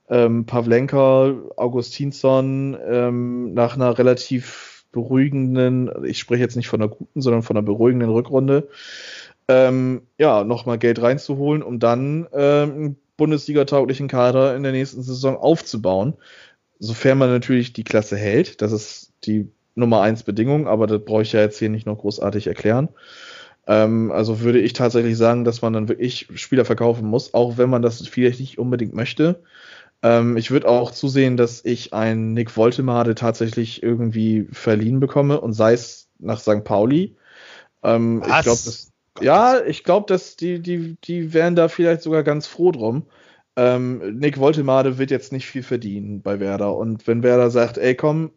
ähm, 0.09 0.45
Pavlenka, 0.45 1.33
Augustinsson 1.55 2.77
ähm, 2.85 3.53
nach 3.53 3.75
einer 3.75 3.97
relativ 3.97 4.85
beruhigenden, 4.91 5.89
ich 6.05 6.19
spreche 6.19 6.43
jetzt 6.43 6.55
nicht 6.55 6.67
von 6.67 6.81
einer 6.81 6.89
guten, 6.89 7.21
sondern 7.21 7.43
von 7.43 7.57
einer 7.57 7.65
beruhigenden 7.65 8.09
Rückrunde, 8.09 8.67
ähm, 9.47 10.01
ja, 10.17 10.43
nochmal 10.43 10.77
Geld 10.77 11.01
reinzuholen, 11.01 11.63
um 11.63 11.79
dann 11.79 12.27
ähm, 12.33 12.71
einen 12.71 12.97
Bundesliga-tauglichen 13.17 14.07
Kader 14.07 14.55
in 14.55 14.63
der 14.63 14.71
nächsten 14.73 15.03
Saison 15.03 15.37
aufzubauen 15.37 16.15
sofern 16.85 17.17
man 17.17 17.29
natürlich 17.29 17.73
die 17.73 17.83
Klasse 17.83 18.17
hält. 18.17 18.61
Das 18.61 18.71
ist 18.71 19.11
die 19.25 19.49
Nummer 19.75 20.01
eins 20.01 20.23
Bedingung, 20.23 20.67
aber 20.67 20.87
das 20.87 21.03
brauche 21.03 21.23
ich 21.23 21.33
ja 21.33 21.41
jetzt 21.41 21.59
hier 21.59 21.69
nicht 21.69 21.85
noch 21.85 21.97
großartig 21.97 22.47
erklären. 22.47 22.89
Ähm, 23.67 24.11
also 24.11 24.41
würde 24.41 24.59
ich 24.59 24.73
tatsächlich 24.73 25.17
sagen, 25.17 25.43
dass 25.43 25.61
man 25.61 25.73
dann 25.73 25.89
wirklich 25.89 26.27
Spieler 26.35 26.65
verkaufen 26.65 27.07
muss, 27.07 27.33
auch 27.33 27.57
wenn 27.57 27.69
man 27.69 27.81
das 27.81 28.07
vielleicht 28.07 28.39
nicht 28.39 28.57
unbedingt 28.57 28.93
möchte. 28.93 29.43
Ähm, 30.03 30.37
ich 30.37 30.51
würde 30.51 30.67
auch 30.67 30.91
zusehen, 30.91 31.35
dass 31.37 31.65
ich 31.65 31.93
einen 31.93 32.33
Nick 32.33 32.55
Woltemade 32.57 33.15
tatsächlich 33.15 33.81
irgendwie 33.81 34.47
verliehen 34.51 34.99
bekomme 34.99 35.41
und 35.41 35.53
sei 35.53 35.73
es 35.73 36.09
nach 36.19 36.39
St. 36.39 36.63
Pauli. 36.63 37.15
Ähm, 37.83 38.23
ich 38.25 38.43
glaube, 38.43 38.59
ja, 39.21 39.63
ich 39.65 39.83
glaube, 39.83 40.05
dass 40.07 40.35
die, 40.35 40.59
die, 40.59 40.97
die 41.03 41.33
wären 41.33 41.55
da 41.55 41.67
vielleicht 41.67 42.01
sogar 42.01 42.23
ganz 42.23 42.47
froh 42.47 42.71
drum. 42.71 43.07
Ähm, 43.55 44.19
Nick 44.19 44.37
Woltemade 44.37 44.97
wird 44.97 45.11
jetzt 45.11 45.31
nicht 45.31 45.47
viel 45.47 45.63
verdienen 45.63 46.21
bei 46.21 46.39
Werder. 46.39 46.75
Und 46.75 47.07
wenn 47.07 47.23
Werder 47.23 47.49
sagt, 47.49 47.77
ey 47.77 47.95
komm, 47.95 48.31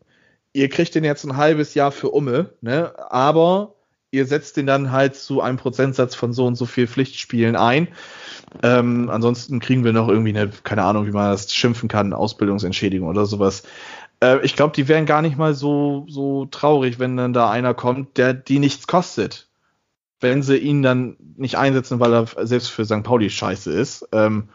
ihr 0.52 0.68
kriegt 0.68 0.94
den 0.94 1.04
jetzt 1.04 1.24
ein 1.24 1.36
halbes 1.36 1.74
Jahr 1.74 1.92
für 1.92 2.10
Umme, 2.10 2.54
ne? 2.60 2.92
Aber 3.10 3.74
ihr 4.10 4.26
setzt 4.26 4.56
den 4.56 4.66
dann 4.66 4.90
halt 4.90 5.16
zu 5.16 5.40
einem 5.40 5.58
Prozentsatz 5.58 6.14
von 6.14 6.32
so 6.32 6.46
und 6.46 6.54
so 6.54 6.66
viel 6.66 6.86
Pflichtspielen 6.86 7.56
ein. 7.56 7.88
Ähm, 8.62 9.10
ansonsten 9.10 9.60
kriegen 9.60 9.84
wir 9.84 9.92
noch 9.92 10.08
irgendwie 10.08 10.30
eine, 10.30 10.50
keine 10.64 10.84
Ahnung, 10.84 11.06
wie 11.06 11.12
man 11.12 11.30
das 11.30 11.52
schimpfen 11.52 11.88
kann, 11.88 12.14
Ausbildungsentschädigung 12.14 13.08
oder 13.08 13.26
sowas. 13.26 13.64
Äh, 14.20 14.44
ich 14.44 14.56
glaube, 14.56 14.74
die 14.74 14.88
wären 14.88 15.06
gar 15.06 15.22
nicht 15.22 15.36
mal 15.36 15.54
so, 15.54 16.06
so 16.08 16.46
traurig, 16.46 16.98
wenn 16.98 17.16
dann 17.16 17.32
da 17.32 17.50
einer 17.50 17.74
kommt, 17.74 18.16
der 18.16 18.32
die 18.34 18.58
nichts 18.58 18.86
kostet. 18.86 19.48
Wenn 20.20 20.42
sie 20.42 20.56
ihn 20.56 20.82
dann 20.82 21.16
nicht 21.36 21.58
einsetzen, 21.58 22.00
weil 22.00 22.12
er 22.12 22.26
selbst 22.46 22.68
für 22.68 22.84
St. 22.84 23.04
Pauli 23.04 23.30
scheiße 23.30 23.70
ist. 23.70 24.08
Ähm, 24.12 24.48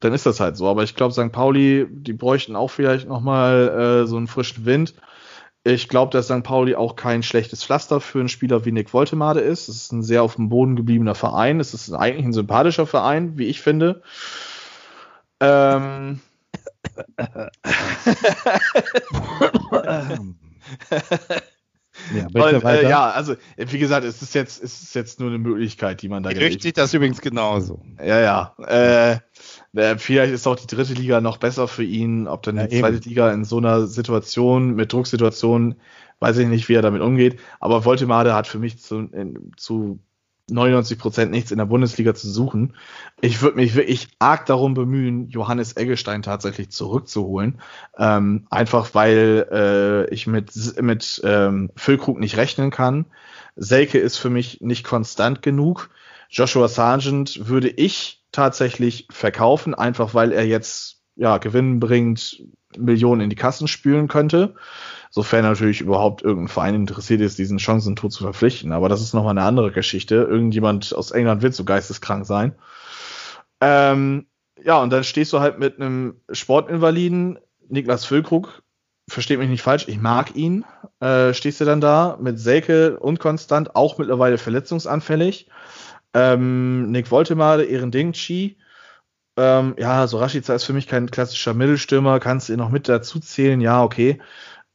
dann 0.00 0.12
ist 0.12 0.26
das 0.26 0.40
halt 0.40 0.56
so. 0.56 0.68
Aber 0.68 0.82
ich 0.82 0.94
glaube, 0.96 1.12
St. 1.12 1.30
Pauli, 1.30 1.86
die 1.90 2.12
bräuchten 2.12 2.56
auch 2.56 2.68
vielleicht 2.68 3.06
nochmal 3.08 4.02
äh, 4.02 4.06
so 4.06 4.16
einen 4.16 4.26
frischen 4.26 4.64
Wind. 4.64 4.94
Ich 5.62 5.88
glaube, 5.88 6.10
dass 6.10 6.26
St. 6.26 6.42
Pauli 6.42 6.74
auch 6.74 6.96
kein 6.96 7.22
schlechtes 7.22 7.62
Pflaster 7.62 8.00
für 8.00 8.20
einen 8.20 8.30
Spieler 8.30 8.64
wie 8.64 8.72
Nick 8.72 8.94
Woltemade 8.94 9.40
ist. 9.40 9.68
Es 9.68 9.76
ist 9.76 9.92
ein 9.92 10.02
sehr 10.02 10.22
auf 10.22 10.36
dem 10.36 10.48
Boden 10.48 10.74
gebliebener 10.74 11.14
Verein. 11.14 11.60
Es 11.60 11.74
ist 11.74 11.92
eigentlich 11.92 12.24
ein 12.24 12.32
sympathischer 12.32 12.86
Verein, 12.86 13.36
wie 13.36 13.44
ich 13.44 13.60
finde. 13.60 14.02
Ähm. 15.40 16.20
Ja, 22.14 22.26
Weil, 22.32 22.62
äh, 22.64 22.88
ja, 22.88 23.10
also 23.10 23.36
wie 23.56 23.78
gesagt, 23.78 24.04
es 24.04 24.22
ist 24.22 24.34
jetzt, 24.34 24.62
es 24.62 24.82
ist 24.82 24.94
jetzt 24.94 25.20
nur 25.20 25.28
eine 25.28 25.38
Möglichkeit, 25.38 26.02
die 26.02 26.08
man 26.08 26.22
da 26.22 26.32
Gerücht 26.32 26.62
sieht 26.62 26.78
das 26.78 26.94
übrigens 26.94 27.20
genauso. 27.20 27.82
Ja, 27.98 28.20
ja. 28.20 28.54
Äh, 28.66 29.18
äh, 29.74 29.98
vielleicht 29.98 30.32
ist 30.32 30.46
auch 30.46 30.56
die 30.56 30.66
dritte 30.66 30.94
Liga 30.94 31.20
noch 31.20 31.36
besser 31.36 31.68
für 31.68 31.84
ihn. 31.84 32.26
Ob 32.26 32.42
dann 32.42 32.56
ja, 32.56 32.66
die 32.66 32.80
zweite 32.80 32.96
eben. 32.96 33.08
Liga 33.08 33.32
in 33.32 33.44
so 33.44 33.58
einer 33.58 33.86
Situation 33.86 34.74
mit 34.74 34.92
Drucksituationen, 34.92 35.76
weiß 36.18 36.38
ich 36.38 36.48
nicht, 36.48 36.68
wie 36.68 36.74
er 36.74 36.82
damit 36.82 37.02
umgeht. 37.02 37.38
Aber 37.60 37.84
Voltemade 37.84 38.34
hat 38.34 38.46
für 38.46 38.58
mich 38.58 38.78
zu, 38.78 38.98
in, 38.98 39.52
zu 39.56 40.00
99 40.50 40.98
Prozent 40.98 41.30
nichts 41.30 41.50
in 41.50 41.58
der 41.58 41.66
Bundesliga 41.66 42.14
zu 42.14 42.30
suchen. 42.30 42.74
Ich 43.20 43.42
würde 43.42 43.56
mich 43.56 43.74
wirklich 43.74 44.08
arg 44.18 44.46
darum 44.46 44.74
bemühen, 44.74 45.28
Johannes 45.28 45.76
Eggestein 45.76 46.22
tatsächlich 46.22 46.70
zurückzuholen. 46.70 47.60
Ähm, 47.98 48.46
einfach 48.50 48.94
weil 48.94 49.46
äh, 49.50 50.14
ich 50.14 50.26
mit, 50.26 50.52
mit 50.80 51.20
ähm, 51.24 51.70
Füllkrug 51.76 52.18
nicht 52.18 52.36
rechnen 52.36 52.70
kann. 52.70 53.06
Selke 53.56 53.98
ist 53.98 54.16
für 54.16 54.30
mich 54.30 54.60
nicht 54.60 54.84
konstant 54.84 55.42
genug. 55.42 55.90
Joshua 56.28 56.68
Sargent 56.68 57.48
würde 57.48 57.68
ich 57.68 58.22
tatsächlich 58.32 59.06
verkaufen, 59.10 59.74
einfach 59.74 60.14
weil 60.14 60.32
er 60.32 60.46
jetzt 60.46 61.02
ja 61.16 61.38
Gewinn 61.38 61.80
bringt, 61.80 62.42
Millionen 62.78 63.20
in 63.22 63.30
die 63.30 63.36
Kassen 63.36 63.68
spülen 63.68 64.08
könnte. 64.08 64.54
Sofern 65.10 65.42
natürlich 65.42 65.80
überhaupt 65.80 66.22
irgendein 66.22 66.48
Verein 66.48 66.74
interessiert 66.74 67.20
ist, 67.20 67.38
diesen 67.38 67.58
Chancentod 67.58 68.12
zu 68.12 68.22
verpflichten. 68.22 68.72
Aber 68.72 68.88
das 68.88 69.02
ist 69.02 69.12
nochmal 69.12 69.32
eine 69.32 69.42
andere 69.42 69.72
Geschichte. 69.72 70.14
Irgendjemand 70.14 70.94
aus 70.94 71.10
England 71.10 71.42
wird 71.42 71.54
so 71.54 71.64
geisteskrank 71.64 72.26
sein. 72.26 72.54
Ähm, 73.60 74.26
ja, 74.62 74.80
und 74.80 74.90
dann 74.92 75.04
stehst 75.04 75.32
du 75.32 75.40
halt 75.40 75.58
mit 75.58 75.80
einem 75.80 76.20
Sportinvaliden, 76.30 77.38
Niklas 77.68 78.04
Füllkrug, 78.04 78.62
versteht 79.08 79.38
mich 79.38 79.48
nicht 79.48 79.62
falsch, 79.62 79.88
ich 79.88 80.00
mag 80.00 80.36
ihn, 80.36 80.64
äh, 81.00 81.34
stehst 81.34 81.60
du 81.60 81.64
dann 81.64 81.80
da 81.80 82.18
mit 82.20 82.38
Selke 82.38 82.98
unkonstant, 82.98 83.74
auch 83.74 83.98
mittlerweile 83.98 84.38
verletzungsanfällig. 84.38 85.48
Ähm, 86.14 86.90
Nick 86.90 87.10
Woltemade, 87.10 87.64
Ehren 87.64 87.90
Dingchi. 87.90 88.56
Ähm, 89.36 89.74
ja, 89.78 90.06
so 90.06 90.18
Rashica 90.18 90.54
ist 90.54 90.64
für 90.64 90.72
mich 90.72 90.86
kein 90.86 91.10
klassischer 91.10 91.54
Mittelstürmer, 91.54 92.20
kannst 92.20 92.48
du 92.48 92.52
ihn 92.52 92.58
noch 92.58 92.70
mit 92.70 92.88
dazu 92.88 93.20
zählen, 93.20 93.60
ja, 93.60 93.82
okay. 93.82 94.20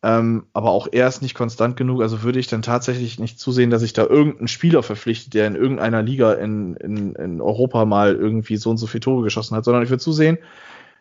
Ähm, 0.06 0.46
aber 0.54 0.70
auch 0.70 0.88
er 0.92 1.08
ist 1.08 1.22
nicht 1.22 1.34
konstant 1.34 1.78
genug, 1.78 2.02
also 2.02 2.22
würde 2.22 2.40
ich 2.40 2.48
dann 2.48 2.62
tatsächlich 2.62 3.20
nicht 3.20 3.40
zusehen, 3.40 3.72
dass 3.72 3.82
ich 3.82 3.94
da 3.94 4.04
irgendeinen 4.04 4.48
Spieler 4.48 4.84
verpflichte, 4.84 5.32
der 5.32 5.48
in 5.48 5.56
irgendeiner 5.56 6.04
Liga 6.04 6.34
in, 6.34 6.76
in, 6.76 7.16
in 7.16 7.42
Europa 7.42 7.86
mal 7.86 8.16
irgendwie 8.16 8.58
so 8.58 8.70
und 8.70 8.78
so 8.78 8.88
viele 8.88 9.02
Tore 9.02 9.24
geschossen 9.24 9.56
hat, 9.58 9.66
sondern 9.66 9.84
ich 9.84 9.90
würde 9.90 10.04
zusehen, 10.04 10.38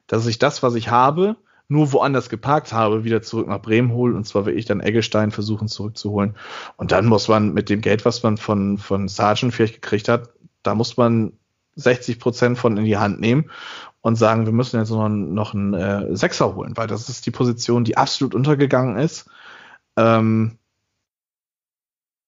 dass 0.06 0.26
ich 0.26 0.38
das, 0.38 0.62
was 0.62 0.74
ich 0.74 0.90
habe, 0.90 1.36
nur 1.68 1.92
woanders 1.92 2.28
geparkt 2.30 2.72
habe, 2.72 3.04
wieder 3.04 3.22
zurück 3.22 3.48
nach 3.48 3.60
Bremen 3.60 3.92
hole 3.92 4.14
und 4.14 4.24
zwar 4.26 4.46
will 4.46 4.56
ich 4.56 4.64
dann 4.64 4.80
Eggestein 4.80 5.30
versuchen 5.30 5.68
zurückzuholen. 5.68 6.34
Und 6.76 6.92
dann 6.92 7.06
muss 7.06 7.28
man 7.28 7.52
mit 7.52 7.68
dem 7.70 7.80
Geld, 7.80 8.04
was 8.04 8.22
man 8.22 8.36
von, 8.36 8.78
von 8.78 9.08
Sargent 9.08 9.54
vielleicht 9.54 9.82
gekriegt 9.82 10.08
hat, 10.08 10.30
da 10.62 10.74
muss 10.74 10.96
man 10.96 11.34
60 11.76 12.18
Prozent 12.18 12.58
von 12.58 12.76
in 12.76 12.84
die 12.84 12.96
Hand 12.96 13.20
nehmen 13.20 13.50
und 14.00 14.16
sagen, 14.16 14.46
wir 14.46 14.52
müssen 14.52 14.78
jetzt 14.78 14.90
noch, 14.90 15.08
noch 15.08 15.54
einen 15.54 15.74
äh, 15.74 16.16
Sechser 16.16 16.54
holen, 16.54 16.76
weil 16.76 16.86
das 16.86 17.08
ist 17.08 17.26
die 17.26 17.30
Position, 17.30 17.84
die 17.84 17.96
absolut 17.96 18.34
untergegangen 18.34 18.98
ist. 18.98 19.30
Ähm, 19.96 20.58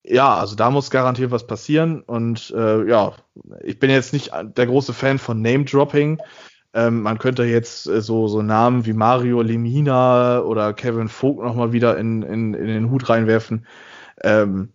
ja, 0.02 0.36
also 0.36 0.54
da 0.54 0.70
muss 0.70 0.90
garantiert 0.90 1.32
was 1.32 1.46
passieren 1.46 2.00
und 2.02 2.52
äh, 2.56 2.88
ja, 2.88 3.12
ich 3.62 3.78
bin 3.78 3.90
jetzt 3.90 4.12
nicht 4.12 4.30
der 4.32 4.66
große 4.66 4.94
Fan 4.94 5.18
von 5.18 5.42
Name-Dropping. 5.42 6.18
Ähm, 6.74 7.02
man 7.02 7.18
könnte 7.18 7.44
jetzt 7.44 7.86
äh, 7.88 8.00
so, 8.00 8.28
so 8.28 8.42
Namen 8.42 8.86
wie 8.86 8.92
Mario 8.92 9.42
Lemina 9.42 10.40
oder 10.40 10.74
Kevin 10.74 11.08
Vogt 11.08 11.42
nochmal 11.42 11.72
wieder 11.72 11.98
in, 11.98 12.22
in, 12.22 12.54
in 12.54 12.66
den 12.66 12.90
Hut 12.90 13.08
reinwerfen. 13.08 13.66
Ähm, 14.22 14.72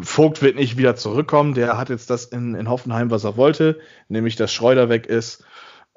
Vogt 0.00 0.42
wird 0.42 0.56
nicht 0.56 0.76
wieder 0.76 0.96
zurückkommen. 0.96 1.54
Der 1.54 1.78
hat 1.78 1.88
jetzt 1.88 2.10
das 2.10 2.26
in, 2.26 2.54
in 2.54 2.68
Hoffenheim, 2.68 3.10
was 3.10 3.24
er 3.24 3.36
wollte, 3.36 3.80
nämlich 4.08 4.36
dass 4.36 4.52
Schreuder 4.52 4.88
weg 4.88 5.06
ist. 5.06 5.44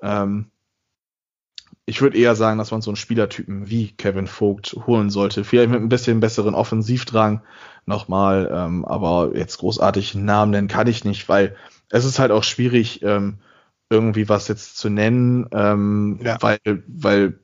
Ähm, 0.01 0.51
ich 1.85 2.01
würde 2.01 2.17
eher 2.17 2.35
sagen, 2.35 2.59
dass 2.59 2.71
man 2.71 2.81
so 2.81 2.91
einen 2.91 2.95
Spielertypen 2.95 3.69
wie 3.69 3.91
Kevin 3.91 4.27
Vogt 4.27 4.75
holen 4.85 5.09
sollte. 5.09 5.43
Vielleicht 5.43 5.71
mit 5.71 5.81
ein 5.81 5.89
bisschen 5.89 6.19
besseren 6.19 6.53
Offensivdrang 6.53 7.41
nochmal, 7.85 8.49
ähm, 8.53 8.85
aber 8.85 9.35
jetzt 9.35 9.57
großartig 9.57 10.15
einen 10.15 10.25
Namen 10.25 10.51
nennen 10.51 10.67
kann 10.67 10.87
ich 10.87 11.03
nicht, 11.03 11.27
weil 11.27 11.55
es 11.89 12.05
ist 12.05 12.19
halt 12.19 12.31
auch 12.31 12.43
schwierig, 12.43 13.01
ähm, 13.01 13.39
irgendwie 13.89 14.29
was 14.29 14.47
jetzt 14.47 14.77
zu 14.77 14.89
nennen, 14.89 15.47
ähm, 15.51 16.19
ja. 16.23 16.37
weil, 16.41 16.59
weil 16.87 17.39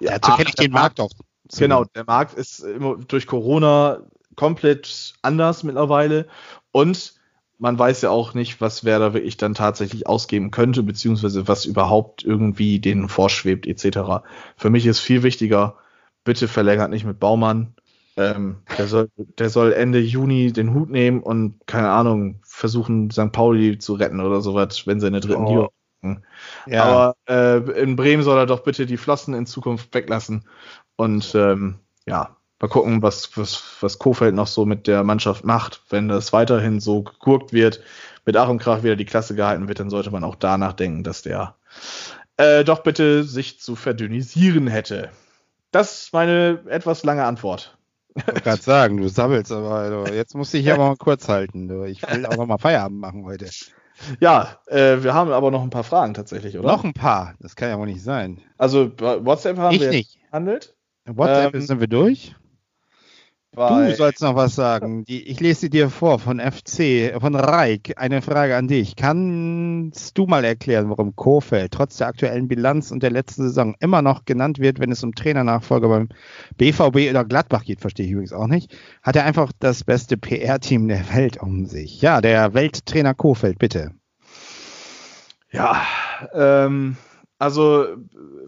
ja, 0.00 0.18
dazu 0.18 0.32
kenne 0.32 0.48
ich 0.48 0.54
den 0.54 0.72
Markt 0.72 0.98
auch. 0.98 1.10
Genau, 1.58 1.84
der 1.84 2.04
Markt 2.04 2.34
ist 2.34 2.60
immer 2.60 2.96
durch 2.96 3.26
Corona 3.26 4.00
komplett 4.36 5.14
anders 5.22 5.62
mittlerweile 5.62 6.26
und 6.72 7.14
man 7.58 7.78
weiß 7.78 8.02
ja 8.02 8.10
auch 8.10 8.34
nicht, 8.34 8.60
was 8.60 8.84
wer 8.84 8.98
da 8.98 9.14
wirklich 9.14 9.36
dann 9.36 9.54
tatsächlich 9.54 10.06
ausgeben 10.06 10.50
könnte, 10.50 10.82
beziehungsweise 10.82 11.46
was 11.48 11.64
überhaupt 11.64 12.24
irgendwie 12.24 12.80
denen 12.80 13.08
vorschwebt, 13.08 13.66
etc. 13.66 14.24
Für 14.56 14.70
mich 14.70 14.86
ist 14.86 15.00
viel 15.00 15.22
wichtiger, 15.22 15.76
bitte 16.24 16.48
verlängert 16.48 16.90
nicht 16.90 17.04
mit 17.04 17.20
Baumann. 17.20 17.74
Ähm, 18.16 18.58
der, 18.78 18.86
soll, 18.86 19.10
der 19.16 19.50
soll 19.50 19.72
Ende 19.72 19.98
Juni 19.98 20.52
den 20.52 20.72
Hut 20.72 20.90
nehmen 20.90 21.20
und, 21.20 21.66
keine 21.66 21.90
Ahnung, 21.90 22.40
versuchen, 22.44 23.10
St. 23.10 23.32
Pauli 23.32 23.78
zu 23.78 23.94
retten 23.94 24.20
oder 24.20 24.40
sowas, 24.40 24.86
wenn 24.86 25.00
sie 25.00 25.08
in 25.08 25.14
der 25.14 25.22
dritten 25.22 25.44
oh. 25.44 25.70
Liga. 26.02 26.20
Ja. 26.66 26.84
Aber 26.84 27.16
äh, 27.28 27.80
in 27.80 27.96
Bremen 27.96 28.22
soll 28.22 28.38
er 28.38 28.46
doch 28.46 28.60
bitte 28.60 28.86
die 28.86 28.98
Flossen 28.98 29.34
in 29.34 29.46
Zukunft 29.46 29.94
weglassen. 29.94 30.44
Und 30.96 31.34
ähm, 31.34 31.80
ja, 32.06 32.36
Mal 32.60 32.68
gucken, 32.68 33.02
was, 33.02 33.36
was, 33.36 33.62
was 33.80 33.98
Kofeld 33.98 34.34
noch 34.34 34.46
so 34.46 34.64
mit 34.64 34.86
der 34.86 35.04
Mannschaft 35.04 35.44
macht. 35.44 35.82
Wenn 35.90 36.08
das 36.08 36.32
weiterhin 36.32 36.80
so 36.80 37.02
geguckt 37.02 37.52
wird, 37.52 37.80
mit 38.24 38.36
Ach 38.36 38.48
und 38.48 38.58
Krach 38.58 38.82
wieder 38.82 38.96
die 38.96 39.04
Klasse 39.04 39.34
gehalten 39.34 39.68
wird, 39.68 39.80
dann 39.80 39.90
sollte 39.90 40.10
man 40.10 40.24
auch 40.24 40.36
danach 40.36 40.72
denken, 40.72 41.04
dass 41.04 41.22
der 41.22 41.56
äh, 42.36 42.64
doch 42.64 42.82
bitte 42.82 43.24
sich 43.24 43.60
zu 43.60 43.76
verdünnisieren 43.76 44.66
hätte. 44.66 45.10
Das 45.70 46.04
ist 46.04 46.12
meine 46.12 46.60
etwas 46.68 47.04
lange 47.04 47.24
Antwort. 47.24 47.76
Ich 48.16 48.26
wollte 48.26 48.42
gerade 48.42 48.62
sagen, 48.62 48.96
du 48.96 49.08
sabbelst, 49.08 49.50
aber 49.50 49.70
also, 49.72 50.14
jetzt 50.14 50.34
muss 50.34 50.54
ich 50.54 50.62
hier 50.62 50.76
mal 50.78 50.96
kurz 50.96 51.28
halten. 51.28 51.68
Du. 51.68 51.84
Ich 51.84 52.02
will 52.02 52.26
auch 52.26 52.36
noch 52.36 52.46
mal 52.46 52.58
Feierabend 52.58 53.00
machen 53.00 53.24
heute. 53.24 53.50
Ja, 54.20 54.58
äh, 54.66 55.02
wir 55.02 55.14
haben 55.14 55.30
aber 55.30 55.50
noch 55.50 55.62
ein 55.62 55.70
paar 55.70 55.84
Fragen 55.84 56.14
tatsächlich, 56.14 56.58
oder? 56.58 56.68
Noch 56.68 56.84
ein 56.84 56.94
paar, 56.94 57.34
das 57.40 57.54
kann 57.56 57.68
ja 57.68 57.78
wohl 57.78 57.86
nicht 57.86 58.02
sein. 58.02 58.40
Also 58.58 58.90
WhatsApp 58.98 59.58
haben 59.58 59.74
ich 59.74 59.82
wir 59.82 59.90
nicht. 59.90 60.18
handelt. 60.32 60.74
WhatsApp 61.06 61.54
ähm, 61.54 61.60
sind 61.60 61.80
wir 61.80 61.86
durch. 61.86 62.34
Du 63.54 63.94
sollst 63.94 64.20
noch 64.20 64.34
was 64.34 64.56
sagen. 64.56 65.04
Die, 65.04 65.28
ich 65.28 65.38
lese 65.38 65.70
dir 65.70 65.88
vor 65.88 66.18
von 66.18 66.40
FC, 66.40 67.14
von 67.20 67.36
Reik. 67.36 67.94
Eine 67.96 68.20
Frage 68.20 68.56
an 68.56 68.66
dich. 68.66 68.96
Kannst 68.96 70.18
du 70.18 70.26
mal 70.26 70.44
erklären, 70.44 70.90
warum 70.90 71.14
Kofeld 71.14 71.70
trotz 71.70 71.98
der 71.98 72.08
aktuellen 72.08 72.48
Bilanz 72.48 72.90
und 72.90 73.04
der 73.04 73.12
letzten 73.12 73.44
Saison 73.44 73.76
immer 73.78 74.02
noch 74.02 74.24
genannt 74.24 74.58
wird, 74.58 74.80
wenn 74.80 74.90
es 74.90 75.04
um 75.04 75.14
Trainernachfolger 75.14 75.88
beim 75.88 76.08
BVB 76.56 77.10
oder 77.10 77.24
Gladbach 77.24 77.64
geht? 77.64 77.80
Verstehe 77.80 78.06
ich 78.06 78.12
übrigens 78.12 78.32
auch 78.32 78.48
nicht. 78.48 78.76
Hat 79.02 79.14
er 79.14 79.24
einfach 79.24 79.52
das 79.60 79.84
beste 79.84 80.16
PR-Team 80.16 80.88
der 80.88 81.14
Welt 81.14 81.40
um 81.40 81.66
sich? 81.66 82.02
Ja, 82.02 82.20
der 82.20 82.54
Welttrainer 82.54 83.14
Kofeld, 83.14 83.60
bitte. 83.60 83.92
Ja, 85.52 85.80
ähm, 86.34 86.96
also 87.38 87.86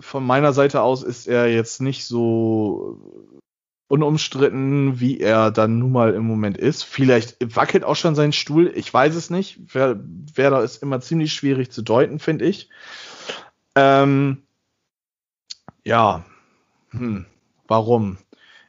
von 0.01 0.27
meiner 0.27 0.53
Seite 0.53 0.83
aus 0.83 1.05
ist 1.05 1.29
er 1.29 1.47
jetzt 1.47 1.81
nicht 1.81 2.05
so 2.05 2.99
unumstritten, 3.89 5.01
wie 5.01 5.21
er 5.21 5.51
dann 5.51 5.79
nun 5.79 5.93
mal 5.93 6.15
im 6.15 6.25
Moment 6.25 6.59
ist. 6.59 6.83
Vielleicht 6.83 7.37
wackelt 7.55 7.85
auch 7.85 7.95
schon 7.97 8.15
sein 8.15 8.33
Stuhl, 8.33 8.73
ich 8.75 8.93
weiß 8.93 9.15
es 9.15 9.31
nicht. 9.31 9.61
Wer, 9.73 10.01
Werder 10.35 10.63
ist 10.63 10.83
immer 10.83 11.01
ziemlich 11.01 11.33
schwierig 11.33 11.71
zu 11.71 11.83
deuten, 11.83 12.19
finde 12.19 12.47
ich. 12.47 12.69
Ähm, 13.77 14.43
ja, 15.85 16.25
hm. 16.91 17.27
warum? 17.69 18.19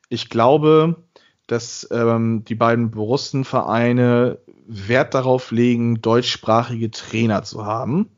Ich 0.09 0.29
glaube, 0.29 1.03
dass 1.47 1.87
ähm, 1.91 2.43
die 2.45 2.55
beiden 2.55 2.91
Borussenvereine 2.91 4.37
Wert 4.67 5.13
darauf 5.13 5.51
legen, 5.51 6.01
deutschsprachige 6.01 6.91
Trainer 6.91 7.43
zu 7.43 7.65
haben. 7.65 8.09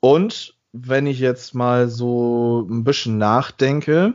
Und 0.00 0.56
wenn 0.72 1.06
ich 1.06 1.18
jetzt 1.18 1.54
mal 1.54 1.88
so 1.88 2.66
ein 2.70 2.84
bisschen 2.84 3.18
nachdenke, 3.18 4.14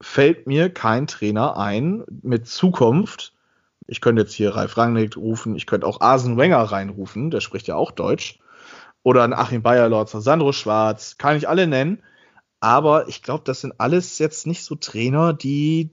fällt 0.00 0.46
mir 0.46 0.70
kein 0.70 1.06
Trainer 1.06 1.56
ein 1.56 2.04
mit 2.22 2.46
Zukunft. 2.46 3.34
Ich 3.86 4.00
könnte 4.00 4.22
jetzt 4.22 4.34
hier 4.34 4.54
Ralf 4.54 4.76
Rangnick 4.76 5.16
rufen, 5.16 5.56
ich 5.56 5.66
könnte 5.66 5.86
auch 5.86 6.00
Asen 6.00 6.36
Wenger 6.36 6.58
reinrufen, 6.58 7.30
der 7.30 7.40
spricht 7.40 7.66
ja 7.66 7.76
auch 7.76 7.90
Deutsch. 7.90 8.38
Oder 9.02 9.24
ein 9.24 9.32
Achim 9.32 9.62
Bayerlorz, 9.62 10.12
Sandro 10.12 10.52
Schwarz, 10.52 11.16
kann 11.18 11.36
ich 11.36 11.48
alle 11.48 11.66
nennen. 11.66 12.02
Aber 12.60 13.08
ich 13.08 13.22
glaube, 13.22 13.44
das 13.44 13.60
sind 13.60 13.74
alles 13.78 14.18
jetzt 14.18 14.46
nicht 14.46 14.64
so 14.64 14.74
Trainer, 14.74 15.32
die 15.32 15.90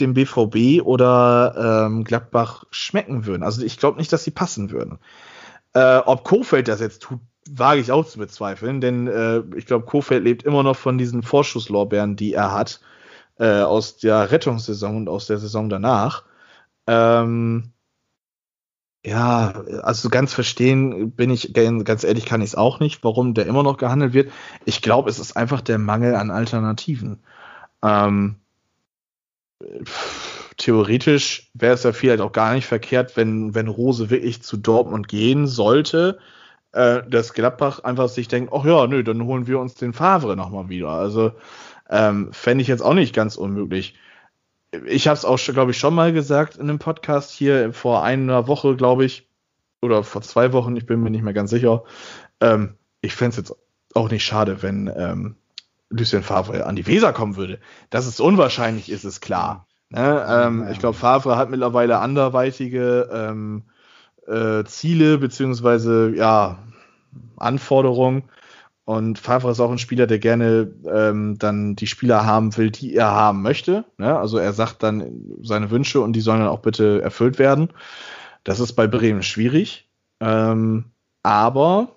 dem 0.00 0.14
BVB 0.14 0.82
oder 0.84 1.86
ähm, 1.86 2.04
Gladbach 2.04 2.64
schmecken 2.70 3.26
würden. 3.26 3.42
Also 3.42 3.62
ich 3.62 3.78
glaube 3.78 3.98
nicht, 3.98 4.12
dass 4.12 4.24
sie 4.24 4.30
passen 4.30 4.70
würden. 4.70 4.98
Äh, 5.72 5.98
ob 5.98 6.24
Kofeld 6.24 6.68
das 6.68 6.80
jetzt 6.80 7.02
tut, 7.02 7.20
wage 7.50 7.80
ich 7.80 7.90
auch 7.90 8.06
zu 8.06 8.18
bezweifeln, 8.18 8.80
denn 8.80 9.06
äh, 9.06 9.42
ich 9.56 9.66
glaube, 9.66 9.86
Kofeld 9.86 10.24
lebt 10.24 10.42
immer 10.42 10.62
noch 10.62 10.76
von 10.76 10.98
diesen 10.98 11.22
Vorschusslorbeeren, 11.22 12.16
die 12.16 12.34
er 12.34 12.52
hat 12.52 12.80
äh, 13.38 13.62
aus 13.62 13.96
der 13.98 14.30
Rettungssaison 14.30 14.96
und 14.96 15.08
aus 15.08 15.26
der 15.26 15.38
Saison 15.38 15.68
danach. 15.68 16.24
Ähm, 16.86 17.72
ja, 19.04 19.62
also 19.82 20.08
ganz 20.08 20.34
verstehen 20.34 21.12
bin 21.12 21.30
ich, 21.30 21.52
ganz 21.54 22.04
ehrlich 22.04 22.26
kann 22.26 22.42
ich 22.42 22.48
es 22.48 22.54
auch 22.56 22.80
nicht, 22.80 23.04
warum 23.04 23.32
der 23.34 23.46
immer 23.46 23.62
noch 23.62 23.76
gehandelt 23.76 24.12
wird. 24.12 24.32
Ich 24.64 24.82
glaube, 24.82 25.08
es 25.08 25.18
ist 25.18 25.36
einfach 25.36 25.60
der 25.60 25.78
Mangel 25.78 26.14
an 26.14 26.30
Alternativen. 26.30 27.20
Ähm, 27.82 28.36
theoretisch 30.56 31.50
wäre 31.54 31.74
es 31.74 31.84
ja 31.84 31.92
vielleicht 31.92 32.20
auch 32.20 32.32
gar 32.32 32.54
nicht 32.54 32.66
verkehrt, 32.66 33.16
wenn, 33.16 33.54
wenn 33.54 33.68
Rose 33.68 34.10
wirklich 34.10 34.42
zu 34.42 34.56
Dortmund 34.56 35.08
gehen 35.08 35.46
sollte, 35.46 36.18
äh, 36.72 37.02
dass 37.08 37.32
Gladbach 37.32 37.80
einfach 37.80 38.08
sich 38.08 38.28
denkt, 38.28 38.52
ach 38.52 38.64
ja, 38.64 38.86
nö, 38.86 39.02
dann 39.04 39.24
holen 39.24 39.46
wir 39.46 39.58
uns 39.60 39.74
den 39.74 39.92
Favre 39.92 40.36
nochmal 40.36 40.68
wieder. 40.68 40.90
Also 40.90 41.32
ähm, 41.88 42.32
Fände 42.32 42.62
ich 42.62 42.68
jetzt 42.68 42.82
auch 42.82 42.94
nicht 42.94 43.14
ganz 43.14 43.36
unmöglich. 43.36 43.94
Ich 44.86 45.08
habe 45.08 45.16
es 45.16 45.24
auch, 45.24 45.38
glaube 45.38 45.70
ich, 45.70 45.78
schon 45.78 45.94
mal 45.94 46.12
gesagt 46.12 46.56
in 46.56 46.68
einem 46.68 46.78
Podcast 46.78 47.30
hier 47.30 47.72
vor 47.72 48.02
einer 48.02 48.46
Woche, 48.46 48.76
glaube 48.76 49.04
ich, 49.04 49.28
oder 49.80 50.04
vor 50.04 50.22
zwei 50.22 50.52
Wochen, 50.52 50.76
ich 50.76 50.86
bin 50.86 51.00
mir 51.00 51.10
nicht 51.10 51.22
mehr 51.22 51.32
ganz 51.32 51.50
sicher. 51.50 51.84
Ähm, 52.40 52.74
ich 53.00 53.14
fände 53.14 53.30
es 53.30 53.36
jetzt 53.36 53.56
auch 53.94 54.10
nicht 54.10 54.24
schade, 54.24 54.62
wenn 54.62 54.92
ähm, 54.94 55.36
Lucien 55.90 56.22
Favre 56.22 56.66
an 56.66 56.76
die 56.76 56.86
Weser 56.86 57.12
kommen 57.12 57.36
würde. 57.36 57.58
Dass 57.90 58.06
es 58.06 58.20
unwahrscheinlich 58.20 58.90
ist, 58.90 59.04
ist 59.04 59.20
klar. 59.20 59.66
Ne? 59.90 60.26
Ähm, 60.28 60.68
ich 60.70 60.78
glaube, 60.78 60.98
Favre 60.98 61.36
hat 61.36 61.48
mittlerweile 61.48 61.98
anderweitige 61.98 63.08
ähm, 63.12 63.64
äh, 64.26 64.64
Ziele 64.64 65.18
beziehungsweise 65.18 66.12
ja 66.14 66.58
Anforderungen. 67.36 68.24
Und 68.88 69.18
Favre 69.18 69.50
ist 69.50 69.60
auch 69.60 69.70
ein 69.70 69.76
Spieler, 69.76 70.06
der 70.06 70.18
gerne 70.18 70.72
ähm, 70.90 71.36
dann 71.38 71.76
die 71.76 71.86
Spieler 71.86 72.24
haben 72.24 72.56
will, 72.56 72.70
die 72.70 72.94
er 72.94 73.10
haben 73.10 73.42
möchte. 73.42 73.84
Ne? 73.98 74.18
Also 74.18 74.38
er 74.38 74.54
sagt 74.54 74.82
dann 74.82 75.36
seine 75.42 75.70
Wünsche 75.70 76.00
und 76.00 76.14
die 76.14 76.22
sollen 76.22 76.40
dann 76.40 76.48
auch 76.48 76.60
bitte 76.60 77.02
erfüllt 77.02 77.38
werden. 77.38 77.68
Das 78.44 78.60
ist 78.60 78.72
bei 78.72 78.86
Bremen 78.86 79.22
schwierig. 79.22 79.90
Ähm, 80.20 80.86
aber 81.22 81.96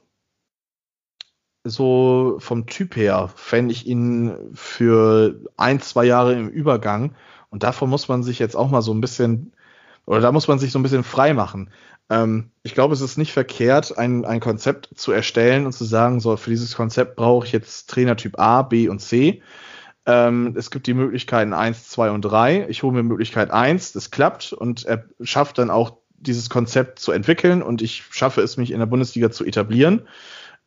so 1.64 2.36
vom 2.40 2.66
Typ 2.66 2.98
her 2.98 3.30
fände 3.38 3.72
ich 3.72 3.88
ihn 3.88 4.36
für 4.54 5.36
ein, 5.56 5.80
zwei 5.80 6.04
Jahre 6.04 6.34
im 6.34 6.50
Übergang. 6.50 7.16
Und 7.52 7.64
davon 7.64 7.90
muss 7.90 8.10
man 8.10 8.22
sich 8.22 8.38
jetzt 8.38 8.58
auch 8.58 8.70
mal 8.70 8.82
so 8.82 8.94
ein 8.94 9.00
bisschen, 9.00 9.54
oder 10.06 10.20
da 10.20 10.34
muss 10.34 10.50
man 10.50 10.60
sich 10.60 10.74
so 10.74 10.80
ein 10.80 10.84
bisschen 10.84 11.06
frei 11.06 11.34
machen. 11.34 11.70
Ähm, 12.12 12.52
ich 12.64 12.74
glaube, 12.74 12.94
es 12.94 13.00
ist 13.00 13.18
nicht 13.18 13.32
verkehrt, 13.32 13.98
ein, 13.98 14.26
ein 14.26 14.42
Konzept 14.42 14.90
zu 14.96 15.14
erstellen 15.14 15.66
und 15.66 15.72
zu 15.72 15.86
sagen, 15.86 16.20
so, 16.20 16.36
für 16.36 16.50
dieses 16.50 16.76
Konzept 16.76 17.16
brauche 17.16 17.48
ich 17.48 17.54
jetzt 17.54 17.90
Trainertyp 17.90 18.38
A, 18.38 18.64
B 18.64 18.90
und 18.90 19.00
C. 19.00 19.42
Ähm, 20.06 20.54
es 20.58 20.72
gibt 20.72 20.88
die 20.88 20.94
Möglichkeiten 20.94 21.54
1, 21.54 21.88
2 21.88 22.12
und 22.12 22.22
3. 22.24 22.68
Ich 22.68 22.84
hole 22.84 22.94
mir 22.94 23.04
Möglichkeit 23.04 23.50
1, 23.50 23.94
das 23.94 24.12
klappt 24.12 24.52
und 24.52 24.84
er 24.86 25.06
schafft 25.22 25.58
dann 25.58 25.70
auch 25.70 25.98
dieses 26.18 26.50
Konzept 26.50 27.00
zu 27.00 27.14
entwickeln 27.14 27.64
und 27.64 27.82
ich 27.82 28.04
schaffe 28.12 28.42
es, 28.42 28.58
mich 28.58 28.72
in 28.72 28.80
der 28.80 28.88
Bundesliga 28.88 29.32
zu 29.32 29.46
etablieren. 29.46 30.08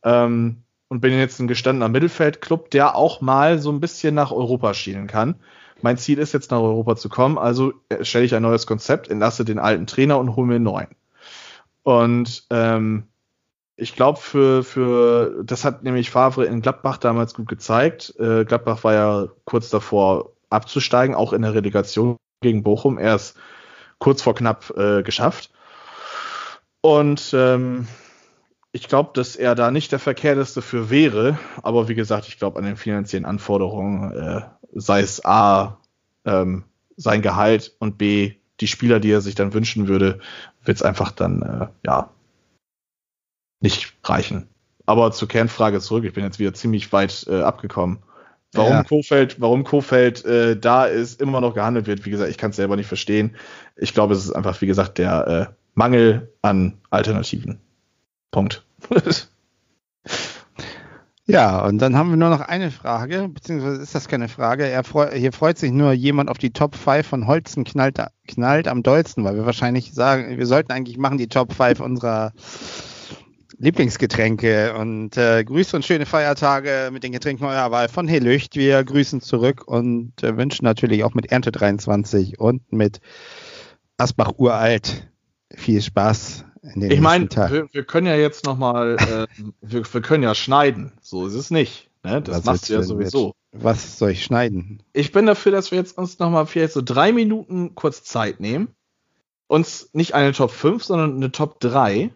Ähm, 0.03 0.63
und 0.87 1.01
bin 1.01 1.13
jetzt 1.13 1.39
ein 1.39 1.47
gestandener 1.47 1.89
Mittelfeldclub, 1.89 2.69
der 2.69 2.95
auch 2.95 3.19
mal 3.21 3.59
so 3.59 3.71
ein 3.71 3.79
bisschen 3.79 4.13
nach 4.15 4.31
Europa 4.31 4.73
schielen 4.73 5.07
kann. 5.07 5.35
Mein 5.81 5.97
Ziel 5.97 6.19
ist 6.19 6.33
jetzt 6.33 6.51
nach 6.51 6.59
Europa 6.59 6.95
zu 6.95 7.09
kommen, 7.09 7.37
also 7.37 7.73
stelle 8.01 8.25
ich 8.25 8.35
ein 8.35 8.43
neues 8.43 8.67
Konzept, 8.67 9.09
entlasse 9.09 9.45
den 9.45 9.59
alten 9.59 9.87
Trainer 9.87 10.19
und 10.19 10.35
hole 10.35 10.47
mir 10.47 10.55
einen 10.55 10.63
neuen. 10.63 10.87
Und 11.85 12.47
ähm, 12.49 13.03
ich 13.75 13.95
glaube, 13.95 14.19
für, 14.19 14.63
für, 14.63 15.43
das 15.43 15.63
hat 15.63 15.83
nämlich 15.83 16.09
Favre 16.09 16.45
in 16.45 16.61
Gladbach 16.61 16.97
damals 16.97 17.35
gut 17.35 17.47
gezeigt. 17.47 18.11
Äh, 18.17 18.43
Gladbach 18.43 18.83
war 18.83 18.93
ja 18.93 19.27
kurz 19.43 19.69
davor 19.69 20.31
abzusteigen, 20.49 21.15
auch 21.15 21.31
in 21.31 21.43
der 21.43 21.53
Relegation 21.53 22.17
gegen 22.41 22.63
Bochum. 22.63 22.97
Er 22.97 23.15
ist 23.15 23.37
kurz 23.99 24.23
vor 24.23 24.33
knapp 24.33 24.73
äh, 24.75 25.03
geschafft. 25.03 25.51
Und 26.81 27.35
ähm, 27.37 27.87
ich 28.71 28.87
glaube, 28.87 29.11
dass 29.13 29.35
er 29.35 29.53
da 29.53 29.69
nicht 29.69 29.91
der 29.91 29.99
Verkehrteste 29.99 30.63
für 30.63 30.89
wäre. 30.89 31.37
Aber 31.61 31.87
wie 31.87 31.95
gesagt, 31.95 32.27
ich 32.27 32.39
glaube 32.39 32.57
an 32.57 32.65
den 32.65 32.77
finanziellen 32.77 33.25
Anforderungen, 33.25 34.11
äh, 34.11 34.41
sei 34.73 35.01
es 35.01 35.23
A, 35.23 35.77
ähm, 36.25 36.63
sein 36.97 37.21
Gehalt 37.21 37.75
und 37.77 37.99
B, 37.99 38.37
die 38.59 38.67
Spieler, 38.67 38.99
die 38.99 39.11
er 39.11 39.21
sich 39.21 39.35
dann 39.35 39.53
wünschen 39.53 39.87
würde, 39.87 40.19
wird 40.63 40.77
es 40.77 40.83
einfach 40.83 41.11
dann, 41.11 41.41
äh, 41.41 41.67
ja, 41.85 42.09
nicht 43.61 43.93
reichen. 44.03 44.47
Aber 44.85 45.11
zur 45.11 45.27
Kernfrage 45.27 45.79
zurück, 45.79 46.05
ich 46.05 46.13
bin 46.13 46.23
jetzt 46.23 46.39
wieder 46.39 46.53
ziemlich 46.53 46.91
weit 46.93 47.25
äh, 47.27 47.41
abgekommen. 47.41 47.99
Warum 48.53 48.71
ja. 48.71 48.83
Kofeld, 48.83 49.41
warum 49.41 49.63
Kofeld 49.63 50.23
äh, 50.23 50.57
da 50.57 50.85
ist, 50.85 51.21
immer 51.21 51.41
noch 51.41 51.53
gehandelt 51.53 51.87
wird, 51.87 52.05
wie 52.05 52.11
gesagt, 52.11 52.29
ich 52.29 52.37
kann 52.37 52.51
es 52.51 52.55
selber 52.55 52.75
nicht 52.75 52.87
verstehen. 52.87 53.35
Ich 53.75 53.93
glaube, 53.93 54.13
es 54.13 54.23
ist 54.23 54.31
einfach, 54.31 54.61
wie 54.61 54.67
gesagt, 54.67 54.97
der 54.97 55.27
äh, 55.27 55.53
Mangel 55.73 56.31
an 56.41 56.77
Alternativen. 56.89 57.59
Punkt. 58.31 58.63
ja, 61.27 61.65
und 61.65 61.79
dann 61.79 61.95
haben 61.95 62.11
wir 62.11 62.17
nur 62.17 62.29
noch 62.29 62.41
eine 62.41 62.69
Frage, 62.69 63.29
beziehungsweise 63.29 63.81
ist 63.81 63.95
das 63.95 64.07
keine 64.07 64.27
Frage. 64.27 64.65
Er 64.67 64.83
freu, 64.83 65.09
hier 65.11 65.31
freut 65.31 65.57
sich 65.57 65.71
nur 65.71 65.91
jemand 65.91 66.29
auf 66.29 66.37
die 66.37 66.51
Top 66.51 66.75
5 66.75 67.05
von 67.05 67.27
Holzen 67.27 67.63
knallt, 67.63 67.99
knallt 68.27 68.67
am 68.67 68.83
dollsten, 68.83 69.23
weil 69.23 69.35
wir 69.35 69.45
wahrscheinlich 69.45 69.93
sagen, 69.93 70.37
wir 70.37 70.45
sollten 70.45 70.71
eigentlich 70.71 70.97
machen 70.97 71.17
die 71.17 71.27
Top 71.27 71.53
5 71.53 71.79
unserer 71.79 72.33
Lieblingsgetränke 73.57 74.75
und 74.75 75.17
äh, 75.17 75.43
Grüße 75.43 75.75
und 75.75 75.85
schöne 75.85 76.05
Feiertage 76.05 76.89
mit 76.91 77.03
den 77.03 77.11
Getränken 77.11 77.45
eurer 77.45 77.71
Wahl 77.71 77.89
von 77.89 78.07
Helücht. 78.07 78.55
Wir 78.55 78.83
grüßen 78.83 79.21
zurück 79.21 79.63
und 79.65 80.21
äh, 80.23 80.37
wünschen 80.37 80.65
natürlich 80.65 81.03
auch 81.03 81.13
mit 81.13 81.31
Ernte 81.31 81.51
23 81.51 82.39
und 82.39 82.71
mit 82.71 82.99
Asbach 83.97 84.33
Uralt 84.37 85.09
viel 85.53 85.81
Spaß. 85.81 86.45
Ich 86.73 87.01
meine, 87.01 87.29
wir, 87.29 87.67
wir, 87.71 87.83
können 87.83 88.07
ja 88.07 88.15
jetzt 88.15 88.45
noch 88.45 88.57
mal, 88.57 88.97
äh, 88.99 89.27
wir, 89.61 89.83
wir, 89.93 90.01
können 90.01 90.23
ja 90.23 90.33
schneiden. 90.33 90.91
So 91.01 91.27
ist 91.27 91.33
es 91.33 91.51
nicht. 91.51 91.89
Ne? 92.03 92.21
Das 92.21 92.37
was 92.37 92.45
machst 92.45 92.69
du 92.69 92.73
ja 92.73 92.83
sowieso. 92.83 93.33
Mit, 93.51 93.63
was 93.63 93.97
soll 93.97 94.11
ich 94.11 94.23
schneiden? 94.23 94.81
Ich 94.93 95.11
bin 95.11 95.25
dafür, 95.25 95.51
dass 95.51 95.71
wir 95.71 95.77
jetzt 95.77 95.97
uns 95.97 96.19
noch 96.19 96.29
mal 96.29 96.45
vielleicht 96.45 96.73
so 96.73 96.81
drei 96.83 97.11
Minuten 97.11 97.75
kurz 97.75 98.03
Zeit 98.03 98.39
nehmen. 98.39 98.69
Uns 99.47 99.89
nicht 99.93 100.15
eine 100.15 100.31
Top 100.31 100.51
5, 100.51 100.83
sondern 100.83 101.15
eine 101.15 101.31
Top 101.31 101.59
3 101.59 102.11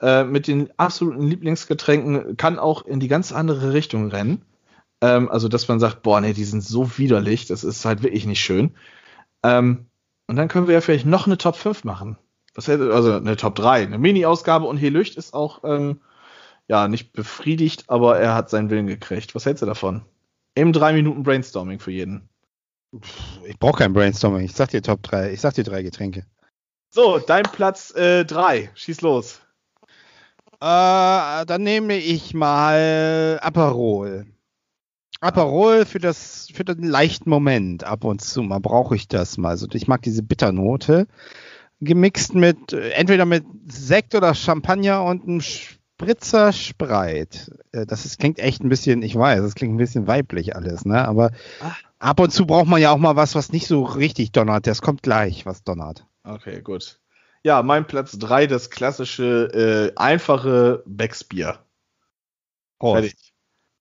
äh, 0.00 0.24
mit 0.24 0.46
den 0.46 0.70
absoluten 0.78 1.22
Lieblingsgetränken 1.22 2.36
kann 2.36 2.58
auch 2.58 2.84
in 2.84 3.00
die 3.00 3.08
ganz 3.08 3.32
andere 3.32 3.72
Richtung 3.72 4.10
rennen. 4.10 4.42
Ähm, 5.00 5.28
also, 5.30 5.48
dass 5.48 5.68
man 5.68 5.80
sagt, 5.80 6.02
boah, 6.02 6.20
nee, 6.20 6.32
die 6.32 6.44
sind 6.44 6.62
so 6.62 6.98
widerlich, 6.98 7.46
das 7.46 7.64
ist 7.64 7.84
halt 7.84 8.02
wirklich 8.02 8.26
nicht 8.26 8.40
schön. 8.40 8.74
Ähm, 9.42 9.86
und 10.28 10.36
dann 10.36 10.48
können 10.48 10.66
wir 10.66 10.74
ja 10.74 10.80
vielleicht 10.80 11.06
noch 11.06 11.26
eine 11.26 11.38
Top 11.38 11.56
5 11.56 11.84
machen. 11.84 12.16
Was 12.56 12.68
hätte, 12.68 12.92
also 12.92 13.14
eine 13.14 13.36
Top 13.36 13.54
3. 13.54 13.82
Eine 13.82 13.98
Mini-Ausgabe 13.98 14.66
und 14.66 14.78
Helücht 14.78 15.16
ist 15.16 15.34
auch, 15.34 15.62
ähm, 15.62 16.00
ja, 16.68 16.88
nicht 16.88 17.12
befriedigt, 17.12 17.84
aber 17.88 18.18
er 18.18 18.34
hat 18.34 18.50
seinen 18.50 18.70
Willen 18.70 18.86
gekriegt. 18.86 19.34
Was 19.34 19.46
hältst 19.46 19.62
du 19.62 19.66
davon? 19.66 20.02
Eben 20.56 20.72
drei 20.72 20.92
Minuten 20.92 21.22
Brainstorming 21.22 21.78
für 21.78 21.92
jeden. 21.92 22.28
Ich 23.44 23.58
brauche 23.58 23.78
kein 23.78 23.92
Brainstorming. 23.92 24.44
Ich 24.44 24.54
sag 24.54 24.70
dir 24.70 24.82
Top 24.82 25.02
3. 25.02 25.32
Ich 25.32 25.40
sag 25.40 25.54
dir 25.54 25.64
drei 25.64 25.82
Getränke. 25.82 26.24
So, 26.90 27.18
dein 27.18 27.42
Platz 27.44 27.92
3. 27.92 28.24
Äh, 28.58 28.68
Schieß 28.74 29.02
los. 29.02 29.42
Äh, 30.60 31.44
dann 31.44 31.62
nehme 31.62 31.98
ich 31.98 32.32
mal 32.32 33.38
Aperol. 33.42 34.26
Aperol 35.20 35.84
für 35.84 35.98
das 35.98 36.48
für 36.52 36.64
den 36.64 36.84
leichten 36.84 37.28
Moment 37.28 37.84
ab 37.84 38.04
und 38.04 38.22
zu 38.22 38.42
mal 38.42 38.60
brauche 38.60 38.96
ich 38.96 39.08
das 39.08 39.36
mal. 39.36 39.50
Also 39.50 39.66
ich 39.72 39.88
mag 39.88 40.02
diese 40.02 40.22
Bitternote 40.22 41.06
gemixt 41.80 42.34
mit 42.34 42.72
entweder 42.72 43.26
mit 43.26 43.44
Sekt 43.66 44.14
oder 44.14 44.34
Champagner 44.34 45.04
und 45.04 45.24
einem 45.24 45.40
Spritzer 45.40 46.52
Spreit. 46.52 47.50
Äh, 47.72 47.86
das 47.86 48.04
ist, 48.04 48.18
klingt 48.18 48.38
echt 48.38 48.62
ein 48.62 48.68
bisschen, 48.68 49.02
ich 49.02 49.16
weiß, 49.16 49.40
das 49.40 49.54
klingt 49.54 49.74
ein 49.74 49.78
bisschen 49.78 50.06
weiblich 50.06 50.56
alles, 50.56 50.84
ne? 50.84 51.06
Aber 51.06 51.30
Ach. 51.60 51.78
ab 51.98 52.20
und 52.20 52.32
zu 52.32 52.46
braucht 52.46 52.68
man 52.68 52.80
ja 52.80 52.90
auch 52.90 52.98
mal 52.98 53.16
was, 53.16 53.34
was 53.34 53.52
nicht 53.52 53.66
so 53.66 53.82
richtig 53.84 54.32
donnert. 54.32 54.66
Das 54.66 54.82
kommt 54.82 55.02
gleich, 55.02 55.46
was 55.46 55.64
donnert. 55.64 56.06
Okay, 56.24 56.60
gut. 56.60 57.00
Ja, 57.42 57.62
mein 57.62 57.86
Platz 57.86 58.18
3, 58.18 58.46
das 58.46 58.70
klassische, 58.70 59.92
äh, 59.94 59.96
einfache 59.96 60.82
Becksbier. 60.86 61.60
Fertig. 62.80 63.14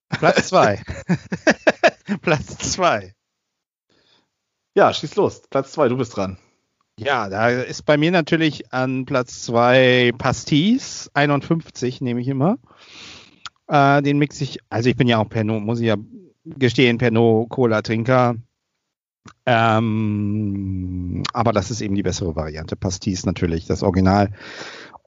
Platz 0.10 0.50
2. 0.50 0.82
Platz 2.22 2.58
2. 2.74 3.16
Ja, 4.76 4.94
schieß 4.94 5.16
los. 5.16 5.42
Platz 5.50 5.72
2, 5.72 5.88
du 5.90 5.98
bist 5.98 6.16
dran. 6.16 6.38
Ja, 6.98 7.28
da 7.28 7.50
ist 7.50 7.86
bei 7.86 7.98
mir 7.98 8.12
natürlich 8.12 8.72
an 8.72 9.06
Platz 9.06 9.44
2 9.44 10.14
Pastis, 10.18 11.12
51 11.14 12.00
nehme 12.00 12.22
ich 12.22 12.28
immer. 12.30 12.58
Äh, 13.68 14.02
den 14.02 14.18
mix 14.18 14.40
ich, 14.40 14.60
also 14.70 14.90
ich 14.90 14.96
bin 14.96 15.08
ja 15.10 15.18
auch 15.18 15.28
Pernod, 15.28 15.62
muss 15.62 15.82
ich 15.82 15.88
ja 15.88 15.98
gestehen, 16.46 16.98
Pernod 16.98 17.50
Cola 17.50 17.82
Trinker. 17.82 18.36
Ähm, 19.46 21.24
aber 21.34 21.52
das 21.52 21.70
ist 21.70 21.82
eben 21.82 21.96
die 21.96 22.04
bessere 22.04 22.36
Variante. 22.36 22.78
Pastis 22.78 23.26
natürlich, 23.26 23.66
das 23.66 23.84
Original. 23.84 24.32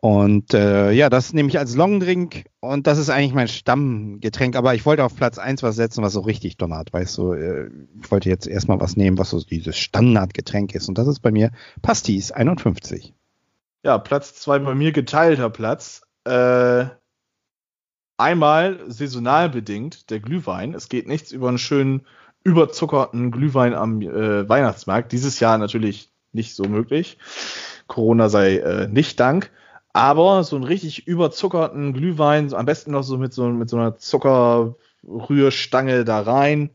Und 0.01 0.55
äh, 0.55 0.93
ja, 0.93 1.11
das 1.11 1.33
nehme 1.33 1.49
ich 1.49 1.59
als 1.59 1.75
Longdrink 1.75 2.45
und 2.61 2.87
das 2.87 2.99
ist 2.99 3.11
eigentlich 3.11 3.35
mein 3.35 3.49
Stammgetränk. 3.49 4.55
Aber 4.55 4.75
ich 4.75 4.87
wollte 4.87 5.05
auf 5.05 5.17
Platz 5.17 5.39
eins 5.39 5.63
was 5.65 5.75
setzen, 5.75 6.05
was 6.05 6.13
so 6.13 6.21
richtig 6.21 6.57
donnert. 6.57 6.93
Weißt 6.93 7.19
du, 7.19 7.33
äh, 7.33 7.69
ich 8.01 8.11
wollte 8.11 8.29
jetzt 8.29 8.47
erstmal 8.47 8.81
was 8.81 8.97
nehmen, 8.97 9.19
was 9.19 9.31
so 9.31 9.41
dieses 9.41 9.77
Standardgetränk 9.77 10.75
ist. 10.75 10.89
Und 10.89 10.99
das 10.99 11.09
ist 11.09 11.21
bei 11.21 11.33
mir 11.33 11.51
Pastis 11.83 12.31
51. 12.31 13.13
Ja, 13.83 13.99
Platz 13.99 14.35
zwei 14.35 14.61
bei 14.61 14.75
mir 14.75 14.93
geteilter 14.93 15.51
Platz. 15.51 16.03
Äh, 16.25 16.87
einmal 18.17 18.81
saisonal 18.87 19.49
bedingt 19.49 20.11
der 20.11 20.21
Glühwein. 20.21 20.75
Es 20.75 20.89
geht 20.89 21.09
nichts 21.09 21.33
über 21.33 21.49
einen 21.49 21.59
schönen 21.59 22.07
überzuckerten 22.45 23.33
Glühwein 23.33 23.75
am 23.75 24.01
äh, 24.01 24.49
Weihnachtsmarkt. 24.49 25.11
Dieses 25.11 25.41
Jahr 25.41 25.59
natürlich 25.59 26.13
nicht 26.33 26.55
so 26.55 26.65
möglich. 26.65 27.19
Corona 27.89 28.29
sei 28.29 28.59
äh, 28.59 28.89
nicht 28.89 29.19
Dank. 29.19 29.51
Aber 29.99 30.45
so 30.45 30.55
einen 30.55 30.65
richtig 30.65 31.09
überzuckerten 31.09 31.93
Glühwein, 31.93 32.55
am 32.55 32.67
besten 32.67 32.93
noch 32.93 33.03
so 33.03 33.19
mit 33.19 33.33
so, 33.33 33.49
mit 33.49 33.69
so 33.69 33.77
einer 33.77 33.97
Zuckerrührstange 33.97 36.05
da 36.05 36.21
rein. 36.21 36.71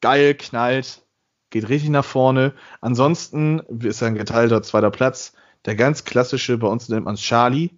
Geil, 0.00 0.34
knallt, 0.34 1.02
geht 1.50 1.68
richtig 1.68 1.90
nach 1.90 2.04
vorne. 2.04 2.54
Ansonsten 2.80 3.58
ist 3.80 4.02
ein 4.02 4.14
geteilter 4.14 4.62
zweiter 4.62 4.90
Platz. 4.90 5.34
Der 5.66 5.74
ganz 5.74 6.04
klassische, 6.04 6.56
bei 6.56 6.68
uns 6.68 6.88
nennt 6.88 7.04
man 7.04 7.14
es 7.14 7.20
Charlie. 7.20 7.70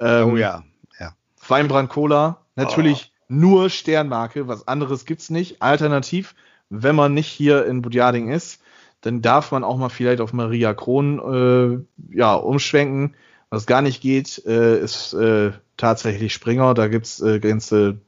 Ähm, 0.00 0.32
oh 0.32 0.36
ja, 0.36 0.62
ja. 0.98 1.14
Weinbrand 1.46 1.90
Cola. 1.90 2.38
Natürlich 2.54 3.12
oh. 3.12 3.24
nur 3.28 3.68
Sternmarke, 3.68 4.48
was 4.48 4.66
anderes 4.66 5.04
gibt's 5.04 5.28
nicht. 5.28 5.60
Alternativ 5.60 6.34
wenn 6.70 6.96
man 6.96 7.14
nicht 7.14 7.28
hier 7.28 7.66
in 7.66 7.82
Budjading 7.82 8.30
ist, 8.30 8.60
dann 9.00 9.22
darf 9.22 9.52
man 9.52 9.64
auch 9.64 9.76
mal 9.76 9.88
vielleicht 9.88 10.20
auf 10.20 10.32
Maria 10.32 10.74
Kron 10.74 11.86
äh, 12.12 12.16
ja, 12.16 12.34
umschwenken. 12.34 13.14
Was 13.50 13.66
gar 13.66 13.82
nicht 13.82 14.00
geht, 14.00 14.44
äh, 14.46 14.78
ist 14.80 15.12
äh, 15.14 15.52
tatsächlich 15.76 16.32
Springer. 16.32 16.74
Da 16.74 16.88
gibt's 16.88 17.20
äh, 17.20 17.38
ganze 17.38 18.00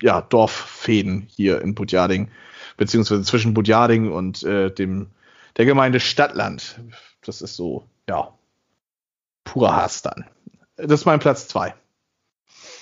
ja, 0.00 0.20
Dorffäden 0.20 1.26
hier 1.28 1.62
in 1.62 1.74
Budjading, 1.74 2.30
beziehungsweise 2.76 3.22
zwischen 3.22 3.54
Budjading 3.54 4.12
und 4.12 4.42
äh, 4.42 4.70
dem 4.70 5.08
der 5.56 5.64
Gemeinde 5.64 6.00
Stadtland. 6.00 6.80
Das 7.22 7.40
ist 7.40 7.56
so, 7.56 7.86
ja, 8.08 8.34
purer 9.44 9.76
Hass 9.76 10.02
dann. 10.02 10.26
Das 10.76 11.00
ist 11.00 11.06
mein 11.06 11.20
Platz 11.20 11.48
zwei. 11.48 11.74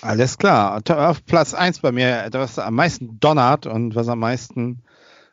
Alles 0.01 0.37
klar. 0.37 0.81
Auf 0.87 1.25
Platz 1.25 1.53
eins 1.53 1.79
bei 1.79 1.91
mir, 1.91 2.27
was 2.31 2.59
am 2.59 2.75
meisten 2.75 3.19
donnert 3.19 3.65
und 3.65 3.95
was 3.95 4.07
am 4.07 4.19
meisten 4.19 4.83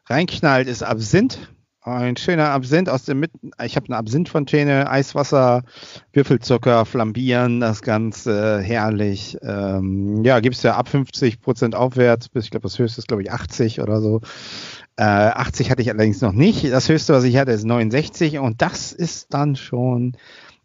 reinknallt, 0.06 0.68
ist 0.68 0.82
Absinth. 0.82 1.38
Ein 1.84 2.16
schöner 2.16 2.50
Absinth 2.50 2.88
aus 2.88 3.04
dem 3.04 3.18
Mitten. 3.18 3.50
Ich 3.64 3.74
habe 3.74 3.86
eine 3.88 3.96
Absinthfontäne, 3.96 4.88
Eiswasser, 4.88 5.64
Würfelzucker, 6.12 6.84
flambieren, 6.84 7.58
das 7.58 7.82
Ganze 7.82 8.60
herrlich. 8.60 9.36
Ähm, 9.42 10.22
ja, 10.24 10.38
gibt 10.38 10.54
es 10.54 10.62
ja 10.62 10.76
ab 10.76 10.88
50 10.88 11.40
Prozent 11.40 11.74
aufwärts, 11.74 12.28
bis 12.28 12.44
ich 12.44 12.50
glaube, 12.52 12.64
das 12.64 12.78
höchste 12.78 13.00
ist, 13.00 13.08
glaube 13.08 13.22
ich, 13.22 13.32
80 13.32 13.80
oder 13.80 14.00
so. 14.00 14.20
Äh, 14.96 15.02
80 15.02 15.72
hatte 15.72 15.82
ich 15.82 15.90
allerdings 15.90 16.20
noch 16.20 16.32
nicht. 16.32 16.70
Das 16.70 16.88
höchste, 16.88 17.14
was 17.14 17.24
ich 17.24 17.36
hatte, 17.36 17.50
ist 17.50 17.64
69 17.64 18.38
und 18.38 18.62
das 18.62 18.92
ist 18.92 19.34
dann 19.34 19.56
schon 19.56 20.16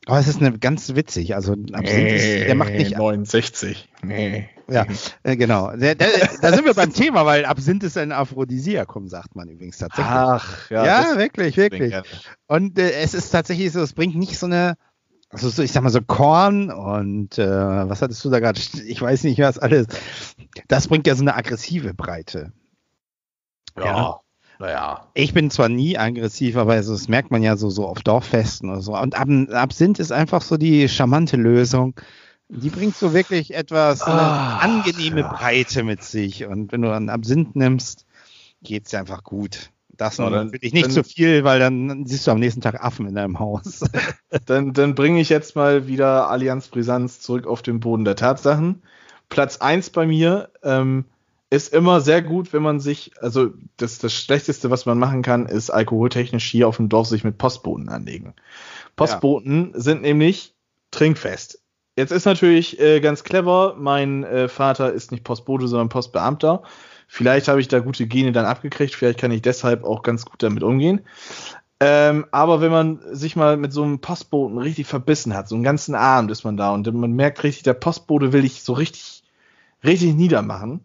aber 0.08 0.20
es 0.20 0.28
ist 0.30 0.40
eine 0.40 0.58
ganz 0.58 0.96
witzig. 0.96 1.36
Also 1.36 1.52
Absinth 1.52 1.86
nee, 1.86 2.40
ist, 2.40 2.48
der 2.48 2.56
macht 2.56 2.72
nicht 2.72 2.98
69. 2.98 3.90
Nee. 4.04 4.48
Ja, 4.70 4.86
äh, 5.24 5.38
genau. 5.38 5.76
Der, 5.76 5.96
da 5.96 6.54
sind 6.54 6.66
wir 6.66 6.74
beim 6.74 6.94
Thema, 6.94 7.26
weil 7.26 7.46
Absinth 7.46 7.84
ist 7.84 7.98
ein 7.98 8.12
Aphrodisiakum, 8.12 9.08
sagt 9.08 9.36
man 9.36 9.48
übrigens 9.48 9.78
tatsächlich. 9.78 10.14
Ach, 10.14 10.70
ja. 10.70 10.86
Ja, 10.86 11.18
wirklich, 11.18 11.58
wirklich. 11.58 11.96
Und 12.48 12.78
äh, 12.78 12.92
es 12.92 13.14
ist 13.14 13.30
tatsächlich 13.30 13.72
so, 13.72 13.82
es 13.82 13.94
bringt 13.94 14.16
nicht 14.16 14.38
so 14.38 14.46
eine, 14.46 14.76
also 15.30 15.50
so, 15.50 15.64
ich 15.64 15.72
sag 15.72 15.84
mal 15.84 15.90
so 15.90 16.02
Korn 16.02 16.70
und 16.70 17.38
äh, 17.38 17.48
was 17.48 18.02
hattest 18.02 18.24
du 18.26 18.30
da 18.30 18.40
gerade? 18.40 18.60
Ich 18.86 19.02
weiß 19.02 19.24
nicht, 19.24 19.40
was 19.40 19.58
alles. 19.58 19.88
Das 20.68 20.88
bringt 20.88 21.08
ja 21.08 21.16
so 21.16 21.24
eine 21.24 21.36
aggressive 21.36 21.94
Breite. 21.94 22.52
ja. 23.78 23.86
ja. 23.86 24.20
Naja. 24.60 25.08
Ich 25.14 25.34
bin 25.34 25.52
zwar 25.52 25.70
nie 25.70 25.98
aggressiv, 25.98 26.58
aber 26.58 26.74
also, 26.74 26.94
das 26.94 27.08
merkt 27.08 27.30
man 27.30 27.44
ja 27.44 27.58
so, 27.58 27.70
so 27.70 27.86
auf 27.86 28.02
Dorffesten 28.02 28.70
oder 28.70 28.82
so. 28.82 28.98
Und 28.98 29.16
Ab 29.16 29.28
Absinth 29.52 30.00
ist 30.00 30.12
einfach 30.12 30.42
so 30.42 30.58
die 30.58 30.90
charmante 30.90 31.38
Lösung. 31.38 31.94
Die 32.50 32.70
bringt 32.70 32.96
so 32.96 33.14
wirklich 33.14 33.54
etwas 33.54 34.04
eine 34.04 34.14
Ah, 34.22 34.58
angenehme 34.60 35.22
ja. 35.22 35.28
Breite 35.28 35.84
mit 35.84 36.04
sich. 36.04 36.46
Und 36.46 36.72
wenn 36.72 36.82
du 36.82 36.92
einen 36.94 37.10
Absinth 37.10 37.56
nimmst, 37.56 38.06
geht's 38.64 38.92
dir 38.92 39.00
einfach 39.00 39.24
gut. 39.24 39.72
Das 39.90 40.18
Ja, 40.18 40.26
nur 40.30 40.32
dann- 40.38 40.54
wirklich 40.54 40.74
nicht 40.74 40.92
zu 40.92 41.04
viel, 41.04 41.44
weil 41.44 41.60
dann 41.60 42.06
siehst 42.06 42.26
du 42.28 42.32
am 42.32 42.40
nächsten 42.40 42.62
Tag 42.62 42.84
Affen 42.84 43.08
in 43.08 43.16
deinem 43.16 43.40
Haus. 43.40 43.82
Dann, 44.46 44.74
dann 44.74 44.94
bringe 44.94 45.20
ich 45.22 45.30
jetzt 45.30 45.56
mal 45.56 45.88
wieder 45.88 46.30
Allianz 46.30 46.68
Brisanz 46.68 47.20
zurück 47.22 47.48
auf 47.48 47.62
den 47.62 47.80
Boden 47.80 48.06
der 48.06 48.16
Tatsachen. 48.16 48.84
Platz 49.30 49.58
1 49.58 49.90
bei 49.90 50.06
mir 50.06 50.52
ähm, 50.64 51.06
ist 51.50 51.74
immer 51.74 52.00
sehr 52.02 52.22
gut, 52.22 52.54
wenn 52.54 52.62
man 52.62 52.80
sich, 52.80 53.12
also 53.22 53.52
das, 53.78 53.98
das 54.00 54.14
Schlechteste, 54.14 54.70
was 54.70 54.86
man 54.86 55.00
machen 55.00 55.22
kann, 55.22 55.48
ist 55.48 55.70
alkoholtechnisch 55.70 56.46
hier 56.46 56.68
auf 56.68 56.78
dem 56.78 56.90
Dorf 56.90 57.08
sich 57.08 57.24
mit 57.24 57.38
Postboten 57.38 57.90
anlegen. 57.90 58.36
Postboten 58.96 59.72
sind 59.76 60.02
nämlich 60.02 60.54
trinkfest. 60.92 61.62
Jetzt 61.98 62.12
ist 62.12 62.26
natürlich 62.26 62.80
äh, 62.80 63.00
ganz 63.00 63.24
clever, 63.24 63.76
mein 63.78 64.24
äh, 64.24 64.48
Vater 64.48 64.94
ist 64.94 65.12
nicht 65.12 65.24
Postbote, 65.24 65.68
sondern 65.68 65.90
Postbeamter. 65.90 66.62
Vielleicht 67.08 67.48
habe 67.48 67.60
ich 67.60 67.68
da 67.68 67.80
gute 67.80 68.06
Gene 68.06 68.32
dann 68.32 68.46
abgekriegt, 68.46 68.94
vielleicht 68.94 69.20
kann 69.20 69.32
ich 69.32 69.42
deshalb 69.42 69.84
auch 69.84 70.04
ganz 70.04 70.24
gut 70.24 70.44
damit 70.44 70.62
umgehen. 70.62 71.02
Ähm, 71.80 72.26
aber 72.32 72.62
wenn 72.62 72.72
man 72.72 73.00
sich 73.12 73.36
mal 73.36 73.58
mit 73.58 73.74
so 73.74 73.82
einem 73.82 74.00
Postboten 74.00 74.60
richtig 74.60 74.86
verbissen 74.86 75.34
hat, 75.34 75.50
so 75.50 75.56
einen 75.56 75.64
ganzen 75.64 75.96
Abend 75.96 76.30
ist 76.30 76.44
man 76.44 76.56
da 76.56 76.72
und 76.72 76.92
man 76.94 77.14
merkt 77.14 77.44
richtig, 77.44 77.64
der 77.64 77.74
Postbote 77.74 78.32
will 78.32 78.44
dich 78.44 78.62
so 78.62 78.74
richtig, 78.74 79.24
richtig 79.84 80.14
niedermachen, 80.14 80.82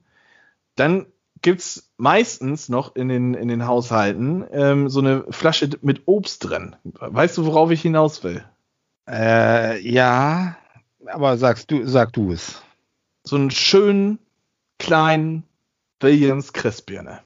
dann 0.77 1.07
gibt's 1.43 1.91
meistens 1.99 2.71
noch 2.71 2.97
in 2.97 3.09
den, 3.09 3.35
in 3.35 3.49
den 3.49 3.67
Haushalten 3.67 4.45
ähm, 4.51 4.89
so 4.89 5.01
eine 5.01 5.25
Flasche 5.29 5.69
mit 5.83 6.03
Obst 6.07 6.49
drin. 6.49 6.77
Weißt 6.85 7.37
du, 7.37 7.45
worauf 7.45 7.71
ich 7.71 7.83
hinaus 7.83 8.25
will? 8.25 8.45
äh, 9.09 9.79
ja, 9.81 10.57
aber 11.07 11.39
sagst 11.39 11.71
du, 11.71 11.87
sag 11.87 12.13
du 12.13 12.33
es. 12.33 12.63
So 13.25 13.37
einen 13.37 13.51
schönen, 13.51 14.19
kleinen 14.79 15.45
Williams 16.01 16.53
Christbirne. 16.53 17.21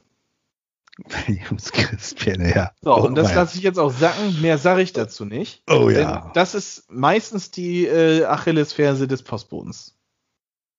Williams 1.26 1.72
Christbierne, 1.72 2.54
ja. 2.54 2.72
So, 2.80 2.94
und 2.94 3.16
das 3.16 3.34
lasse 3.34 3.58
ich 3.58 3.62
jetzt 3.62 3.78
auch 3.78 3.90
sacken. 3.92 4.40
Mehr 4.40 4.58
sage 4.58 4.82
ich 4.82 4.92
dazu 4.92 5.24
nicht. 5.24 5.62
Oh 5.68 5.90
ja. 5.90 6.30
das 6.34 6.54
ist 6.54 6.90
meistens 6.90 7.50
die 7.50 7.86
äh, 7.86 8.24
Achillesferse 8.24 9.06
des 9.06 9.22
Postbodens. 9.22 9.94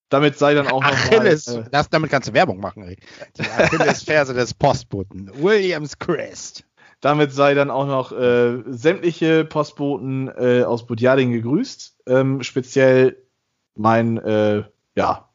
Damit 0.09 0.37
sei 0.37 0.53
dann 0.53 0.67
auch 0.67 0.81
noch 0.81 0.89
Achilles, 0.89 1.47
Mal, 1.47 1.63
äh, 1.63 1.69
das, 1.69 1.89
damit 1.89 2.09
kannst 2.09 2.29
du 2.29 2.33
Werbung 2.33 2.59
machen, 2.59 2.83
ey. 2.83 2.97
Die 3.37 3.41
Achillesferse 3.57 4.33
des 4.33 4.53
Postboten. 4.53 5.29
Williams 5.35 5.99
Crest. 5.99 6.63
Damit 7.01 7.31
sei 7.31 7.53
dann 7.53 7.69
auch 7.69 7.85
noch 7.85 8.11
äh, 8.11 8.63
sämtliche 8.67 9.45
Postboten 9.45 10.29
äh, 10.29 10.63
aus 10.63 10.87
Budjading 10.87 11.31
gegrüßt. 11.31 11.97
Ähm, 12.07 12.43
speziell 12.43 13.17
mein 13.75 14.17
äh, 14.17 14.63
ja, 14.95 15.29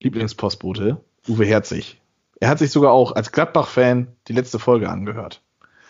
Lieblingspostbote, 0.00 1.00
Uwe 1.28 1.44
Herzig. 1.44 2.00
Er 2.40 2.48
hat 2.48 2.60
sich 2.60 2.70
sogar 2.70 2.92
auch 2.92 3.12
als 3.12 3.32
Gladbach-Fan 3.32 4.06
die 4.28 4.32
letzte 4.32 4.60
Folge 4.60 4.88
angehört. 4.88 5.42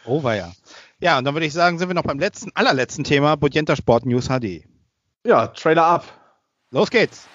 Oh, 0.07 0.23
war 0.23 0.35
ja. 0.35 0.53
Ja, 1.01 1.19
und 1.19 1.25
dann 1.25 1.35
würde 1.35 1.47
ich 1.47 1.53
sagen, 1.53 1.79
sind 1.79 1.89
wir 1.89 1.95
noch 1.95 2.03
beim 2.03 2.19
letzten, 2.19 2.51
allerletzten 2.55 3.05
Thema, 3.05 3.37
Bodienta 3.37 3.77
Sport 3.77 4.07
News 4.07 4.29
HD. 4.29 4.65
Ja, 5.25 5.49
Trailer 5.49 5.85
ab. 5.85 6.05
Los 6.71 6.91
geht's. 6.91 7.29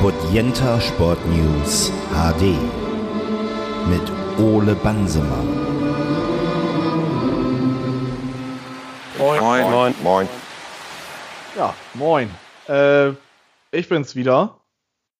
Bodienta 0.00 0.80
Sport 0.80 1.18
News 1.26 1.90
HD 2.12 2.56
mit 3.88 4.02
Ole 4.38 4.76
Bansemann. 4.76 5.48
Moin. 9.18 9.40
Moin. 9.40 9.94
Moin. 10.04 10.28
Ja, 11.56 11.74
moin. 11.94 12.30
Äh, 12.68 13.08
ich 13.72 13.88
bin's 13.88 14.14
wieder. 14.14 14.60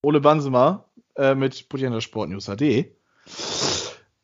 Ole 0.03 0.21
Bansemer 0.21 0.85
äh, 1.17 1.35
mit 1.35 1.69
Budjender 1.69 2.01
Sport 2.01 2.31
News 2.31 2.47
HD. 2.47 2.63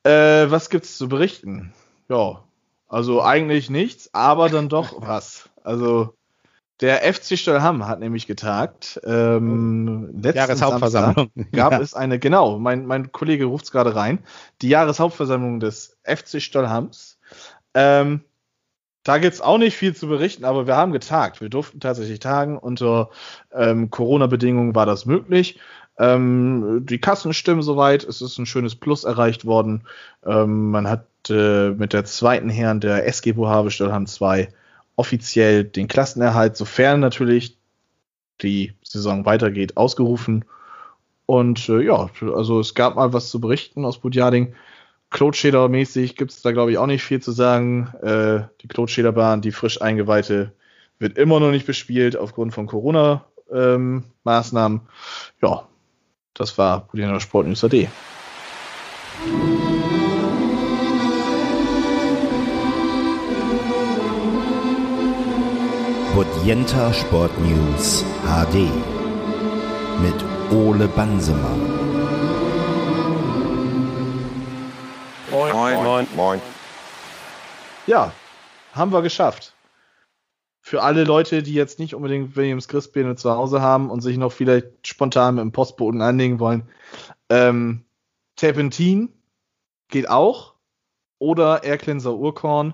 Äh, 0.05 0.51
was 0.51 0.71
gibt's 0.71 0.97
zu 0.97 1.09
berichten? 1.09 1.75
Ja, 2.09 2.45
also 2.87 3.23
eigentlich 3.23 3.71
nichts, 3.71 4.09
aber 4.13 4.49
dann 4.51 4.69
doch 4.69 4.95
was. 5.01 5.51
Also 5.65 6.15
der 6.81 7.03
FC 7.13 7.39
Stollham 7.39 7.87
hat 7.87 8.01
nämlich 8.01 8.27
getagt. 8.27 9.01
Ähm, 9.05 10.11
letzten 10.21 10.39
Jahreshauptversammlung. 10.39 11.31
Samstag 11.35 11.53
gab 11.53 11.73
Ja. 11.73 11.81
es 11.81 11.95
eine, 11.95 12.19
genau, 12.19 12.59
mein, 12.59 12.87
mein 12.87 13.13
Kollege 13.13 13.45
ruft's 13.45 13.71
gerade 13.71 13.95
rein, 13.95 14.19
die 14.61 14.69
Jahreshauptversammlung 14.69 15.61
des 15.61 15.97
FC 16.05 16.43
Stollhams. 16.43 17.19
Ähm, 17.75 18.23
da 19.05 19.19
gibt's 19.19 19.41
auch 19.41 19.59
nicht 19.59 19.77
viel 19.77 19.95
zu 19.95 20.09
berichten, 20.09 20.45
aber 20.45 20.67
wir 20.67 20.77
haben 20.77 20.93
getagt. 20.93 21.41
Wir 21.41 21.51
durften 21.51 21.79
tatsächlich 21.79 22.21
tagen. 22.21 22.57
Unter 22.59 23.11
ähm, 23.53 23.91
Corona-Bedingungen 23.91 24.75
war 24.75 24.87
das 24.87 25.05
möglich. 25.07 25.61
Ähm, 25.99 26.87
die 26.89 26.99
Kassen 26.99 27.35
stimmen 27.35 27.63
soweit. 27.63 28.03
Es 28.03 28.23
ist 28.23 28.39
ein 28.39 28.47
schönes 28.47 28.75
Plus 28.75 29.05
erreicht 29.05 29.45
worden. 29.45 29.87
Ähm, 30.27 30.71
man 30.71 30.89
hat 30.89 31.07
äh, 31.29 31.71
mit 31.71 31.93
der 31.93 32.05
zweiten 32.05 32.49
Herren 32.49 32.81
der 32.81 33.07
SG 33.07 33.33
Bohave 33.33 33.71
Stollham 33.71 34.07
2 34.07 34.49
offiziell 34.97 35.65
den 35.65 35.89
Klassenerhalt, 35.89 36.57
sofern 36.57 37.01
natürlich 37.01 37.59
die 38.43 38.75
Saison 38.83 39.25
weitergeht, 39.25 39.77
ausgerufen. 39.77 40.45
Und 41.27 41.69
äh, 41.69 41.83
ja, 41.83 42.11
also 42.35 42.61
es 42.61 42.75
gab 42.75 42.97
mal 42.97 43.13
was 43.13 43.31
zu 43.31 43.41
berichten 43.41 43.85
aus 43.85 43.99
Budjading. 43.99 44.55
Klotscheder-mäßig 45.11 46.17
gibt 46.17 46.33
es 46.33 46.43
da, 46.43 46.51
glaube 46.53 46.73
ich, 46.73 46.79
auch 46.79 46.87
nicht 46.87 47.05
viel 47.05 47.23
zu 47.23 47.33
sagen. 47.33 47.93
Äh, 48.03 48.43
die 48.63 48.69
Klotschederbahn, 48.69 49.41
die 49.41 49.53
frisch 49.53 49.81
eingeweihte, 49.81 50.53
wird 50.99 51.17
immer 51.19 51.41
noch 51.41 51.51
nicht 51.51 51.67
bespielt 51.67 52.17
aufgrund 52.17 52.55
von 52.55 52.67
Corona-Maßnahmen. 52.67 54.81
ja, 55.41 55.69
das 56.35 56.59
war 56.59 56.89
Budjading 56.89 57.21
Sport 57.21 57.47
News 57.47 57.65
AD. 57.65 57.89
Bodienta 66.15 66.93
Sport 66.93 67.33
News 67.41 68.05
HD 68.23 68.71
mit 70.01 70.15
Ole 70.53 70.87
Bansemann. 70.87 71.61
Moin. 75.33 75.83
Moin. 75.83 76.07
Moin. 76.15 76.41
Ja, 77.89 78.13
haben 78.73 78.93
wir 78.93 79.03
geschafft. 79.03 79.55
Für 80.61 80.83
alle 80.85 81.03
Leute, 81.03 81.43
die 81.43 81.53
jetzt 81.53 81.81
nicht 81.81 81.97
unbedingt 81.97 82.37
Williams 82.37 82.69
Christbeene 82.69 83.17
zu 83.17 83.33
Hause 83.33 83.61
haben 83.61 83.91
und 83.91 84.01
sich 84.01 84.17
noch 84.17 84.31
vielleicht 84.31 84.87
spontan 84.87 85.35
mit 85.35 85.43
dem 85.43 85.51
Postboten 85.51 86.01
anlegen 86.01 86.39
wollen, 86.39 86.69
ähm, 87.29 87.85
Terpentin 88.37 89.13
geht 89.89 90.09
auch 90.09 90.55
oder 91.19 91.65
Aircleanser 91.65 92.15
Urkorn. 92.15 92.73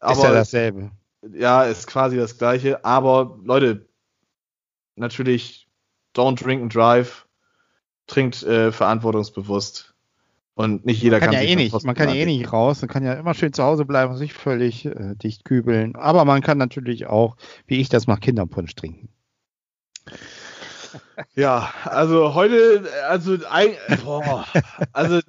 Aber 0.00 0.12
ist 0.14 0.24
ja 0.24 0.32
dasselbe. 0.32 0.90
Ja, 1.32 1.64
ist 1.64 1.86
quasi 1.86 2.16
das 2.16 2.38
gleiche. 2.38 2.84
Aber 2.84 3.38
Leute, 3.44 3.88
natürlich, 4.96 5.68
don't 6.14 6.42
drink 6.42 6.62
and 6.62 6.74
drive. 6.74 7.26
Trinkt 8.06 8.42
äh, 8.42 8.72
verantwortungsbewusst. 8.72 9.94
Und 10.54 10.84
nicht 10.84 11.00
jeder 11.02 11.18
Man 11.18 11.26
kann 11.26 11.32
ja 11.32 11.40
sich 11.40 11.50
eh 11.50 11.56
nicht, 11.56 11.84
man 11.84 11.94
kann 11.94 12.08
ja 12.08 12.14
eh 12.14 12.26
nicht 12.26 12.52
raus, 12.52 12.82
man 12.82 12.90
kann 12.90 13.04
ja 13.04 13.14
immer 13.14 13.32
schön 13.32 13.54
zu 13.54 13.62
Hause 13.62 13.86
bleiben 13.86 14.12
und 14.12 14.18
sich 14.18 14.34
völlig 14.34 14.84
äh, 14.84 15.14
dicht 15.14 15.44
kübeln. 15.44 15.96
Aber 15.96 16.26
man 16.26 16.42
kann 16.42 16.58
natürlich 16.58 17.06
auch, 17.06 17.36
wie 17.66 17.80
ich 17.80 17.88
das 17.88 18.06
mache, 18.06 18.20
Kinderpunsch 18.20 18.74
trinken. 18.74 19.08
Ja, 21.34 21.72
also 21.84 22.34
heute, 22.34 22.84
also, 23.08 23.38
ein, 23.48 23.70
boah, 24.04 24.44
also 24.92 25.20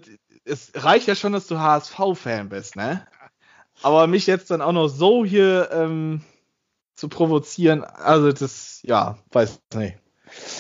es 0.43 0.71
reicht 0.75 1.07
ja 1.07 1.15
schon, 1.15 1.31
dass 1.31 1.47
du 1.47 1.57
HSV-Fan 1.57 2.49
bist, 2.49 2.75
ne? 2.75 3.07
Aber 3.83 4.07
mich 4.07 4.27
jetzt 4.27 4.49
dann 4.49 4.61
auch 4.61 4.71
noch 4.71 4.87
so 4.87 5.23
hier 5.23 5.69
ähm, 5.71 6.21
zu 6.95 7.09
provozieren, 7.09 7.83
also 7.83 8.31
das, 8.31 8.79
ja, 8.83 9.17
weiß 9.31 9.59
nicht. 9.75 9.97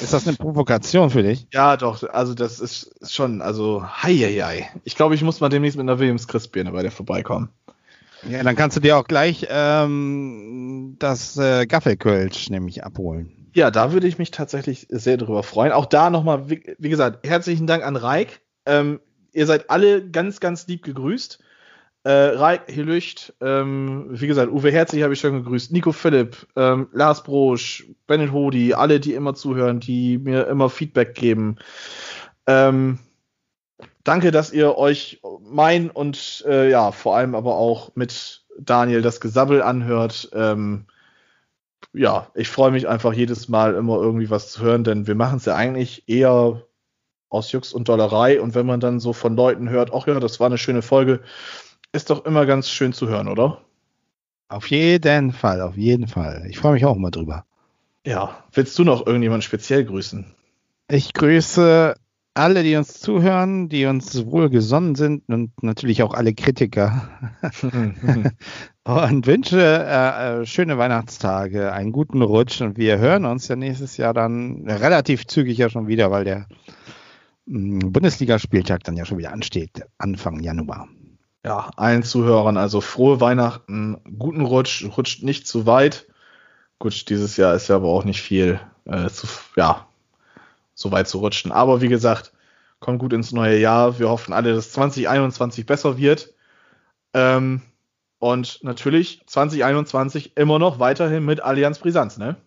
Ist 0.01 0.13
das 0.13 0.27
eine 0.27 0.37
Provokation 0.37 1.09
für 1.09 1.23
dich? 1.23 1.47
Ja, 1.51 1.77
doch, 1.77 2.03
also 2.03 2.35
das 2.35 2.59
ist 2.59 3.11
schon, 3.11 3.41
also, 3.41 3.83
hei, 3.83 4.13
hei, 4.13 4.39
hei. 4.39 4.69
Ich 4.83 4.95
glaube, 4.95 5.15
ich 5.15 5.23
muss 5.23 5.39
mal 5.39 5.49
demnächst 5.49 5.77
mit 5.77 5.83
einer 5.83 5.99
Williams 5.99 6.27
Christbirne 6.27 6.71
bei 6.71 6.83
dir 6.83 6.91
vorbeikommen. 6.91 7.49
Ja, 8.29 8.43
dann 8.43 8.55
kannst 8.55 8.77
du 8.77 8.81
dir 8.81 8.97
auch 8.97 9.05
gleich 9.05 9.47
ähm, 9.49 10.95
das 10.99 11.37
äh, 11.37 11.65
Gaffelkölsch 11.65 12.49
nämlich 12.49 12.83
abholen. 12.83 13.49
Ja, 13.53 13.69
da 13.69 13.91
würde 13.91 14.07
ich 14.07 14.17
mich 14.17 14.31
tatsächlich 14.31 14.87
sehr 14.89 15.17
drüber 15.17 15.43
freuen. 15.43 15.71
Auch 15.71 15.85
da 15.85 16.09
nochmal, 16.09 16.49
wie, 16.49 16.75
wie 16.77 16.89
gesagt, 16.89 17.27
herzlichen 17.27 17.67
Dank 17.67 17.83
an 17.83 17.95
Reik. 17.95 18.41
Ähm, 18.65 18.99
ihr 19.33 19.45
seid 19.45 19.69
alle 19.69 20.09
ganz, 20.09 20.39
ganz 20.39 20.67
lieb 20.67 20.83
gegrüßt. 20.83 21.39
Äh, 22.05 22.11
Reik, 22.11 22.63
Helücht, 22.67 23.33
ähm, 23.39 24.07
wie 24.09 24.27
gesagt, 24.27 24.51
Uwe 24.51 24.71
Herzig 24.71 25.03
habe 25.03 25.13
ich 25.13 25.21
schon 25.21 25.41
gegrüßt, 25.41 25.71
Nico 25.71 25.93
Philipp, 25.93 26.47
ähm, 26.57 26.89
Lars 26.91 27.23
Brosch, 27.23 27.85
Bennett 28.07 28.33
Hodi, 28.33 28.73
alle, 28.73 28.99
die 28.99 29.13
immer 29.13 29.35
zuhören, 29.35 29.79
die 29.79 30.17
mir 30.17 30.47
immer 30.47 30.69
Feedback 30.69 31.15
geben. 31.15 31.55
Ähm, 32.45 32.99
danke, 34.03 34.31
dass 34.31 34.51
ihr 34.51 34.77
euch 34.77 35.21
mein 35.39 35.89
und 35.89 36.43
äh, 36.45 36.69
ja, 36.69 36.91
vor 36.91 37.15
allem 37.15 37.35
aber 37.35 37.55
auch 37.55 37.95
mit 37.95 38.43
Daniel 38.59 39.01
das 39.01 39.21
Gesabbel 39.21 39.61
anhört. 39.61 40.29
Ähm, 40.33 40.87
ja, 41.93 42.27
ich 42.33 42.49
freue 42.49 42.71
mich 42.71 42.87
einfach 42.87 43.13
jedes 43.13 43.47
Mal 43.47 43.75
immer 43.75 43.97
irgendwie 43.97 44.29
was 44.29 44.51
zu 44.51 44.61
hören, 44.61 44.83
denn 44.83 45.07
wir 45.07 45.15
machen 45.15 45.37
es 45.37 45.45
ja 45.45 45.55
eigentlich 45.55 46.03
eher 46.07 46.63
aus 47.29 47.51
Jux 47.51 47.71
und 47.71 47.87
Dollerei. 47.87 48.41
Und 48.41 48.55
wenn 48.55 48.65
man 48.65 48.79
dann 48.79 48.99
so 48.99 49.13
von 49.13 49.35
Leuten 49.35 49.69
hört, 49.69 49.93
ach 49.93 50.07
ja, 50.07 50.19
das 50.19 50.39
war 50.39 50.47
eine 50.47 50.57
schöne 50.57 50.81
Folge, 50.81 51.21
ist 51.93 52.09
doch 52.09 52.25
immer 52.25 52.45
ganz 52.45 52.69
schön 52.69 52.91
zu 52.91 53.07
hören, 53.07 53.27
oder? 53.27 53.61
Auf 54.49 54.67
jeden 54.69 55.31
Fall, 55.31 55.61
auf 55.61 55.77
jeden 55.77 56.07
Fall. 56.07 56.45
Ich 56.49 56.57
freue 56.57 56.73
mich 56.73 56.85
auch 56.85 56.95
immer 56.95 57.11
drüber. 57.11 57.45
Ja, 58.05 58.43
willst 58.51 58.77
du 58.77 58.83
noch 58.83 59.07
irgendjemand 59.07 59.43
speziell 59.43 59.85
grüßen? 59.85 60.25
Ich 60.89 61.13
grüße 61.13 61.95
alle, 62.33 62.63
die 62.63 62.75
uns 62.75 62.99
zuhören, 62.99 63.69
die 63.69 63.85
uns 63.85 64.25
wohlgesonnen 64.25 64.95
sind 64.95 65.23
und 65.29 65.51
natürlich 65.63 66.03
auch 66.03 66.13
alle 66.13 66.33
Kritiker. 66.33 67.09
und 68.83 69.27
wünsche 69.27 69.59
äh, 69.59 70.41
äh, 70.41 70.45
schöne 70.45 70.77
Weihnachtstage, 70.77 71.71
einen 71.71 71.91
guten 71.91 72.21
Rutsch 72.21 72.61
und 72.61 72.77
wir 72.77 72.97
hören 72.97 73.25
uns 73.25 73.47
ja 73.47 73.55
nächstes 73.55 73.97
Jahr 73.97 74.13
dann 74.13 74.65
relativ 74.67 75.27
zügig 75.27 75.57
ja 75.57 75.69
schon 75.69 75.87
wieder, 75.87 76.11
weil 76.11 76.25
der 76.25 76.47
mm, 77.45 77.79
Bundesligaspieltag 77.91 78.83
dann 78.83 78.97
ja 78.97 79.05
schon 79.05 79.19
wieder 79.19 79.31
ansteht, 79.31 79.83
Anfang 79.97 80.39
Januar. 80.39 80.87
Ja, 81.45 81.71
allen 81.75 82.03
Zuhörern 82.03 82.57
also 82.57 82.79
frohe 82.79 83.19
Weihnachten, 83.19 83.99
guten 84.17 84.45
Rutsch, 84.45 84.85
rutscht 84.97 85.23
nicht 85.23 85.45
zu 85.45 85.65
weit. 85.65 86.07
Gut, 86.79 87.09
dieses 87.09 87.37
Jahr 87.37 87.53
ist 87.53 87.67
ja 87.67 87.75
aber 87.75 87.87
auch 87.87 88.05
nicht 88.05 88.21
viel 88.21 88.59
äh, 88.85 89.09
zu, 89.09 89.27
ja, 89.55 89.87
so 90.73 90.91
weit 90.91 91.07
zu 91.07 91.19
rutschen. 91.19 91.51
Aber 91.51 91.81
wie 91.81 91.89
gesagt, 91.89 92.31
kommt 92.79 92.99
gut 92.99 93.13
ins 93.13 93.31
neue 93.31 93.57
Jahr. 93.57 93.99
Wir 93.99 94.09
hoffen 94.09 94.33
alle, 94.33 94.53
dass 94.53 94.71
2021 94.71 95.65
besser 95.65 95.97
wird. 95.97 96.33
Ähm, 97.13 97.61
und 98.19 98.63
natürlich 98.63 99.21
2021 99.27 100.37
immer 100.37 100.59
noch 100.59 100.79
weiterhin 100.79 101.25
mit 101.25 101.41
Allianz 101.41 101.79
Brisanz, 101.79 102.17
ne? 102.17 102.37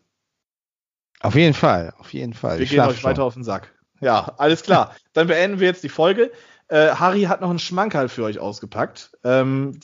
Auf 1.21 1.35
jeden 1.35 1.55
Fall, 1.55 1.93
auf 1.99 2.13
jeden 2.13 2.35
Fall. 2.35 2.59
Wir 2.59 2.65
ich 2.65 2.71
gehen 2.71 2.81
euch 2.81 3.01
schon. 3.01 3.11
weiter 3.11 3.25
auf 3.25 3.35
den 3.35 3.45
Sack. 3.45 3.75
Ja, 4.01 4.35
alles 4.39 4.63
klar. 4.63 4.95
Dann 5.13 5.27
beenden 5.27 5.61
wir 5.61 5.67
jetzt 5.67 5.85
die 5.85 5.89
Folge. 5.89 6.31
Äh, 6.69 6.91
Harry 6.91 7.23
hat 7.23 7.41
noch 7.41 7.51
einen 7.51 7.59
Schmankerl 7.59 8.09
für 8.09 8.25
euch 8.25 8.39
ausgepackt. 8.39 9.13
Ähm, 9.23 9.79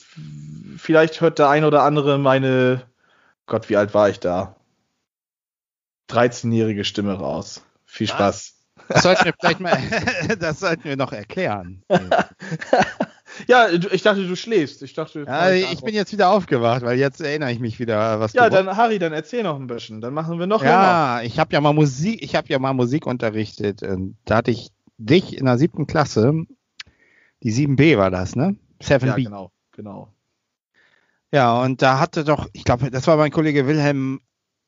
vielleicht 0.77 1.21
hört 1.21 1.39
der 1.39 1.49
ein 1.49 1.63
oder 1.63 1.83
andere 1.83 2.17
meine, 2.17 2.83
Gott, 3.45 3.69
wie 3.69 3.77
alt 3.77 3.93
war 3.93 4.09
ich 4.09 4.19
da? 4.19 4.55
13-jährige 6.09 6.83
Stimme 6.83 7.13
raus. 7.13 7.63
Viel 7.85 8.07
Spaß. 8.07 8.55
Das 8.89 9.03
sollten 9.03 9.25
wir 9.25 9.33
vielleicht 9.39 9.59
mal, 9.59 9.77
das 10.39 10.59
sollten 10.59 10.83
wir 10.83 10.97
noch 10.97 11.13
erklären. 11.13 11.83
ja, 13.47 13.69
ich 13.69 14.01
dachte, 14.01 14.27
du 14.27 14.35
schläfst. 14.35 14.83
Ich 14.83 14.93
dachte, 14.93 15.25
ja, 15.25 15.51
ich 15.51 15.81
bin 15.81 15.95
jetzt 15.95 16.11
wieder 16.11 16.29
aufgewacht, 16.29 16.81
weil 16.81 16.99
jetzt 16.99 17.21
erinnere 17.21 17.51
ich 17.51 17.59
mich 17.59 17.79
wieder, 17.79 18.19
was 18.19 18.33
Ja, 18.33 18.49
dann 18.49 18.75
Harry, 18.75 18.99
dann 18.99 19.13
erzähl 19.13 19.43
noch 19.43 19.55
ein 19.57 19.67
bisschen. 19.67 20.01
Dann 20.01 20.13
machen 20.13 20.37
wir 20.37 20.47
noch 20.47 20.63
Ja, 20.63 21.19
länger. 21.19 21.25
ich 21.25 21.39
habe 21.39 21.53
ja 21.53 21.61
mal 21.61 21.73
Musik, 21.73 22.21
ich 22.21 22.35
habe 22.35 22.47
ja 22.49 22.59
mal 22.59 22.73
Musik 22.73 23.05
unterrichtet. 23.05 23.81
Da 24.25 24.35
hatte 24.35 24.51
ich 24.51 24.71
dich 24.97 25.37
in 25.37 25.45
der 25.45 25.57
siebten 25.57 25.87
Klasse. 25.87 26.33
Die 27.43 27.51
7b 27.51 27.97
war 27.97 28.09
das, 28.09 28.35
ne? 28.35 28.55
7b. 28.81 29.05
Ja, 29.05 29.15
genau, 29.15 29.51
genau. 29.71 30.13
Ja, 31.31 31.61
und 31.61 31.81
da 31.81 31.99
hatte 31.99 32.23
doch, 32.23 32.47
ich 32.53 32.63
glaube, 32.63 32.91
das 32.91 33.07
war 33.07 33.17
mein 33.17 33.31
Kollege 33.31 33.67
Wilhelm 33.67 34.21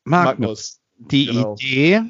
Magnus, 0.04 0.38
Magnus. 0.38 0.80
die 0.96 1.26
genau. 1.26 1.54
Idee, 1.54 2.02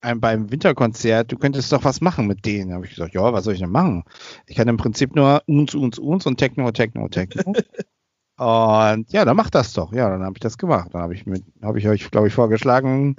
ein, 0.00 0.20
beim 0.20 0.50
Winterkonzert, 0.50 1.30
du 1.30 1.36
könntest 1.36 1.72
doch 1.72 1.84
was 1.84 2.00
machen 2.00 2.26
mit 2.26 2.44
denen. 2.44 2.70
Da 2.70 2.76
habe 2.76 2.86
ich 2.86 2.94
gesagt, 2.94 3.14
ja, 3.14 3.32
was 3.32 3.44
soll 3.44 3.54
ich 3.54 3.60
denn 3.60 3.70
machen? 3.70 4.02
Ich 4.46 4.56
kann 4.56 4.66
im 4.68 4.76
Prinzip 4.76 5.14
nur 5.14 5.42
uns, 5.46 5.74
uns, 5.74 5.98
uns 5.98 6.26
und 6.26 6.38
Techno, 6.38 6.72
Techno, 6.72 7.08
Techno. 7.08 7.52
und 8.38 9.12
ja, 9.12 9.24
dann 9.24 9.36
mach 9.36 9.50
das 9.50 9.72
doch. 9.72 9.92
Ja, 9.92 10.10
dann 10.10 10.22
habe 10.22 10.34
ich 10.36 10.40
das 10.40 10.58
gemacht. 10.58 10.88
Dann 10.92 11.02
habe 11.02 11.14
ich 11.14 11.26
mit, 11.26 11.44
habe 11.62 11.78
ich 11.78 11.88
euch, 11.88 12.10
glaube 12.10 12.28
ich, 12.28 12.34
vorgeschlagen, 12.34 13.16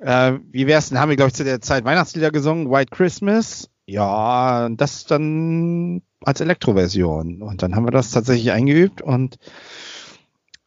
äh, 0.00 0.38
wie 0.50 0.66
wär's 0.66 0.88
denn, 0.88 0.98
haben 0.98 1.08
wir, 1.08 1.16
glaube 1.16 1.28
ich, 1.28 1.34
zu 1.34 1.44
der 1.44 1.60
Zeit 1.60 1.84
Weihnachtslieder 1.84 2.30
gesungen, 2.30 2.70
White 2.70 2.90
Christmas. 2.90 3.70
Ja, 3.86 4.68
das 4.70 5.04
dann 5.06 6.02
als 6.24 6.40
Elektroversion. 6.40 7.42
Und 7.42 7.62
dann 7.62 7.74
haben 7.74 7.86
wir 7.86 7.90
das 7.90 8.10
tatsächlich 8.10 8.52
eingeübt 8.52 9.02
und 9.02 9.38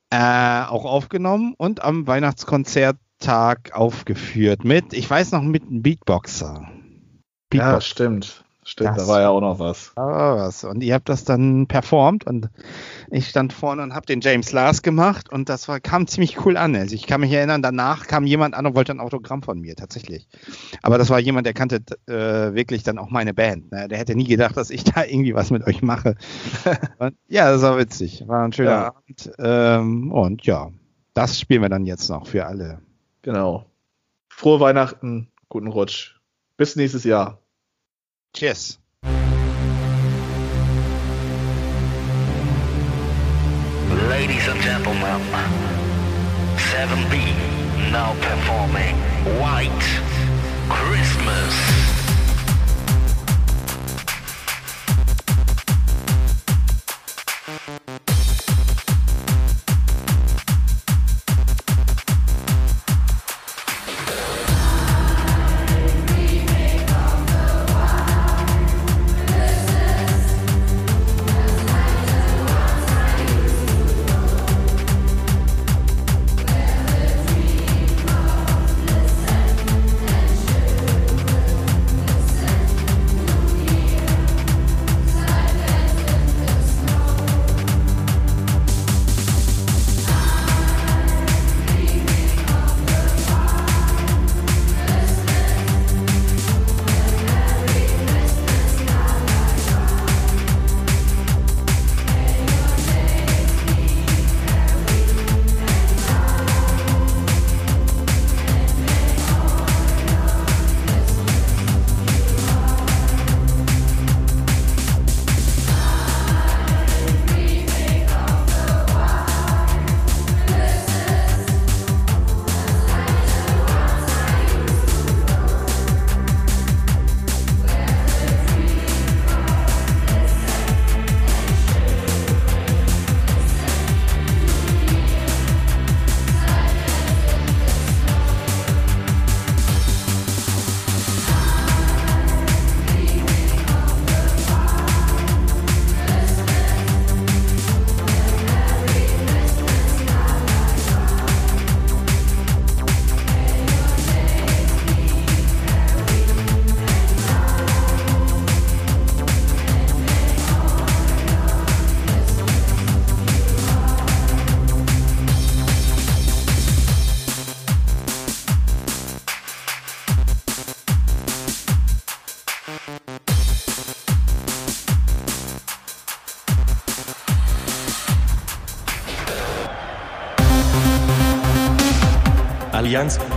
äh, 0.09 0.61
auch 0.63 0.85
aufgenommen 0.85 1.53
und 1.57 1.83
am 1.83 2.07
Weihnachtskonzert 2.07 2.97
Tag 3.19 3.73
aufgeführt 3.73 4.63
mit, 4.65 4.93
ich 4.93 5.09
weiß 5.09 5.31
noch, 5.31 5.41
mit 5.41 5.63
einem 5.63 5.81
Beatboxer. 5.81 6.69
Beatboxer. 7.49 7.73
Ja, 7.73 7.81
stimmt. 7.81 8.44
Stimmt, 8.67 8.97
das 8.97 9.05
da 9.05 9.07
war 9.07 9.21
ja 9.21 9.29
auch 9.29 9.41
noch 9.41 9.59
was. 9.59 9.95
War 9.95 10.37
was. 10.37 10.63
Und 10.63 10.81
ihr 10.81 10.95
habt 10.95 11.07
das 11.07 11.23
dann 11.23 11.67
performt 11.67 12.25
und 12.25 12.49
ich 13.11 13.29
stand 13.29 13.53
vorne 13.53 13.83
und 13.83 13.93
habe 13.93 14.07
den 14.07 14.21
James 14.21 14.51
Lars 14.51 14.81
gemacht 14.81 15.31
und 15.31 15.49
das 15.49 15.67
war, 15.67 15.79
kam 15.79 16.07
ziemlich 16.07 16.43
cool 16.43 16.57
an. 16.57 16.75
Also 16.75 16.95
ich 16.95 17.05
kann 17.05 17.21
mich 17.21 17.31
erinnern, 17.31 17.61
danach 17.61 18.07
kam 18.07 18.25
jemand 18.25 18.55
an 18.55 18.65
und 18.65 18.75
wollte 18.75 18.91
ein 18.91 18.99
Autogramm 18.99 19.43
von 19.43 19.59
mir, 19.59 19.75
tatsächlich. 19.75 20.27
Aber 20.81 20.97
das 20.97 21.11
war 21.11 21.19
jemand, 21.19 21.45
der 21.45 21.53
kannte 21.53 21.83
äh, 22.07 22.55
wirklich 22.55 22.81
dann 22.81 22.97
auch 22.97 23.11
meine 23.11 23.35
Band. 23.35 23.71
Ne? 23.71 23.87
Der 23.87 23.99
hätte 23.99 24.15
nie 24.15 24.27
gedacht, 24.27 24.57
dass 24.57 24.71
ich 24.71 24.83
da 24.83 25.03
irgendwie 25.03 25.35
was 25.35 25.51
mit 25.51 25.67
euch 25.67 25.83
mache. 25.83 26.15
und, 26.97 27.15
ja, 27.27 27.51
das 27.51 27.61
war 27.61 27.77
witzig. 27.77 28.23
War 28.27 28.45
ein 28.45 28.51
schöner 28.51 28.71
ja. 28.71 28.87
Abend. 28.87 29.31
Ähm, 29.37 30.11
und 30.11 30.43
ja, 30.47 30.71
das 31.13 31.39
spielen 31.39 31.61
wir 31.61 31.69
dann 31.69 31.85
jetzt 31.85 32.09
noch 32.09 32.25
für 32.25 32.47
alle. 32.47 32.79
Genau. 33.21 33.67
Frohe 34.27 34.59
Weihnachten, 34.59 35.27
guten 35.49 35.67
Rutsch. 35.67 36.19
Bis 36.57 36.75
nächstes 36.75 37.03
Jahr. 37.03 37.44
Cheers. 38.35 38.77
Ladies 44.09 44.47
and 44.49 44.59
gentlemen, 44.59 45.21
7B 46.73 47.15
now 47.93 48.13
performing 48.19 48.97
White 49.39 49.71
Christmas. 50.67 51.84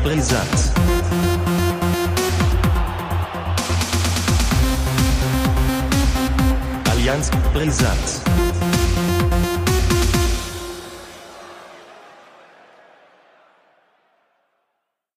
Allianz 0.08 0.47